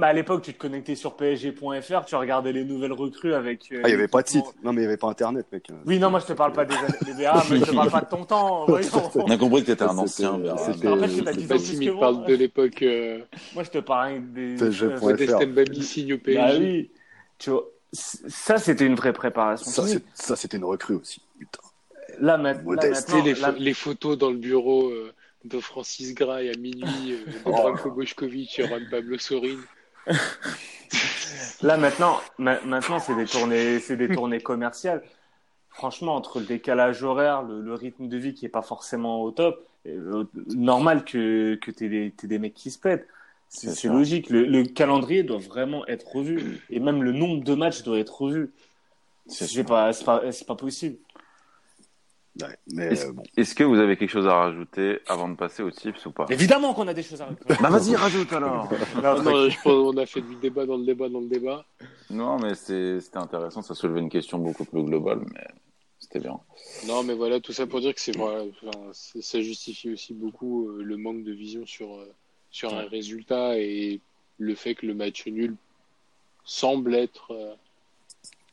À 0.00 0.12
l'époque, 0.12 0.42
tu 0.42 0.54
te 0.54 0.58
connectais 0.58 0.94
sur 0.94 1.16
PSG.fr, 1.16 2.04
tu 2.06 2.14
regardais 2.14 2.52
les 2.52 2.64
nouvelles 2.64 2.92
recrues 2.92 3.34
avec. 3.34 3.72
euh, 3.72 3.80
Ah, 3.82 3.88
il 3.88 3.90
y 3.90 3.94
avait 3.94 4.06
pas 4.06 4.22
de 4.22 4.28
site. 4.28 4.44
Non, 4.62 4.72
mais 4.72 4.82
il 4.82 4.84
y 4.84 4.86
avait 4.86 4.96
pas 4.96 5.08
Internet, 5.08 5.46
mec. 5.50 5.66
Oui, 5.86 5.98
non, 5.98 6.10
moi 6.10 6.20
je 6.20 6.26
te 6.26 6.34
parle 6.34 6.52
pas 6.52 6.64
des 6.64 6.74
années. 6.76 7.26
Ah, 7.26 7.42
mais 7.50 7.56
je 7.58 7.64
te 7.64 7.74
parle 7.74 7.90
pas 7.90 8.00
de 8.02 8.06
ton 8.08 8.24
temps. 8.24 8.66
On 9.16 9.30
a 9.30 9.36
compris 9.36 9.62
que 9.62 9.66
t'étais 9.66 9.82
un 9.82 9.98
ancien. 9.98 10.38
Bernard. 10.38 10.58
c'était- 10.60 10.72
Je 10.78 10.82
te 10.82 10.86
rappelle 10.88 11.10
que 11.16 11.20
t'as 11.22 11.32
c'était 11.32 11.42
10 11.42 11.44
ans 11.44 11.48
Bassim, 11.56 11.66
plus 11.70 11.78
que 11.78 11.84
il 11.84 11.92
moi. 11.92 12.00
parle 12.00 12.26
de 12.26 12.34
l'époque 12.34 12.82
euh, 12.82 13.18
Moi, 13.54 13.62
je 13.64 13.70
te 13.70 13.78
parle 13.78 14.32
des. 14.32 14.54
PSG. 14.56 14.86
Ouais, 14.86 15.00
Modeste 15.00 15.36
faire. 15.38 15.48
Mbabi 15.48 15.82
signe 15.82 16.12
au 16.14 16.18
PSG. 16.18 16.38
Bah 16.40 16.52
oui. 16.60 16.90
Tu 17.38 17.50
vois, 17.50 17.64
ça, 17.92 18.58
c'était 18.58 18.86
une 18.86 18.94
vraie 18.94 19.12
préparation. 19.12 19.68
Ça, 19.68 19.84
c'est- 19.86 20.36
c'était 20.36 20.58
une 20.58 20.64
recrue 20.64 20.94
aussi. 20.94 21.22
Putain. 21.38 21.58
Là, 22.20 22.36
ma- 22.38 22.52
là. 22.52 22.58
Tu 22.60 22.66
maintenant, 22.88 23.24
les, 23.24 23.34
là- 23.34 23.54
les 23.58 23.74
photos 23.74 24.16
dans 24.16 24.30
le 24.30 24.36
bureau 24.36 24.88
euh, 24.90 25.12
de 25.44 25.60
Francis 25.60 26.14
Gray 26.14 26.50
à 26.50 26.58
minuit, 26.58 27.12
euh, 27.12 27.24
de 27.26 27.38
Oh. 27.44 27.50
Branko 27.52 27.90
Bošković 27.90 28.60
et 28.60 28.66
Juan 28.66 28.82
Pablo 28.90 29.18
Sorin. 29.18 29.58
Là 31.62 31.76
maintenant, 31.76 32.20
ma- 32.38 32.60
maintenant 32.62 32.98
c'est 32.98 33.14
des 33.14 33.26
tournées, 33.26 33.80
c'est 33.80 33.96
des 33.96 34.08
tournées 34.08 34.40
commerciales. 34.40 35.02
Franchement, 35.70 36.16
entre 36.16 36.40
le 36.40 36.46
décalage 36.46 37.02
horaire, 37.02 37.42
le, 37.42 37.60
le 37.60 37.74
rythme 37.74 38.08
de 38.08 38.16
vie 38.16 38.34
qui 38.34 38.46
est 38.46 38.48
pas 38.50 38.62
forcément 38.62 39.22
au 39.22 39.30
top, 39.30 39.66
euh, 39.86 40.24
normal 40.54 41.04
que 41.04 41.54
que 41.56 41.70
t'aies 41.70 41.88
des, 41.88 42.12
des 42.22 42.38
mecs 42.38 42.54
qui 42.54 42.70
se 42.70 42.78
pètent. 42.78 43.06
C'est 43.48 43.88
logique. 43.88 44.28
Le, 44.28 44.44
le 44.44 44.64
calendrier 44.64 45.22
doit 45.22 45.38
vraiment 45.38 45.86
être 45.86 46.06
revu 46.16 46.60
et 46.68 46.80
même 46.80 47.02
le 47.02 47.12
nombre 47.12 47.42
de 47.42 47.54
matchs 47.54 47.82
doit 47.82 47.98
être 47.98 48.20
revu. 48.22 48.50
C'est 49.26 49.64
pas, 49.64 49.90
pas 50.46 50.54
possible. 50.54 50.96
Ouais, 52.40 52.56
mais 52.72 52.84
Est-ce 52.86 53.06
euh, 53.08 53.12
bon. 53.12 53.22
est-ce 53.36 53.54
que 53.54 53.64
vous 53.64 53.78
avez 53.78 53.96
quelque 53.96 54.10
chose 54.10 54.26
à 54.28 54.34
rajouter 54.34 55.00
avant 55.08 55.28
de 55.28 55.34
passer 55.36 55.62
aux 55.62 55.70
tips 55.70 56.06
ou 56.06 56.12
pas? 56.12 56.26
Évidemment 56.30 56.72
qu'on 56.72 56.86
a 56.86 56.94
des 56.94 57.02
choses 57.02 57.20
à 57.20 57.26
rajouter. 57.26 57.54
Bah 57.60 57.68
vas-y, 57.70 57.96
rajoute 57.96 58.32
alors 58.32 58.70
non, 59.02 59.16
je 59.16 59.22
pense 59.22 59.56
qu'on 59.62 59.96
a 59.96 60.06
fait 60.06 60.20
du 60.20 60.36
débat 60.36 60.64
dans 60.64 60.76
le 60.76 60.84
débat 60.84 61.08
dans 61.08 61.20
le 61.20 61.26
débat. 61.28 61.64
Non, 62.10 62.38
mais 62.38 62.54
c'est- 62.54 63.00
c'était 63.00 63.18
intéressant, 63.18 63.60
ça 63.62 63.74
soulevait 63.74 64.00
une 64.00 64.08
question 64.08 64.38
beaucoup 64.38 64.64
plus 64.64 64.82
globale, 64.84 65.20
mais 65.34 65.44
c'était 65.98 66.20
bien. 66.20 66.38
Non, 66.86 67.02
mais 67.02 67.14
voilà, 67.14 67.40
tout 67.40 67.52
ça 67.52 67.66
pour 67.66 67.80
dire 67.80 67.92
que 67.94 68.00
c'est 68.00 68.12
c'est- 68.92 69.22
ça 69.22 69.40
justifie 69.40 69.90
aussi 69.92 70.14
beaucoup 70.14 70.70
euh, 70.70 70.82
le 70.82 70.96
manque 70.96 71.24
de 71.24 71.32
vision 71.32 71.66
sur, 71.66 71.92
euh, 71.96 72.12
sur 72.50 72.72
un 72.72 72.86
résultat 72.86 73.58
et 73.58 74.00
le 74.38 74.54
fait 74.54 74.74
que 74.76 74.86
le 74.86 74.94
match 74.94 75.26
nul 75.26 75.56
semble 76.44 76.94
être 76.94 77.32
euh, 77.32 77.54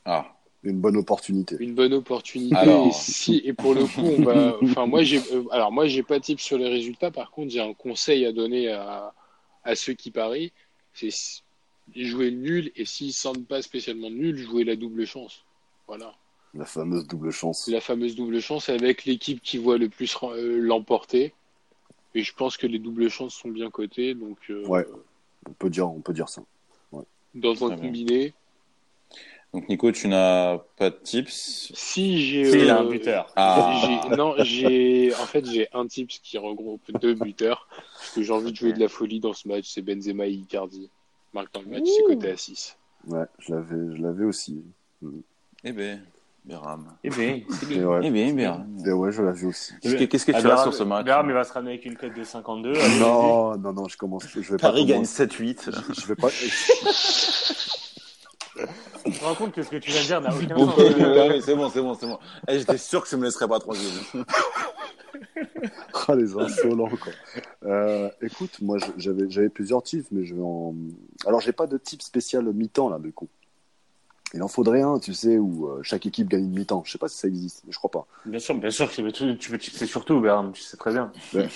Ah, 0.05 0.34
Une 0.66 0.80
bonne 0.82 0.97
opportunité. 0.97 1.55
une 1.59 1.76
bonne 1.76 1.93
opportunité. 1.93 2.55
Alors. 2.55 2.88
Et, 2.88 2.91
si, 2.91 3.41
et 3.45 3.53
pour 3.53 3.74
le 3.74 3.86
coup, 3.86 4.01
on 4.01 4.22
va. 4.24 4.57
Enfin, 4.63 4.86
moi, 4.88 5.03
j'ai. 5.03 5.20
euh, 5.32 5.43
alors, 5.51 5.72
moi, 5.72 5.86
j'ai 5.88 6.03
pas 6.03 6.20
de 6.20 6.24
tips 6.24 6.41
sur 6.43 6.57
les 6.57 6.68
résultats. 6.68 7.11
Par 7.11 7.32
contre, 7.32 7.51
j'ai 7.51 7.61
un 7.61 7.74
conseil 7.74 8.26
à 8.26 8.32
donner 8.34 8.70
à, 8.70 9.13
à 9.63 9.76
ceux 9.76 9.93
qui 9.93 10.11
parient. 10.11 10.51
C'est 10.93 11.09
jouer 11.95 12.32
nul 12.32 12.72
et 12.76 12.84
s'ils 12.86 13.13
sentent 13.13 13.45
pas 13.47 13.61
spécialement 13.61 14.09
nul, 14.09 14.36
jouer 14.38 14.63
la 14.63 14.76
double 14.76 15.05
chance. 15.05 15.45
Voilà. 15.88 16.13
La 16.55 16.66
fameuse 16.66 17.05
double 17.05 17.32
chance. 17.32 17.63
C'est 17.66 17.72
la 17.72 17.82
fameuse 17.82 18.16
double 18.16 18.41
chance 18.41 18.70
avec 18.70 19.05
l'équipe 19.05 19.41
qui 19.41 19.57
voit 19.57 19.78
le 19.78 19.88
plus 19.89 20.18
euh, 20.24 20.57
l'emporter. 20.59 21.34
Et 22.16 22.24
je 22.24 22.34
pense 22.34 22.57
que 22.57 22.66
les 22.66 22.80
doubles 22.80 23.09
chances 23.09 23.36
sont 23.36 23.49
bien 23.49 23.70
cotées. 23.70 24.16
Donc, 24.16 24.38
euh, 24.49 24.66
Ouais. 24.66 24.86
On 25.47 25.51
peut 25.53 25.70
dire, 25.70 25.88
on 25.88 25.99
peut 25.99 26.13
dire 26.13 26.30
ça. 26.30 26.41
dans 27.36 27.66
un 27.70 27.76
combiné, 27.78 28.34
donc 29.56 29.70
Nico, 29.70 29.91
tu 29.91 30.08
n'as 30.10 30.58
pas 30.78 30.89
de 30.89 30.95
tips 31.01 31.72
si 31.74 32.22
j'ai. 32.26 32.45
Si, 32.51 32.58
il 32.60 32.70
a 32.70 32.78
euh, 32.78 32.82
un 32.82 32.89
buteur. 32.89 33.32
Ah. 33.38 33.82
J'ai- 34.10 34.16
non, 34.18 34.36
j'ai 34.39 35.14
en 35.16 35.26
fait 35.26 35.45
j'ai 35.45 35.68
un 35.74 35.88
tips 35.88 36.20
qui 36.20 36.38
regroupe 36.38 36.82
deux 37.01 37.14
buteurs 37.14 37.68
parce 37.97 38.12
que 38.12 38.22
j'ai 38.22 38.34
envie 38.34 38.51
de 38.51 38.58
jouer 38.58 38.74
de 38.74 38.80
la 38.80 38.89
folie 38.89 39.20
dans 39.20 39.34
ce 39.34 39.47
match, 39.47 39.66
c'est 39.68 39.82
Benzema 39.82 40.26
et 40.28 40.32
Icardi. 40.32 40.89
Marque 41.34 41.53
dans 41.53 41.62
le 41.62 41.68
match, 41.68 41.84
c'est 41.86 42.03
côté 42.03 42.30
à 42.32 42.38
6. 42.38 42.78
Ouais, 43.08 43.26
je 43.39 43.53
l'avais, 43.53 43.95
je 43.97 44.01
l'avais 44.01 44.26
aussi. 44.26 44.62
Eh 45.64 45.72
ben, 45.72 46.01
Béram. 46.45 46.86
Eh 47.03 47.10
bien, 47.12 47.41
Et 47.72 47.84
ouais, 47.84 47.99
Eh 48.03 48.10
bien, 48.12 48.34
Béram. 48.34 48.68
et 48.86 48.91
ouais, 48.91 49.12
je 49.12 49.22
l'avais 49.22 49.45
aussi. 49.45 49.74
Qu'est-ce 49.82 49.95
que, 49.95 50.03
qu'est-ce 50.06 50.26
que 50.26 50.32
tu 50.32 50.38
Ah, 50.38 50.39
as 50.39 50.43
Béram- 50.43 50.64
sur 50.64 50.74
ce 50.74 50.84
match 50.84 51.06
Béram, 51.06 51.28
il 51.28 51.34
va 51.34 51.43
se 51.43 51.53
ramener 51.53 51.72
avec 51.72 51.86
une 51.86 51.95
cote 51.97 52.14
de 52.16 52.24
52. 52.24 52.72
Allez, 52.74 52.99
Non, 52.99 53.58
non, 53.58 53.74
non, 53.74 53.88
je 53.88 53.97
commence. 53.97 54.28
Je 54.34 54.39
vais 54.39 54.58
pas. 54.58 54.70
Paris 54.70 54.86
gagne 54.86 55.03
commencer- 55.03 55.28
7-8. 55.28 55.72
Je, 55.72 56.01
je 56.01 56.08
vais 56.08 56.16
pas. 56.16 56.28
Tu 59.06 59.12
te 59.12 59.24
rends 59.24 59.36
compte 59.36 59.51
que 59.53 59.62
ce 59.64 59.70
que 59.70 59.76
tu 59.78 59.91
viens 59.91 60.01
de 60.01 60.06
dire 60.08 60.22
n'a 60.22 60.36
aucun 60.36 60.56
Bon, 60.56 60.66
sens. 60.68 60.78
ouais, 60.78 61.30
ouais, 61.30 61.41
c'est 61.41 61.56
bon, 61.56 61.70
c'est 61.70 61.82
bon, 61.82 61.93
c'est 61.93 62.08
bon. 62.08 62.18
Eh, 62.47 62.58
J'étais 62.60 62.78
sûr 62.78 63.01
que 63.03 63.08
ça 63.08 63.18
me 63.18 63.24
laisserait 63.26 63.47
pas 63.47 63.60
tranquille. 63.60 63.89
Ah, 66.08 66.16
les 66.16 66.36
insolents, 66.38 66.89
quoi. 66.89 67.14
Euh, 67.66 68.10
écoute, 68.22 68.60
moi, 68.62 68.78
j'avais, 68.97 69.30
j'avais 69.30 69.49
plusieurs 69.49 69.82
tips, 69.82 70.12
mais 70.12 70.24
je 70.24 70.36
vais 70.36 70.41
en. 70.41 70.76
Alors, 71.26 71.41
j'ai 71.41 71.51
pas 71.51 71.66
de 71.68 71.78
type 71.78 72.01
spécial 72.03 72.45
mi-temps, 72.53 72.89
là, 72.89 72.99
du 72.99 73.12
coup. 73.12 73.28
Il 74.34 74.43
en 74.43 74.47
faudrait 74.47 74.82
un, 74.82 74.99
tu 74.99 75.14
sais, 75.14 75.38
où 75.38 75.68
euh, 75.68 75.80
chaque 75.82 76.06
équipe 76.06 76.28
gagne 76.28 76.43
une 76.43 76.51
mi-temps. 76.53 76.84
Je 76.86 76.91
sais 76.91 76.97
pas 76.97 77.08
si 77.08 77.18
ça 77.18 77.28
existe, 77.28 77.64
mais 77.66 77.72
je 77.72 77.78
crois 77.78 77.89
pas. 77.89 78.06
Bien 78.26 78.39
sûr, 78.39 78.56
bien 78.56 78.70
sûr, 78.70 78.89
tu, 78.91 79.38
tu 79.38 79.88
surtout, 79.88 80.20
Béram, 80.20 80.51
tu 80.51 80.62
sais 80.62 80.78
très 80.78 80.91
bien. 80.91 81.12
Euh, 81.36 81.47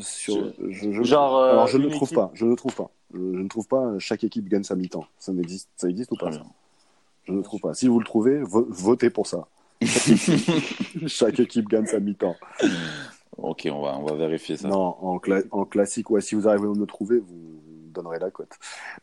sur, 0.00 0.52
je, 0.68 0.90
je- 0.92 1.02
Genre, 1.02 1.36
euh, 1.36 1.52
Alors, 1.52 1.66
je 1.68 1.76
ne 1.78 1.84
le 1.84 1.90
trouve 1.90 2.08
équipe- 2.08 2.16
pas. 2.16 2.30
Je 2.34 2.44
ne 2.44 2.50
le 2.50 2.56
trouve 2.56 2.74
pas. 2.74 2.90
Je, 3.12 3.18
ne 3.18 3.48
trouve 3.48 3.66
pas. 3.68 3.98
Chaque 3.98 4.24
équipe 4.24 4.48
gagne 4.48 4.62
sa 4.64 4.74
mi-temps. 4.74 5.06
Ça 5.18 5.32
n'existe. 5.32 5.68
Ça 5.76 5.88
existe 5.88 6.10
ou 6.12 6.16
pas? 6.16 6.32
Ça. 6.32 6.42
Je 7.24 7.32
ne 7.32 7.42
trouve 7.42 7.60
pas. 7.60 7.74
Si 7.74 7.86
vous 7.88 7.98
le 7.98 8.04
trouvez, 8.04 8.40
vo- 8.42 8.66
votez 8.70 9.10
pour 9.10 9.26
ça. 9.26 9.46
chaque 11.06 11.40
équipe 11.40 11.68
gagne 11.68 11.86
sa 11.86 12.00
mi-temps. 12.00 12.36
Ok, 13.38 13.68
on 13.70 13.80
va, 13.82 13.96
on 13.98 14.04
va 14.04 14.14
vérifier 14.14 14.56
ça. 14.56 14.68
Non, 14.68 14.96
en, 15.00 15.18
cla- 15.18 15.44
en 15.50 15.64
classique, 15.64 16.10
ouais, 16.10 16.20
si 16.20 16.34
vous 16.34 16.48
arrivez 16.48 16.66
à 16.66 16.70
me 16.70 16.78
le 16.78 16.86
trouver, 16.86 17.18
vous 17.18 17.34
me 17.34 17.92
donnerez 17.92 18.18
la 18.18 18.30
cote. 18.30 18.52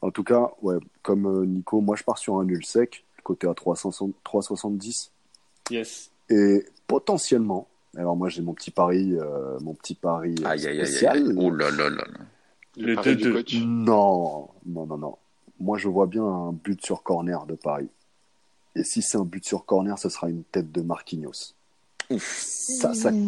En 0.02 0.12
tout 0.12 0.24
cas, 0.24 0.52
ouais, 0.62 0.76
comme 1.02 1.26
euh, 1.26 1.46
Nico, 1.46 1.82
moi 1.82 1.96
je 1.96 2.04
pars 2.04 2.18
sur 2.18 2.38
un 2.38 2.46
nul 2.46 2.64
sec, 2.66 3.04
côté 3.24 3.48
à 3.48 3.54
360 3.54 4.14
3,70. 4.26 5.10
Yes. 5.72 6.12
Et 6.30 6.66
potentiellement, 6.88 7.68
alors 7.98 8.16
moi 8.16 8.30
j'ai 8.30 8.42
mon 8.42 8.54
petit 8.54 8.72
pari, 8.72 9.16
euh, 9.16 9.60
mon 9.62 9.74
petit 9.74 9.96
pari 9.96 10.36
euh, 10.42 10.48
Aïe, 10.48 10.66
aïe, 10.68 10.80
aïe, 10.80 10.88
spécial. 10.88 11.18
aïe. 11.18 11.34
Oh 11.38 11.50
là 11.52 11.72
là 11.72 11.90
là 11.90 12.04
là. 12.06 12.20
Le 12.80 12.96
pari 12.96 13.16
du 13.16 13.26
2-2. 13.30 13.34
coach. 13.34 13.56
Non, 13.56 14.50
non, 14.66 14.86
non, 14.86 14.98
non. 14.98 15.18
Moi 15.60 15.78
je 15.78 15.88
vois 15.88 16.08
bien 16.08 16.24
un 16.24 16.52
but 16.54 16.84
sur 16.86 17.04
corner 17.04 17.46
de 17.46 17.56
Paris. 17.56 17.90
Et 18.76 18.84
si 18.84 19.02
c'est 19.02 19.18
un 19.18 19.24
but 19.26 19.46
sur 19.46 19.66
corner, 19.66 19.98
ce 20.00 20.10
sera 20.10 20.30
une 20.30 20.44
tête 20.44 20.72
de 20.72 20.82
Marquinhos. 20.82 21.54
Ça, 22.18 22.94
ça. 22.94 23.12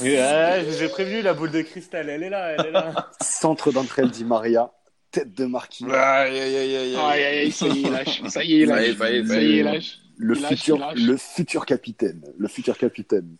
Ouais, 0.00 0.64
je 0.64 0.70
vous 0.70 0.82
ai 0.82 0.88
prévenu, 0.88 1.22
la 1.22 1.34
boule 1.34 1.50
de 1.50 1.62
cristal, 1.62 2.08
elle 2.08 2.22
est 2.22 2.30
là, 2.30 2.50
elle 2.58 2.66
est 2.66 2.70
là. 2.70 3.10
Centre 3.20 3.70
d'entraide 3.72 4.10
Di 4.10 4.24
Maria, 4.24 4.70
tête 5.10 5.32
de 5.34 5.44
Marquinhos. 5.46 5.92
Aïe, 5.92 6.38
aïe, 6.38 6.56
aïe, 6.56 6.76
aïe, 6.76 6.96
Aïe, 6.96 7.22
aïe, 7.24 7.38
aïe, 7.40 7.52
ça 7.52 7.66
y 7.66 7.70
est, 7.70 7.82
il 7.82 7.90
lâche. 7.90 8.22
Ça 8.28 8.44
y 8.44 8.52
est, 8.54 8.58
il 8.60 8.68
Ça 8.68 8.82
y 8.82 8.84
est, 8.86 8.92
lâche. 8.92 9.28
ça 9.28 9.40
y 9.40 9.46
est, 9.46 9.56
il 9.58 9.64
lâche. 9.64 9.98
Le 10.16 10.36
Il 10.36 10.42
lâche, 10.42 10.50
futur, 10.54 10.78
lâche. 10.78 10.98
le 11.00 11.16
futur 11.16 11.66
capitaine, 11.66 12.22
le 12.38 12.48
futur 12.48 12.76
capitaine. 12.78 13.36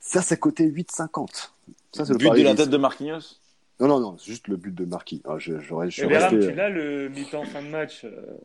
Ça, 0.00 0.22
c'est 0.22 0.38
côté 0.38 0.64
8,50. 0.66 1.50
Ça, 1.92 2.04
c'est 2.06 2.12
le 2.12 2.18
But 2.18 2.30
de 2.30 2.42
la 2.42 2.54
tête 2.54 2.70
de 2.70 2.76
Marquinhos 2.76 3.38
Non, 3.82 3.88
non, 3.88 4.00
non, 4.00 4.16
c'est 4.16 4.30
juste 4.30 4.46
le 4.46 4.56
but 4.56 4.72
de 4.74 4.84
Marquis. 4.84 5.22
Ah, 5.26 5.38
je, 5.38 5.58
j'aurais, 5.58 5.90
je 5.90 6.00
Et 6.00 6.04
suis 6.04 6.06
Béram, 6.06 6.34
resté. 6.34 6.50
tu 6.52 6.56
l'as 6.56 6.68
le 6.68 7.08
mi-temps 7.08 7.44
fin 7.44 7.62
de 7.62 7.68
match 7.68 8.04
euh? 8.04 8.38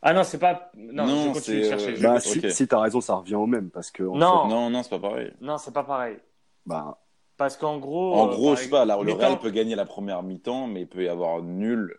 Ah 0.00 0.14
non, 0.14 0.22
c'est 0.24 0.38
pas. 0.38 0.70
Non, 0.76 1.06
Non, 1.06 1.28
je 1.28 1.32
continue 1.34 1.58
de 1.60 1.64
chercher. 1.64 1.88
euh, 1.92 1.96
je- 1.96 2.02
Bah, 2.02 2.20
si, 2.20 2.50
si 2.50 2.68
t'as 2.68 2.80
raison, 2.80 3.00
ça 3.00 3.16
revient 3.16 3.34
au 3.34 3.46
même 3.46 3.68
parce 3.70 3.90
que. 3.90 4.02
Non. 4.02 4.44
fait, 4.44 4.48
Non, 4.48 4.70
non, 4.70 4.82
c'est 4.82 4.90
pas 4.90 4.98
pareil. 5.00 5.32
Non, 5.40 5.58
c'est 5.58 5.74
pas 5.74 5.84
pareil. 5.84 6.18
bah, 6.64 6.98
Parce 7.36 7.56
qu'en 7.56 7.78
gros. 7.78 8.14
En 8.14 8.28
euh, 8.28 8.30
gros, 8.30 8.48
par 8.50 8.56
je 8.56 8.62
sais 8.64 8.70
pas, 8.70 8.84
là, 8.84 8.96
le 8.96 9.04
mi-temps, 9.04 9.18
Real 9.18 9.38
peut 9.38 9.50
gagner 9.50 9.74
la 9.74 9.84
première 9.84 10.22
mi-temps, 10.22 10.68
mais 10.68 10.82
il 10.82 10.88
peut 10.88 11.04
y 11.04 11.08
avoir 11.08 11.42
nul 11.42 11.94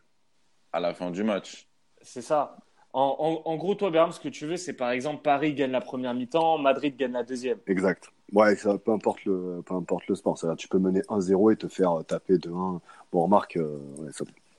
à 0.73 0.79
la 0.79 0.93
fin 0.93 1.11
du 1.11 1.23
match. 1.23 1.67
C'est 2.01 2.21
ça. 2.21 2.57
En, 2.93 3.41
en, 3.45 3.51
en 3.51 3.55
gros, 3.57 3.75
toi, 3.75 3.91
Béram, 3.91 4.11
ce 4.11 4.19
que 4.19 4.29
tu 4.29 4.45
veux, 4.47 4.57
c'est 4.57 4.73
par 4.73 4.89
exemple 4.91 5.21
Paris 5.21 5.53
gagne 5.53 5.71
la 5.71 5.81
première 5.81 6.13
mi-temps, 6.13 6.57
Madrid 6.57 6.95
gagne 6.97 7.11
la 7.13 7.23
deuxième. 7.23 7.59
exact. 7.67 8.09
Ouais, 8.31 8.55
ça, 8.55 8.77
peu 8.77 8.91
importe 8.91 9.25
le, 9.25 9.61
peu 9.65 9.73
importe 9.73 10.07
le 10.07 10.15
sport. 10.15 10.37
C'est-à-dire, 10.37 10.57
tu 10.57 10.67
peux 10.67 10.77
mener 10.79 11.01
1-0 11.09 11.51
et 11.51 11.55
te 11.55 11.67
faire 11.67 12.03
taper 12.07 12.37
de 12.37 12.49
1. 12.51 12.81
Bon, 13.11 13.23
remarque, 13.23 13.57
euh, 13.57 13.79
ouais, 13.97 14.11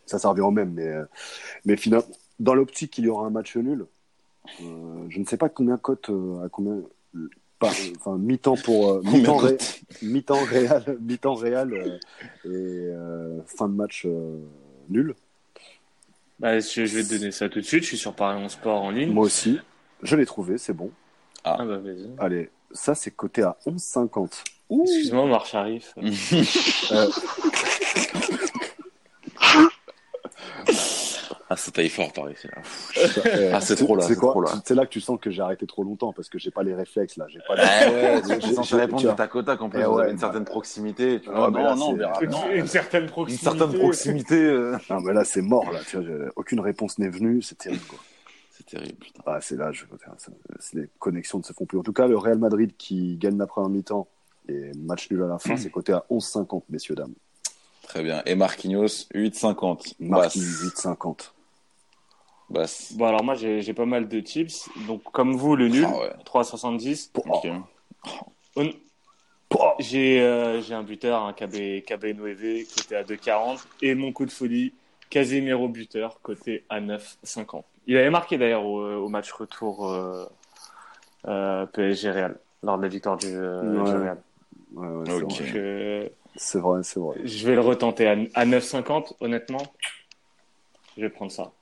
ça, 0.06 0.18
ça, 0.18 0.28
revient 0.28 0.40
au 0.40 0.50
même, 0.50 0.72
mais, 0.74 0.88
euh, 0.88 1.04
mais 1.64 1.76
finalement, 1.76 2.06
dans 2.40 2.54
l'optique 2.54 2.92
qu'il 2.92 3.04
y 3.04 3.08
aura 3.08 3.26
un 3.26 3.30
match 3.30 3.56
nul, 3.56 3.86
euh, 4.60 5.06
je 5.08 5.18
ne 5.20 5.24
sais 5.24 5.36
pas 5.36 5.48
combien 5.48 5.76
cote, 5.76 6.10
euh, 6.10 6.44
à 6.44 6.48
combien, 6.48 6.82
euh, 7.14 7.30
pas- 7.58 7.72
enfin, 7.96 8.18
mi-temps 8.18 8.56
pour, 8.56 8.90
euh, 8.90 9.02
mi-temps, 9.04 9.36
ré- 9.36 9.58
mi-temps 10.02 10.44
réel, 10.44 10.98
mi-temps 11.00 11.34
réel 11.34 11.72
euh, 11.74 11.98
et 12.44 12.48
euh, 12.92 13.40
fin 13.46 13.68
de 13.68 13.74
match 13.74 14.04
euh, 14.06 14.38
nul. 14.88 15.14
Bah, 16.40 16.58
je, 16.58 16.86
je 16.86 16.96
vais 16.96 17.04
te 17.04 17.10
donner 17.14 17.30
ça 17.32 17.48
tout 17.50 17.60
de 17.60 17.64
suite. 17.66 17.82
Je 17.82 17.88
suis 17.88 17.98
sur 17.98 18.14
Paris 18.14 18.42
en 18.42 18.48
sport 18.48 18.82
en 18.82 18.90
ligne. 18.90 19.12
Moi 19.12 19.24
aussi, 19.26 19.58
je 20.02 20.16
l'ai 20.16 20.24
trouvé, 20.24 20.56
c'est 20.56 20.72
bon. 20.72 20.90
Ah 21.44 21.58
bah 21.64 21.76
vas-y. 21.78 22.08
Allez, 22.18 22.50
ça 22.72 22.94
c'est 22.94 23.10
coté 23.10 23.42
à 23.42 23.56
11,50. 23.66 24.42
Excuse-moi, 24.70 25.24
Omar 25.24 25.44
Sharif. 25.46 25.94
Euh, 26.92 27.08
Ah, 31.52 31.56
ça 31.56 31.72
taille 31.72 31.88
fort 31.88 32.12
par 32.12 32.30
ici. 32.30 32.46
là. 32.46 32.62
Ah, 33.54 33.60
c'est 33.60 33.74
trop 33.74 33.96
là, 33.96 34.04
C'est 34.06 34.14
quoi. 34.14 34.32
C'est 34.64 34.74
là 34.76 34.86
que 34.86 34.90
tu 34.92 35.00
sens 35.00 35.18
que 35.20 35.30
j'ai 35.30 35.42
arrêté 35.42 35.66
trop 35.66 35.82
longtemps 35.82 36.12
parce 36.12 36.28
que 36.28 36.38
j'ai 36.38 36.52
pas 36.52 36.62
les 36.62 36.74
réflexes 36.74 37.16
là. 37.16 37.26
J'ai 37.28 37.40
pas. 37.46 37.56
les- 37.56 37.62
Ah 37.64 37.90
ouais, 37.90 38.22
tu 38.38 38.46
j'ai- 38.62 38.76
répondre 38.76 39.02
tu 39.02 39.08
de 39.08 39.12
tac 39.12 39.34
au 39.34 39.42
tac. 39.42 39.60
En 39.60 39.68
plus, 39.68 39.80
Eh 39.80 39.84
vous 39.84 39.94
ouais, 39.94 40.02
avez 40.02 40.10
une 40.12 40.16
bah. 40.16 40.20
certaine 40.20 40.44
proximité. 40.44 41.20
Tu 41.20 41.28
Ah, 41.32 41.36
vois, 41.38 41.50
mais 41.50 41.58
non, 41.58 41.64
là, 41.64 41.74
non, 41.74 42.20
Une, 42.20 42.30
non. 42.30 42.50
une 42.52 42.66
certaine 42.68 43.02
Une 43.04 43.10
proximité. 43.10 43.44
certaine 43.58 43.78
proximité. 43.80 44.34
euh. 44.44 44.76
Non 44.90 45.00
mais 45.00 45.12
là 45.12 45.24
c'est 45.24 45.42
mort 45.42 45.70
là. 45.72 45.80
Tu 45.88 45.96
vois, 45.96 46.06
j'ai- 46.06 46.28
aucune 46.36 46.60
réponse 46.60 46.98
n'est 46.98 47.08
venue. 47.08 47.42
C'est 47.42 47.58
terrible 47.58 47.84
quoi. 47.88 47.98
C'est 48.52 48.66
terrible, 48.66 48.98
putain. 48.98 49.22
Ah 49.26 49.38
c'est 49.40 49.56
là. 49.56 49.72
Je... 49.72 49.84
Les 50.74 50.88
connexions 51.00 51.38
ne 51.38 51.42
se 51.42 51.52
font 51.52 51.64
plus. 51.66 51.78
En 51.78 51.82
tout 51.82 51.92
cas, 51.92 52.06
le 52.06 52.16
Real 52.16 52.38
Madrid 52.38 52.70
qui 52.78 53.16
gagne 53.16 53.36
la 53.38 53.46
première 53.48 53.70
mi-temps 53.70 54.06
et 54.48 54.70
match 54.76 55.10
nul 55.10 55.22
à 55.24 55.26
la 55.26 55.38
fin, 55.40 55.56
c'est 55.56 55.70
coté 55.70 55.92
à 55.92 56.04
11,50 56.10 56.62
messieurs 56.70 56.94
dames. 56.94 57.14
Très 57.82 58.04
bien. 58.04 58.22
Et 58.24 58.36
Marquinhos, 58.36 58.86
8,50. 59.14 59.94
Marquis 59.98 60.38
Basse. 60.38 60.84
8,50. 60.86 61.32
Basse. 62.50 62.92
Bon, 62.96 63.06
alors 63.06 63.22
moi, 63.24 63.34
j'ai 63.34 63.62
j'ai 63.62 63.74
pas 63.74 63.86
mal 63.86 64.08
de 64.08 64.20
tips. 64.20 64.68
Donc, 64.86 65.02
comme 65.12 65.36
vous, 65.36 65.56
le 65.56 65.68
nul, 65.68 65.84
Ah 65.84 65.98
ouais. 65.98 66.12
3,70. 66.24 67.12
Ok. 67.16 67.46
On- 68.56 68.70
J'ai 69.78 70.20
euh, 70.20 70.60
j'ai 70.60 70.74
un 70.74 70.82
buteur, 70.82 71.22
un 71.22 71.32
KB, 71.32 71.82
KB 71.84 72.16
Nueve, 72.16 72.64
côté 72.76 72.96
à 72.96 73.02
2,40. 73.02 73.58
Et 73.82 73.94
mon 73.94 74.12
coup 74.12 74.26
de 74.26 74.30
folie, 74.30 74.74
Casemiro 75.10 75.68
buteur, 75.68 76.20
côté 76.22 76.64
à 76.68 76.80
9,50. 76.80 77.64
Il 77.86 77.96
avait 77.96 78.10
marqué 78.10 78.38
d'ailleurs 78.38 78.64
au, 78.64 78.80
au 78.82 79.08
match 79.08 79.32
retour 79.32 79.88
euh, 79.88 80.26
euh, 81.26 81.66
PSG 81.66 82.10
Real, 82.10 82.38
lors 82.62 82.76
de 82.78 82.82
la 82.82 82.88
victoire 82.88 83.16
du, 83.18 83.26
euh, 83.26 83.82
Ouais. 83.82 83.90
du 83.90 83.96
Real. 83.98 84.22
Ouais, 84.74 84.88
ouais, 84.88 85.06
c'est 85.08 85.24
Ok. 85.24 85.40
vrai. 85.40 85.52
Donc, 86.02 86.12
C'est 86.36 86.58
vrai, 86.60 86.82
c'est 86.82 87.00
vrai. 87.00 87.16
je 87.24 87.46
vais 87.46 87.54
le 87.54 87.60
retenter 87.60 88.06
à, 88.06 88.12
à 88.34 88.44
9,50, 88.44 89.14
honnêtement. 89.20 89.72
Je 90.96 91.02
vais 91.02 91.10
prendre 91.10 91.32
ça. 91.32 91.52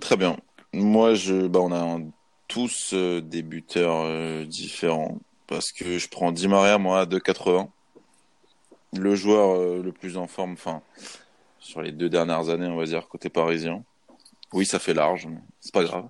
Très 0.00 0.16
bien. 0.16 0.36
Moi, 0.72 1.14
je, 1.14 1.46
bah, 1.46 1.60
on 1.60 1.72
a 1.72 2.00
tous 2.48 2.92
euh, 2.92 3.20
des 3.20 3.42
buteurs 3.42 4.02
euh, 4.04 4.44
différents 4.44 5.18
parce 5.46 5.72
que 5.72 5.98
je 5.98 6.08
prends 6.08 6.32
Di 6.32 6.48
Maria, 6.48 6.78
moi, 6.78 7.00
à 7.00 7.06
2,80. 7.06 7.68
Le 8.94 9.14
joueur 9.14 9.56
euh, 9.56 9.82
le 9.82 9.92
plus 9.92 10.16
en 10.16 10.26
forme, 10.26 10.52
enfin, 10.52 10.82
sur 11.58 11.82
les 11.82 11.92
deux 11.92 12.08
dernières 12.08 12.48
années, 12.48 12.66
on 12.66 12.76
va 12.76 12.84
dire, 12.84 13.08
côté 13.08 13.28
parisien. 13.28 13.84
Oui, 14.52 14.66
ça 14.66 14.78
fait 14.78 14.94
large, 14.94 15.26
mais 15.26 15.38
c'est 15.60 15.72
pas 15.72 15.84
grave. 15.84 16.08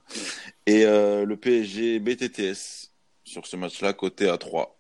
Et 0.67 0.83
le 0.85 1.35
PSG 1.37 2.01
BTTS 2.01 2.91
sur 3.23 3.47
ce 3.47 3.57
match-là, 3.57 3.93
côté 3.93 4.29
à 4.29 4.37
3. 4.37 4.77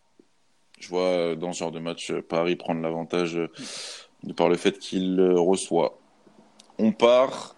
Je 0.80 0.88
vois 0.88 1.36
dans 1.36 1.52
ce 1.52 1.60
genre 1.60 1.70
de 1.70 1.78
match 1.78 2.12
Paris 2.28 2.56
prendre 2.56 2.80
l'avantage 2.80 3.38
par 4.36 4.48
le 4.48 4.56
fait 4.56 4.80
qu'il 4.80 5.20
reçoit. 5.20 5.96
On 6.78 6.90
part 6.90 7.54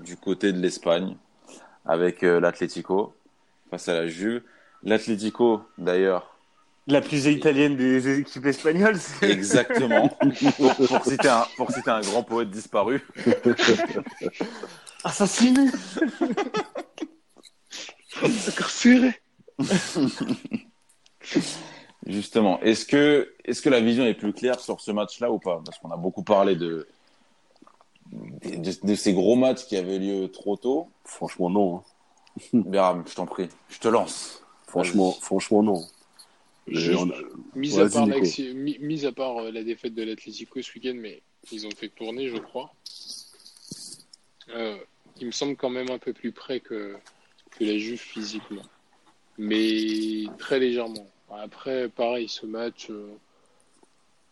du 0.00 0.16
côté 0.16 0.52
de 0.52 0.60
l'Espagne 0.60 1.16
avec 1.84 2.22
euh, 2.22 2.40
l'Atlético 2.40 3.14
face 3.70 3.88
à 3.88 3.94
la 3.94 4.06
Juve. 4.06 4.42
L'Atlético, 4.82 5.62
d'ailleurs, 5.78 6.36
La 6.86 7.00
plus 7.00 7.26
italienne 7.26 7.76
des 7.76 8.20
équipes 8.20 8.46
espagnoles, 8.46 8.98
c'est 8.98 9.30
exactement, 9.30 10.08
pour, 10.56 10.74
pour 10.88 11.04
citer 11.04 11.28
un, 11.28 11.46
pour 11.56 11.70
citer 11.72 11.90
un 11.90 12.00
grand 12.00 12.22
poète 12.22 12.50
disparu. 12.50 13.02
assassiné. 15.04 15.70
Incarcéré. 18.22 19.20
Justement, 22.06 22.60
est-ce 22.60 22.86
que, 22.86 23.32
est-ce 23.44 23.62
que 23.62 23.68
la 23.68 23.80
vision 23.80 24.04
est 24.04 24.14
plus 24.14 24.32
claire 24.32 24.60
sur 24.60 24.80
ce 24.80 24.92
match-là 24.92 25.30
ou 25.30 25.38
pas? 25.38 25.60
Parce 25.64 25.78
qu'on 25.78 25.90
a 25.90 25.96
beaucoup 25.96 26.22
parlé 26.22 26.54
de, 26.54 26.86
de, 28.12 28.56
de- 28.56 28.86
de 28.86 28.94
ces 28.94 29.12
gros 29.12 29.36
matchs 29.36 29.64
qui 29.66 29.76
avaient 29.76 29.98
lieu 29.98 30.28
trop 30.28 30.56
tôt. 30.56 30.88
Franchement, 31.04 31.50
non. 31.50 31.76
hein. 31.78 31.82
Béram, 32.52 33.04
je 33.06 33.14
t'en 33.14 33.26
prie, 33.26 33.48
je 33.68 33.78
te 33.78 33.88
lance. 33.88 34.42
Franchement, 34.66 35.12
franchement, 35.12 35.62
non. 35.62 35.82
Juste, 36.66 37.00
on 37.00 37.10
a- 37.10 37.22
mis, 37.54 37.78
à 37.78 37.88
part 37.88 38.06
mis 38.06 39.06
à 39.06 39.12
euh, 39.40 39.52
la 39.52 39.62
défaite 39.62 39.94
de 39.94 40.02
l'Atlético 40.02 40.60
ce 40.60 40.72
week-end, 40.74 40.94
mais 40.96 41.22
ils 41.52 41.66
ont 41.66 41.70
fait 41.70 41.88
tourner, 41.88 42.28
je 42.28 42.36
crois. 42.38 42.72
Euh, 44.50 44.76
il 45.20 45.26
me 45.28 45.32
semble 45.32 45.56
quand 45.56 45.70
même 45.70 45.90
un 45.90 45.98
peu 45.98 46.12
plus 46.12 46.32
près 46.32 46.60
que, 46.60 46.96
que 47.52 47.64
la 47.64 47.78
Juve 47.78 47.98
physiquement. 48.00 48.62
Mais 49.38 50.24
très 50.38 50.58
légèrement. 50.58 51.06
Après, 51.30 51.88
pareil, 51.88 52.28
ce 52.28 52.46
match, 52.46 52.88
euh, 52.90 53.16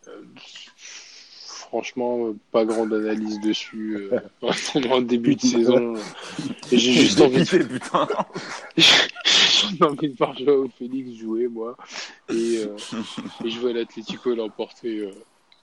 euh, 0.08 0.24
franchement, 1.74 2.28
euh, 2.28 2.36
pas 2.52 2.64
grande 2.64 2.92
analyse 2.92 3.40
dessus. 3.40 4.08
Euh, 4.12 4.20
le 4.76 5.00
début 5.02 5.34
de 5.34 5.40
saison. 5.40 5.94
Et 6.70 6.78
J'ai 6.78 6.92
juste 6.92 7.20
envie 7.20 7.42
de 7.42 7.64
putain. 7.64 8.06
j'ai 8.76 9.84
envie 9.84 10.08
de 10.10 10.16
voir 10.16 10.38
Joao 10.38 10.68
Félix 10.78 11.18
jouer, 11.18 11.48
moi. 11.48 11.76
Et, 12.30 12.58
euh, 12.58 12.76
et 13.44 13.50
je 13.50 13.58
vois 13.58 13.72
l'Atlético 13.72 14.36
l'emporter 14.36 15.00
euh, 15.00 15.10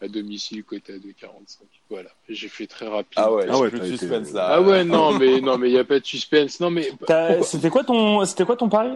à 0.01 0.09
domicile, 0.09 0.65
côté 0.65 0.93
à 0.93 0.97
2,45. 0.97 1.59
Voilà, 1.89 2.09
j'ai 2.27 2.49
fait 2.49 2.67
très 2.67 2.87
rapide. 2.89 3.13
Ah 3.15 3.31
ouais, 3.31 3.45
Ah 3.49 3.57
ouais, 3.57 3.69
plus 3.69 3.79
de 3.79 3.83
t'as 3.85 3.87
été- 3.87 3.97
suspense 3.97 4.33
là. 4.33 4.47
Ah 4.55 4.61
ouais, 4.61 4.83
non, 4.83 5.17
mais 5.17 5.39
non, 5.39 5.57
mais 5.57 5.69
il 5.69 5.73
n'y 5.73 5.79
a 5.79 5.85
pas 5.85 5.99
de 6.01 6.05
suspense. 6.05 6.59
Non, 6.59 6.71
mais 6.71 6.91
C'était 7.43 7.69
quoi 7.69 7.85
ton, 7.85 8.25
c'était 8.25 8.43
quoi 8.43 8.57
ton 8.57 8.67
pari? 8.67 8.91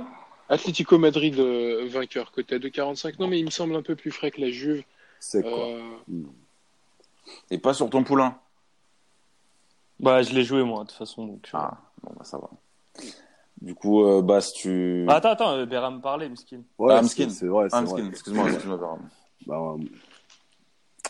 Atlético 0.49 0.97
Madrid 0.97 1.39
euh, 1.39 1.86
vainqueur, 1.88 2.32
côté 2.34 2.55
à 2.55 2.59
2,45. 2.59 3.13
Non, 3.20 3.28
mais 3.30 3.39
il 3.39 3.45
me 3.45 3.51
semble 3.51 3.74
un 3.78 3.82
peu 3.82 3.95
plus 3.95 4.11
frais 4.11 4.32
que 4.32 4.41
la 4.41 4.49
Juve. 4.51 4.84
C'est 5.22 5.41
quoi? 5.41 5.70
Euh, 5.70 5.80
Et 7.51 7.57
pas 7.57 7.73
sur 7.73 7.89
ton 7.89 8.03
poulain. 8.03 8.38
Bah, 9.99 10.21
je 10.23 10.34
l'ai 10.34 10.43
joué 10.43 10.63
moi 10.63 10.84
de 10.84 10.89
toute 10.89 10.97
façon. 10.97 11.26
Donc. 11.26 11.49
Ah, 11.53 11.78
bon, 12.03 12.11
bah 12.17 12.23
ça 12.26 12.38
va. 12.38 12.49
Du 13.61 13.73
coup, 13.73 14.03
euh, 14.03 14.21
Bas, 14.21 14.41
tu. 14.53 15.05
Ah, 15.07 15.15
attends, 15.15 15.30
attends, 15.30 15.51
euh, 15.53 15.65
Béram 15.65 16.01
parlait, 16.01 16.28
miskin. 16.30 16.61
Ouais, 16.78 16.93
Ah, 16.93 17.03
c'est- 17.03 17.23
Mskin. 17.23 17.30
c'est 17.30 17.47
vrai, 17.47 17.69
c'est 17.69 17.76
Ah, 17.78 17.82
vrai. 17.82 18.01
Mskin, 18.01 18.09
excuse-moi, 18.09 18.45
excuse-moi, 18.47 18.78
Béram. 18.78 18.99
Bah, 19.47 19.76
euh, 19.80 19.84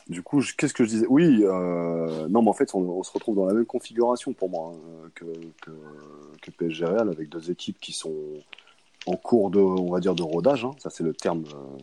du 0.08 0.22
coup, 0.22 0.42
je- 0.42 0.54
qu'est-ce 0.56 0.74
que 0.74 0.84
je 0.84 0.90
disais? 0.90 1.08
Oui, 1.10 1.44
euh, 1.44 2.28
non, 2.30 2.44
mais 2.44 2.50
en 2.50 2.54
fait, 2.54 2.76
on, 2.76 2.80
on 2.82 3.04
se 3.04 3.12
retrouve 3.12 3.36
dans 3.36 3.46
la 3.48 3.54
même 3.54 3.66
configuration 3.66 4.34
pour 4.34 4.50
moi 4.50 4.74
hein, 4.76 5.10
que, 5.16 5.26
que, 5.62 5.72
que 6.42 6.52
PSG 6.52 6.86
Real, 6.86 7.10
avec 7.10 7.30
deux 7.30 7.50
équipes 7.50 7.80
qui 7.80 7.92
sont 7.92 8.14
en 9.08 9.16
cours 9.16 9.50
de, 9.50 9.60
on 9.60 9.92
va 9.92 10.00
dire, 10.00 10.14
de 10.14 10.22
rodage. 10.24 10.64
hein. 10.66 10.72
ça, 10.78 10.92
c'est 10.92 11.04
le 11.04 11.14
terme 11.14 11.44
euh, 11.54 11.78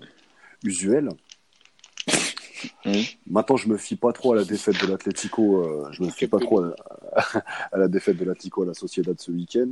usuel. 0.63 1.09
Oui. 2.85 3.19
Maintenant, 3.29 3.57
je 3.57 3.69
me 3.69 3.77
fie 3.77 3.97
pas 3.97 4.13
trop 4.13 4.33
à 4.33 4.37
la 4.37 4.45
défaite 4.45 4.81
de 4.83 4.87
l'Atlético. 4.91 5.63
euh, 5.65 5.89
je 5.93 6.03
me 6.03 6.11
fie 6.11 6.27
pas 6.27 6.39
trop 6.39 6.61
à, 6.63 6.75
à 7.73 7.79
la 7.79 7.89
défaite 7.89 8.17
de 8.17 8.25
l'Atlético 8.25 8.63
à 8.63 8.67
la 8.67 8.75
Sociedad 8.75 9.19
ce 9.21 9.31
week-end 9.31 9.69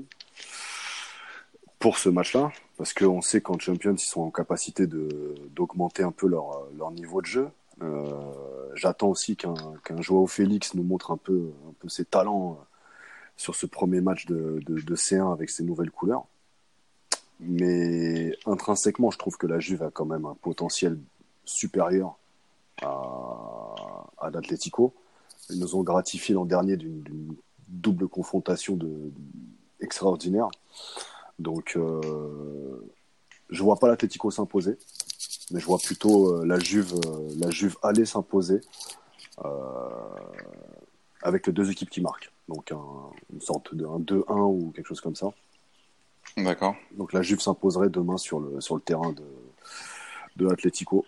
pour 1.79 1.97
ce 1.97 2.09
match-là, 2.11 2.53
parce 2.77 2.93
qu'on 2.93 3.23
sait 3.23 3.41
qu'en 3.41 3.59
Champions, 3.59 3.95
ils 3.95 3.99
sont 3.99 4.21
en 4.21 4.31
capacité 4.31 4.87
de 4.87 5.09
d'augmenter 5.57 6.03
un 6.03 6.13
peu 6.13 6.29
leur, 6.29 6.69
leur 6.77 6.91
niveau 6.91 7.21
de 7.23 7.27
jeu. 7.27 7.49
Euh, 7.83 8.05
J'attends 8.75 9.09
aussi 9.09 9.35
qu'un 9.37 9.55
qu'un 9.83 10.01
Joao 10.01 10.27
Félix 10.27 10.75
nous 10.75 10.83
montre 10.85 11.11
un 11.11 11.17
peu, 11.17 11.51
un 11.69 11.73
peu 11.81 11.89
ses 11.89 12.05
talents 12.05 12.53
euh, 12.61 12.65
sur 13.37 13.55
ce 13.55 13.65
premier 13.67 14.01
match 14.03 14.27
de, 14.27 14.61
de, 14.67 14.81
de 14.81 14.95
C1 14.97 15.33
avec 15.33 15.49
ses 15.51 15.65
nouvelles 15.65 15.91
couleurs. 15.91 16.27
Mais 17.41 18.37
intrinsèquement, 18.47 19.11
je 19.11 19.17
trouve 19.19 19.39
que 19.39 19.47
la 19.47 19.59
Juve 19.59 19.83
a 19.83 19.91
quand 19.91 20.05
même 20.05 20.27
un 20.27 20.35
potentiel 20.35 20.99
supérieur 21.47 22.19
à, 22.83 24.07
à 24.19 24.31
l'Atlético. 24.31 24.95
Ils 25.51 25.59
nous 25.59 25.75
ont 25.77 25.83
gratifié 25.83 26.35
l'an 26.35 26.45
dernier 26.45 26.77
d'une 26.77 27.35
double 27.69 28.09
confrontation 28.09 28.77
de, 28.77 29.13
extraordinaire. 29.81 30.49
Donc, 31.39 31.75
euh, 31.77 32.91
je 33.49 33.63
vois 33.63 33.77
pas 33.77 33.89
l'Atlético 33.89 34.31
s'imposer, 34.31 34.77
mais 35.51 35.61
je 35.61 35.67
vois 35.67 35.79
plutôt 35.79 36.35
euh, 36.37 36.45
la 36.47 36.59
Juve, 36.59 36.95
euh, 37.07 37.29
la 37.39 37.51
Juve 37.51 37.77
aller 37.83 38.05
s'imposer 38.05 38.61
euh, 39.45 39.49
avec 41.23 41.47
les 41.47 41.53
deux 41.53 41.71
équipes 41.71 41.91
qui 41.91 42.01
marquent. 42.01 42.31
Donc, 42.49 42.73
un- 42.73 43.11
une 43.33 43.41
sorte 43.41 43.75
de 43.75 43.87
un 43.87 43.99
2-1 43.99 44.41
ou 44.51 44.71
quelque 44.75 44.87
chose 44.87 45.01
comme 45.01 45.17
ça. 45.17 45.29
D'accord. 46.37 46.75
Donc, 46.97 47.13
la 47.13 47.23
Juve 47.23 47.41
s'imposerait 47.41 47.89
demain 47.89 48.17
sur 48.19 48.39
le, 48.41 48.61
sur 48.61 48.75
le 48.77 48.81
terrain 48.81 49.13
de, 49.13 49.25
de 50.37 50.47
l'Atlético. 50.49 51.05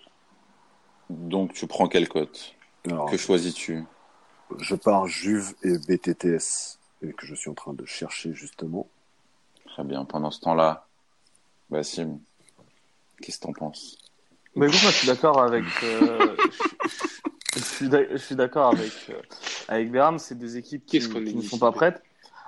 Donc, 1.13 1.53
tu 1.53 1.67
prends 1.67 1.89
quelle 1.89 2.09
cote? 2.09 2.55
Alors, 2.87 3.11
Que 3.11 3.17
choisis-tu? 3.17 3.85
je 4.59 4.75
pars 4.75 5.07
Juve 5.07 5.55
et 5.63 5.79
BTTS, 5.79 6.79
et 7.03 7.13
que 7.13 7.27
je 7.27 7.35
suis 7.35 7.51
en 7.51 7.55
train 7.55 7.73
de 7.73 7.85
chercher 7.87 8.35
justement. 8.35 8.89
Très 9.67 9.85
bien. 9.85 10.05
Pendant 10.05 10.31
ce 10.31 10.41
temps-là, 10.41 10.87
Bassim, 11.71 12.21
qu'est-ce 13.21 13.39
que 13.39 13.47
t'en 13.47 13.53
penses? 13.53 13.97
Mais 14.57 14.67
écoute, 14.67 14.83
moi, 14.83 14.91
je 14.91 14.97
suis 14.99 15.07
d'accord 15.07 15.41
avec. 15.41 15.65
euh, 15.83 16.37
je, 16.37 17.59
je 17.61 17.65
suis 17.65 17.89
d'ac- 17.89 18.09
je 18.11 18.17
suis 18.19 18.37
d'accord 18.37 18.69
avec 18.69 18.93
euh, 19.09 19.21
avec 19.69 19.91
Béram. 19.91 20.19
C'est 20.19 20.35
deux 20.35 20.57
équipes 20.57 20.85
qui, 20.85 21.01
ne 21.01 21.43
sont 21.43 21.59
pas 21.59 21.73
prêtes. 21.73 22.03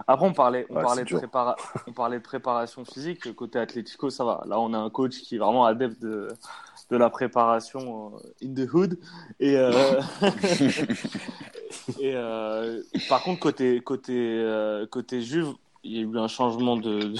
Après, 0.06 0.26
on 0.26 0.32
parlait, 0.34 0.66
on 0.70 0.74
Ouais, 0.74 0.82
parlait 0.82 1.04
de 1.04 1.08
prépara- 1.08 1.56
on 1.86 1.92
parlait 1.92 2.18
de 2.18 2.22
préparation 2.22 2.84
physique. 2.84 3.32
Côté 3.34 3.58
Atlético, 3.58 4.10
ça 4.10 4.24
va. 4.24 4.42
Là, 4.46 4.60
on 4.60 4.74
a 4.74 4.78
un 4.78 4.90
coach 4.90 5.20
qui 5.20 5.36
est 5.36 5.38
vraiment 5.38 5.64
adepte 5.64 6.00
de 6.02 6.28
de 6.90 6.96
la 6.96 7.10
préparation 7.10 8.12
euh, 8.16 8.46
in 8.46 8.54
the 8.54 8.72
hood. 8.72 8.98
Et 9.40 9.56
euh, 9.56 10.00
et 12.00 12.14
euh, 12.14 12.82
par 13.08 13.22
contre, 13.22 13.40
côté 13.40 13.80
côté 13.80 14.86
côté 14.90 15.22
Juve, 15.22 15.54
il 15.84 15.92
y 15.92 15.98
a 15.98 16.02
eu 16.02 16.18
un 16.18 16.28
changement 16.28 16.76
de 16.76 17.00
de, 17.00 17.14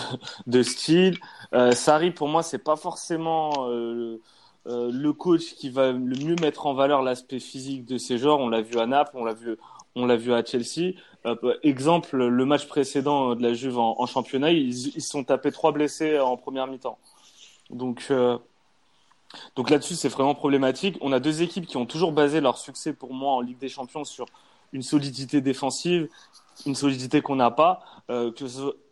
de 0.47 0.63
style. 0.63 1.19
Euh, 1.53 1.73
Sarri, 1.73 2.11
pour 2.11 2.29
moi, 2.29 2.43
c'est 2.43 2.59
pas 2.59 2.77
forcément 2.77 3.69
euh, 3.69 4.21
euh, 4.67 4.91
le 4.93 5.13
coach 5.13 5.55
qui 5.55 5.71
va 5.71 5.93
le 5.93 5.99
mieux 6.25 6.37
mettre 6.41 6.67
en 6.67 6.75
valeur 6.75 7.03
l'aspect 7.03 7.41
physique 7.41 7.85
de 7.85 7.99
ces 7.99 8.19
joueurs. 8.19 8.41
On 8.41 8.49
l'a 8.49 8.63
vu 8.63 8.79
à 8.79 8.87
Naples, 8.87 9.13
on 9.15 9.25
l'a 9.25 9.35
vu, 9.35 9.57
on 9.95 10.07
l'a 10.07 10.17
vu 10.17 10.33
à 10.33 10.45
Chelsea. 10.45 10.95
Exemple, 11.63 12.19
le 12.19 12.45
match 12.45 12.67
précédent 12.67 13.35
de 13.35 13.43
la 13.43 13.55
Juve 13.55 13.79
en, 13.79 13.99
en 13.99 14.07
championnat, 14.07 14.51
ils 14.53 14.69
ils 14.97 15.03
se 15.03 15.11
sont 15.11 15.25
tapés 15.25 15.53
trois 15.53 15.73
blessés 15.73 16.19
en 16.19 16.37
première 16.37 16.67
mi-temps. 16.67 16.99
Donc, 17.71 18.13
donc 19.57 19.71
là-dessus, 19.71 19.95
c'est 19.95 20.09
vraiment 20.09 20.35
problématique. 20.35 20.97
On 21.01 21.13
a 21.13 21.21
deux 21.21 21.43
équipes 21.43 21.67
qui 21.67 21.77
ont 21.77 21.87
toujours 21.87 22.13
basé 22.13 22.41
leur 22.41 22.59
succès 22.59 22.93
pour 22.93 23.13
moi 23.15 23.33
en 23.33 23.41
Ligue 23.41 23.59
des 23.59 23.69
Champions 23.69 24.05
sur 24.05 24.27
une 24.73 24.83
solidité 24.83 25.41
défensive, 25.41 26.09
une 26.67 26.75
solidité 26.75 27.21
qu'on 27.21 27.37
n'a 27.37 27.51
pas. 27.51 27.81
Euh, 28.11 28.31
que 28.33 28.45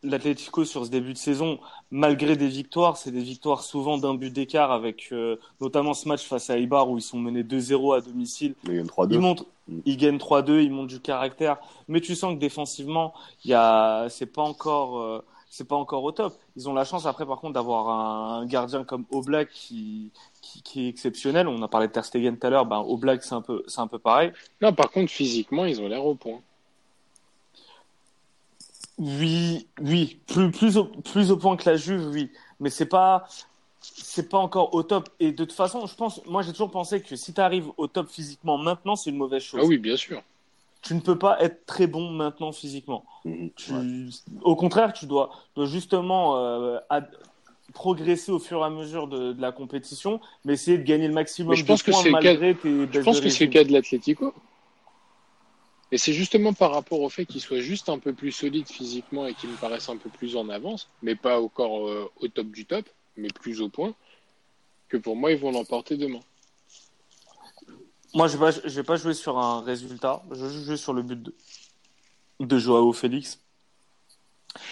l'Atlético 0.03 0.65
sur 0.65 0.87
ce 0.87 0.91
début 0.91 1.13
de 1.13 1.19
saison, 1.19 1.59
malgré 1.91 2.35
des 2.35 2.49
victoires, 2.49 2.97
c'est 2.97 3.11
des 3.11 3.21
victoires 3.21 3.63
souvent 3.63 3.99
d'un 3.99 4.15
but 4.15 4.33
d'écart 4.33 4.73
avec 4.73 5.09
euh, 5.13 5.37
notamment 5.61 5.93
ce 5.93 6.09
match 6.09 6.27
face 6.27 6.49
à 6.49 6.57
Ibar 6.57 6.89
où 6.89 6.97
ils 6.97 7.03
sont 7.03 7.19
menés 7.19 7.43
2-0 7.43 7.99
à 7.99 8.01
domicile. 8.01 8.55
Une 8.67 8.77
Ils 8.77 8.85
3-2. 8.87 9.19
montrent 9.19 9.47
Mm. 9.69 9.79
Ils 9.85 9.97
gagnent 9.97 10.17
3-2, 10.19 10.63
ils 10.63 10.71
montent 10.71 10.89
du 10.89 11.01
caractère, 11.01 11.59
mais 11.89 12.01
tu 12.01 12.15
sens 12.15 12.35
que 12.35 12.39
défensivement, 12.39 13.15
il 13.45 13.51
y 13.51 13.55
a, 13.55 14.09
c'est 14.09 14.27
pas 14.27 14.43
encore, 14.43 15.01
euh, 15.01 15.25
c'est 15.53 15.69
pas 15.69 15.77
encore 15.77 16.03
au 16.03 16.13
top. 16.13 16.35
Ils 16.57 16.67
ont 16.71 16.73
la 16.73 16.87
chance 16.87 17.05
après, 17.05 17.27
par 17.27 17.39
contre, 17.39 17.53
d'avoir 17.53 17.91
un 17.91 18.47
gardien 18.47 18.85
comme 18.85 19.05
Oblak 19.11 19.51
qui, 19.51 20.11
qui, 20.41 20.63
qui 20.63 20.87
est 20.87 20.89
exceptionnel. 20.89 21.47
On 21.47 21.61
a 21.61 21.69
parlé 21.69 21.89
de 21.89 21.93
Ter 21.93 22.07
Stegen 22.07 22.39
tout 22.39 22.47
à 22.47 22.51
l'heure. 22.51 22.65
Ben, 22.65 22.79
Oblak, 22.79 23.23
c'est 23.23 23.35
un 23.35 23.43
peu, 23.43 23.63
c'est 23.67 23.83
un 23.83 23.87
peu 23.87 23.99
pareil. 23.99 24.33
Non, 24.63 24.73
par 24.73 24.91
contre, 24.91 25.13
physiquement, 25.13 25.67
ils 25.67 25.79
ont 25.83 25.89
l'air 25.89 26.07
au 26.07 26.15
point. 26.15 26.41
Oui, 28.97 29.67
oui, 29.79 30.21
plus, 30.27 30.51
plus, 30.51 30.79
au, 30.79 30.85
plus 30.87 31.31
au 31.31 31.37
point 31.37 31.59
que 31.59 31.69
la 31.69 31.77
Juve, 31.77 32.09
oui. 32.11 32.31
Mais 32.59 32.71
c'est 32.71 32.87
pas, 32.87 33.27
c'est 33.83 34.31
pas 34.31 34.39
encore 34.39 34.75
au 34.75 34.83
top. 34.83 35.11
Et 35.21 35.33
de 35.33 35.45
toute 35.45 35.53
façon, 35.53 35.85
je 35.85 35.95
pense, 35.95 36.25
moi, 36.25 36.41
j'ai 36.41 36.53
toujours 36.53 36.71
pensé 36.71 37.03
que 37.03 37.15
si 37.15 37.35
tu 37.35 37.41
arrives 37.43 37.69
au 37.77 37.89
top 37.89 38.09
physiquement 38.09 38.57
maintenant, 38.57 38.97
c'est 38.97 39.11
une 39.11 39.19
mauvaise 39.19 39.43
chose. 39.43 39.61
Ah 39.63 39.67
oui, 39.67 39.77
bien 39.77 39.99
sûr. 39.99 40.23
Tu 40.83 40.95
ne 40.95 41.01
peux 41.01 41.19
pas 41.19 41.41
être 41.41 41.65
très 41.65 41.87
bon 41.87 42.11
maintenant 42.11 42.53
physiquement. 42.53 43.05
Mhm. 43.25 43.51
Tu- 43.55 43.73
Au 44.43 44.57
contraire, 44.57 44.93
tu 44.93 45.07
dois, 45.07 45.31
dois 45.55 45.67
justement 45.67 46.37
euh, 46.37 46.79
progresser 47.73 48.33
au 48.33 48.39
fur 48.39 48.61
et 48.61 48.65
à 48.65 48.71
mesure 48.71 49.07
de, 49.09 49.33
de 49.33 49.41
la 49.41 49.53
compétition, 49.53 50.21
mais 50.45 50.55
essayer 50.55 50.79
de 50.79 50.83
gagner 50.83 51.09
le 51.09 51.15
maximum 51.15 51.55
je 51.55 51.63
de 51.63 51.67
pense 51.67 51.83
que 51.83 51.91
points 51.93 52.03
c'est 52.03 52.09
le 52.09 52.13
malgré 52.13 52.55
tes 52.55 52.87
Je 52.91 53.01
pense 53.01 53.21
de 53.21 53.25
que 53.25 53.31
c'est 53.31 53.47
le 53.47 53.51
cas 53.51 53.65
de 53.65 53.73
l'Atlético. 53.73 54.35
Et 55.93 55.99
c'est 55.99 56.15
justement 56.15 56.55
par 56.55 56.73
rapport 56.73 57.01
au 57.01 57.09
fait 57.11 57.27
qu'ils 57.27 57.43
soient 57.43 57.61
juste 57.61 57.89
un 57.91 57.99
peu 57.99 58.15
plus 58.15 58.33
solides 58.33 58.67
physiquement 58.67 59.27
et 59.27 59.35
qu'ils 59.35 59.51
me 59.51 59.57
paraissent 59.57 59.91
un 59.91 59.99
peu 59.99 60.09
plus 60.09 60.37
en 60.37 60.49
avance, 60.49 60.89
mais 61.03 61.15
pas 61.15 61.41
encore 61.41 61.87
euh, 61.87 62.11
au 62.21 62.29
top 62.29 62.47
du 62.49 62.65
top, 62.65 62.89
mais 63.17 63.29
plus 63.29 63.61
au 63.61 63.69
point, 63.69 63.95
que 64.89 64.97
pour 64.97 65.17
moi, 65.17 65.33
ils 65.33 65.39
vont 65.39 65.53
l'emporter 65.53 65.97
demain. 65.99 66.21
Moi, 68.15 68.29
je 68.29 68.37
vais, 68.37 68.51
pas, 68.51 68.51
je 68.65 68.75
vais 68.77 68.83
pas 68.83 68.97
jouer 68.97 69.15
sur 69.15 69.39
un 69.39 69.63
résultat. 69.63 70.23
Je 70.31 70.45
vais 70.47 70.65
jouer 70.65 70.77
sur 70.77 70.93
le 70.93 71.03
but 71.03 71.23
de, 71.23 71.35
de 72.41 72.59
Joao 72.59 72.93
Félix 72.93 73.39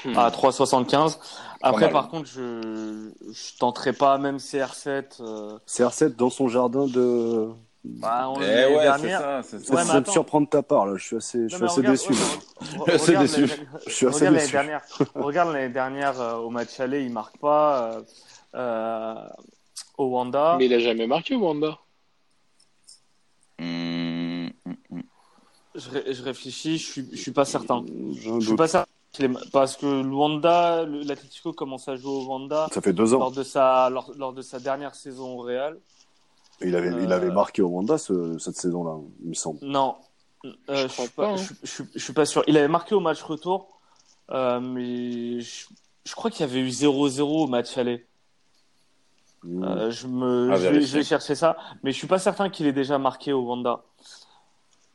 Hmm. 0.04 0.14
à 0.18 0.28
3,75. 0.30 1.16
Après, 1.62 1.90
par 1.90 2.10
contre, 2.10 2.28
je 2.28 3.10
je 3.32 3.58
tenterai 3.58 3.94
pas 3.94 4.18
même 4.18 4.36
CR7. 4.36 5.22
Euh, 5.22 5.58
CR7 5.66 6.16
dans 6.16 6.28
son 6.28 6.48
jardin 6.48 6.86
de. 6.86 7.48
bah, 7.82 8.28
on 8.28 8.34
Eh 8.42 8.44
ouais, 8.76 8.82
dernière. 8.82 9.20
ça, 9.20 9.42
c'est 9.42 9.64
ça. 9.64 9.74
Ouais, 9.74 9.80
ça 9.80 9.86
mais 9.86 9.92
me 9.94 9.98
attends. 10.00 10.12
surprend 10.12 10.42
de 10.42 10.46
ta 10.48 10.62
part 10.62 10.84
là. 10.84 10.96
Je 10.98 11.04
suis 11.06 11.16
assez, 11.16 11.48
je 11.48 11.56
suis 11.56 11.64
assez 11.64 11.76
regarde- 11.80 11.96
déçu. 11.96 12.12
ouais, 12.12 12.18
Je 12.60 12.66
suis 12.76 12.92
assez 12.92 13.06
regarde 13.06 13.26
déçu. 13.26 13.40
l'année- 13.46 13.68
Je 13.86 13.90
suis 13.92 14.06
assez 14.06 14.16
Regarde 14.18 14.34
l'année 14.34 14.38
déçu. 14.44 14.52
dernière. 14.52 14.82
Regarde 15.14 15.52
l'année 15.54 15.72
dernière 15.72 16.20
euh, 16.20 16.34
au 16.36 16.50
match 16.50 16.78
aller, 16.78 17.02
il 17.02 17.12
marque 17.12 17.38
pas. 17.38 17.82
euh, 17.94 18.02
euh, 18.56 19.14
au 19.96 20.04
Wanda. 20.08 20.56
Mais 20.58 20.66
il 20.66 20.74
a 20.74 20.78
jamais 20.78 21.06
marqué, 21.06 21.36
Wanda. 21.36 21.78
Je, 25.80 25.90
ré- 25.90 26.12
je 26.14 26.22
réfléchis, 26.22 26.78
je 26.78 26.86
suis, 26.92 27.08
je 27.12 27.16
suis 27.16 27.32
pas 27.32 27.44
certain. 27.44 27.84
Je 28.14 28.40
suis 28.40 28.56
pas 28.56 28.68
certain 28.68 28.86
parce 29.52 29.76
que 29.76 29.86
le- 29.86 31.02
l'Atlético 31.02 31.52
commence 31.52 31.88
à 31.88 31.96
jouer 31.96 32.12
au 32.12 32.24
Wanda 32.26 32.68
Ça 32.72 32.80
fait 32.80 32.92
deux 32.92 33.12
ans. 33.14 33.18
lors 33.18 33.32
de 33.32 33.42
sa 33.42 33.90
lors, 33.90 34.12
lors 34.16 34.32
de 34.32 34.42
sa 34.42 34.60
dernière 34.60 34.94
saison 34.94 35.38
au 35.38 35.42
Real. 35.42 35.78
Et 36.60 36.68
il 36.68 36.76
avait, 36.76 36.88
il 37.02 37.10
Euh, 37.10 37.16
avait 37.16 37.30
marqué 37.30 37.62
au 37.62 37.68
Wanda 37.68 37.98
ce- 37.98 38.38
cette 38.38 38.56
saison-là, 38.56 38.98
il 39.22 39.30
me 39.30 39.34
semble. 39.34 39.58
Non, 39.62 39.96
Euh, 40.44 40.50
je, 40.68 40.86
suis 40.88 41.08
pas, 41.08 41.24
pas, 41.26 41.32
hein. 41.32 41.36
je, 41.36 41.52
je- 41.64 41.82
je 41.94 41.98
suis 42.04 42.12
pas 42.12 42.24
sûr. 42.26 42.42
Il 42.46 42.56
avait 42.56 42.68
marqué 42.68 42.94
au 42.94 43.00
match 43.00 43.22
retour, 43.22 43.80
euh, 44.30 44.60
mais 44.60 45.40
je, 45.40 45.66
je 46.04 46.14
crois 46.14 46.30
qu'il 46.30 46.40
y 46.46 46.48
avait 46.48 46.60
eu 46.60 46.68
0-0 46.70 47.44
au 47.44 47.46
match 47.46 47.76
aller. 47.78 48.06
Mm. 49.42 49.64
Euh, 49.64 49.90
je 49.90 50.06
me, 50.06 50.52
À 50.52 50.56
je, 50.56 50.62
vais, 50.62 50.70
vérifier. 50.70 50.86
je 50.86 50.96
vais 50.98 51.04
chercher 51.04 51.34
ça, 51.34 51.56
mais 51.82 51.92
je 51.92 51.98
suis 51.98 52.06
pas 52.06 52.18
certain 52.18 52.48
qu'il 52.50 52.66
ait 52.66 52.72
déjà 52.72 52.98
marqué 52.98 53.32
au 53.32 53.40
Wanda. 53.42 53.82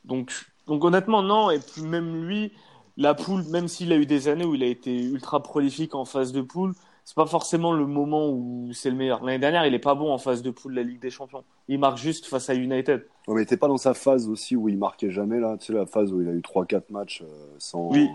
Donc, 0.04 0.32
donc 0.66 0.84
honnêtement 0.84 1.22
non. 1.22 1.50
Et 1.50 1.58
puis 1.58 1.82
même 1.82 2.24
lui, 2.26 2.52
la 2.96 3.14
poule, 3.14 3.44
même 3.50 3.68
s'il 3.68 3.92
a 3.92 3.96
eu 3.96 4.06
des 4.06 4.28
années 4.28 4.44
où 4.44 4.54
il 4.54 4.62
a 4.62 4.66
été 4.66 4.94
ultra 5.02 5.42
prolifique 5.42 5.94
en 5.94 6.04
phase 6.04 6.32
de 6.32 6.40
poule, 6.40 6.72
c'est 7.04 7.14
pas 7.14 7.26
forcément 7.26 7.72
le 7.72 7.86
moment 7.86 8.28
où 8.30 8.70
c'est 8.72 8.90
le 8.90 8.96
meilleur. 8.96 9.22
L'année 9.24 9.38
dernière, 9.38 9.64
il 9.66 9.74
est 9.74 9.78
pas 9.78 9.94
bon 9.94 10.12
en 10.12 10.18
phase 10.18 10.42
de 10.42 10.50
poule 10.50 10.72
de 10.72 10.80
la 10.80 10.82
Ligue 10.82 11.00
des 11.00 11.10
Champions. 11.10 11.44
Il 11.68 11.78
marque 11.78 11.98
juste 11.98 12.26
face 12.26 12.50
à 12.50 12.54
United. 12.54 13.06
Ouais, 13.28 13.34
mais 13.36 13.42
était 13.42 13.56
pas 13.56 13.68
dans 13.68 13.76
sa 13.76 13.94
phase 13.94 14.28
aussi 14.28 14.56
où 14.56 14.68
il 14.68 14.76
marquait 14.76 15.10
jamais 15.10 15.38
là, 15.38 15.56
tu 15.58 15.66
sais 15.66 15.72
la 15.72 15.86
phase 15.86 16.12
où 16.12 16.20
il 16.20 16.28
a 16.28 16.32
eu 16.32 16.40
3-4 16.40 16.82
matchs 16.90 17.22
euh, 17.22 17.54
sans. 17.58 17.90
Oui. 17.92 18.08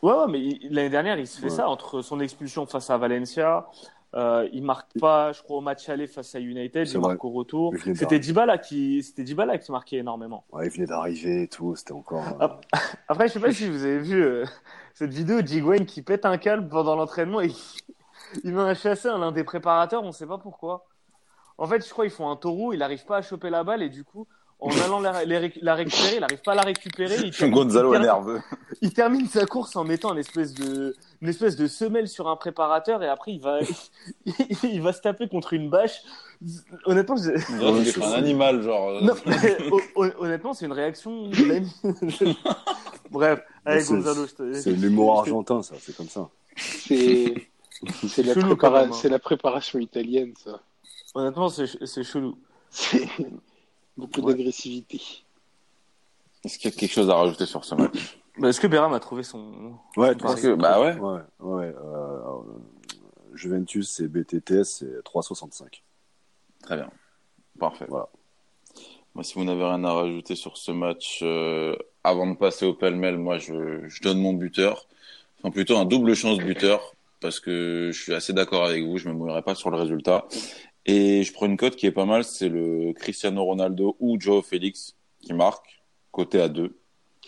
Ouais, 0.00 0.12
ouais, 0.12 0.26
mais 0.28 0.58
l'année 0.70 0.88
dernière, 0.90 1.18
il 1.18 1.26
se 1.26 1.38
fait 1.38 1.46
Ouais. 1.46 1.50
ça 1.50 1.68
entre 1.68 2.00
son 2.02 2.20
expulsion 2.20 2.64
face 2.66 2.88
à 2.88 2.96
Valencia. 2.96 3.66
Euh, 4.14 4.48
il 4.52 4.62
marque 4.62 4.98
pas, 4.98 5.32
je 5.32 5.42
crois, 5.42 5.58
au 5.58 5.60
match 5.60 5.88
aller 5.88 6.06
face 6.06 6.34
à 6.34 6.40
United. 6.40 6.88
Il 6.88 7.00
marque 7.00 7.24
au 7.24 7.30
retour. 7.30 7.74
C'était 7.94 8.18
Dybala 8.18 8.56
qui, 8.58 9.02
c'était 9.02 9.22
Dybala 9.22 9.58
qui 9.58 9.70
marquait 9.70 9.98
énormément. 9.98 10.44
Ouais, 10.50 10.66
il 10.66 10.72
venait 10.72 10.86
d'arriver 10.86 11.42
et 11.42 11.48
tout, 11.48 11.76
c'était 11.76 11.92
encore. 11.92 12.24
euh. 12.40 12.48
Après, 13.08 13.28
je 13.28 13.34
sais 13.34 13.40
pas 13.40 13.52
si 13.52 13.68
vous 13.68 13.84
avez 13.84 13.98
vu 13.98 14.22
euh, 14.22 14.44
cette 14.94 15.12
vidéo 15.12 15.42
de 15.42 15.84
qui 15.84 16.02
pète 16.02 16.24
un 16.24 16.38
câble 16.38 16.68
pendant 16.68 16.96
l'entraînement 16.96 17.40
et 17.42 17.50
il 18.44 18.54
met 18.54 18.60
un 18.62 18.74
chassé 18.74 19.08
à 19.08 19.18
l'un 19.18 19.32
des 19.32 19.44
préparateurs, 19.44 20.02
on 20.02 20.12
sait 20.12 20.26
pas 20.26 20.38
pourquoi. 20.38 20.86
En 21.58 21.66
fait, 21.66 21.84
je 21.84 21.90
crois 21.90 22.04
qu'ils 22.04 22.14
font 22.14 22.30
un 22.30 22.36
taureau, 22.36 22.72
il 22.72 22.82
arrive 22.82 23.04
pas 23.04 23.18
à 23.18 23.22
choper 23.22 23.50
la 23.50 23.64
balle 23.64 23.82
et 23.82 23.88
du 23.88 24.04
coup, 24.04 24.26
en 24.60 24.70
allant 24.84 24.98
la, 25.00 25.12
récupérer, 25.12 25.52
il 26.16 26.24
arrive 26.24 26.40
pas 26.44 26.52
à 26.52 26.54
la 26.56 26.62
récupérer. 26.62 27.14
Il 27.24 27.30
termine- 27.30 27.54
Gonzalo 27.54 27.94
il 27.94 27.96
est 27.98 28.02
termine- 28.04 28.24
nerveux. 28.26 28.42
il 28.82 28.92
termine 28.92 29.26
sa 29.28 29.46
course 29.46 29.76
en 29.76 29.84
mettant 29.84 30.12
une 30.12 30.18
espèce 30.18 30.52
de, 30.54 30.96
une 31.22 31.28
espèce 31.28 31.54
de 31.56 31.66
semelle 31.68 32.08
sur 32.08 32.28
un 32.28 32.36
préparateur 32.36 33.02
et 33.02 33.08
après 33.08 33.32
il 33.32 33.40
va, 33.40 33.60
il 34.64 34.82
va 34.82 34.92
se 34.92 35.00
taper 35.00 35.28
contre 35.28 35.52
une 35.52 35.70
bâche. 35.70 36.02
Honnêtement, 36.86 37.16
je- 37.16 38.00
un 38.02 38.12
animal, 38.12 38.62
genre. 38.62 38.88
euh, 38.90 39.00
non, 39.00 39.14
mais, 39.26 39.58
hon- 39.72 39.80
hon- 40.04 40.12
honnêtement, 40.18 40.54
c'est 40.54 40.66
une 40.66 40.72
réaction. 40.72 41.30
Bref, 43.10 43.40
allez 43.64 43.80
c'est- 43.80 43.92
Gonzalo, 43.94 44.26
je 44.26 44.34
te- 44.34 44.52
C'est 44.54 44.72
l'humour 44.72 45.20
argentin, 45.20 45.62
ça, 45.62 45.74
c'est 45.80 45.96
comme 45.96 46.08
ça. 46.08 46.28
C'est 46.56 47.34
la, 48.24 48.34
prépara- 48.34 48.88
hein. 48.88 49.08
la 49.08 49.18
préparation 49.20 49.78
italienne, 49.78 50.34
ça. 50.42 50.60
Honnêtement, 51.14 51.48
c'est 51.48 51.66
c'est 51.86 52.02
chelou. 52.02 52.36
Beaucoup 53.98 54.22
Ouais. 54.22 54.32
d'agressivité. 54.34 55.00
Est-ce 56.44 56.58
qu'il 56.58 56.70
y 56.70 56.74
a 56.74 56.76
quelque 56.76 56.92
chose 56.92 57.10
à 57.10 57.14
rajouter 57.16 57.44
sur 57.46 57.64
ce 57.64 57.74
match 57.74 58.18
Bah, 58.38 58.48
Est-ce 58.48 58.60
que 58.60 58.66
Béram 58.68 58.92
a 58.94 59.00
trouvé 59.00 59.24
son. 59.24 59.74
Ouais, 59.96 60.12
son 60.12 60.18
Parce 60.18 60.40
que, 60.40 60.54
bah 60.54 60.80
ouais. 60.80 60.94
Ouais, 60.96 61.20
ouais. 61.40 61.74
euh, 61.84 62.20
Juventus 63.34 63.98
et 64.00 64.08
BTTS, 64.08 64.62
c'est 64.64 65.02
3,65. 65.04 65.82
Très 66.62 66.76
bien. 66.76 66.90
Parfait. 67.58 67.86
Voilà. 67.88 68.08
Moi, 69.14 69.24
si 69.24 69.34
vous 69.34 69.44
n'avez 69.44 69.64
rien 69.64 69.82
à 69.84 69.92
rajouter 69.92 70.36
sur 70.36 70.56
ce 70.56 70.70
match, 70.70 71.20
euh, 71.22 71.74
avant 72.04 72.28
de 72.28 72.36
passer 72.36 72.66
au 72.66 72.74
pêle-mêle, 72.74 73.18
moi, 73.18 73.38
je, 73.38 73.88
je 73.88 74.02
donne 74.02 74.20
mon 74.20 74.32
buteur. 74.32 74.86
Enfin, 75.40 75.50
plutôt 75.50 75.76
un 75.76 75.84
double 75.84 76.14
chance 76.14 76.38
buteur, 76.38 76.94
parce 77.20 77.40
que 77.40 77.90
je 77.92 78.00
suis 78.00 78.14
assez 78.14 78.32
d'accord 78.32 78.64
avec 78.64 78.84
vous, 78.84 78.96
je 78.98 79.08
me 79.08 79.14
mouillerai 79.14 79.42
pas 79.42 79.56
sur 79.56 79.70
le 79.70 79.76
résultat. 79.76 80.24
Et 80.90 81.22
je 81.22 81.32
prends 81.34 81.44
une 81.46 81.58
cote 81.58 81.76
qui 81.76 81.84
est 81.86 81.92
pas 81.92 82.06
mal, 82.06 82.24
c'est 82.24 82.48
le 82.48 82.92
Cristiano 82.94 83.44
Ronaldo 83.44 83.96
ou 84.00 84.18
Joe 84.18 84.42
Félix 84.44 84.96
qui 85.20 85.34
marque, 85.34 85.82
côté 86.12 86.40
à 86.40 86.48
2. 86.48 86.76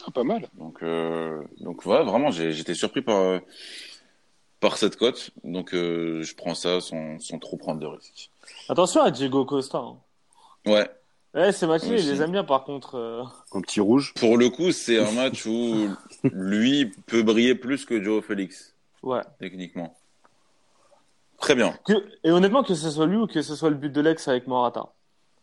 Ah, 0.06 0.10
pas 0.10 0.24
mal. 0.24 0.48
Donc, 0.54 0.82
euh, 0.82 1.42
donc 1.60 1.84
ouais, 1.84 2.02
vraiment, 2.02 2.30
j'étais 2.30 2.72
surpris 2.72 3.02
par, 3.02 3.40
par 4.60 4.78
cette 4.78 4.96
cote. 4.96 5.30
Donc, 5.44 5.74
euh, 5.74 6.22
je 6.22 6.34
prends 6.34 6.54
ça 6.54 6.80
sans, 6.80 7.18
sans 7.18 7.38
trop 7.38 7.58
prendre 7.58 7.80
de 7.80 7.86
risques. 7.86 8.30
Attention 8.70 9.02
à 9.02 9.10
Diego 9.10 9.44
Costa. 9.44 9.78
hein. 9.78 9.98
Ouais, 10.66 10.88
Ouais, 11.34 11.52
ces 11.52 11.66
matchs-là, 11.66 11.90
Oui, 11.90 12.00
il 12.00 12.08
les 12.10 12.22
aime 12.22 12.32
bien 12.32 12.42
par 12.44 12.64
contre. 12.64 12.94
euh. 12.96 13.22
Un 13.52 13.60
petit 13.60 13.78
rouge. 13.80 14.14
Pour 14.14 14.36
le 14.38 14.48
coup, 14.48 14.72
c'est 14.72 14.98
un 14.98 15.12
match 15.12 15.44
où 15.46 15.88
lui 16.32 16.86
peut 17.06 17.22
briller 17.22 17.54
plus 17.54 17.84
que 17.84 18.02
Joe 18.02 18.24
Félix, 18.24 18.74
Ouais. 19.02 19.20
techniquement. 19.38 19.96
Très 21.40 21.54
bien. 21.54 21.74
Que... 21.86 21.94
Et 22.24 22.30
honnêtement, 22.30 22.62
que 22.62 22.74
ce 22.74 22.90
soit 22.90 23.06
lui 23.06 23.16
ou 23.16 23.26
que 23.26 23.42
ce 23.42 23.54
soit 23.56 23.70
le 23.70 23.76
but 23.76 23.90
de 23.92 24.00
l'ex 24.00 24.28
avec 24.28 24.46
Morata. 24.46 24.92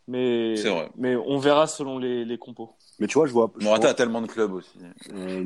Mais, 0.09 0.55
vrai. 0.55 0.89
mais 0.95 1.17
on 1.17 1.37
verra 1.37 1.67
selon 1.67 1.97
les, 1.99 2.23
les 2.23 2.37
compos. 2.37 2.69
Mais 2.99 3.07
tu 3.07 3.17
vois, 3.17 3.27
je 3.27 3.33
vois. 3.33 3.51
je 3.57 3.63
Morata 3.65 3.81
vois- 3.81 3.91
a 3.91 3.93
tellement 3.93 4.21
de 4.21 4.27
clubs 4.27 4.53
aussi. 4.53 4.71
euh, 5.13 5.43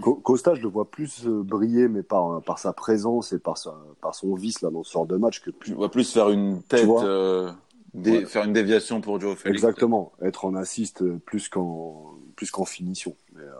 Costa, 0.22 0.54
je 0.54 0.62
le 0.62 0.68
vois 0.68 0.90
plus 0.90 1.26
euh, 1.26 1.42
briller, 1.42 1.86
mais 1.88 2.02
par, 2.02 2.40
par 2.42 2.58
sa 2.58 2.72
présence 2.72 3.32
et 3.34 3.38
par, 3.38 3.58
sa, 3.58 3.74
par 4.00 4.14
son 4.14 4.34
vice 4.34 4.62
là, 4.62 4.70
dans 4.70 4.82
ce 4.84 4.92
genre 4.92 5.06
de 5.06 5.16
match 5.18 5.40
que 5.40 5.50
Je 5.50 5.56
plus. 5.56 5.74
vois 5.74 5.90
plus 5.90 6.10
faire 6.10 6.30
une 6.30 6.62
tête, 6.62 6.86
vois 6.86 7.04
euh, 7.04 7.52
dé- 7.92 8.20
Ouais. 8.20 8.24
faire 8.24 8.44
une 8.44 8.54
déviation 8.54 9.02
pour 9.02 9.20
Joe 9.20 9.36
Félix. 9.36 9.62
Exactement, 9.62 10.12
être 10.22 10.46
en 10.46 10.54
assist 10.54 11.02
euh, 11.02 11.20
plus 11.26 11.50
qu'en 11.50 12.14
plus 12.36 12.50
qu'en 12.50 12.64
finition. 12.64 13.14
Mais, 13.34 13.42
euh, 13.42 13.52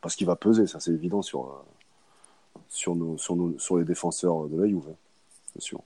parce 0.00 0.14
qu'il 0.14 0.28
va 0.28 0.36
peser, 0.36 0.68
ça 0.68 0.78
c'est 0.78 0.92
évident 0.92 1.22
sur, 1.22 1.40
euh, 1.46 2.60
sur, 2.68 2.94
nos, 2.94 3.18
sur, 3.18 3.34
nos, 3.34 3.58
sur 3.58 3.78
les 3.78 3.84
défenseurs 3.84 4.46
de 4.48 4.60
la 4.60 4.68
Juve, 4.68 4.94
bien 5.54 5.60
sûr. 5.60 5.80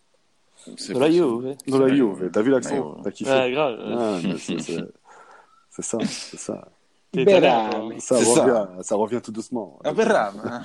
C'est 0.76 0.94
De 0.94 0.98
la. 0.98 1.10
Juve. 1.10 1.42
De 1.66 1.78
la 1.78 1.88
C'est 1.88 1.94
Juve, 1.96 2.30
t'as 2.32 2.42
vu 2.42 2.50
l'accent 2.50 2.78
ouais. 2.96 3.00
T'as 3.04 3.10
kiffé 3.10 3.30
Ouais, 3.30 3.52
grave. 3.52 3.78
Ah, 3.98 4.18
c'est- 4.38 4.58
c'est 4.60 4.76
c'est 5.70 5.82
ça, 5.82 5.98
c'est 6.06 6.36
ça. 6.38 6.68
Ça 7.14 7.18
C'est 8.18 8.24
ça. 8.24 8.42
revient, 8.42 8.82
ça. 8.82 8.94
revient 8.96 9.20
tout 9.22 9.30
doucement. 9.32 9.78
Rame. 9.84 10.62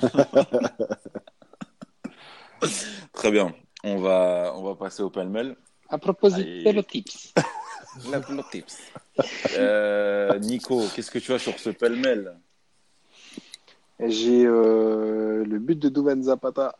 Très 3.12 3.30
bien. 3.30 3.54
On 3.84 3.96
va, 3.98 4.52
on 4.56 4.62
va 4.62 4.74
passer 4.74 5.02
au 5.02 5.10
pêle-mêle. 5.10 5.56
À 5.88 5.98
propos 5.98 6.28
de 6.28 6.80
tips. 6.82 7.34
La 8.10 8.22
Flow 8.22 8.42
Tips. 8.50 8.78
Euh, 9.58 10.38
Nico, 10.38 10.82
qu'est-ce 10.94 11.10
que 11.10 11.18
tu 11.18 11.32
as 11.32 11.38
sur 11.40 11.58
ce 11.58 11.70
pêle-mêle? 11.70 12.38
J'ai 13.98 14.46
euh, 14.46 15.44
le 15.44 15.58
but 15.58 15.76
de 15.78 15.88
Duvan 15.88 16.22
Zapata 16.22 16.78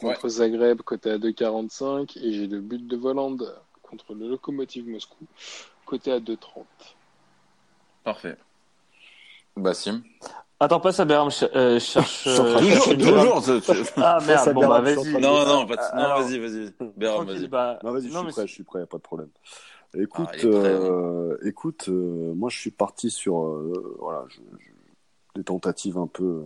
contre 0.00 0.28
Zagreb, 0.28 0.82
côté 0.82 1.10
à 1.10 1.18
2,45. 1.18 2.16
Et 2.18 2.32
j'ai 2.32 2.46
le 2.46 2.60
but 2.60 2.86
de 2.86 2.96
Voland 2.96 3.36
contre 3.82 4.14
le 4.14 4.28
Lokomotiv 4.28 4.88
Moscou, 4.88 5.24
côté 5.86 6.12
à 6.12 6.20
2,30. 6.20 6.36
Parfait. 8.04 8.36
Bassim 9.56 10.02
Attends, 10.62 10.78
pas 10.80 10.92
ça, 10.92 11.06
Béram, 11.06 11.30
je 11.30 11.46
euh, 11.56 11.78
cherche. 11.80 12.26
euh, 12.26 12.58
Toujours, 12.58 12.84
cherche- 12.84 12.98
toujours. 12.98 13.42
ce- 13.42 13.92
Ah 13.96 14.18
Ça, 14.20 14.26
merde, 14.26 14.52
bon 14.54 14.68
bah 14.68 14.80
vas-y. 14.80 15.12
Non, 15.18 15.46
non, 15.46 15.66
pas 15.66 15.76
de- 15.76 15.96
non, 15.96 16.02
Alors, 16.04 16.20
vas-y, 16.20 16.38
vas-y. 16.38 16.70
Béram, 16.96 17.24
Tranquille, 17.24 17.40
vas-y. 17.40 17.48
bah, 17.48 17.78
Non, 17.82 17.92
vas-y, 17.92 18.08
je 18.08 18.12
non, 18.12 18.18
suis 18.18 18.26
mais 18.26 18.32
prêt, 18.32 18.46
je 18.46 18.52
suis 18.52 18.62
prêt, 18.64 18.80
y 18.80 18.82
a 18.82 18.86
pas 18.86 18.98
de 18.98 19.02
problème. 19.02 19.30
Écoute, 19.94 20.26
Ah, 20.28 20.36
prêt, 20.36 20.46
euh, 20.46 21.36
écoute, 21.44 21.86
euh, 21.88 22.34
moi 22.34 22.50
je 22.50 22.58
suis 22.58 22.70
parti 22.70 23.10
sur, 23.10 23.42
euh, 23.42 23.96
voilà, 23.98 24.24
je- 24.28 24.36
je- 24.58 24.70
des 25.34 25.44
tentatives 25.44 25.96
un 25.96 26.06
peu. 26.06 26.42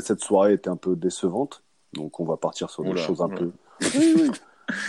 Cette 0.00 0.20
soirée 0.24 0.54
était 0.54 0.68
un 0.68 0.76
peu 0.76 0.96
décevante, 0.96 1.62
donc 1.92 2.20
on 2.20 2.24
va 2.24 2.36
partir 2.36 2.70
sur 2.70 2.82
des 2.82 2.90
Oula, 2.90 3.00
choses 3.02 3.20
un 3.22 3.26
oula. 3.26 3.36
peu. 3.38 3.50
Oui, 3.98 4.14
oui. 4.16 4.30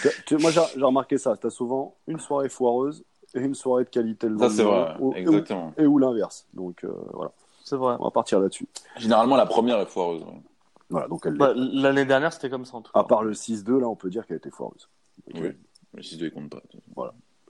Tu- 0.01 0.23
tu- 0.25 0.37
moi 0.37 0.51
j'ai 0.51 0.61
remarqué 0.81 1.17
ça. 1.17 1.35
T'as 1.37 1.49
souvent 1.49 1.95
une 2.07 2.19
soirée 2.19 2.49
foireuse 2.49 3.03
et 3.35 3.39
une 3.41 3.53
soirée 3.55 3.83
de 3.83 3.89
qualité 3.89 4.27
le 4.27 4.37
Ça, 4.39 4.49
c'est 4.49 4.63
lendemain, 4.63 4.83
vrai, 4.93 4.95
ou- 4.99 5.13
exactement. 5.13 5.73
Et 5.77 5.85
ou 5.85 5.97
l'inverse. 5.99 6.47
Donc 6.53 6.83
euh, 6.83 6.91
voilà, 7.13 7.31
C'est 7.63 7.75
vrai. 7.75 7.95
on 7.99 8.05
va 8.05 8.11
partir 8.11 8.39
là-dessus. 8.39 8.67
Généralement, 8.97 9.35
la 9.35 9.45
première 9.45 9.79
est 9.79 9.85
foireuse. 9.85 10.23
ouais. 10.23 10.41
Voilà, 10.89 11.07
donc. 11.09 11.27
Bah, 11.27 11.51
L'année 11.55 12.05
dernière, 12.05 12.31
c'était 12.31 12.49
comme 12.49 12.63
ça 12.65 12.77
en 12.77 12.81
tout 12.81 12.91
cas. 12.93 12.99
À 12.99 13.03
part 13.03 13.23
le 13.23 13.33
6-2, 13.33 13.77
là, 13.79 13.87
on 13.89 13.95
peut 13.97 14.09
dire 14.09 14.25
qu'elle 14.25 14.37
était 14.37 14.49
foireuse. 14.49 14.89
Oui. 15.35 15.51
Mais 15.93 16.01
6-2, 16.01 16.25
il 16.27 16.31
compte 16.31 16.49
pas. 16.49 16.61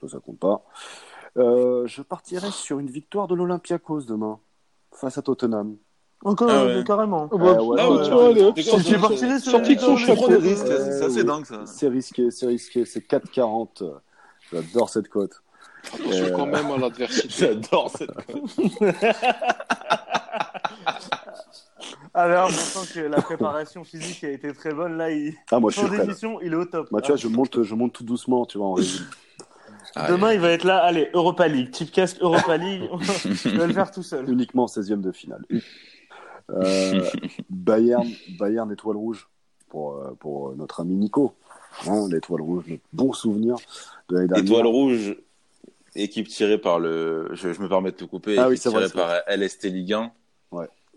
Ça, 0.00 0.08
ça 0.08 0.18
compte 0.18 0.38
pas. 0.38 0.64
Euh, 1.36 1.86
je 1.86 2.02
partirai 2.02 2.50
sur 2.50 2.78
une 2.80 2.90
victoire 2.90 3.28
de 3.28 3.34
l'Olympiakos 3.36 4.02
demain, 4.02 4.40
face 4.92 5.18
à 5.18 5.22
Tottenham. 5.22 5.76
Encore, 6.24 6.50
Ah 6.50 6.64
ouais. 6.66 6.84
carrément. 6.84 7.28
Oh, 7.30 7.38
bah, 7.38 7.54
Ah 7.58 7.62
ouais, 7.62 7.76
putain, 7.76 7.88
ouais, 7.90 8.04
tu 8.04 8.10
ouais, 8.12 8.42
vois, 8.42 8.52
C'est 8.56 8.62
sorti 8.62 8.96
quoi, 8.98 9.08
de 9.08 9.16
c'est- 9.16 9.26
risques, 10.48 10.66
Euh, 10.66 11.06
assez 11.06 11.24
dingue 11.24 11.44
ça. 11.46 11.62
C'est 11.66 11.88
risqué, 11.88 12.30
c'est 12.30 12.46
risqué, 12.46 12.84
c'est 12.84 13.00
4,40. 13.06 13.84
J'adore 14.52 14.90
cette 14.90 15.08
cote. 15.08 15.42
Attention 15.94 16.24
Euh, 16.24 16.30
quand 16.30 16.46
même 16.46 16.66
à 16.72 16.76
l'adversité. 16.76 17.28
J'adore 17.38 17.90
cette. 17.96 18.10
Ah, 22.14 22.26
Béram, 22.28 22.46
on 22.46 22.50
sent 22.50 22.92
que 22.94 23.00
la 23.00 23.20
préparation 23.22 23.84
physique 23.84 24.24
a 24.24 24.30
été 24.30 24.52
très 24.52 24.72
bonne. 24.74 24.96
Là, 24.96 25.10
il... 25.10 25.34
Ah, 25.52 25.60
moi, 25.60 25.70
je 25.70 25.78
suis 25.78 25.88
démission, 25.88 26.40
il 26.42 26.52
est 26.52 26.56
au 26.56 26.64
top. 26.64 26.90
Moi, 26.90 27.00
tu 27.00 27.08
vois, 27.08 27.16
je 27.16 27.28
monte, 27.28 27.62
je 27.62 27.74
monte 27.74 27.92
tout 27.92 28.04
doucement, 28.04 28.44
tu 28.44 28.58
vois, 28.58 28.66
en 28.68 28.72
régime. 28.74 29.06
Demain, 30.08 30.32
il 30.32 30.40
va 30.40 30.50
être 30.50 30.64
là. 30.64 30.78
Allez, 30.82 31.08
Europa 31.14 31.46
League. 31.48 31.70
Type 31.70 31.90
casque 31.92 32.18
Europa 32.20 32.56
League. 32.56 32.82
je 33.44 33.48
vais 33.56 33.66
le 33.66 33.72
faire 33.72 33.90
tout 33.90 34.02
seul. 34.02 34.28
Uniquement 34.28 34.66
16e 34.66 35.00
de 35.00 35.12
finale. 35.12 35.44
Euh, 36.50 37.04
Bayern, 37.50 38.08
Bayern 38.38 38.70
étoile 38.72 38.96
rouge 38.96 39.28
pour, 39.68 39.96
euh, 39.96 40.14
pour 40.18 40.54
notre 40.56 40.80
ami 40.80 40.94
Nico. 40.96 41.34
Hein, 41.86 42.08
L'étoile 42.10 42.40
rouge, 42.40 42.64
notre 42.68 42.82
bon 42.92 43.12
souvenir 43.12 43.56
de 44.08 44.14
l'année 44.16 44.28
dernière. 44.28 44.44
Étoile 44.44 44.66
rouge, 44.66 45.16
équipe 45.94 46.28
tirée 46.28 46.58
par 46.58 46.80
le. 46.80 47.28
Je, 47.32 47.52
je 47.52 47.60
me 47.60 47.68
permets 47.68 47.92
de 47.92 47.96
te 47.96 48.04
couper. 48.04 48.38
Ah 48.38 48.42
équipe 48.42 48.50
oui, 48.50 48.58
c'est 48.58 48.70
vrai, 48.70 48.88
tirée 48.88 49.02
par 49.02 49.20
LST 49.28 49.64
Ligue 49.64 49.92
1. 49.92 50.12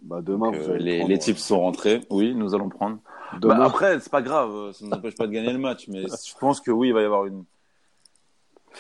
Bah, 0.03 0.19
demain, 0.23 0.47
Donc, 0.51 0.55
vous 0.55 0.69
euh, 0.71 0.73
allez 0.73 0.83
les, 0.83 0.97
prendre, 0.97 1.11
les 1.11 1.19
tips 1.19 1.39
sont 1.39 1.59
rentrés. 1.59 2.01
Oui, 2.09 2.33
nous 2.33 2.55
allons 2.55 2.69
prendre. 2.69 2.97
Demain, 3.39 3.59
Bah, 3.59 3.65
après, 3.65 3.99
c'est 3.99 4.09
pas 4.11 4.23
grave. 4.23 4.49
euh, 4.51 4.73
Ça 4.73 4.83
ne 4.83 4.89
nous 4.89 4.97
empêche 4.97 5.15
pas 5.15 5.27
de 5.27 5.31
gagner 5.31 5.53
le 5.53 5.59
match. 5.59 5.87
Mais 5.89 6.01
je 6.25 6.33
pense 6.39 6.59
que 6.59 6.71
oui, 6.71 6.87
il 6.87 6.93
va 6.95 7.01
y 7.03 7.05
avoir 7.05 7.27
une. 7.27 7.43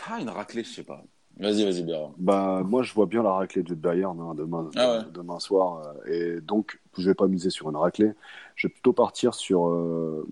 Ah, 0.09 0.19
une 0.19 0.29
raclée, 0.29 0.63
je 0.63 0.69
sais 0.69 0.83
pas. 0.83 1.03
Vas-y, 1.39 1.63
vas-y, 1.65 1.83
Béra. 1.83 2.11
Bah, 2.17 2.61
moi, 2.63 2.83
je 2.83 2.93
vois 2.93 3.07
bien 3.07 3.23
la 3.23 3.31
raclée 3.33 3.63
du 3.63 3.75
Bayern 3.75 4.19
hein, 4.19 4.35
demain, 4.35 4.69
Ah 4.75 4.91
ouais. 4.97 5.03
demain 5.13 5.39
soir. 5.39 5.81
euh, 6.05 6.37
et 6.37 6.41
donc, 6.41 6.79
je 6.97 7.09
vais 7.09 7.15
pas 7.15 7.27
miser 7.27 7.49
sur 7.49 7.69
une 7.69 7.77
raclée. 7.77 8.11
Je 8.55 8.67
vais 8.67 8.71
plutôt 8.73 8.93
partir 8.93 9.33
sur, 9.33 9.67
euh, 9.67 10.27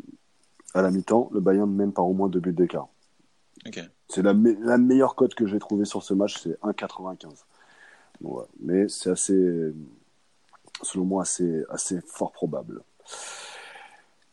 à 0.76 0.82
la 0.84 0.92
mi-temps, 0.92 1.30
le 1.34 1.40
Bayern 1.40 1.72
mène 1.72 1.94
par 1.94 2.08
au 2.08 2.14
moins 2.14 2.30
deux 2.30 2.40
buts 2.40 2.54
d'écart. 2.54 2.88
C'est 4.08 4.22
la, 4.22 4.34
me- 4.34 4.58
la 4.64 4.78
meilleure 4.78 5.16
cote 5.16 5.36
que 5.36 5.46
j'ai 5.48 5.60
trouvée 5.60 5.86
sur 5.86 6.04
ce 6.04 6.14
match, 6.14 6.38
c'est 6.42 6.58
1,95. 6.64 7.46
Bon, 8.22 8.38
ouais. 8.40 8.46
Mais 8.60 8.88
c'est 8.90 9.10
assez, 9.12 9.74
selon 10.82 11.06
moi, 11.06 11.24
assez, 11.24 11.64
assez 11.70 12.02
fort 12.02 12.32
probable. 12.32 12.82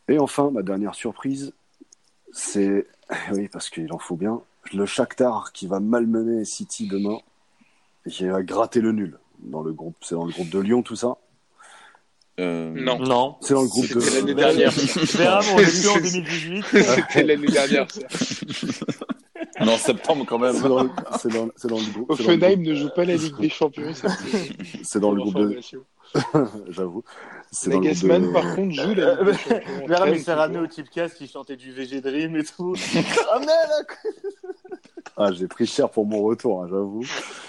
Et 0.07 0.19
enfin, 0.19 0.51
ma 0.51 0.63
dernière 0.63 0.95
surprise, 0.95 1.53
c'est, 2.31 2.87
oui, 3.33 3.49
parce 3.49 3.69
qu'il 3.69 3.91
en 3.93 3.99
faut 3.99 4.15
bien, 4.15 4.41
le 4.73 4.85
Shakhtar 4.85 5.51
qui 5.53 5.67
va 5.67 5.79
malmener 5.79 6.45
City 6.45 6.87
demain 6.87 7.17
et 8.05 8.09
qui 8.09 8.25
va 8.27 8.41
gratter 8.43 8.81
le 8.81 8.91
nul. 8.91 9.17
Dans 9.39 9.61
le 9.61 9.71
groupe, 9.73 9.95
c'est 10.01 10.15
dans 10.15 10.25
le 10.25 10.31
groupe 10.31 10.49
de 10.49 10.59
Lyon, 10.59 10.81
tout 10.81 10.95
ça. 10.95 11.17
Euh, 12.39 12.71
Non. 12.75 12.99
Non. 12.99 13.35
C'est 13.41 13.53
dans 13.53 13.63
le 13.63 13.67
groupe 13.67 13.87
de. 13.93 13.99
C'était 13.99 14.19
l'année 14.21 14.35
dernière. 14.35 14.71
Béram, 15.17 15.45
on 15.53 15.59
est 15.59 15.63
plus 15.63 15.87
en 15.87 15.95
2018. 15.99 16.65
C'était 16.71 17.23
l'année 17.23 17.47
dernière. 17.47 17.87
ça. 19.57 19.63
On 19.63 19.67
est 19.67 19.73
en 19.73 19.77
septembre 19.77 20.25
quand 20.27 20.39
même. 20.39 20.53
C'est 20.55 20.67
dans, 20.67 20.83
le- 20.83 20.89
c'est 21.19 21.31
dans- 21.31 21.49
c'est 21.55 21.67
dans 21.67 21.77
le 21.77 21.91
groupe. 21.93 22.11
Offenheim 22.11 22.61
ne 22.61 22.73
joue 22.75 22.89
pas 22.95 23.05
la 23.05 23.15
Ligue 23.15 23.37
des 23.39 23.49
Champions. 23.49 23.91
C'est 24.83 24.99
dans 24.99 25.11
le 25.11 25.21
groupe 25.21 25.35
de. 25.37 25.59
J'avoue. 26.69 27.03
C'est 27.51 27.69
dans 27.69 27.79
le 27.79 27.85
groupe 27.91 28.03
Nagelsmann, 28.03 28.21
de. 28.27 28.31
par 28.31 28.55
contre, 28.55 28.73
joue 28.73 28.93
la 28.95 29.15
Ligue 29.15 29.25
des 29.25 29.33
Champions. 29.37 29.59
Béram, 29.87 29.87
il 29.87 29.95
Traîne 29.95 30.19
s'est 30.19 30.33
ramené 30.33 30.59
au 30.59 30.67
toujours. 30.67 30.85
type 30.85 30.89
casque 30.93 31.17
qui 31.17 31.27
chantait 31.27 31.55
du 31.57 31.71
VG 31.71 32.01
Dream 32.01 32.35
et 32.35 32.43
tout. 32.43 32.73
Ah, 33.31 33.39
merde 33.39 33.87
Ah, 35.17 35.31
j'ai 35.31 35.47
pris 35.47 35.65
cher 35.65 35.89
pour 35.89 36.05
mon 36.05 36.21
retour, 36.23 36.63
hein, 36.63 36.67
j'avoue. 36.69 37.03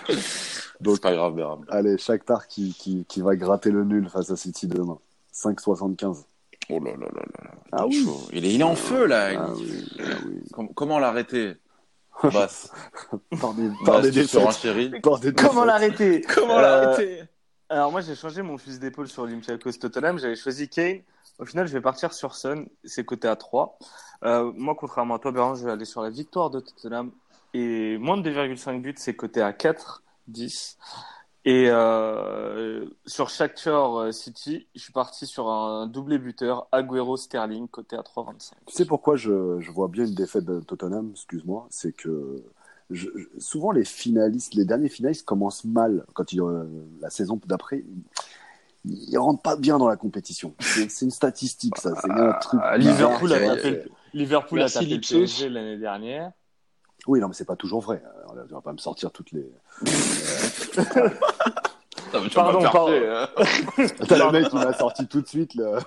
C'est 0.08 1.00
pas 1.02 1.12
grave, 1.12 1.34
Béra. 1.34 1.58
Allez, 1.68 1.98
Shakhtar 1.98 2.46
qui, 2.48 2.74
qui, 2.78 3.04
qui 3.06 3.20
va 3.20 3.36
gratter 3.36 3.70
le 3.70 3.84
nul 3.84 4.08
face 4.08 4.30
à 4.30 4.36
City 4.36 4.66
demain. 4.66 4.98
5,75. 5.34 6.24
Oh 6.70 6.80
là 6.80 6.90
là 6.92 7.06
là 7.14 7.22
là. 7.44 7.50
Ah 7.72 7.86
Il 7.90 7.96
est 7.96 8.06
oui. 8.06 8.12
Il 8.32 8.44
est, 8.44 8.54
il 8.54 8.60
est 8.60 8.64
en 8.64 8.74
feu 8.74 9.06
là. 9.06 9.30
Ah 9.38 9.52
oui, 9.56 9.84
ah 10.00 10.02
oui. 10.26 10.34
Com- 10.52 10.68
comment 10.74 10.98
l'arrêter? 10.98 11.54
Basse. 12.32 12.70
Par 13.40 13.54
des, 13.54 13.68
par 13.84 14.02
Basse, 14.02 14.10
des 14.10 14.12
tu 14.22 14.26
seras 14.26 14.42
un 14.42 14.46
défaites. 14.48 14.60
chéri. 14.62 15.00
Par 15.00 15.18
des 15.20 15.32
Comment 15.32 15.64
l'arrêter 15.64 16.20
Comment 16.34 16.58
Euh, 16.58 16.62
l'arrêter 16.62 17.22
Alors 17.68 17.90
moi 17.92 18.00
j'ai 18.00 18.14
changé 18.14 18.42
mon 18.42 18.58
fusil 18.58 18.78
d'épaule 18.78 19.08
sur 19.08 19.22
Olympiakos 19.24 19.72
Tottenham, 19.72 20.18
j'avais 20.18 20.36
choisi 20.36 20.68
Kane. 20.68 21.00
Au 21.38 21.44
final 21.44 21.66
je 21.66 21.72
vais 21.72 21.80
partir 21.80 22.12
sur 22.12 22.34
Son, 22.34 22.66
c'est 22.84 23.04
coté 23.04 23.28
à 23.28 23.36
3. 23.36 23.78
Euh, 24.24 24.52
moi 24.56 24.74
contrairement 24.76 25.14
à 25.14 25.18
toi 25.18 25.30
Béran, 25.32 25.54
je 25.54 25.64
vais 25.64 25.72
aller 25.72 25.84
sur 25.84 26.02
la 26.02 26.10
victoire 26.10 26.50
de 26.50 26.60
Tottenham 26.60 27.12
et 27.54 27.96
moins 27.98 28.16
de 28.16 28.28
2,5 28.30 28.80
buts 28.80 28.94
c'est 28.98 29.14
coté 29.14 29.40
à 29.42 29.52
4, 29.52 30.02
10. 30.26 30.76
Et 31.48 31.70
euh, 31.70 32.84
sur 33.06 33.30
Shakhtar 33.30 33.96
euh, 33.96 34.12
City, 34.12 34.66
je 34.74 34.80
suis 34.82 34.92
parti 34.92 35.26
sur 35.26 35.48
un 35.48 35.86
doublé 35.86 36.18
buteur 36.18 36.68
Agüero 36.72 37.16
Sterling 37.16 37.68
coté 37.68 37.96
à 37.96 38.02
3,25. 38.02 38.52
Tu 38.66 38.74
sais 38.74 38.84
pourquoi 38.84 39.16
je, 39.16 39.58
je 39.58 39.70
vois 39.70 39.88
bien 39.88 40.04
une 40.04 40.14
défaite 40.14 40.44
de 40.44 40.60
Tottenham, 40.60 41.12
excuse-moi, 41.12 41.66
c'est 41.70 41.92
que 41.92 42.42
je- 42.90 43.08
souvent 43.38 43.70
les 43.70 43.86
finalistes, 43.86 44.52
les 44.56 44.66
derniers 44.66 44.90
finalistes 44.90 45.24
commencent 45.24 45.64
mal 45.64 46.04
quand 46.12 46.34
ils, 46.34 46.42
euh, 46.42 46.64
la 47.00 47.08
saison 47.08 47.40
d'après. 47.46 47.82
Ils, 48.84 49.10
ils 49.10 49.16
rentrent 49.16 49.40
pas 49.40 49.56
bien 49.56 49.78
dans 49.78 49.88
la 49.88 49.96
compétition. 49.96 50.54
C'est 50.60 51.06
une 51.06 51.10
statistique, 51.10 51.78
ça. 51.78 51.94
C'est 52.00 52.10
un 52.10 52.32
truc. 52.42 52.60
Ah, 52.62 52.76
Liverpool 52.76 53.32
a 53.32 53.40
tapé, 53.40 53.60
fait. 53.62 53.70
le- 53.70 53.84
Liverpool 54.12 54.60
a 54.62 54.68
tapé 54.68 54.98
l'année 55.48 55.78
dernière. 55.78 56.32
Oui, 57.08 57.18
non, 57.20 57.28
mais 57.28 57.34
c'est 57.34 57.46
pas 57.46 57.56
toujours 57.56 57.80
vrai. 57.80 58.00
Euh, 58.04 58.44
Tu 58.46 58.54
vas 58.54 58.60
pas 58.60 58.72
me 58.72 58.78
sortir 58.78 59.10
toutes 59.10 59.32
les. 59.32 59.50
Tu 62.10 62.30
Pardon, 62.30 62.62
pardon. 62.62 62.90
hein. 62.90 63.28
T'as 64.08 64.16
le 64.16 64.32
mec 64.32 64.48
qui 64.48 64.56
m'a 64.56 64.72
sorti 64.72 65.06
tout 65.06 65.20
de 65.20 65.26
suite. 65.26 65.54
Le... 65.54 65.78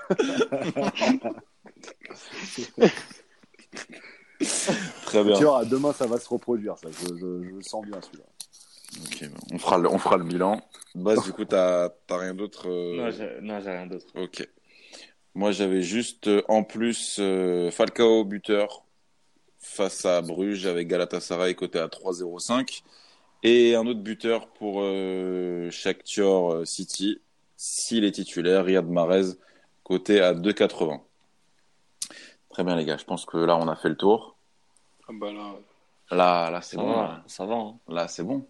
Très 5.06 5.24
bien. 5.24 5.36
Tu 5.36 5.44
vois, 5.46 5.66
demain 5.66 5.94
ça 5.94 6.06
va 6.06 6.20
se 6.20 6.30
reproduire. 6.30 6.78
Ça, 6.78 6.90
je, 6.92 7.08
je, 7.16 7.62
sens 7.62 7.84
bien 7.86 8.00
celui-là. 8.02 8.26
On 9.52 9.58
fera 9.58 9.80
le, 9.80 9.90
on 9.90 9.98
fera 9.98 10.18
le 10.18 10.24
bilan. 10.24 10.62
Base, 10.94 11.24
du 11.24 11.32
coup, 11.32 11.46
t'as 11.46 11.90
t'as 12.06 12.18
rien 12.18 12.36
d'autre 12.36 12.70
euh, 12.70 12.98
Non, 12.98 13.10
j'ai 13.10 13.40
non, 13.42 13.60
j'ai 13.60 13.72
rien 13.72 13.88
d'autre. 13.88 14.06
Ok. 14.16 14.48
Moi, 15.34 15.52
j'avais 15.52 15.82
juste 15.82 16.28
euh, 16.28 16.44
en 16.50 16.64
plus 16.64 17.18
euh, 17.20 17.72
Falcao 17.72 18.26
buteur 18.26 18.84
face 19.62 20.06
à 20.06 20.22
Bruges 20.22 20.66
avec 20.66 20.88
Galatasaray 20.88 21.56
côté 21.56 21.80
à 21.80 21.88
3,05 21.88 22.82
et 23.44 23.76
un 23.76 23.86
autre 23.88 24.02
buteur 24.02 24.48
pour 24.48 24.82
euh, 24.82 25.70
Shakhtar 25.72 26.54
euh, 26.54 26.66
City 26.66 27.20
s'il 27.58 28.04
est 28.06 28.12
titulaire, 28.12 28.66
Riyad 28.66 28.88
Mahrez 28.90 29.34
côté 29.84 30.20
à 30.22 30.34
2,80. 30.34 31.00
Très 32.50 32.64
bien 32.64 32.76
les 32.76 32.86
gars, 32.86 32.98
je 32.98 33.06
pense 33.06 33.26
que 33.26 33.38
là 33.38 33.56
on 33.58 33.68
a 33.68 33.76
fait 33.76 33.90
le 33.90 33.96
tour. 33.96 34.36
Ah 35.08 35.12
bah 35.14 35.32
là, 35.32 35.54
Là, 36.12 36.50
là 36.52 36.62
c'est 36.62 36.78
bon. 36.78 36.92
va, 36.94 37.02
Là, 37.08 37.24
ça 37.28 37.46
va. 37.46 37.56
hein. 37.56 37.76
Là, 37.88 38.08
c'est 38.08 38.24
bon. 38.24 38.46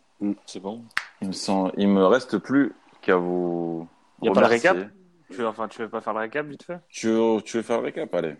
C'est 0.46 0.60
bon. 0.60 0.84
Il 1.22 1.28
me 1.28 1.34
sent, 1.34 1.72
il 1.78 1.88
me 1.88 2.06
reste 2.06 2.38
plus 2.38 2.74
qu'à 3.02 3.16
vous. 3.18 3.88
Y 4.22 4.30
a 4.30 4.32
pas 4.32 4.42
le 4.42 4.48
récap 4.48 4.78
Tu 5.30 5.38
veux, 5.38 5.48
enfin, 5.48 5.68
tu 5.68 5.82
veux 5.82 5.90
pas 5.90 6.02
faire 6.02 6.14
le 6.14 6.20
récap 6.20 6.46
vite 6.48 6.64
fait? 6.64 6.80
Tu 6.90 7.08
veux, 7.08 7.42
tu 7.42 7.58
veux 7.58 7.64
faire 7.64 7.78
le 7.80 7.86
récap? 7.86 8.14
Allez. 8.16 8.36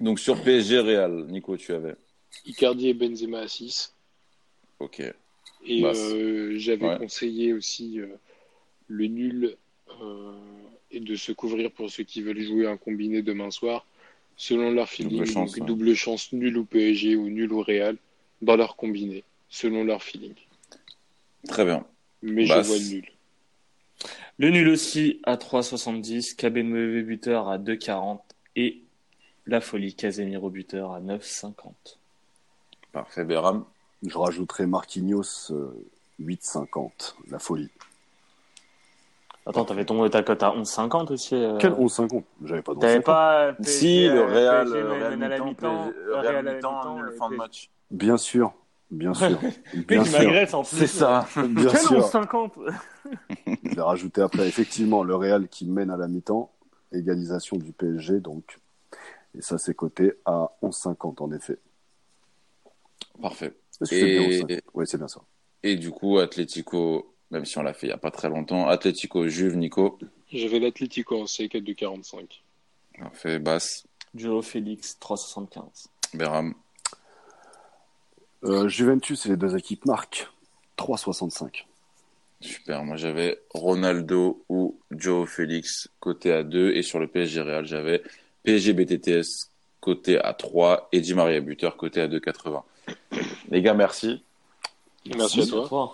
Donc 0.00 0.20
sur 0.20 0.40
PSG 0.42 0.78
Real, 0.80 1.26
Nico, 1.28 1.56
tu 1.56 1.72
avais. 1.72 1.96
Icardi 2.46 2.88
et 2.88 2.94
Benzema 2.94 3.40
à 3.40 3.48
6. 3.48 3.94
Ok. 4.80 5.00
Et 5.66 5.82
Bah, 5.82 5.92
euh, 5.94 6.54
j'avais 6.56 6.86
ouais. 6.86 6.98
conseillé 6.98 7.52
aussi 7.52 7.98
euh, 8.00 8.06
le 8.86 9.06
nul 9.06 9.56
euh, 10.00 10.32
et 10.92 11.00
de 11.00 11.16
se 11.16 11.32
couvrir 11.32 11.70
pour 11.72 11.90
ceux 11.90 12.04
qui 12.04 12.22
veulent 12.22 12.40
jouer 12.40 12.66
un 12.66 12.76
combiné 12.76 13.22
demain 13.22 13.50
soir, 13.50 13.84
selon 14.36 14.70
leur 14.70 14.88
feeling. 14.88 15.18
Double 15.18 15.26
chance, 15.26 15.52
donc 15.52 15.60
ouais. 15.60 15.66
double 15.66 15.94
chance 15.94 16.32
nul 16.32 16.56
au 16.58 16.64
PSG 16.64 17.16
ou 17.16 17.28
nul 17.28 17.52
au 17.52 17.62
Real 17.62 17.96
dans 18.40 18.56
leur 18.56 18.76
combiné, 18.76 19.24
selon 19.48 19.82
leur 19.84 20.02
feeling. 20.02 20.34
Très 21.48 21.64
bien. 21.64 21.84
Mais 22.22 22.46
Bah, 22.46 22.62
je 22.62 22.68
vois 22.68 22.78
le 22.78 22.84
nul. 22.84 23.08
Le 24.38 24.50
nul 24.50 24.68
aussi 24.68 25.20
à 25.24 25.36
3,70. 25.36 26.36
Kabenwebe 26.36 27.04
buteur 27.04 27.48
à 27.48 27.58
2,40. 27.58 28.20
Et 28.54 28.82
la 29.48 29.60
folie 29.60 29.94
Casemiro 29.94 30.50
buteur 30.50 30.92
à 30.92 31.00
9,50. 31.00 31.52
Parfait, 32.92 33.24
Béram. 33.24 33.64
Je 34.06 34.16
rajouterai 34.16 34.66
Marquinhos 34.66 35.50
euh, 35.50 35.72
8,50. 36.20 37.14
La 37.30 37.38
folie. 37.38 37.70
Attends, 39.46 39.64
t'avais 39.64 39.84
tombé 39.86 40.10
ta 40.10 40.22
cote 40.22 40.42
à 40.42 40.50
11,50 40.50 41.12
aussi. 41.12 41.34
euh, 41.34 41.56
Quel 41.58 41.72
11,50 41.72 42.22
J'avais 42.44 42.62
pas 42.62 42.74
de 42.74 42.80
T'avais 42.80 42.98
11,50. 42.98 43.02
pas. 43.02 43.52
PSG, 43.54 43.72
Si, 43.72 44.04
le 44.06 44.18
euh, 44.18 44.26
Real, 44.26 44.64
PSG 44.66 44.80
le 44.82 44.92
Real 44.92 45.10
mène 45.10 45.22
à 45.22 45.28
la 45.28 45.38
mi-temps, 45.44 45.46
mi-temps. 45.46 45.84
PSG, 45.84 45.98
le 46.04 46.14
Real 46.14 46.20
Real 46.26 46.36
à 46.36 46.42
la 46.42 46.54
mi-temps, 46.54 46.94
mi-temps, 46.96 47.08
et 47.08 47.16
fin 47.16 47.30
de 47.30 47.36
match. 47.36 47.70
Bien 47.90 48.16
sûr. 48.18 48.52
Bien 48.90 49.14
sûr. 49.14 49.38
Bien 49.74 50.02
il 50.02 50.06
sûr. 50.06 50.18
m'agresse 50.18 50.54
en 50.54 50.62
plus. 50.62 50.76
C'est 50.76 50.86
ça. 50.86 51.26
Bien 51.36 51.70
Quel 51.70 51.80
sûr. 51.80 52.00
11,50 52.00 52.50
Je 53.64 53.74
l'ai 53.74 53.80
rajouté 53.80 54.20
après. 54.20 54.46
Effectivement, 54.46 55.02
le 55.02 55.14
Real 55.16 55.48
qui 55.48 55.66
mène 55.66 55.90
à 55.90 55.96
la 55.96 56.08
mi-temps. 56.08 56.50
Égalisation 56.92 57.56
du 57.56 57.72
PSG, 57.72 58.20
donc. 58.20 58.58
Et 59.36 59.42
ça, 59.42 59.58
c'est 59.58 59.74
coté 59.74 60.12
à 60.24 60.50
11,50 60.62 61.22
en 61.22 61.32
effet. 61.32 61.58
Parfait. 63.20 63.54
Et, 63.90 64.42
11,50 64.42 64.60
Oui, 64.74 64.86
c'est 64.86 64.98
bien 64.98 65.08
ça. 65.08 65.20
et 65.62 65.76
du 65.76 65.90
coup, 65.90 66.18
Atlético, 66.18 67.14
même 67.30 67.44
si 67.44 67.58
on 67.58 67.62
l'a 67.62 67.74
fait 67.74 67.86
il 67.86 67.90
n'y 67.90 67.94
a 67.94 67.98
pas 67.98 68.10
très 68.10 68.28
longtemps, 68.28 68.68
Atlético, 68.68 69.28
Juve, 69.28 69.56
Nico. 69.56 69.98
J'avais 70.32 70.58
l'Atlético 70.58 71.20
en 71.20 71.24
C4 71.24 71.62
de 71.62 71.72
45. 71.72 72.42
Parfait, 72.98 73.38
Basse, 73.38 73.86
Joe 74.14 74.44
Félix 74.44 74.98
3,75. 75.00 75.86
Béram. 76.14 76.54
Euh, 78.44 78.68
Juventus 78.68 79.26
et 79.26 79.30
les 79.30 79.36
deux 79.36 79.56
équipes 79.56 79.84
marquent 79.84 80.28
3,65. 80.76 81.64
Super. 82.40 82.84
Moi, 82.84 82.96
j'avais 82.96 83.40
Ronaldo 83.50 84.44
ou 84.48 84.78
Joe 84.92 85.28
Félix 85.28 85.88
côté 85.98 86.32
à 86.32 86.44
2. 86.44 86.72
Et 86.72 86.82
sur 86.82 87.00
le 87.00 87.08
PSG 87.08 87.40
Real, 87.40 87.66
j'avais 87.66 88.02
PSG 88.48 88.72
BTTS 88.72 89.50
côté 89.78 90.18
à 90.18 90.32
3 90.32 90.88
et 90.92 91.02
Di 91.02 91.12
Maria 91.12 91.38
buteur 91.42 91.76
côté 91.76 92.00
à 92.00 92.08
2,80. 92.08 92.62
Les 93.50 93.60
gars, 93.60 93.74
merci. 93.74 94.24
Merci 95.14 95.42
à 95.42 95.66
toi. 95.66 95.92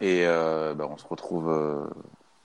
Et 0.00 0.24
euh, 0.24 0.74
bah, 0.74 0.86
on 0.88 0.96
se 0.96 1.04
retrouve 1.04 1.50
euh, 1.50 1.84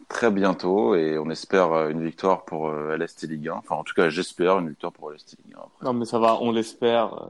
très 0.09 0.31
bientôt 0.31 0.95
et 0.95 1.19
on 1.19 1.29
espère 1.29 1.73
euh, 1.73 1.89
une 1.89 2.03
victoire 2.03 2.43
pour 2.43 2.71
LST 2.71 3.27
Ligue 3.27 3.49
1. 3.49 3.53
Enfin, 3.53 3.75
en 3.75 3.83
tout 3.83 3.93
cas, 3.93 4.09
j'espère 4.09 4.57
une 4.57 4.69
victoire 4.69 4.91
pour 4.91 5.11
LST 5.11 5.37
Ligue 5.45 5.57
1. 5.57 5.59
Après. 5.59 5.85
Non, 5.85 5.93
mais 5.93 6.05
ça 6.05 6.17
va, 6.17 6.39
on 6.41 6.51
l'espère. 6.51 7.27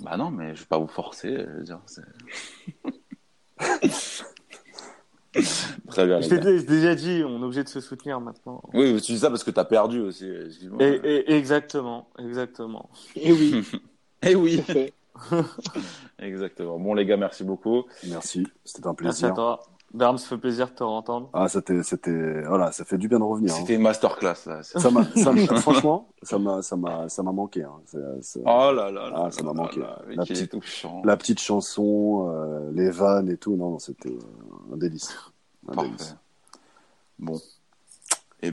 Bah 0.00 0.16
non, 0.16 0.32
mais 0.32 0.56
je 0.56 0.62
vais 0.62 0.66
pas 0.66 0.78
vous 0.78 0.88
forcer. 0.88 1.36
Je 1.46 1.58
veux 1.58 1.62
dire, 1.62 1.78
c'est... 1.86 2.02
très 5.88 6.06
bien. 6.06 6.20
Je 6.20 6.28
t'ai 6.28 6.62
déjà 6.62 6.94
dit, 6.94 7.22
on 7.24 7.40
est 7.40 7.44
obligé 7.44 7.64
de 7.64 7.68
se 7.68 7.80
soutenir 7.80 8.20
maintenant. 8.20 8.62
Oui, 8.74 9.00
tu 9.00 9.12
dis 9.12 9.18
ça 9.18 9.30
parce 9.30 9.44
que 9.44 9.50
t'as 9.50 9.64
perdu 9.64 10.00
aussi. 10.00 10.26
Et, 10.80 10.84
et- 11.04 11.32
exactement, 11.32 12.08
exactement. 12.18 12.90
Et 13.16 13.32
oui, 13.32 13.64
Eh 14.22 14.34
oui, 14.34 14.56
tout 14.56 14.70
à 14.70 14.74
fait. 14.74 14.92
exactement. 16.18 16.78
Bon, 16.78 16.94
les 16.94 17.06
gars, 17.06 17.16
merci 17.16 17.44
beaucoup. 17.44 17.84
Merci. 18.08 18.46
C'était 18.64 18.86
un 18.86 18.94
Merci 19.02 19.24
à 19.24 19.30
plaisir. 19.30 19.34
toi. 19.34 19.60
Berm, 19.92 20.18
ça 20.18 20.28
fait 20.28 20.38
plaisir 20.38 20.68
de 20.68 20.72
te 20.72 20.84
entendre. 20.84 21.30
Ah, 21.32 21.48
c'était, 21.48 21.82
c'était, 21.82 22.42
voilà, 22.44 22.70
ça 22.70 22.84
fait 22.84 22.96
du 22.96 23.08
bien 23.08 23.18
de 23.18 23.24
revenir. 23.24 23.52
hein. 23.52 23.56
C'était 23.58 23.74
une 23.74 23.82
masterclass 23.82 24.34
là. 24.46 24.62
Ça 24.62 24.88
m'a, 24.90 25.04
ça 25.16 25.32
m'a- 25.32 25.46
franchement, 25.60 26.08
ça 26.22 26.38
m'a, 26.38 26.62
ça 26.62 26.76
m'a, 26.76 27.08
ça 27.08 27.22
m'a 27.24 27.32
manqué. 27.32 27.64
hein. 27.64 27.72
C'est- 27.86 27.98
c'est- 28.22 28.42
Oh 28.44 28.70
là 28.72 28.90
là. 28.92 29.10
là 29.10 29.22
Ah, 29.26 29.30
ça 29.32 29.42
m'a 29.42 29.48
là 29.52 29.54
manqué. 29.62 29.80
là, 29.80 30.00
La 30.10 30.24
petite- 30.24 30.50
touchant. 30.50 31.02
La 31.04 31.16
petite 31.16 31.40
chanson, 31.40 32.28
euh, 32.32 32.70
les 32.72 32.90
vannes 32.90 33.28
et 33.30 33.36
tout, 33.36 33.56
non, 33.56 33.70
non, 33.70 33.78
c'était 33.80 34.16
un 34.72 34.76
délice. 34.76 35.12
Un 35.68 35.72
Parfait. 35.74 35.90
délice. 35.90 36.16
Bon, 37.18 37.40